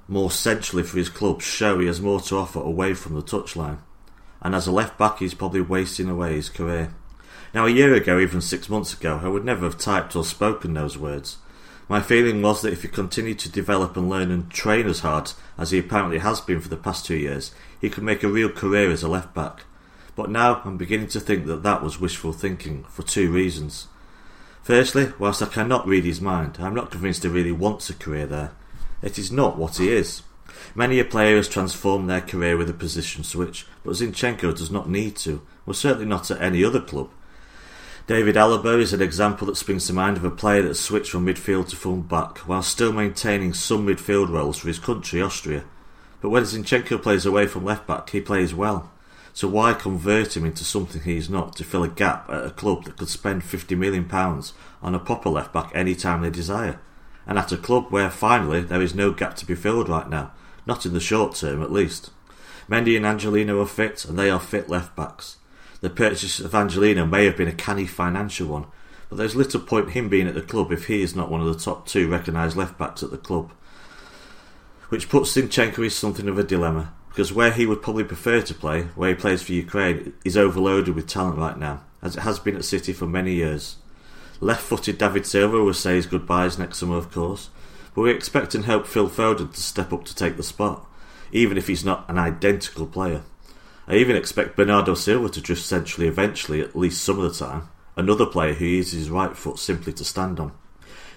more 0.09 0.31
centrally 0.31 0.83
for 0.83 0.99
his 0.99 1.09
club, 1.09 1.43
show 1.43 1.79
he 1.79 1.87
has 1.87 2.01
more 2.01 2.21
to 2.21 2.37
offer 2.37 2.61
away 2.61 2.95
from 2.95 3.15
the 3.15 3.23
touchline. 3.23 3.79
And 4.43 4.55
as 4.55 4.67
a 4.67 4.73
left 4.73 4.99
back, 4.99 5.19
he's 5.19 5.35
probably 5.35 5.61
wasting 5.61 6.09
away 6.09 6.35
his 6.35 6.49
career. 6.49 6.95
Now, 7.55 7.67
a 7.67 7.71
year 7.71 7.95
ago, 7.95 8.19
even 8.19 8.41
six 8.41 8.69
months 8.69 8.93
ago, 8.93 9.21
I 9.23 9.29
would 9.29 9.45
never 9.45 9.65
have 9.65 9.79
typed 9.79 10.15
or 10.15 10.25
spoken 10.25 10.75
those 10.75 10.99
words. 10.99 11.39
My 11.89 12.01
feeling 12.01 12.43
was 12.43 12.63
that 12.63 12.73
if 12.73 12.83
he 12.83 12.89
continued 12.89 13.39
to 13.41 13.49
develop 13.49 13.97
and 13.97 14.09
learn 14.09 14.31
and 14.33 14.51
train 14.51 14.87
as 14.89 15.01
hard 15.01 15.33
as 15.57 15.71
he 15.71 15.79
apparently 15.79 16.19
has 16.19 16.41
been 16.41 16.61
for 16.61 16.69
the 16.69 16.77
past 16.77 17.07
two 17.07 17.17
years, 17.17 17.53
he 17.81 17.89
could 17.89 18.03
make 18.03 18.25
a 18.25 18.29
real 18.29 18.49
career 18.49 18.91
as 18.91 19.05
a 19.05 19.09
left 19.09 19.33
back. 19.35 19.63
But 20.17 20.31
now 20.31 20.63
I'm 20.65 20.77
beginning 20.77 21.09
to 21.09 21.21
think 21.21 21.47
that 21.47 21.63
that 21.63 21.83
was 21.83 22.01
wishful 22.01 22.33
thinking 22.33 22.85
for 22.85 23.03
two 23.03 23.31
reasons. 23.31 23.87
Firstly, 24.63 25.13
whilst 25.19 25.43
I 25.43 25.47
cannot 25.47 25.87
read 25.87 26.05
his 26.05 26.21
mind, 26.21 26.57
I'm 26.59 26.75
not 26.75 26.91
convinced 26.91 27.23
he 27.23 27.29
really 27.29 27.53
wants 27.53 27.89
a 27.89 27.95
career 27.95 28.27
there. 28.27 28.51
It 29.01 29.17
is 29.17 29.31
not 29.31 29.57
what 29.57 29.77
he 29.77 29.91
is. 29.91 30.23
Many 30.75 30.99
a 30.99 31.05
player 31.05 31.37
has 31.37 31.49
transformed 31.49 32.11
their 32.11 32.21
career 32.21 32.57
with 32.57 32.69
a 32.69 32.75
position 32.75 33.23
switch, 33.23 33.67
but 33.87 33.95
Zinchenko 33.95 34.57
does 34.57 34.71
not 34.71 34.91
need 34.91 35.17
to, 35.17 35.41
well 35.65 35.75
certainly 35.75 36.07
not 36.07 36.31
at 36.31 36.43
any 36.43 36.65
other 36.65 36.81
club. 36.81 37.11
David 38.07 38.37
Alaba 38.37 38.81
is 38.81 38.93
an 38.93 39.03
example 39.03 39.47
that 39.47 39.57
springs 39.57 39.87
to 39.87 39.93
mind 39.93 40.17
of 40.17 40.25
a 40.25 40.31
player 40.31 40.63
that 40.63 40.75
switched 40.77 41.11
from 41.11 41.27
midfield 41.27 41.69
to 41.69 41.77
full 41.77 41.97
back 41.97 42.39
while 42.39 42.63
still 42.63 42.93
maintaining 42.93 43.53
some 43.53 43.87
midfield 43.87 44.29
roles 44.29 44.59
for 44.59 44.69
his 44.69 44.79
country, 44.79 45.21
Austria. 45.21 45.65
But 46.21 46.31
when 46.31 46.45
Zinchenko 46.45 47.03
plays 47.03 47.27
away 47.27 47.47
from 47.47 47.65
left 47.65 47.87
back, 47.87 48.11
he 48.11 48.21
plays 48.21 48.55
well. 48.55 48.91
So 49.33 49.49
why 49.49 49.75
convert 49.75 50.37
him 50.37 50.45
into 50.45 50.65
something 50.65 51.03
he's 51.03 51.29
not 51.29 51.57
to 51.57 51.65
fill 51.65 51.83
a 51.83 51.89
gap 51.89 52.31
at 52.31 52.47
a 52.47 52.51
club 52.51 52.85
that 52.85 52.97
could 52.97 53.09
spend 53.09 53.43
£50 53.43 53.77
million 53.77 54.11
on 54.11 54.95
a 54.95 54.99
proper 54.99 55.29
left 55.29 55.53
back 55.53 55.71
any 55.75 55.95
time 55.95 56.23
they 56.23 56.31
desire? 56.31 56.81
And 57.27 57.39
at 57.39 57.53
a 57.53 57.57
club 57.57 57.91
where 57.91 58.09
finally 58.09 58.63
there 58.63 58.81
is 58.81 58.95
no 58.95 59.11
gap 59.11 59.37
to 59.37 59.47
be 59.47 59.55
filled 59.55 59.89
right 59.89 60.09
now, 60.09 60.33
not 60.65 60.87
in 60.87 60.95
the 60.95 61.01
short 61.01 61.35
term 61.35 61.61
at 61.63 61.73
least. 61.73 62.11
Mendy 62.69 62.97
and 62.97 63.07
Angelino 63.07 63.61
are 63.61 63.67
fit, 63.67 64.05
and 64.05 64.19
they 64.19 64.29
are 64.31 64.41
fit 64.41 64.69
left 64.69 64.97
backs. 64.97 65.37
The 65.81 65.91
purchase 65.91 66.41
of 66.41 66.55
Angelino 66.55 67.07
may 67.07 67.25
have 67.25 67.37
been 67.37 67.49
a 67.49 67.53
canny 67.53 67.87
financial 67.87 68.49
one, 68.49 68.67
but 69.09 69.19
there's 69.19 69.37
little 69.37 69.61
point 69.61 69.91
him 69.91 70.09
being 70.09 70.27
at 70.27 70.35
the 70.35 70.43
club 70.43 70.73
if 70.73 70.87
he 70.87 71.03
is 71.03 71.15
not 71.15 71.31
one 71.31 71.41
of 71.41 71.47
the 71.47 71.63
top 71.63 71.87
two 71.87 72.09
recognised 72.09 72.57
left 72.57 72.77
backs 72.77 73.03
at 73.03 73.11
the 73.11 73.19
club. 73.19 73.53
Which 74.89 75.09
puts 75.09 75.37
Zinchenko 75.37 75.85
in 75.85 75.91
something 75.91 76.29
of 76.29 76.39
a 76.39 76.43
dilemma, 76.43 76.93
because 77.09 77.33
where 77.33 77.53
he 77.53 77.67
would 77.67 77.83
probably 77.83 78.05
prefer 78.05 78.43
to 78.43 78.55
play, 78.55 78.83
where 78.95 79.11
he 79.11 79.15
plays 79.15 79.43
for 79.43 79.53
Ukraine, 79.53 80.15
is 80.25 80.37
overloaded 80.37 80.95
with 80.95 81.07
talent 81.07 81.39
right 81.39 81.59
now, 81.59 81.83
as 82.03 82.17
it 82.17 82.21
has 82.21 82.39
been 82.39 82.57
at 82.57 82.65
City 82.65 82.93
for 82.93 83.07
many 83.07 83.35
years. 83.35 83.77
Left 84.41 84.63
footed 84.63 84.99
David 84.99 85.25
Silva 85.25 85.63
will 85.63 85.73
say 85.73 85.95
his 85.95 86.07
goodbyes 86.07 86.59
next 86.59 86.79
summer, 86.79 86.97
of 86.97 87.11
course, 87.13 87.49
but 87.95 88.03
we 88.03 88.11
expect 88.11 88.55
and 88.55 88.67
hope 88.67 88.87
Phil 88.87 89.09
Foden 89.09 89.53
to 89.53 89.61
step 89.61 89.93
up 89.93 90.05
to 90.05 90.15
take 90.15 90.37
the 90.37 90.43
spot, 90.43 90.87
even 91.37 91.59
if 91.59 91.67
he's 91.67 91.85
not 91.85 92.09
an 92.09 92.19
identical 92.19 92.87
player. 92.87 93.23
I 93.87 93.97
even 93.97 94.17
expect 94.17 94.57
Bernardo 94.57 94.95
Silva 94.95 95.29
to 95.29 95.41
drift 95.41 95.63
centrally 95.63 96.09
eventually, 96.09 96.63
at 96.63 96.75
least 96.75 97.05
some 97.05 97.19
of 97.21 97.25
the 97.31 97.47
time. 97.47 97.69
Another 97.95 98.25
player 98.25 98.55
who 98.55 98.65
uses 98.65 99.01
his 99.01 99.11
right 99.11 99.37
foot 99.37 99.59
simply 99.59 99.93
to 99.93 100.05
stand 100.05 100.41
on. 100.41 100.53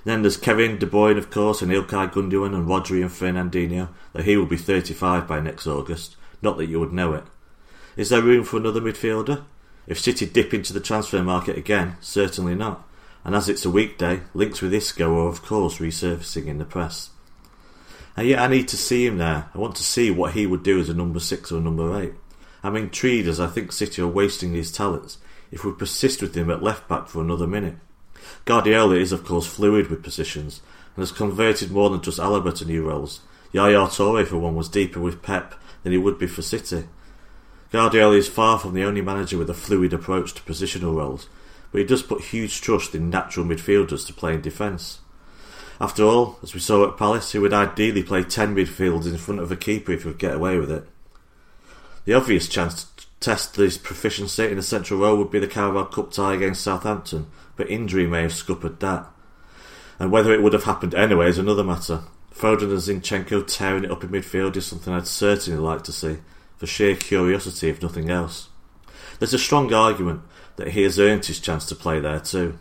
Then 0.03 0.21
there's 0.21 0.37
Kevin 0.37 0.77
De 0.77 0.85
Bruyne, 0.85 1.17
of 1.17 1.31
course, 1.31 1.61
and 1.61 1.71
Ilkay 1.71 2.11
Gundogan 2.11 2.53
and 2.53 2.67
Rodri 2.67 3.01
and 3.01 3.09
Fernandinho, 3.09 3.89
though 4.13 4.21
he 4.21 4.35
will 4.35 4.45
be 4.45 4.57
35 4.57 5.25
by 5.25 5.39
next 5.39 5.67
August. 5.67 6.17
Not 6.41 6.57
that 6.57 6.67
you 6.67 6.79
would 6.79 6.93
know 6.93 7.13
it. 7.13 7.23
Is 7.95 8.09
there 8.09 8.21
room 8.21 8.43
for 8.43 8.57
another 8.57 8.81
midfielder? 8.81 9.43
If 9.87 9.99
City 9.99 10.25
dip 10.25 10.53
into 10.53 10.73
the 10.73 10.79
transfer 10.79 11.23
market 11.23 11.57
again, 11.57 11.95
certainly 12.01 12.55
not. 12.55 12.85
And 13.23 13.35
as 13.35 13.49
it's 13.49 13.65
a 13.65 13.69
weekday, 13.69 14.21
links 14.33 14.61
with 14.61 14.73
Isco 14.73 15.17
are 15.17 15.29
of 15.29 15.41
course 15.43 15.79
resurfacing 15.79 16.47
in 16.47 16.57
the 16.57 16.65
press. 16.65 17.09
And 18.19 18.27
yet 18.27 18.39
I 18.39 18.47
need 18.47 18.67
to 18.67 18.75
see 18.75 19.05
him 19.05 19.17
there. 19.17 19.49
I 19.55 19.57
want 19.57 19.77
to 19.77 19.83
see 19.83 20.11
what 20.11 20.33
he 20.33 20.45
would 20.45 20.61
do 20.61 20.77
as 20.77 20.89
a 20.89 20.93
number 20.93 21.21
six 21.21 21.53
or 21.53 21.61
number 21.61 21.97
eight. 21.97 22.11
I'm 22.61 22.75
intrigued 22.75 23.29
as 23.29 23.39
I 23.39 23.47
think 23.47 23.71
City 23.71 24.01
are 24.01 24.07
wasting 24.09 24.51
his 24.51 24.73
talents 24.73 25.19
if 25.51 25.63
we 25.63 25.71
persist 25.71 26.21
with 26.21 26.35
him 26.35 26.51
at 26.51 26.61
left 26.61 26.89
back 26.89 27.07
for 27.07 27.21
another 27.21 27.47
minute. 27.47 27.77
Guardiola 28.43 28.95
is 28.95 29.13
of 29.13 29.23
course 29.23 29.47
fluid 29.47 29.89
with 29.89 30.03
positions 30.03 30.59
and 30.97 31.01
has 31.01 31.13
converted 31.13 31.71
more 31.71 31.89
than 31.89 32.01
just 32.01 32.19
Alaba 32.19 32.53
to 32.57 32.65
new 32.65 32.83
roles. 32.83 33.21
Yaya 33.53 33.87
Toure 33.87 34.27
for 34.27 34.37
one 34.37 34.53
was 34.53 34.67
deeper 34.67 34.99
with 34.99 35.21
Pep 35.21 35.55
than 35.83 35.93
he 35.93 35.97
would 35.97 36.19
be 36.19 36.27
for 36.27 36.41
City. 36.41 36.89
Guardiola 37.71 38.17
is 38.17 38.27
far 38.27 38.59
from 38.59 38.73
the 38.73 38.83
only 38.83 38.99
manager 38.99 39.37
with 39.37 39.49
a 39.49 39.53
fluid 39.53 39.93
approach 39.93 40.33
to 40.33 40.43
positional 40.43 40.97
roles, 40.97 41.29
but 41.71 41.79
he 41.79 41.87
does 41.87 42.03
put 42.03 42.19
huge 42.19 42.59
trust 42.59 42.93
in 42.93 43.09
natural 43.09 43.45
midfielders 43.45 44.05
to 44.07 44.13
play 44.13 44.33
in 44.33 44.41
defence. 44.41 44.99
After 45.81 46.03
all, 46.03 46.39
as 46.43 46.53
we 46.53 46.59
saw 46.59 46.87
at 46.87 46.97
Palace, 46.97 47.31
he 47.31 47.39
would 47.39 47.53
ideally 47.53 48.03
play 48.03 48.23
10 48.23 48.55
midfielders 48.55 49.07
in 49.07 49.17
front 49.17 49.39
of 49.39 49.51
a 49.51 49.55
keeper 49.55 49.93
if 49.93 50.03
he 50.03 50.09
could 50.09 50.19
get 50.19 50.35
away 50.35 50.57
with 50.57 50.69
it. 50.69 50.85
The 52.05 52.13
obvious 52.13 52.49
chance 52.49 52.85
to 52.97 53.05
test 53.19 53.55
his 53.55 53.77
proficiency 53.77 54.47
in 54.47 54.57
a 54.57 54.63
central 54.63 54.99
role 54.99 55.17
would 55.17 55.31
be 55.31 55.39
the 55.39 55.47
Carabao 55.47 55.85
Cup 55.85 56.11
tie 56.11 56.33
against 56.33 56.63
Southampton, 56.63 57.27
but 57.55 57.69
injury 57.69 58.07
may 58.07 58.23
have 58.23 58.33
scuppered 58.33 58.79
that. 58.81 59.07
And 59.99 60.11
whether 60.11 60.33
it 60.33 60.41
would 60.41 60.53
have 60.53 60.63
happened 60.63 60.95
anyway 60.95 61.27
is 61.27 61.37
another 61.37 61.63
matter. 61.63 62.03
Foden 62.33 62.71
and 62.71 63.03
Zinchenko 63.03 63.45
tearing 63.47 63.83
it 63.83 63.91
up 63.91 64.03
in 64.03 64.09
midfield 64.09 64.55
is 64.55 64.65
something 64.65 64.93
I'd 64.93 65.07
certainly 65.07 65.59
like 65.59 65.83
to 65.83 65.91
see, 65.91 66.17
for 66.57 66.67
sheer 66.67 66.95
curiosity 66.95 67.69
if 67.69 67.81
nothing 67.81 68.09
else. 68.09 68.49
There's 69.19 69.33
a 69.33 69.39
strong 69.39 69.73
argument 69.73 70.21
that 70.55 70.69
he 70.69 70.83
has 70.83 70.99
earned 70.99 71.25
his 71.25 71.39
chance 71.39 71.65
to 71.65 71.75
play 71.75 71.99
there 71.99 72.19
too. 72.19 72.57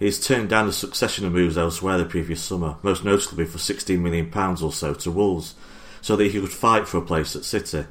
He 0.00 0.06
has 0.06 0.18
turned 0.18 0.48
down 0.48 0.66
a 0.66 0.72
succession 0.72 1.26
of 1.26 1.32
moves 1.32 1.58
elsewhere 1.58 1.98
the 1.98 2.06
previous 2.06 2.42
summer, 2.42 2.76
most 2.82 3.04
notably 3.04 3.44
for 3.44 3.58
£16 3.58 4.00
million 4.00 4.32
or 4.34 4.72
so 4.72 4.94
to 4.94 5.10
Wolves, 5.10 5.54
so 6.00 6.16
that 6.16 6.24
he 6.24 6.40
could 6.40 6.50
fight 6.50 6.88
for 6.88 6.96
a 6.96 7.02
place 7.02 7.36
at 7.36 7.44
City, 7.44 7.84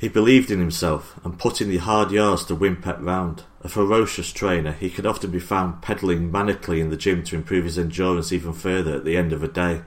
he 0.00 0.08
believed 0.08 0.50
in 0.50 0.58
himself 0.58 1.20
and 1.24 1.38
put 1.38 1.60
in 1.60 1.68
the 1.68 1.78
hard 1.78 2.12
yards 2.12 2.44
to 2.46 2.54
win 2.54 2.76
Pep 2.76 2.98
round. 3.00 3.42
A 3.62 3.68
ferocious 3.68 4.32
trainer, 4.32 4.72
he 4.72 4.88
could 4.88 5.04
often 5.04 5.30
be 5.30 5.38
found 5.38 5.82
pedalling 5.82 6.32
manically 6.32 6.80
in 6.80 6.88
the 6.88 6.96
gym 6.96 7.22
to 7.24 7.36
improve 7.36 7.64
his 7.64 7.78
endurance 7.78 8.32
even 8.32 8.54
further 8.54 8.94
at 8.94 9.04
the 9.04 9.18
end 9.18 9.34
of 9.34 9.42
a 9.42 9.48
day. 9.48 9.82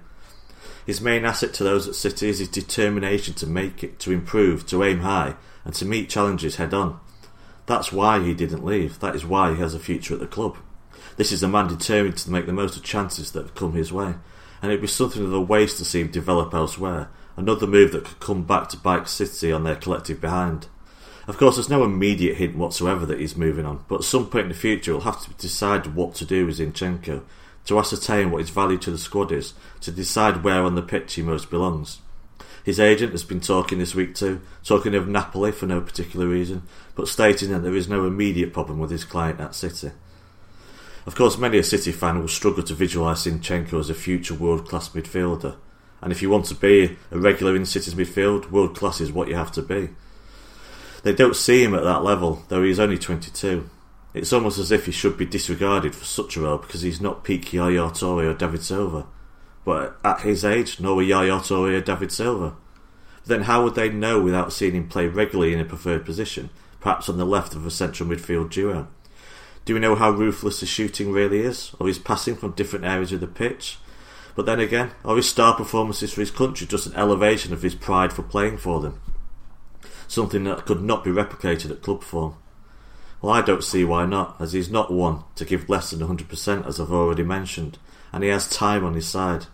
His 0.85 1.01
main 1.01 1.25
asset 1.25 1.55
to 1.55 1.63
those 1.63 1.87
at 1.87 1.95
City 1.95 2.29
is 2.29 2.37
his 2.37 2.49
determination 2.49 3.33
to 3.35 3.47
make 3.47 3.83
it, 3.83 3.97
to 3.99 4.11
improve, 4.11 4.67
to 4.67 4.83
aim 4.83 4.99
high, 4.99 5.35
and 5.65 5.73
to 5.73 5.85
meet 5.85 6.09
challenges 6.09 6.57
head 6.57 6.73
on. 6.73 6.99
That's 7.65 7.91
why 7.91 8.21
he 8.21 8.35
didn't 8.35 8.65
leave. 8.65 8.99
That 8.99 9.15
is 9.15 9.25
why 9.25 9.53
he 9.53 9.59
has 9.59 9.73
a 9.73 9.79
future 9.79 10.13
at 10.13 10.19
the 10.19 10.27
club. 10.27 10.57
This 11.21 11.31
is 11.31 11.43
a 11.43 11.47
man 11.47 11.67
determined 11.67 12.17
to 12.17 12.31
make 12.31 12.47
the 12.47 12.51
most 12.51 12.75
of 12.75 12.81
chances 12.81 13.31
that 13.33 13.43
have 13.43 13.53
come 13.53 13.73
his 13.73 13.93
way, 13.93 14.15
and 14.59 14.71
it'd 14.71 14.81
be 14.81 14.87
something 14.87 15.23
of 15.23 15.31
a 15.31 15.39
waste 15.39 15.77
to 15.77 15.85
see 15.85 16.01
him 16.01 16.07
develop 16.07 16.51
elsewhere 16.51 17.09
Another 17.37 17.67
move 17.67 17.91
that 17.91 18.05
could 18.05 18.19
come 18.19 18.41
back 18.41 18.69
to 18.69 18.77
bite 18.77 19.07
City 19.07 19.51
on 19.51 19.63
their 19.63 19.75
collective 19.75 20.19
behind. 20.19 20.65
Of 21.27 21.37
course, 21.37 21.57
there's 21.57 21.69
no 21.69 21.83
immediate 21.83 22.37
hint 22.37 22.55
whatsoever 22.55 23.05
that 23.05 23.19
he's 23.19 23.37
moving 23.37 23.67
on, 23.67 23.85
but 23.87 23.97
at 23.97 24.03
some 24.03 24.31
point 24.31 24.45
in 24.45 24.49
the 24.49 24.55
future, 24.55 24.93
he'll 24.93 25.01
have 25.01 25.23
to 25.23 25.33
decide 25.35 25.93
what 25.93 26.15
to 26.15 26.25
do 26.25 26.47
with 26.47 26.57
Zinchenko, 26.57 27.21
to 27.65 27.77
ascertain 27.77 28.31
what 28.31 28.41
his 28.41 28.49
value 28.49 28.79
to 28.79 28.89
the 28.89 28.97
squad 28.97 29.31
is, 29.31 29.53
to 29.81 29.91
decide 29.91 30.43
where 30.43 30.63
on 30.63 30.73
the 30.73 30.81
pitch 30.81 31.13
he 31.13 31.21
most 31.21 31.51
belongs. 31.51 31.99
His 32.63 32.79
agent 32.79 33.11
has 33.11 33.23
been 33.23 33.41
talking 33.41 33.77
this 33.77 33.93
week 33.93 34.15
too, 34.15 34.41
talking 34.63 34.95
of 34.95 35.07
Napoli 35.07 35.51
for 35.51 35.67
no 35.67 35.81
particular 35.81 36.27
reason, 36.27 36.63
but 36.95 37.07
stating 37.07 37.51
that 37.51 37.59
there 37.59 37.75
is 37.75 37.87
no 37.87 38.07
immediate 38.07 38.53
problem 38.53 38.79
with 38.79 38.89
his 38.89 39.05
client 39.05 39.39
at 39.39 39.53
City. 39.53 39.91
Of 41.05 41.15
course, 41.15 41.37
many 41.37 41.57
a 41.57 41.63
City 41.63 41.91
fan 41.91 42.19
will 42.19 42.27
struggle 42.27 42.63
to 42.63 42.75
visualise 42.75 43.25
Zinchenko 43.25 43.79
as 43.79 43.89
a 43.89 43.95
future 43.95 44.35
world 44.35 44.67
class 44.67 44.89
midfielder, 44.89 45.55
and 46.01 46.11
if 46.11 46.21
you 46.21 46.29
want 46.29 46.45
to 46.45 46.55
be 46.55 46.97
a 47.11 47.19
regular 47.19 47.55
in 47.55 47.65
City's 47.65 47.95
midfield, 47.95 48.51
world 48.51 48.75
class 48.75 49.01
is 49.01 49.11
what 49.11 49.27
you 49.27 49.35
have 49.35 49.51
to 49.53 49.61
be. 49.61 49.89
They 51.03 51.13
don't 51.13 51.35
see 51.35 51.63
him 51.63 51.73
at 51.73 51.83
that 51.83 52.03
level, 52.03 52.43
though 52.49 52.63
he 52.63 52.69
is 52.69 52.79
only 52.79 52.97
22. 52.97 53.69
It's 54.13 54.33
almost 54.33 54.59
as 54.59 54.71
if 54.71 54.85
he 54.85 54.91
should 54.91 55.17
be 55.17 55.25
disregarded 55.25 55.95
for 55.95 56.05
such 56.05 56.35
a 56.35 56.41
role 56.41 56.57
because 56.57 56.81
he's 56.81 57.01
not 57.01 57.23
peak 57.23 57.53
Yaya 57.53 57.89
Toure 57.91 58.29
or 58.29 58.33
David 58.33 58.61
Silva. 58.61 59.07
But 59.63 59.97
at 60.03 60.21
his 60.21 60.43
age, 60.43 60.79
nor 60.79 60.97
were 60.97 61.03
Yaya 61.03 61.39
Toure 61.39 61.77
or 61.77 61.81
David 61.81 62.11
Silva. 62.11 62.55
Then 63.25 63.43
how 63.43 63.63
would 63.63 63.75
they 63.75 63.89
know 63.89 64.19
without 64.19 64.51
seeing 64.51 64.73
him 64.73 64.89
play 64.89 65.07
regularly 65.07 65.53
in 65.53 65.59
a 65.59 65.65
preferred 65.65 66.05
position, 66.05 66.49
perhaps 66.79 67.07
on 67.07 67.17
the 67.17 67.25
left 67.25 67.55
of 67.55 67.65
a 67.65 67.71
central 67.71 68.09
midfield 68.09 68.51
duo? 68.51 68.87
Do 69.71 69.75
we 69.75 69.79
know 69.79 69.95
how 69.95 70.11
ruthless 70.11 70.59
his 70.59 70.67
shooting 70.67 71.13
really 71.13 71.39
is, 71.39 71.73
or 71.79 71.87
his 71.87 71.97
passing 71.97 72.35
from 72.35 72.51
different 72.51 72.83
areas 72.83 73.13
of 73.13 73.21
the 73.21 73.25
pitch? 73.25 73.77
But 74.35 74.45
then 74.45 74.59
again, 74.59 74.91
are 75.05 75.15
his 75.15 75.29
star 75.29 75.55
performances 75.55 76.11
for 76.11 76.19
his 76.19 76.29
country 76.29 76.67
just 76.67 76.87
an 76.87 76.95
elevation 76.97 77.53
of 77.53 77.61
his 77.61 77.73
pride 77.73 78.11
for 78.11 78.21
playing 78.21 78.57
for 78.57 78.81
them? 78.81 78.99
Something 80.09 80.43
that 80.43 80.65
could 80.65 80.81
not 80.81 81.05
be 81.05 81.09
replicated 81.09 81.71
at 81.71 81.81
club 81.81 82.03
form. 82.03 82.35
Well, 83.21 83.31
I 83.31 83.41
don't 83.41 83.63
see 83.63 83.85
why 83.85 84.05
not, 84.05 84.35
as 84.41 84.51
he's 84.51 84.69
not 84.69 84.91
one 84.91 85.23
to 85.35 85.45
give 85.45 85.69
less 85.69 85.91
than 85.91 86.05
100%, 86.05 86.67
as 86.67 86.77
I've 86.77 86.91
already 86.91 87.23
mentioned, 87.23 87.77
and 88.11 88.25
he 88.25 88.29
has 88.29 88.49
time 88.49 88.83
on 88.83 88.95
his 88.95 89.07
side. 89.07 89.45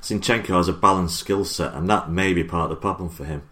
Zinchenko 0.00 0.56
has 0.56 0.68
a 0.68 0.72
balanced 0.72 1.18
skill 1.18 1.44
set, 1.44 1.74
and 1.74 1.90
that 1.90 2.10
may 2.10 2.32
be 2.32 2.42
part 2.42 2.70
of 2.70 2.76
the 2.78 2.80
problem 2.80 3.10
for 3.10 3.26
him. 3.26 3.42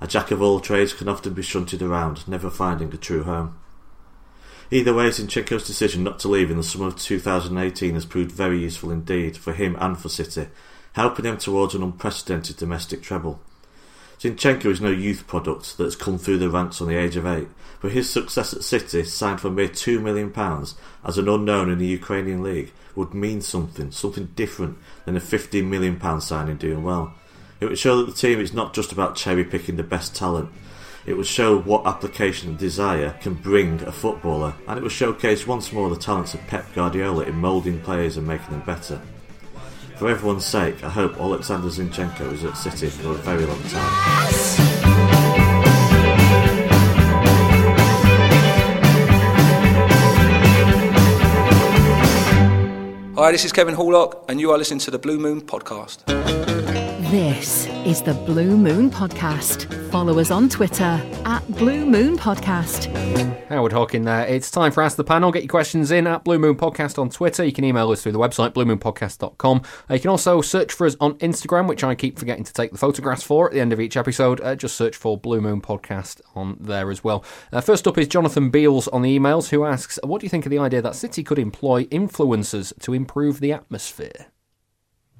A 0.00 0.06
jack 0.06 0.30
of 0.30 0.40
all 0.40 0.60
trades 0.60 0.92
can 0.92 1.08
often 1.08 1.34
be 1.34 1.42
shunted 1.42 1.82
around, 1.82 2.28
never 2.28 2.50
finding 2.50 2.94
a 2.94 2.96
true 2.96 3.24
home. 3.24 3.58
Either 4.70 4.92
way, 4.92 5.08
Zinchenko's 5.08 5.66
decision 5.66 6.02
not 6.02 6.18
to 6.18 6.28
leave 6.28 6.50
in 6.50 6.56
the 6.56 6.62
summer 6.62 6.88
of 6.88 6.96
2018 6.96 7.94
has 7.94 8.04
proved 8.04 8.32
very 8.32 8.58
useful 8.58 8.90
indeed 8.90 9.36
for 9.36 9.52
him 9.52 9.76
and 9.78 9.96
for 9.96 10.08
City, 10.08 10.48
helping 10.94 11.24
them 11.24 11.38
towards 11.38 11.74
an 11.74 11.82
unprecedented 11.82 12.56
domestic 12.56 13.00
treble. 13.00 13.40
Zinchenko 14.18 14.66
is 14.66 14.80
no 14.80 14.90
youth 14.90 15.26
product 15.26 15.78
that's 15.78 15.94
come 15.94 16.18
through 16.18 16.38
the 16.38 16.50
ranks 16.50 16.80
on 16.80 16.88
the 16.88 16.96
age 16.96 17.16
of 17.16 17.26
eight, 17.26 17.48
but 17.80 17.92
his 17.92 18.10
success 18.10 18.54
at 18.54 18.64
City, 18.64 19.04
signed 19.04 19.40
for 19.40 19.50
mere 19.50 19.68
£2 19.68 20.02
million 20.02 20.32
as 21.04 21.18
an 21.18 21.28
unknown 21.28 21.70
in 21.70 21.78
the 21.78 21.86
Ukrainian 21.86 22.42
league, 22.42 22.72
would 22.96 23.14
mean 23.14 23.42
something, 23.42 23.92
something 23.92 24.30
different 24.34 24.78
than 25.04 25.16
a 25.16 25.20
£15 25.20 25.64
million 25.66 26.20
signing 26.20 26.56
doing 26.56 26.82
well. 26.82 27.14
It 27.60 27.66
would 27.66 27.78
show 27.78 27.98
that 27.98 28.06
the 28.06 28.18
team 28.18 28.40
is 28.40 28.52
not 28.52 28.74
just 28.74 28.90
about 28.90 29.16
cherry 29.16 29.44
picking 29.44 29.76
the 29.76 29.82
best 29.82 30.16
talent. 30.16 30.50
It 31.06 31.16
would 31.16 31.26
show 31.26 31.60
what 31.60 31.86
application 31.86 32.48
and 32.48 32.58
desire 32.58 33.16
can 33.20 33.34
bring 33.34 33.80
a 33.82 33.92
footballer, 33.92 34.54
and 34.66 34.76
it 34.76 34.82
would 34.82 34.90
showcase 34.90 35.46
once 35.46 35.72
more 35.72 35.88
the 35.88 35.96
talents 35.96 36.34
of 36.34 36.44
Pep 36.48 36.66
Guardiola 36.74 37.22
in 37.22 37.36
moulding 37.36 37.80
players 37.80 38.16
and 38.16 38.26
making 38.26 38.50
them 38.50 38.62
better. 38.66 39.00
For 39.98 40.08
everyone's 40.08 40.44
sake, 40.44 40.82
I 40.82 40.88
hope 40.88 41.16
Alexander 41.20 41.68
Zinchenko 41.68 42.32
is 42.32 42.44
at 42.44 42.56
City 42.56 42.88
for 42.88 43.10
a 43.10 43.14
very 43.14 43.46
long 43.46 43.62
time. 43.62 43.92
Hi, 53.14 53.30
this 53.30 53.44
is 53.44 53.52
Kevin 53.52 53.76
Horlock, 53.76 54.28
and 54.28 54.40
you 54.40 54.50
are 54.50 54.58
listening 54.58 54.80
to 54.80 54.90
the 54.90 54.98
Blue 54.98 55.20
Moon 55.20 55.40
Podcast. 55.40 56.55
This 57.10 57.68
is 57.84 58.02
the 58.02 58.14
Blue 58.14 58.56
Moon 58.56 58.90
Podcast. 58.90 59.72
Follow 59.92 60.18
us 60.18 60.32
on 60.32 60.48
Twitter 60.48 61.00
at 61.24 61.46
Blue 61.56 61.86
Moon 61.86 62.18
Podcast. 62.18 62.92
Howard 63.48 63.72
Hockin 63.72 64.02
there. 64.02 64.26
It's 64.26 64.50
time 64.50 64.72
for 64.72 64.82
Ask 64.82 64.96
the 64.96 65.04
Panel. 65.04 65.30
Get 65.30 65.44
your 65.44 65.48
questions 65.48 65.92
in 65.92 66.08
at 66.08 66.24
Blue 66.24 66.40
Moon 66.40 66.56
Podcast 66.56 66.98
on 66.98 67.08
Twitter. 67.08 67.44
You 67.44 67.52
can 67.52 67.62
email 67.62 67.92
us 67.92 68.02
through 68.02 68.10
the 68.10 68.18
website, 68.18 68.54
bluemoonpodcast.com. 68.54 69.62
Uh, 69.88 69.94
you 69.94 70.00
can 70.00 70.10
also 70.10 70.40
search 70.40 70.72
for 70.72 70.84
us 70.84 70.96
on 71.00 71.14
Instagram, 71.18 71.68
which 71.68 71.84
I 71.84 71.94
keep 71.94 72.18
forgetting 72.18 72.42
to 72.42 72.52
take 72.52 72.72
the 72.72 72.78
photographs 72.78 73.22
for 73.22 73.46
at 73.46 73.52
the 73.52 73.60
end 73.60 73.72
of 73.72 73.78
each 73.78 73.96
episode. 73.96 74.40
Uh, 74.40 74.56
just 74.56 74.74
search 74.74 74.96
for 74.96 75.16
Blue 75.16 75.40
Moon 75.40 75.60
Podcast 75.60 76.20
on 76.34 76.56
there 76.58 76.90
as 76.90 77.04
well. 77.04 77.24
Uh, 77.52 77.60
first 77.60 77.86
up 77.86 77.98
is 77.98 78.08
Jonathan 78.08 78.50
Beals 78.50 78.88
on 78.88 79.02
the 79.02 79.16
emails, 79.16 79.50
who 79.50 79.64
asks, 79.64 80.00
What 80.02 80.20
do 80.20 80.26
you 80.26 80.30
think 80.30 80.44
of 80.44 80.50
the 80.50 80.58
idea 80.58 80.82
that 80.82 80.96
City 80.96 81.22
could 81.22 81.38
employ 81.38 81.84
influencers 81.84 82.72
to 82.80 82.92
improve 82.92 83.38
the 83.38 83.52
atmosphere? 83.52 84.26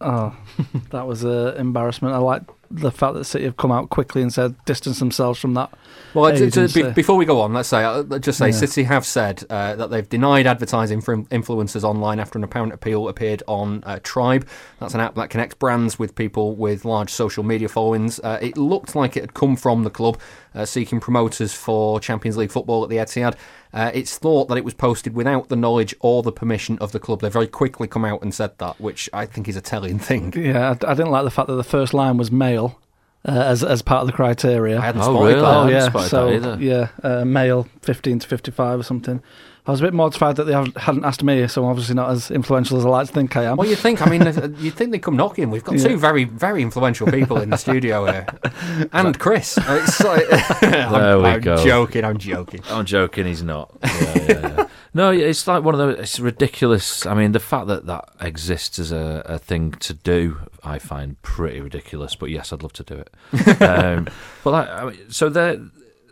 Oh, 0.00 0.36
that 0.90 1.06
was 1.06 1.24
an 1.24 1.56
embarrassment. 1.56 2.14
I 2.14 2.18
like 2.18 2.42
the 2.70 2.90
fact 2.90 3.14
that 3.14 3.24
City 3.24 3.44
have 3.44 3.56
come 3.56 3.70
out 3.70 3.90
quickly 3.90 4.22
and 4.22 4.32
said 4.32 4.56
distance 4.64 4.98
themselves 4.98 5.38
from 5.38 5.54
that. 5.54 5.70
Well, 6.14 6.28
agency. 6.28 6.82
be- 6.82 6.90
before 6.90 7.16
we 7.16 7.24
go 7.24 7.40
on, 7.40 7.52
let's 7.54 7.68
say, 7.68 7.84
uh, 7.84 8.02
let's 8.02 8.24
just 8.24 8.38
say 8.38 8.46
Yeah. 8.46 8.52
City 8.52 8.82
have 8.84 9.06
said 9.06 9.44
uh, 9.48 9.76
that 9.76 9.90
they've 9.90 10.08
denied 10.08 10.46
advertising 10.46 11.00
for 11.00 11.16
influencers 11.16 11.84
online 11.84 12.18
after 12.18 12.38
an 12.38 12.44
apparent 12.44 12.72
appeal 12.72 13.08
appeared 13.08 13.42
on 13.46 13.82
uh, 13.86 14.00
Tribe. 14.02 14.46
That's 14.80 14.94
an 14.94 15.00
app 15.00 15.14
that 15.14 15.30
connects 15.30 15.54
brands 15.54 15.98
with 15.98 16.14
people 16.14 16.56
with 16.56 16.84
large 16.84 17.10
social 17.10 17.44
media 17.44 17.68
followings. 17.68 18.18
Uh, 18.20 18.38
it 18.42 18.56
looked 18.56 18.94
like 18.96 19.16
it 19.16 19.20
had 19.20 19.34
come 19.34 19.56
from 19.56 19.84
the 19.84 19.90
club 19.90 20.18
uh, 20.54 20.64
seeking 20.64 20.98
promoters 21.00 21.54
for 21.54 22.00
Champions 22.00 22.36
League 22.36 22.50
football 22.50 22.82
at 22.82 22.90
the 22.90 22.96
Etihad. 22.96 23.36
Uh, 23.76 23.90
it's 23.92 24.16
thought 24.16 24.48
that 24.48 24.56
it 24.56 24.64
was 24.64 24.72
posted 24.74 25.14
without 25.14 25.48
the 25.50 25.56
knowledge 25.56 25.94
or 26.00 26.22
the 26.22 26.32
permission 26.32 26.78
of 26.78 26.92
the 26.92 26.98
club. 26.98 27.20
They've 27.20 27.32
very 27.32 27.46
quickly 27.46 27.86
come 27.86 28.04
out 28.06 28.22
and 28.22 28.32
said 28.32 28.56
that, 28.58 28.80
which 28.80 29.10
I 29.12 29.26
think 29.26 29.48
is 29.48 29.56
a 29.56 29.60
telling 29.60 29.98
thing. 29.98 30.32
Yeah, 30.34 30.70
I, 30.82 30.90
I 30.92 30.94
didn't 30.94 31.10
like 31.12 31.24
the 31.24 31.30
fact 31.30 31.48
that 31.48 31.56
the 31.56 31.62
first 31.64 31.92
line 31.92 32.16
was 32.16 32.32
male 32.32 32.80
uh, 33.28 33.32
as 33.32 33.62
as 33.62 33.82
part 33.82 34.00
of 34.00 34.06
the 34.06 34.12
criteria. 34.14 34.78
I 34.78 34.86
hadn't 34.86 35.02
Oh, 35.02 35.12
spotted 35.14 35.26
really? 35.28 35.40
that. 35.40 35.44
I 35.44 35.50
Oh 35.54 35.62
hadn't 35.64 35.72
yeah, 35.74 35.88
spotted 35.90 36.08
so 36.08 36.26
that 36.26 36.34
either. 36.34 36.64
yeah, 36.64 36.88
uh, 37.02 37.24
male, 37.26 37.68
fifteen 37.82 38.18
to 38.18 38.26
fifty-five 38.26 38.80
or 38.80 38.82
something. 38.82 39.22
I 39.66 39.72
was 39.72 39.80
a 39.80 39.84
bit 39.84 39.94
mortified 39.94 40.36
that 40.36 40.44
they 40.44 40.52
hadn't 40.52 41.04
asked 41.04 41.24
me, 41.24 41.46
so 41.48 41.64
I'm 41.64 41.70
obviously 41.70 41.96
not 41.96 42.10
as 42.10 42.30
influential 42.30 42.78
as 42.78 42.86
I 42.86 42.88
like 42.88 43.08
to 43.08 43.12
think 43.12 43.36
I 43.36 43.44
am. 43.46 43.56
Well, 43.56 43.66
you'd 43.68 43.78
think. 43.80 44.00
I 44.00 44.08
mean, 44.08 44.22
you'd 44.58 44.74
think 44.74 44.92
they'd 44.92 45.00
come 45.02 45.16
knocking. 45.16 45.50
We've 45.50 45.64
got 45.64 45.76
Yeah. 45.76 45.88
two 45.88 45.98
very, 45.98 46.22
very 46.22 46.62
influential 46.62 47.08
people 47.08 47.40
in 47.40 47.50
the 47.50 47.56
studio 47.56 48.04
here, 48.06 48.26
and 48.92 49.18
Chris. 49.18 49.58
Uh, 49.58 49.80
It's 49.82 50.00
like, 50.00 50.24
I'm, 50.62 50.92
There 50.92 51.18
we 51.18 51.24
I'm 51.24 51.40
go. 51.40 51.56
joking. 51.64 52.04
I'm 52.04 52.18
joking. 52.18 52.60
I'm 52.70 52.84
joking. 52.84 53.26
He's 53.26 53.42
not. 53.42 53.76
Yeah, 53.82 54.14
yeah, 54.14 54.24
yeah. 54.56 54.68
no, 54.94 55.10
it's 55.10 55.46
like 55.48 55.64
one 55.64 55.74
of 55.74 55.78
those. 55.78 55.98
It's 55.98 56.20
ridiculous. 56.20 57.04
I 57.04 57.14
mean, 57.14 57.32
the 57.32 57.40
fact 57.40 57.66
that 57.66 57.86
that 57.86 58.08
exists 58.20 58.78
as 58.78 58.92
a, 58.92 59.22
a 59.26 59.36
thing 59.38 59.72
to 59.80 59.94
do, 59.94 60.38
I 60.62 60.78
find 60.78 61.20
pretty 61.22 61.60
ridiculous. 61.60 62.14
But 62.14 62.30
yes, 62.30 62.52
I'd 62.52 62.62
love 62.62 62.72
to 62.74 62.84
do 62.84 62.94
it. 63.02 63.60
um, 63.62 64.06
but 64.44 64.50
like, 64.52 64.68
I 64.68 64.84
mean, 64.84 65.10
so 65.10 65.28
they're 65.28 65.60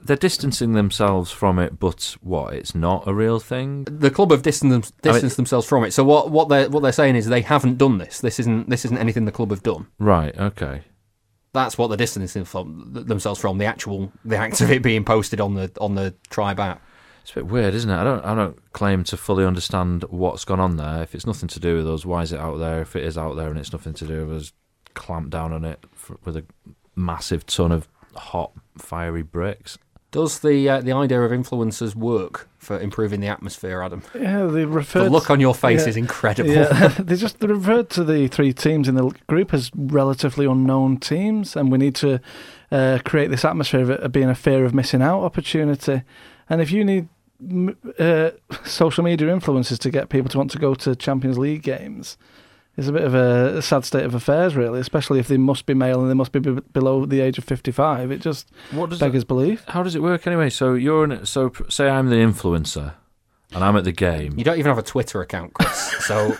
they're 0.04 0.16
distancing 0.16 0.72
themselves 0.72 1.30
from 1.30 1.58
it. 1.58 1.78
But 1.78 2.16
what? 2.20 2.54
It's 2.54 2.74
not 2.74 3.06
a 3.06 3.14
real 3.14 3.40
thing. 3.40 3.84
The 3.84 4.10
club 4.10 4.30
have 4.30 4.42
distanced, 4.42 4.94
I 5.04 5.12
mean- 5.12 5.28
themselves 5.28 5.66
from 5.66 5.84
it. 5.84 5.92
So 5.92 6.04
what, 6.04 6.30
what 6.30 6.48
they're 6.48 6.68
what 6.68 6.82
they're 6.82 6.92
saying 6.92 7.16
is 7.16 7.26
they 7.26 7.40
haven't 7.40 7.78
done 7.78 7.98
this. 7.98 8.20
This 8.20 8.38
isn't 8.40 8.68
this 8.68 8.84
isn't 8.84 8.98
anything 8.98 9.24
the 9.24 9.32
club 9.32 9.50
have 9.50 9.62
done. 9.62 9.86
Right. 9.98 10.36
Okay. 10.38 10.82
That's 11.52 11.78
what 11.78 11.86
they're 11.86 11.96
distancing 11.96 12.44
from, 12.44 12.90
themselves 12.92 13.38
from 13.40 13.58
the 13.58 13.64
actual 13.64 14.12
the 14.24 14.36
act 14.36 14.60
of 14.60 14.72
it 14.72 14.82
being 14.82 15.04
posted 15.04 15.40
on 15.40 15.54
the 15.54 15.70
on 15.80 15.94
the 15.94 16.14
tribe 16.28 16.58
app. 16.60 16.82
It's 17.22 17.30
a 17.30 17.36
bit 17.36 17.46
weird, 17.46 17.72
isn't 17.72 17.88
it? 17.88 17.96
I 17.96 18.04
don't. 18.04 18.24
I 18.24 18.34
don't 18.34 18.72
claim 18.72 19.02
to 19.04 19.16
fully 19.16 19.46
understand 19.46 20.04
what's 20.10 20.44
gone 20.44 20.60
on 20.60 20.76
there. 20.76 21.02
If 21.02 21.14
it's 21.14 21.26
nothing 21.26 21.48
to 21.48 21.60
do 21.60 21.76
with 21.76 21.88
us, 21.88 22.04
why 22.04 22.20
is 22.22 22.32
it 22.32 22.40
out 22.40 22.58
there? 22.58 22.82
If 22.82 22.96
it 22.96 23.04
is 23.04 23.16
out 23.16 23.36
there 23.36 23.48
and 23.48 23.58
it's 23.58 23.72
nothing 23.72 23.94
to 23.94 24.06
do 24.06 24.26
with 24.26 24.36
us, 24.36 24.52
clamp 24.92 25.30
down 25.30 25.54
on 25.54 25.64
it 25.64 25.82
for, 25.94 26.18
with 26.24 26.36
a 26.36 26.44
massive 26.94 27.46
ton 27.46 27.72
of 27.72 27.88
hot, 28.14 28.52
fiery 28.76 29.22
bricks. 29.22 29.78
Does 30.14 30.38
the 30.38 30.68
uh, 30.68 30.80
the 30.80 30.92
idea 30.92 31.20
of 31.20 31.32
influencers 31.32 31.96
work 31.96 32.48
for 32.56 32.78
improving 32.78 33.18
the 33.18 33.26
atmosphere, 33.26 33.82
Adam? 33.82 34.04
yeah, 34.14 34.44
they 34.44 34.64
referred. 34.64 35.06
The 35.06 35.10
look 35.10 35.28
on 35.28 35.40
your 35.40 35.56
face 35.56 35.82
yeah. 35.82 35.88
is 35.88 35.96
incredible. 35.96 36.52
Yeah, 36.52 36.86
they 37.00 37.16
just 37.16 37.40
they 37.40 37.48
referred 37.48 37.90
to 37.90 38.04
the 38.04 38.28
three 38.28 38.52
teams 38.52 38.86
in 38.86 38.94
the 38.94 39.12
group 39.26 39.52
as 39.52 39.72
relatively 39.74 40.46
unknown 40.46 40.98
teams, 40.98 41.56
and 41.56 41.72
we 41.72 41.78
need 41.78 41.96
to 41.96 42.20
uh, 42.70 43.00
create 43.04 43.32
this 43.32 43.44
atmosphere 43.44 43.90
of 43.90 44.12
being 44.12 44.28
a 44.28 44.36
fear 44.36 44.64
of 44.64 44.72
missing 44.72 45.02
out 45.02 45.24
opportunity. 45.24 46.02
And 46.48 46.60
if 46.60 46.70
you 46.70 46.84
need 46.84 47.08
uh, 47.98 48.30
social 48.64 49.02
media 49.02 49.26
influencers 49.26 49.80
to 49.80 49.90
get 49.90 50.10
people 50.10 50.28
to 50.28 50.38
want 50.38 50.52
to 50.52 50.58
go 50.58 50.76
to 50.76 50.94
Champions 50.94 51.38
League 51.38 51.62
games, 51.62 52.16
it's 52.76 52.88
a 52.88 52.92
bit 52.92 53.02
of 53.04 53.14
a 53.14 53.62
sad 53.62 53.84
state 53.84 54.04
of 54.04 54.14
affairs, 54.14 54.56
really. 54.56 54.80
Especially 54.80 55.18
if 55.20 55.28
they 55.28 55.36
must 55.36 55.66
be 55.66 55.74
male 55.74 56.00
and 56.00 56.10
they 56.10 56.14
must 56.14 56.32
be 56.32 56.40
b- 56.40 56.60
below 56.72 57.06
the 57.06 57.20
age 57.20 57.38
of 57.38 57.44
fifty-five. 57.44 58.10
It 58.10 58.20
just 58.20 58.48
What 58.72 58.90
does 58.90 58.98
beggars 58.98 59.24
belief. 59.24 59.64
How 59.68 59.82
does 59.82 59.94
it 59.94 60.02
work 60.02 60.26
anyway? 60.26 60.50
So 60.50 60.74
you're 60.74 61.04
in, 61.04 61.24
so 61.26 61.52
say 61.68 61.88
I'm 61.88 62.08
the 62.10 62.16
influencer, 62.16 62.94
and 63.52 63.62
I'm 63.64 63.76
at 63.76 63.84
the 63.84 63.92
game. 63.92 64.34
You 64.36 64.44
don't 64.44 64.58
even 64.58 64.70
have 64.70 64.78
a 64.78 64.82
Twitter 64.82 65.20
account, 65.20 65.54
Chris. 65.54 65.94
So 66.04 66.36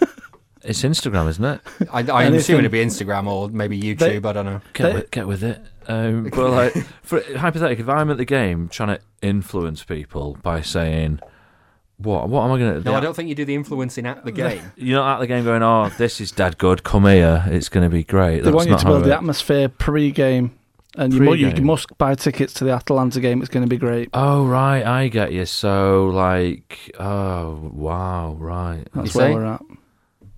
It's 0.63 0.83
Instagram, 0.83 1.29
isn't 1.29 1.45
it? 1.45 1.61
I, 1.93 2.01
I'm 2.01 2.09
Anything- 2.11 2.35
assuming 2.37 2.61
it'd 2.61 2.73
be 2.73 2.85
Instagram 2.85 3.27
or 3.27 3.51
maybe 3.51 3.79
YouTube. 3.81 4.25
I 4.25 4.33
don't 4.33 4.47
know. 4.47 4.61
Get 4.73 4.83
They- 4.85 4.95
with, 4.95 5.11
get 5.11 5.27
with 5.29 5.43
it. 5.45 5.61
Um, 5.87 6.31
but 6.35 6.51
like, 6.51 6.73
for 7.03 7.21
hypothetically, 7.37 7.83
if 7.83 7.89
I'm 7.91 8.11
at 8.11 8.17
the 8.17 8.25
game 8.25 8.69
trying 8.71 8.97
to 8.97 9.01
influence 9.21 9.85
people 9.85 10.39
by 10.43 10.63
saying, 10.63 11.21
"What? 11.99 12.29
What 12.29 12.45
am 12.45 12.53
I 12.53 12.59
going 12.59 12.83
to?" 12.83 12.91
No, 12.91 12.95
I 12.97 13.01
don't 13.01 13.15
think 13.15 13.29
you 13.29 13.35
do 13.35 13.45
the 13.45 13.55
influencing 13.55 14.07
at 14.07 14.25
the 14.25 14.33
game. 14.33 14.63
You're 14.77 14.99
not 15.01 15.17
at 15.17 15.21
the 15.21 15.27
game 15.27 15.45
going, 15.45 15.63
"Oh, 15.63 15.91
this 15.99 16.21
is 16.21 16.31
dad 16.33 16.59
good. 16.59 16.83
Come 16.85 17.05
here. 17.07 17.45
It's 17.49 17.69
going 17.69 17.85
to 17.89 17.95
be 17.95 18.05
great." 18.05 18.39
They 18.39 18.51
That's 18.51 18.55
want 18.57 18.69
you 18.71 18.77
to 18.79 18.85
build 18.85 19.05
the 19.05 19.15
atmosphere 19.15 19.69
pre-game, 19.69 20.57
and 20.97 21.13
you, 21.13 21.21
mu- 21.21 21.35
you 21.35 21.47
Pre-game. 21.49 21.65
must 21.67 21.97
buy 21.99 22.15
tickets 22.15 22.53
to 22.55 22.65
the 22.65 22.73
Atalanta 22.73 23.21
game. 23.21 23.41
It's 23.41 23.51
going 23.51 23.65
to 23.65 23.69
be 23.71 23.77
great. 23.79 24.11
Oh 24.13 24.45
right, 24.47 24.85
I 24.85 25.09
get 25.09 25.33
you. 25.33 25.47
So 25.47 26.07
like, 26.09 26.91
oh 26.99 27.71
wow, 27.73 28.37
right. 28.39 28.85
That's 28.95 29.15
You 29.15 29.21
where 29.21 29.29
see? 29.31 29.35
we're 29.35 29.45
at. 29.47 29.63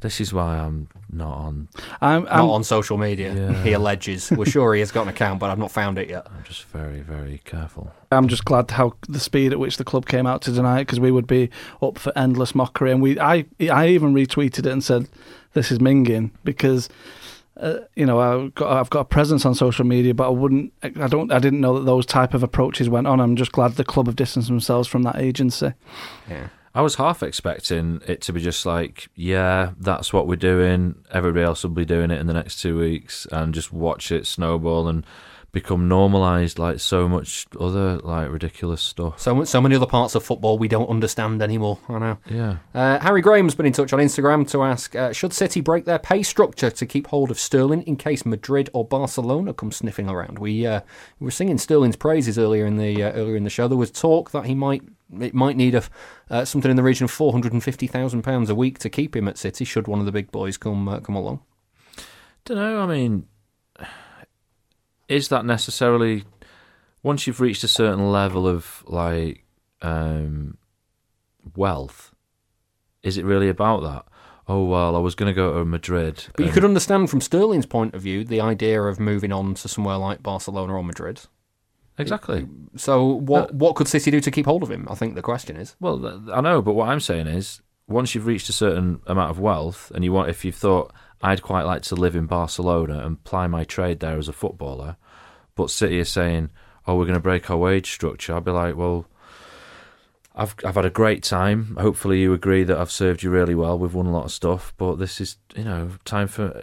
This 0.00 0.20
is 0.20 0.32
why 0.32 0.58
I'm 0.58 0.88
not 1.16 1.36
on. 1.36 1.68
I'm, 2.00 2.24
Not 2.24 2.32
I'm 2.32 2.50
on 2.50 2.64
social 2.64 2.98
media. 2.98 3.34
Yeah. 3.34 3.62
He 3.62 3.72
alleges. 3.72 4.30
We're 4.30 4.44
sure 4.46 4.74
he 4.74 4.80
has 4.80 4.92
got 4.92 5.02
an 5.02 5.08
account, 5.08 5.40
but 5.40 5.50
I've 5.50 5.58
not 5.58 5.70
found 5.70 5.98
it 5.98 6.08
yet. 6.08 6.26
I'm 6.26 6.44
just 6.44 6.64
very, 6.66 7.00
very 7.00 7.40
careful. 7.44 7.92
I'm 8.12 8.28
just 8.28 8.44
glad 8.44 8.70
how 8.70 8.94
the 9.08 9.20
speed 9.20 9.52
at 9.52 9.58
which 9.58 9.76
the 9.76 9.84
club 9.84 10.06
came 10.06 10.26
out 10.26 10.42
to 10.42 10.52
deny 10.52 10.80
it 10.80 10.82
because 10.82 11.00
we 11.00 11.10
would 11.10 11.26
be 11.26 11.50
up 11.82 11.98
for 11.98 12.12
endless 12.16 12.54
mockery. 12.54 12.92
And 12.92 13.02
we, 13.02 13.18
I, 13.18 13.46
I 13.70 13.88
even 13.88 14.14
retweeted 14.14 14.60
it 14.60 14.66
and 14.66 14.84
said, 14.84 15.08
"This 15.54 15.70
is 15.72 15.78
minging," 15.78 16.30
because 16.44 16.88
uh, 17.58 17.78
you 17.94 18.06
know 18.06 18.20
I've 18.20 18.54
got 18.54 18.72
I've 18.72 18.90
got 18.90 19.00
a 19.00 19.04
presence 19.04 19.44
on 19.44 19.54
social 19.54 19.84
media, 19.84 20.14
but 20.14 20.26
I 20.26 20.30
wouldn't, 20.30 20.72
I 20.82 21.08
don't, 21.08 21.32
I 21.32 21.38
didn't 21.38 21.60
know 21.60 21.78
that 21.78 21.84
those 21.86 22.06
type 22.06 22.34
of 22.34 22.42
approaches 22.42 22.88
went 22.88 23.06
on. 23.06 23.20
I'm 23.20 23.36
just 23.36 23.52
glad 23.52 23.72
the 23.72 23.84
club 23.84 24.06
have 24.06 24.16
distanced 24.16 24.48
themselves 24.48 24.88
from 24.88 25.02
that 25.02 25.16
agency. 25.16 25.72
Yeah. 26.28 26.48
I 26.76 26.82
was 26.82 26.96
half 26.96 27.22
expecting 27.22 28.02
it 28.06 28.20
to 28.20 28.34
be 28.34 28.40
just 28.42 28.66
like, 28.66 29.08
yeah, 29.14 29.70
that's 29.80 30.12
what 30.12 30.26
we're 30.26 30.36
doing. 30.36 30.96
Everybody 31.10 31.42
else 31.42 31.62
will 31.62 31.70
be 31.70 31.86
doing 31.86 32.10
it 32.10 32.20
in 32.20 32.26
the 32.26 32.34
next 32.34 32.60
two 32.60 32.78
weeks, 32.78 33.26
and 33.32 33.54
just 33.54 33.72
watch 33.72 34.12
it 34.12 34.26
snowball 34.26 34.86
and 34.86 35.06
become 35.52 35.88
normalised 35.88 36.58
like 36.58 36.78
so 36.78 37.08
much 37.08 37.46
other 37.58 37.96
like 38.00 38.30
ridiculous 38.30 38.82
stuff. 38.82 39.18
So 39.18 39.42
so 39.44 39.62
many 39.62 39.74
other 39.74 39.86
parts 39.86 40.14
of 40.14 40.22
football 40.22 40.58
we 40.58 40.68
don't 40.68 40.90
understand 40.90 41.40
anymore. 41.40 41.78
I 41.88 41.98
know. 41.98 42.18
Yeah. 42.28 42.56
Uh, 42.74 42.98
Harry 42.98 43.22
Graham's 43.22 43.54
been 43.54 43.64
in 43.64 43.72
touch 43.72 43.94
on 43.94 43.98
Instagram 43.98 44.46
to 44.50 44.62
ask 44.62 44.94
uh, 44.94 45.14
Should 45.14 45.32
City 45.32 45.62
break 45.62 45.86
their 45.86 45.98
pay 45.98 46.22
structure 46.22 46.68
to 46.68 46.84
keep 46.84 47.06
hold 47.06 47.30
of 47.30 47.38
Sterling 47.38 47.84
in 47.84 47.96
case 47.96 48.26
Madrid 48.26 48.68
or 48.74 48.84
Barcelona 48.84 49.54
come 49.54 49.72
sniffing 49.72 50.10
around? 50.10 50.38
We, 50.38 50.66
uh, 50.66 50.82
we 51.20 51.24
were 51.24 51.30
singing 51.30 51.56
Sterling's 51.56 51.96
praises 51.96 52.38
earlier 52.38 52.66
in 52.66 52.76
the 52.76 53.02
uh, 53.02 53.12
earlier 53.12 53.36
in 53.36 53.44
the 53.44 53.50
show. 53.50 53.66
There 53.66 53.78
was 53.78 53.90
talk 53.90 54.32
that 54.32 54.44
he 54.44 54.54
might 54.54 54.82
it 55.20 55.34
might 55.34 55.56
need 55.56 55.74
a, 55.74 55.82
uh, 56.30 56.44
something 56.44 56.70
in 56.70 56.76
the 56.76 56.82
region 56.82 57.04
of 57.04 57.10
four 57.10 57.32
hundred 57.32 57.52
and 57.52 57.62
fifty 57.62 57.86
thousand 57.86 58.22
pounds 58.22 58.50
a 58.50 58.54
week 58.54 58.78
to 58.80 58.90
keep 58.90 59.14
him 59.14 59.28
at 59.28 59.38
City. 59.38 59.64
Should 59.64 59.88
one 59.88 60.00
of 60.00 60.06
the 60.06 60.12
big 60.12 60.32
boys 60.32 60.56
come 60.56 60.88
uh, 60.88 61.00
come 61.00 61.16
along? 61.16 61.40
Don't 62.44 62.56
know. 62.56 62.80
I 62.80 62.86
mean, 62.86 63.26
is 65.08 65.28
that 65.28 65.44
necessarily 65.44 66.24
once 67.02 67.26
you've 67.26 67.40
reached 67.40 67.64
a 67.64 67.68
certain 67.68 68.10
level 68.10 68.46
of 68.46 68.84
like 68.86 69.44
um, 69.82 70.58
wealth? 71.54 72.14
Is 73.02 73.16
it 73.16 73.24
really 73.24 73.48
about 73.48 73.82
that? 73.82 74.04
Oh 74.48 74.64
well, 74.64 74.94
I 74.94 75.00
was 75.00 75.14
going 75.14 75.28
to 75.28 75.34
go 75.34 75.58
to 75.58 75.64
Madrid. 75.64 76.26
But 76.36 76.46
you 76.46 76.52
could 76.52 76.64
understand 76.64 77.10
from 77.10 77.20
Sterling's 77.20 77.66
point 77.66 77.94
of 77.94 78.02
view 78.02 78.24
the 78.24 78.40
idea 78.40 78.80
of 78.82 79.00
moving 79.00 79.32
on 79.32 79.54
to 79.54 79.68
somewhere 79.68 79.96
like 79.96 80.22
Barcelona 80.22 80.74
or 80.74 80.84
Madrid. 80.84 81.22
Exactly. 81.98 82.46
So 82.76 83.04
what 83.04 83.54
what 83.54 83.76
could 83.76 83.88
City 83.88 84.10
do 84.10 84.20
to 84.20 84.30
keep 84.30 84.46
hold 84.46 84.62
of 84.62 84.70
him? 84.70 84.86
I 84.90 84.94
think 84.94 85.14
the 85.14 85.22
question 85.22 85.56
is. 85.56 85.76
Well, 85.80 86.30
I 86.32 86.40
know, 86.40 86.62
but 86.62 86.74
what 86.74 86.88
I'm 86.88 87.00
saying 87.00 87.26
is, 87.26 87.62
once 87.86 88.14
you've 88.14 88.26
reached 88.26 88.48
a 88.48 88.52
certain 88.52 89.00
amount 89.06 89.30
of 89.30 89.38
wealth, 89.38 89.92
and 89.94 90.04
you 90.04 90.12
want, 90.12 90.28
if 90.28 90.44
you've 90.44 90.54
thought, 90.54 90.92
I'd 91.22 91.42
quite 91.42 91.62
like 91.62 91.82
to 91.82 91.94
live 91.94 92.16
in 92.16 92.26
Barcelona 92.26 93.04
and 93.04 93.22
ply 93.24 93.46
my 93.46 93.64
trade 93.64 94.00
there 94.00 94.18
as 94.18 94.28
a 94.28 94.32
footballer, 94.32 94.96
but 95.54 95.70
City 95.70 95.98
is 95.98 96.08
saying, 96.08 96.50
oh, 96.86 96.96
we're 96.96 97.06
going 97.06 97.14
to 97.14 97.20
break 97.20 97.50
our 97.50 97.56
wage 97.56 97.90
structure, 97.90 98.34
I'd 98.34 98.44
be 98.44 98.50
like, 98.50 98.76
well, 98.76 99.06
I've 100.34 100.54
I've 100.64 100.74
had 100.74 100.84
a 100.84 100.90
great 100.90 101.22
time. 101.22 101.76
Hopefully, 101.80 102.20
you 102.20 102.34
agree 102.34 102.62
that 102.64 102.76
I've 102.76 102.90
served 102.90 103.22
you 103.22 103.30
really 103.30 103.54
well. 103.54 103.78
We've 103.78 103.94
won 103.94 104.06
a 104.06 104.12
lot 104.12 104.26
of 104.26 104.32
stuff, 104.32 104.74
but 104.76 104.96
this 104.96 105.20
is, 105.20 105.38
you 105.54 105.64
know, 105.64 105.92
time 106.04 106.28
for 106.28 106.62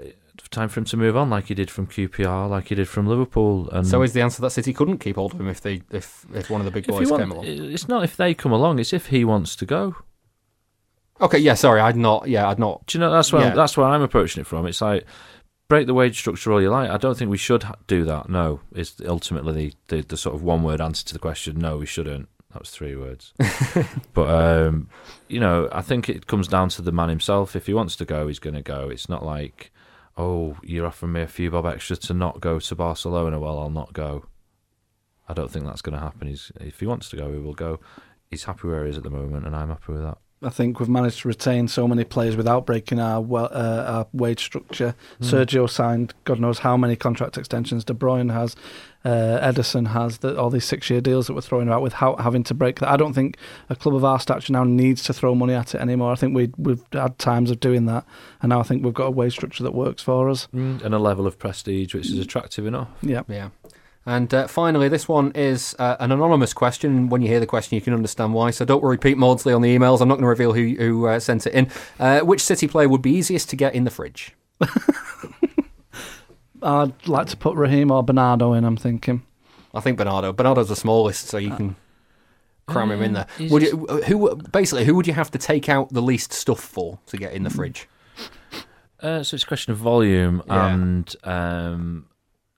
time 0.54 0.70
for 0.70 0.80
him 0.80 0.86
to 0.86 0.98
move 0.98 1.18
on, 1.18 1.30
like 1.30 1.48
he 1.48 1.54
did 1.54 1.70
from 1.70 1.88
QPR, 1.88 2.50
like 2.50 2.70
he 2.70 2.76
did 2.76 2.88
from 2.88 3.08
Liverpool. 3.08 3.70
And 3.72 3.86
So 3.86 4.02
is 4.02 4.14
the 4.14 4.22
answer 4.22 4.42
that 4.42 4.52
City 4.52 4.72
couldn't 4.74 5.00
keep 5.00 5.16
hold 5.18 5.34
of 5.34 5.42
him 5.42 5.50
if 5.50 5.60
they 5.60 5.82
if 5.92 6.26
if 6.34 6.50
one 6.50 6.62
of 6.62 6.66
the 6.66 6.72
big 6.72 6.88
boys 6.88 7.10
you 7.10 7.18
came 7.18 7.32
along? 7.32 7.46
it's 7.46 7.88
not 7.90 8.04
if 8.04 8.16
they 8.16 8.34
come 8.34 8.52
along; 8.54 8.80
it's 8.80 8.94
if 8.94 9.08
he 9.08 9.26
wants 9.26 9.56
to 9.58 9.66
go. 9.66 9.96
Okay, 11.22 11.38
yeah, 11.38 11.54
sorry, 11.54 11.80
I'd 11.82 11.96
not. 11.98 12.28
Yeah, 12.28 12.48
I'd 12.50 12.60
not. 12.60 12.86
Do 12.88 12.98
you 12.98 13.00
know 13.02 13.12
that's 13.12 13.32
where 13.34 13.44
Yeah. 13.44 13.54
that's 13.54 13.76
where 13.78 13.88
I'm 13.88 14.02
approaching 14.02 14.42
it 14.42 14.48
from. 14.48 14.66
It's 14.66 14.82
like 14.82 15.06
break 15.70 15.88
the 15.88 15.94
wage 15.94 16.18
structure 16.20 16.52
all 16.52 16.62
you 16.62 16.70
like. 16.70 16.90
I 16.90 16.98
don't 16.98 17.18
think 17.18 17.32
we 17.32 17.38
should 17.38 17.66
do 17.88 18.04
that. 18.06 18.30
No, 18.30 18.62
is 18.76 18.96
ultimately 19.06 19.54
the, 19.88 19.98
the 19.98 20.08
the 20.10 20.18
sort 20.18 20.36
of 20.36 20.44
one 20.44 20.64
word 20.64 20.82
answer 20.82 21.06
to 21.06 21.14
the 21.14 21.20
question. 21.20 21.60
No, 21.60 21.78
we 21.78 21.86
shouldn't. 21.86 22.30
That 22.52 22.60
was 22.62 22.70
three 22.70 22.96
words. 22.96 23.34
but 24.14 24.30
um, 24.30 24.88
you 25.28 25.40
know, 25.40 25.70
I 25.72 25.82
think 25.82 26.08
it 26.10 26.28
comes 26.28 26.48
down 26.48 26.70
to 26.70 26.82
the 26.84 26.92
man 26.92 27.10
himself. 27.10 27.56
If 27.56 27.66
he 27.66 27.74
wants 27.74 27.96
to 27.96 28.06
go, 28.06 28.28
he's 28.28 28.38
going 28.40 28.54
to 28.54 28.62
go. 28.62 28.90
It's 28.90 29.10
not 29.10 29.26
like, 29.26 29.72
oh, 30.18 30.58
you're 30.64 30.86
offering 30.86 31.14
me 31.14 31.22
a 31.22 31.28
few 31.28 31.52
bob 31.52 31.66
extra 31.66 31.96
to 31.96 32.14
not 32.14 32.42
go 32.42 32.60
to 32.60 32.76
Barcelona. 32.76 33.40
Well, 33.40 33.60
I'll 33.60 33.70
not 33.70 33.94
go. 33.94 34.26
I 35.28 35.34
don't 35.34 35.50
think 35.50 35.66
that's 35.66 35.82
going 35.82 35.98
to 35.98 36.04
happen. 36.04 36.28
He's 36.28 36.52
if 36.60 36.80
he 36.80 36.86
wants 36.86 37.10
to 37.10 37.16
go, 37.16 37.32
he 37.32 37.40
will 37.40 37.54
go. 37.54 37.80
He's 38.30 38.44
happy 38.44 38.68
where 38.68 38.84
he 38.84 38.90
is 38.90 38.98
at 38.98 39.04
the 39.04 39.10
moment, 39.10 39.46
and 39.46 39.56
I'm 39.56 39.70
happy 39.70 39.94
with 39.94 40.04
that. 40.04 40.18
I 40.44 40.50
think 40.50 40.80
we've 40.80 40.90
managed 40.90 41.22
to 41.22 41.28
retain 41.28 41.68
so 41.68 41.88
many 41.88 42.04
players 42.04 42.36
without 42.36 42.66
breaking 42.66 43.00
our 43.00 43.22
well, 43.22 43.50
uh, 43.52 43.86
our 43.88 44.08
wage 44.14 44.44
structure. 44.44 44.96
Mm. 45.22 45.26
Sergio 45.26 45.70
signed 45.70 46.14
God 46.26 46.40
knows 46.40 46.60
how 46.60 46.78
many 46.78 46.96
contract 46.96 47.38
extensions. 47.38 47.84
De 47.84 47.94
Bruyne 47.94 48.32
has, 48.32 48.56
uh, 49.06 49.40
Ederson 49.42 49.88
has. 49.88 50.20
The, 50.20 50.38
all 50.40 50.50
these 50.50 50.66
six-year 50.66 51.02
deals 51.02 51.28
that 51.28 51.34
we're 51.34 51.42
throwing 51.42 51.70
out 51.70 51.82
without 51.82 52.22
having 52.22 52.44
to 52.46 52.54
break 52.54 52.80
that. 52.80 52.90
I 52.90 52.98
don't 52.98 53.14
think 53.14 53.38
a 53.70 53.76
club 53.76 53.96
of 53.96 54.04
our 54.04 54.20
stature 54.20 54.54
now 54.54 54.64
needs 54.64 55.04
to 55.04 55.14
throw 55.14 55.36
money 55.36 55.54
at 55.54 55.76
it 55.76 55.82
anymore. 55.82 56.12
I 56.12 56.16
think 56.16 56.36
we 56.36 56.52
we've 56.58 56.84
had 56.92 57.18
times 57.20 57.52
of 57.52 57.60
doing 57.60 57.86
that, 57.86 58.06
and 58.42 58.50
now 58.50 58.60
I 58.60 58.64
think 58.64 58.84
we've 58.84 58.94
got 58.94 59.08
a 59.08 59.12
wage 59.12 59.34
structure 59.34 59.64
that 59.64 59.74
works 59.74 60.04
for 60.04 60.30
us. 60.30 60.48
and 60.54 60.94
a 60.94 61.00
level 61.00 61.28
of 61.28 61.40
prestige 61.40 61.94
which 61.94 62.08
is 62.08 62.20
attractive 62.20 62.66
enough. 62.66 62.90
Yeah. 63.02 63.24
Yeah. 63.28 63.50
And 64.06 64.34
uh, 64.34 64.48
finally, 64.48 64.90
this 64.90 65.08
one 65.08 65.32
is 65.34 65.76
uh, 65.80 65.96
an 66.00 66.12
anonymous 66.12 66.54
question. 66.54 67.08
When 67.08 67.22
you 67.22 67.30
hear 67.30 67.40
the 67.40 67.46
question, 67.46 67.76
you 67.76 67.82
can 67.82 67.94
understand 67.94 68.34
why. 68.34 68.52
So 68.52 68.66
don't 68.66 68.84
worry, 68.84 68.98
Pete 68.98 69.18
Maudsley 69.18 69.54
on 69.54 69.62
the 69.62 69.74
emails. 69.74 70.02
I'm 70.02 70.10
not 70.10 70.16
going 70.16 70.24
to 70.24 70.28
reveal 70.28 70.52
who, 70.54 70.76
who 70.76 71.08
uh, 71.08 71.20
sent 71.22 71.48
it 71.48 71.54
in. 71.54 71.70
Uh, 72.00 72.20
which 72.20 72.42
City 72.42 72.68
player 72.68 72.90
would 72.90 73.02
be 73.02 73.12
easiest 73.12 73.50
to 73.52 73.56
get 73.56 73.74
in 73.76 73.86
the 73.86 73.92
fridge? 73.92 74.34
I'd 76.62 77.08
like 77.08 77.28
to 77.28 77.38
put 77.38 77.56
Raheem 77.58 77.92
or 77.92 78.04
Bernardo 78.04 78.54
in. 78.54 78.64
I'm 78.64 78.78
thinking. 78.78 79.24
I 79.74 79.80
think 79.82 79.98
Bernardo. 79.98 80.32
Bernardo's 80.32 80.70
the 80.70 80.76
smallest, 80.76 81.28
so 81.28 81.38
you 81.38 81.52
can 81.56 81.76
cram 82.68 82.92
him 82.92 83.02
in 83.02 83.14
there. 83.14 83.28
Would 83.40 83.64
you, 83.64 83.78
who 84.08 84.36
basically 84.36 84.86
who 84.86 84.96
would 84.96 85.08
you 85.08 85.14
have 85.14 85.32
to 85.32 85.38
take 85.38 85.68
out 85.68 85.90
the 85.92 86.02
least 86.02 86.32
stuff 86.32 86.60
for 86.62 87.00
to 87.08 87.18
get 87.18 87.34
in 87.34 87.44
the 87.44 87.50
fridge? 87.50 87.88
Uh, 89.02 89.22
so 89.24 89.36
it's 89.36 89.44
a 89.44 89.48
question 89.48 89.72
of 89.74 89.78
volume 89.78 90.42
Yeah. 90.48 90.74
and 90.74 91.16
um, 91.26 92.06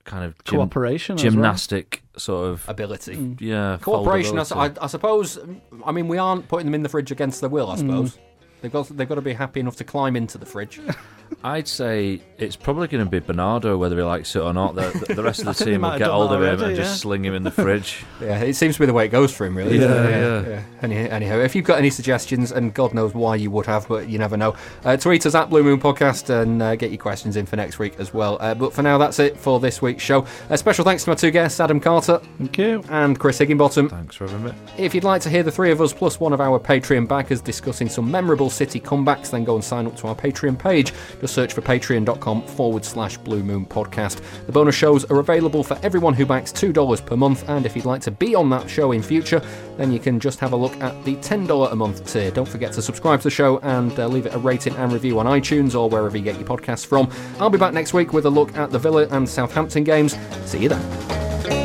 kind 0.06 0.24
of 0.24 0.42
gym- 0.46 0.60
Cooperation 0.60 1.16
as 1.16 1.24
well. 1.24 1.32
gymnastic 1.32 2.04
sort 2.16 2.50
of 2.50 2.70
Ability. 2.70 3.16
Mm. 3.16 3.42
yeah 3.42 3.78
mm. 3.78 3.82
Cooperation, 3.82 4.40
I. 4.40 4.44
I, 4.68 4.72
I 4.82 4.88
suppose. 4.88 5.38
I 5.86 5.92
mean, 5.92 6.08
we 6.08 6.18
aren't 6.18 6.48
putting 6.48 6.68
them 6.68 6.76
in 6.76 6.84
the 6.84 6.90
fridge 6.90 7.12
against 7.12 7.42
their 7.42 7.50
will. 7.50 7.70
I 7.70 7.76
mm. 7.76 7.80
suppose 7.80 8.18
they've 8.62 8.72
got 8.72 8.88
they've 8.96 9.10
got 9.10 9.16
to 9.16 9.22
be 9.22 9.34
happy 9.34 9.60
enough 9.60 9.76
to 9.78 9.84
climb 9.84 10.16
into 10.16 10.38
the 10.38 10.46
fridge. 10.46 10.80
I'd 11.44 11.68
say 11.68 12.22
it's 12.38 12.56
probably 12.56 12.88
going 12.88 13.04
to 13.04 13.10
be 13.10 13.20
Bernardo, 13.20 13.78
whether 13.78 13.96
he 13.96 14.02
likes 14.02 14.36
it 14.36 14.40
or 14.40 14.54
not. 14.54 14.76
The, 14.76 15.06
the, 15.08 15.16
the 15.16 15.24
rest 15.24 15.46
of 15.46 15.58
the 15.58 15.66
team 15.66 15.82
will 15.82 15.98
get 15.98 16.10
hold 16.10 16.32
of 16.32 16.42
him 16.42 16.48
already, 16.48 16.64
and 16.64 16.76
just 16.76 16.92
yeah. 16.92 16.96
sling 16.96 17.24
him 17.24 17.34
in 17.34 17.44
the 17.44 17.52
fridge. 17.52 18.04
yeah, 18.22 18.40
it 18.42 18.56
seems 18.56 18.76
to 18.76 18.80
be 18.80 18.86
the 18.86 18.94
way 18.94 19.06
it 19.06 19.10
goes 19.10 19.34
for 19.34 19.46
him, 19.46 19.56
really. 19.56 19.78
doesn't? 19.78 20.12
Yeah, 20.12 20.48
yeah. 20.48 20.64
Anyhow, 20.82 21.08
anyhow, 21.12 21.38
if 21.38 21.56
you've 21.56 21.66
got 21.66 21.78
any 21.78 21.90
suggestions, 21.90 22.52
and 22.52 22.74
God 22.74 22.94
knows 22.94 23.14
why 23.14 23.36
you 23.36 23.52
would 23.52 23.66
have, 23.68 23.88
but 23.88 24.10
you 24.10 24.18
never 24.18 24.38
know, 24.38 24.56
uh, 24.84 24.98
tweet 24.98 25.26
us 25.26 25.36
at 25.36 25.50
Blue 25.50 25.64
Moon 25.64 25.80
Podcast 25.80 26.30
and 26.30 26.62
uh, 26.62 26.76
get 26.76 26.90
your 26.90 27.00
questions 27.00 27.38
in 27.38 27.46
for 27.46 27.56
next 27.56 27.80
week 27.80 28.00
as 28.00 28.14
well. 28.14 28.38
Uh, 28.40 28.56
but 28.56 28.74
for 28.74 28.82
now, 28.82 28.98
that's 28.98 29.20
it 29.20 29.38
for 29.38 29.60
this 29.60 29.82
week's 29.82 30.04
show. 30.04 30.26
A 30.50 30.58
special 30.58 30.84
thanks 30.84 31.04
to 31.04 31.12
my 31.12 31.16
two 31.16 31.32
guests, 31.32 31.60
Adam 31.60 31.80
Carter 31.80 32.20
Thank 32.38 32.58
you. 32.58 32.84
and 32.90 33.20
Chris 33.20 33.38
Higginbottom. 33.38 33.90
Thanks 33.90 34.16
for 34.16 34.28
having 34.28 34.46
me. 34.46 34.52
If 34.78 34.96
you'd 34.96 35.04
like 35.04 35.22
to 35.22 35.30
hear 35.30 35.44
the 35.44 35.52
three 35.52 35.72
of 35.72 35.80
us 35.80 35.94
plus 35.94 36.20
one 36.20 36.34
of 36.34 36.42
our 36.42 36.60
Patreon 36.60 37.08
backers 37.08 37.42
discussing 37.42 37.88
some 37.88 38.10
memorable 38.10 38.50
City 38.50 38.80
comebacks, 38.80 39.30
then 39.30 39.44
go 39.44 39.56
and 39.56 39.64
sign 39.64 39.86
up 39.86 39.96
to 39.98 40.08
our 40.08 40.16
Patreon 40.16 40.58
page. 40.58 40.92
Just 41.26 41.34
search 41.34 41.54
for 41.54 41.62
patreon.com 41.64 42.44
forward 42.44 42.86
slash 42.86 43.18
Blue 43.18 43.42
Moon 43.42 43.66
Podcast. 43.66 44.22
The 44.46 44.52
bonus 44.52 44.76
shows 44.76 45.06
are 45.06 45.18
available 45.18 45.64
for 45.64 45.76
everyone 45.82 46.14
who 46.14 46.24
backs 46.24 46.52
$2 46.52 47.04
per 47.04 47.18
month, 47.18 47.50
and 47.50 47.66
if 47.66 47.76
you'd 47.76 47.86
like 47.86 48.02
to 48.02 48.12
be 48.12 48.36
on 48.36 48.48
that 48.52 48.70
show 48.70 48.92
in 48.92 49.02
future, 49.02 49.42
then 49.76 49.92
you 49.92 49.98
can 49.98 50.20
just 50.20 50.40
have 50.40 50.54
a 50.54 50.56
look 50.56 50.80
at 50.82 51.04
the 51.04 51.16
$10 51.16 51.72
a 51.72 51.76
month 51.76 52.14
tier. 52.14 52.30
Don't 52.30 52.48
forget 52.48 52.74
to 52.74 52.82
subscribe 52.84 53.22
to 53.22 53.24
the 53.24 53.32
show 53.32 53.58
and 53.64 54.00
uh, 54.00 54.06
leave 54.06 54.28
it 54.28 54.36
a 54.36 54.38
rating 54.38 54.76
and 54.76 54.94
review 54.94 55.18
on 55.18 55.26
iTunes 55.26 55.74
or 55.74 55.90
wherever 55.90 56.16
you 56.16 56.24
get 56.24 56.36
your 56.36 56.48
podcasts 56.48 56.86
from. 56.86 57.10
I'll 57.40 57.50
be 57.50 57.58
back 57.58 57.74
next 57.74 57.96
week 57.96 58.14
with 58.14 58.28
a 58.28 58.30
look 58.30 58.56
at 58.56 58.70
the 58.70 58.78
Villa 58.78 59.08
and 59.08 59.28
Southampton 59.28 59.84
games. 59.84 60.16
See 60.46 60.60
you 60.60 60.70
then. 60.70 61.65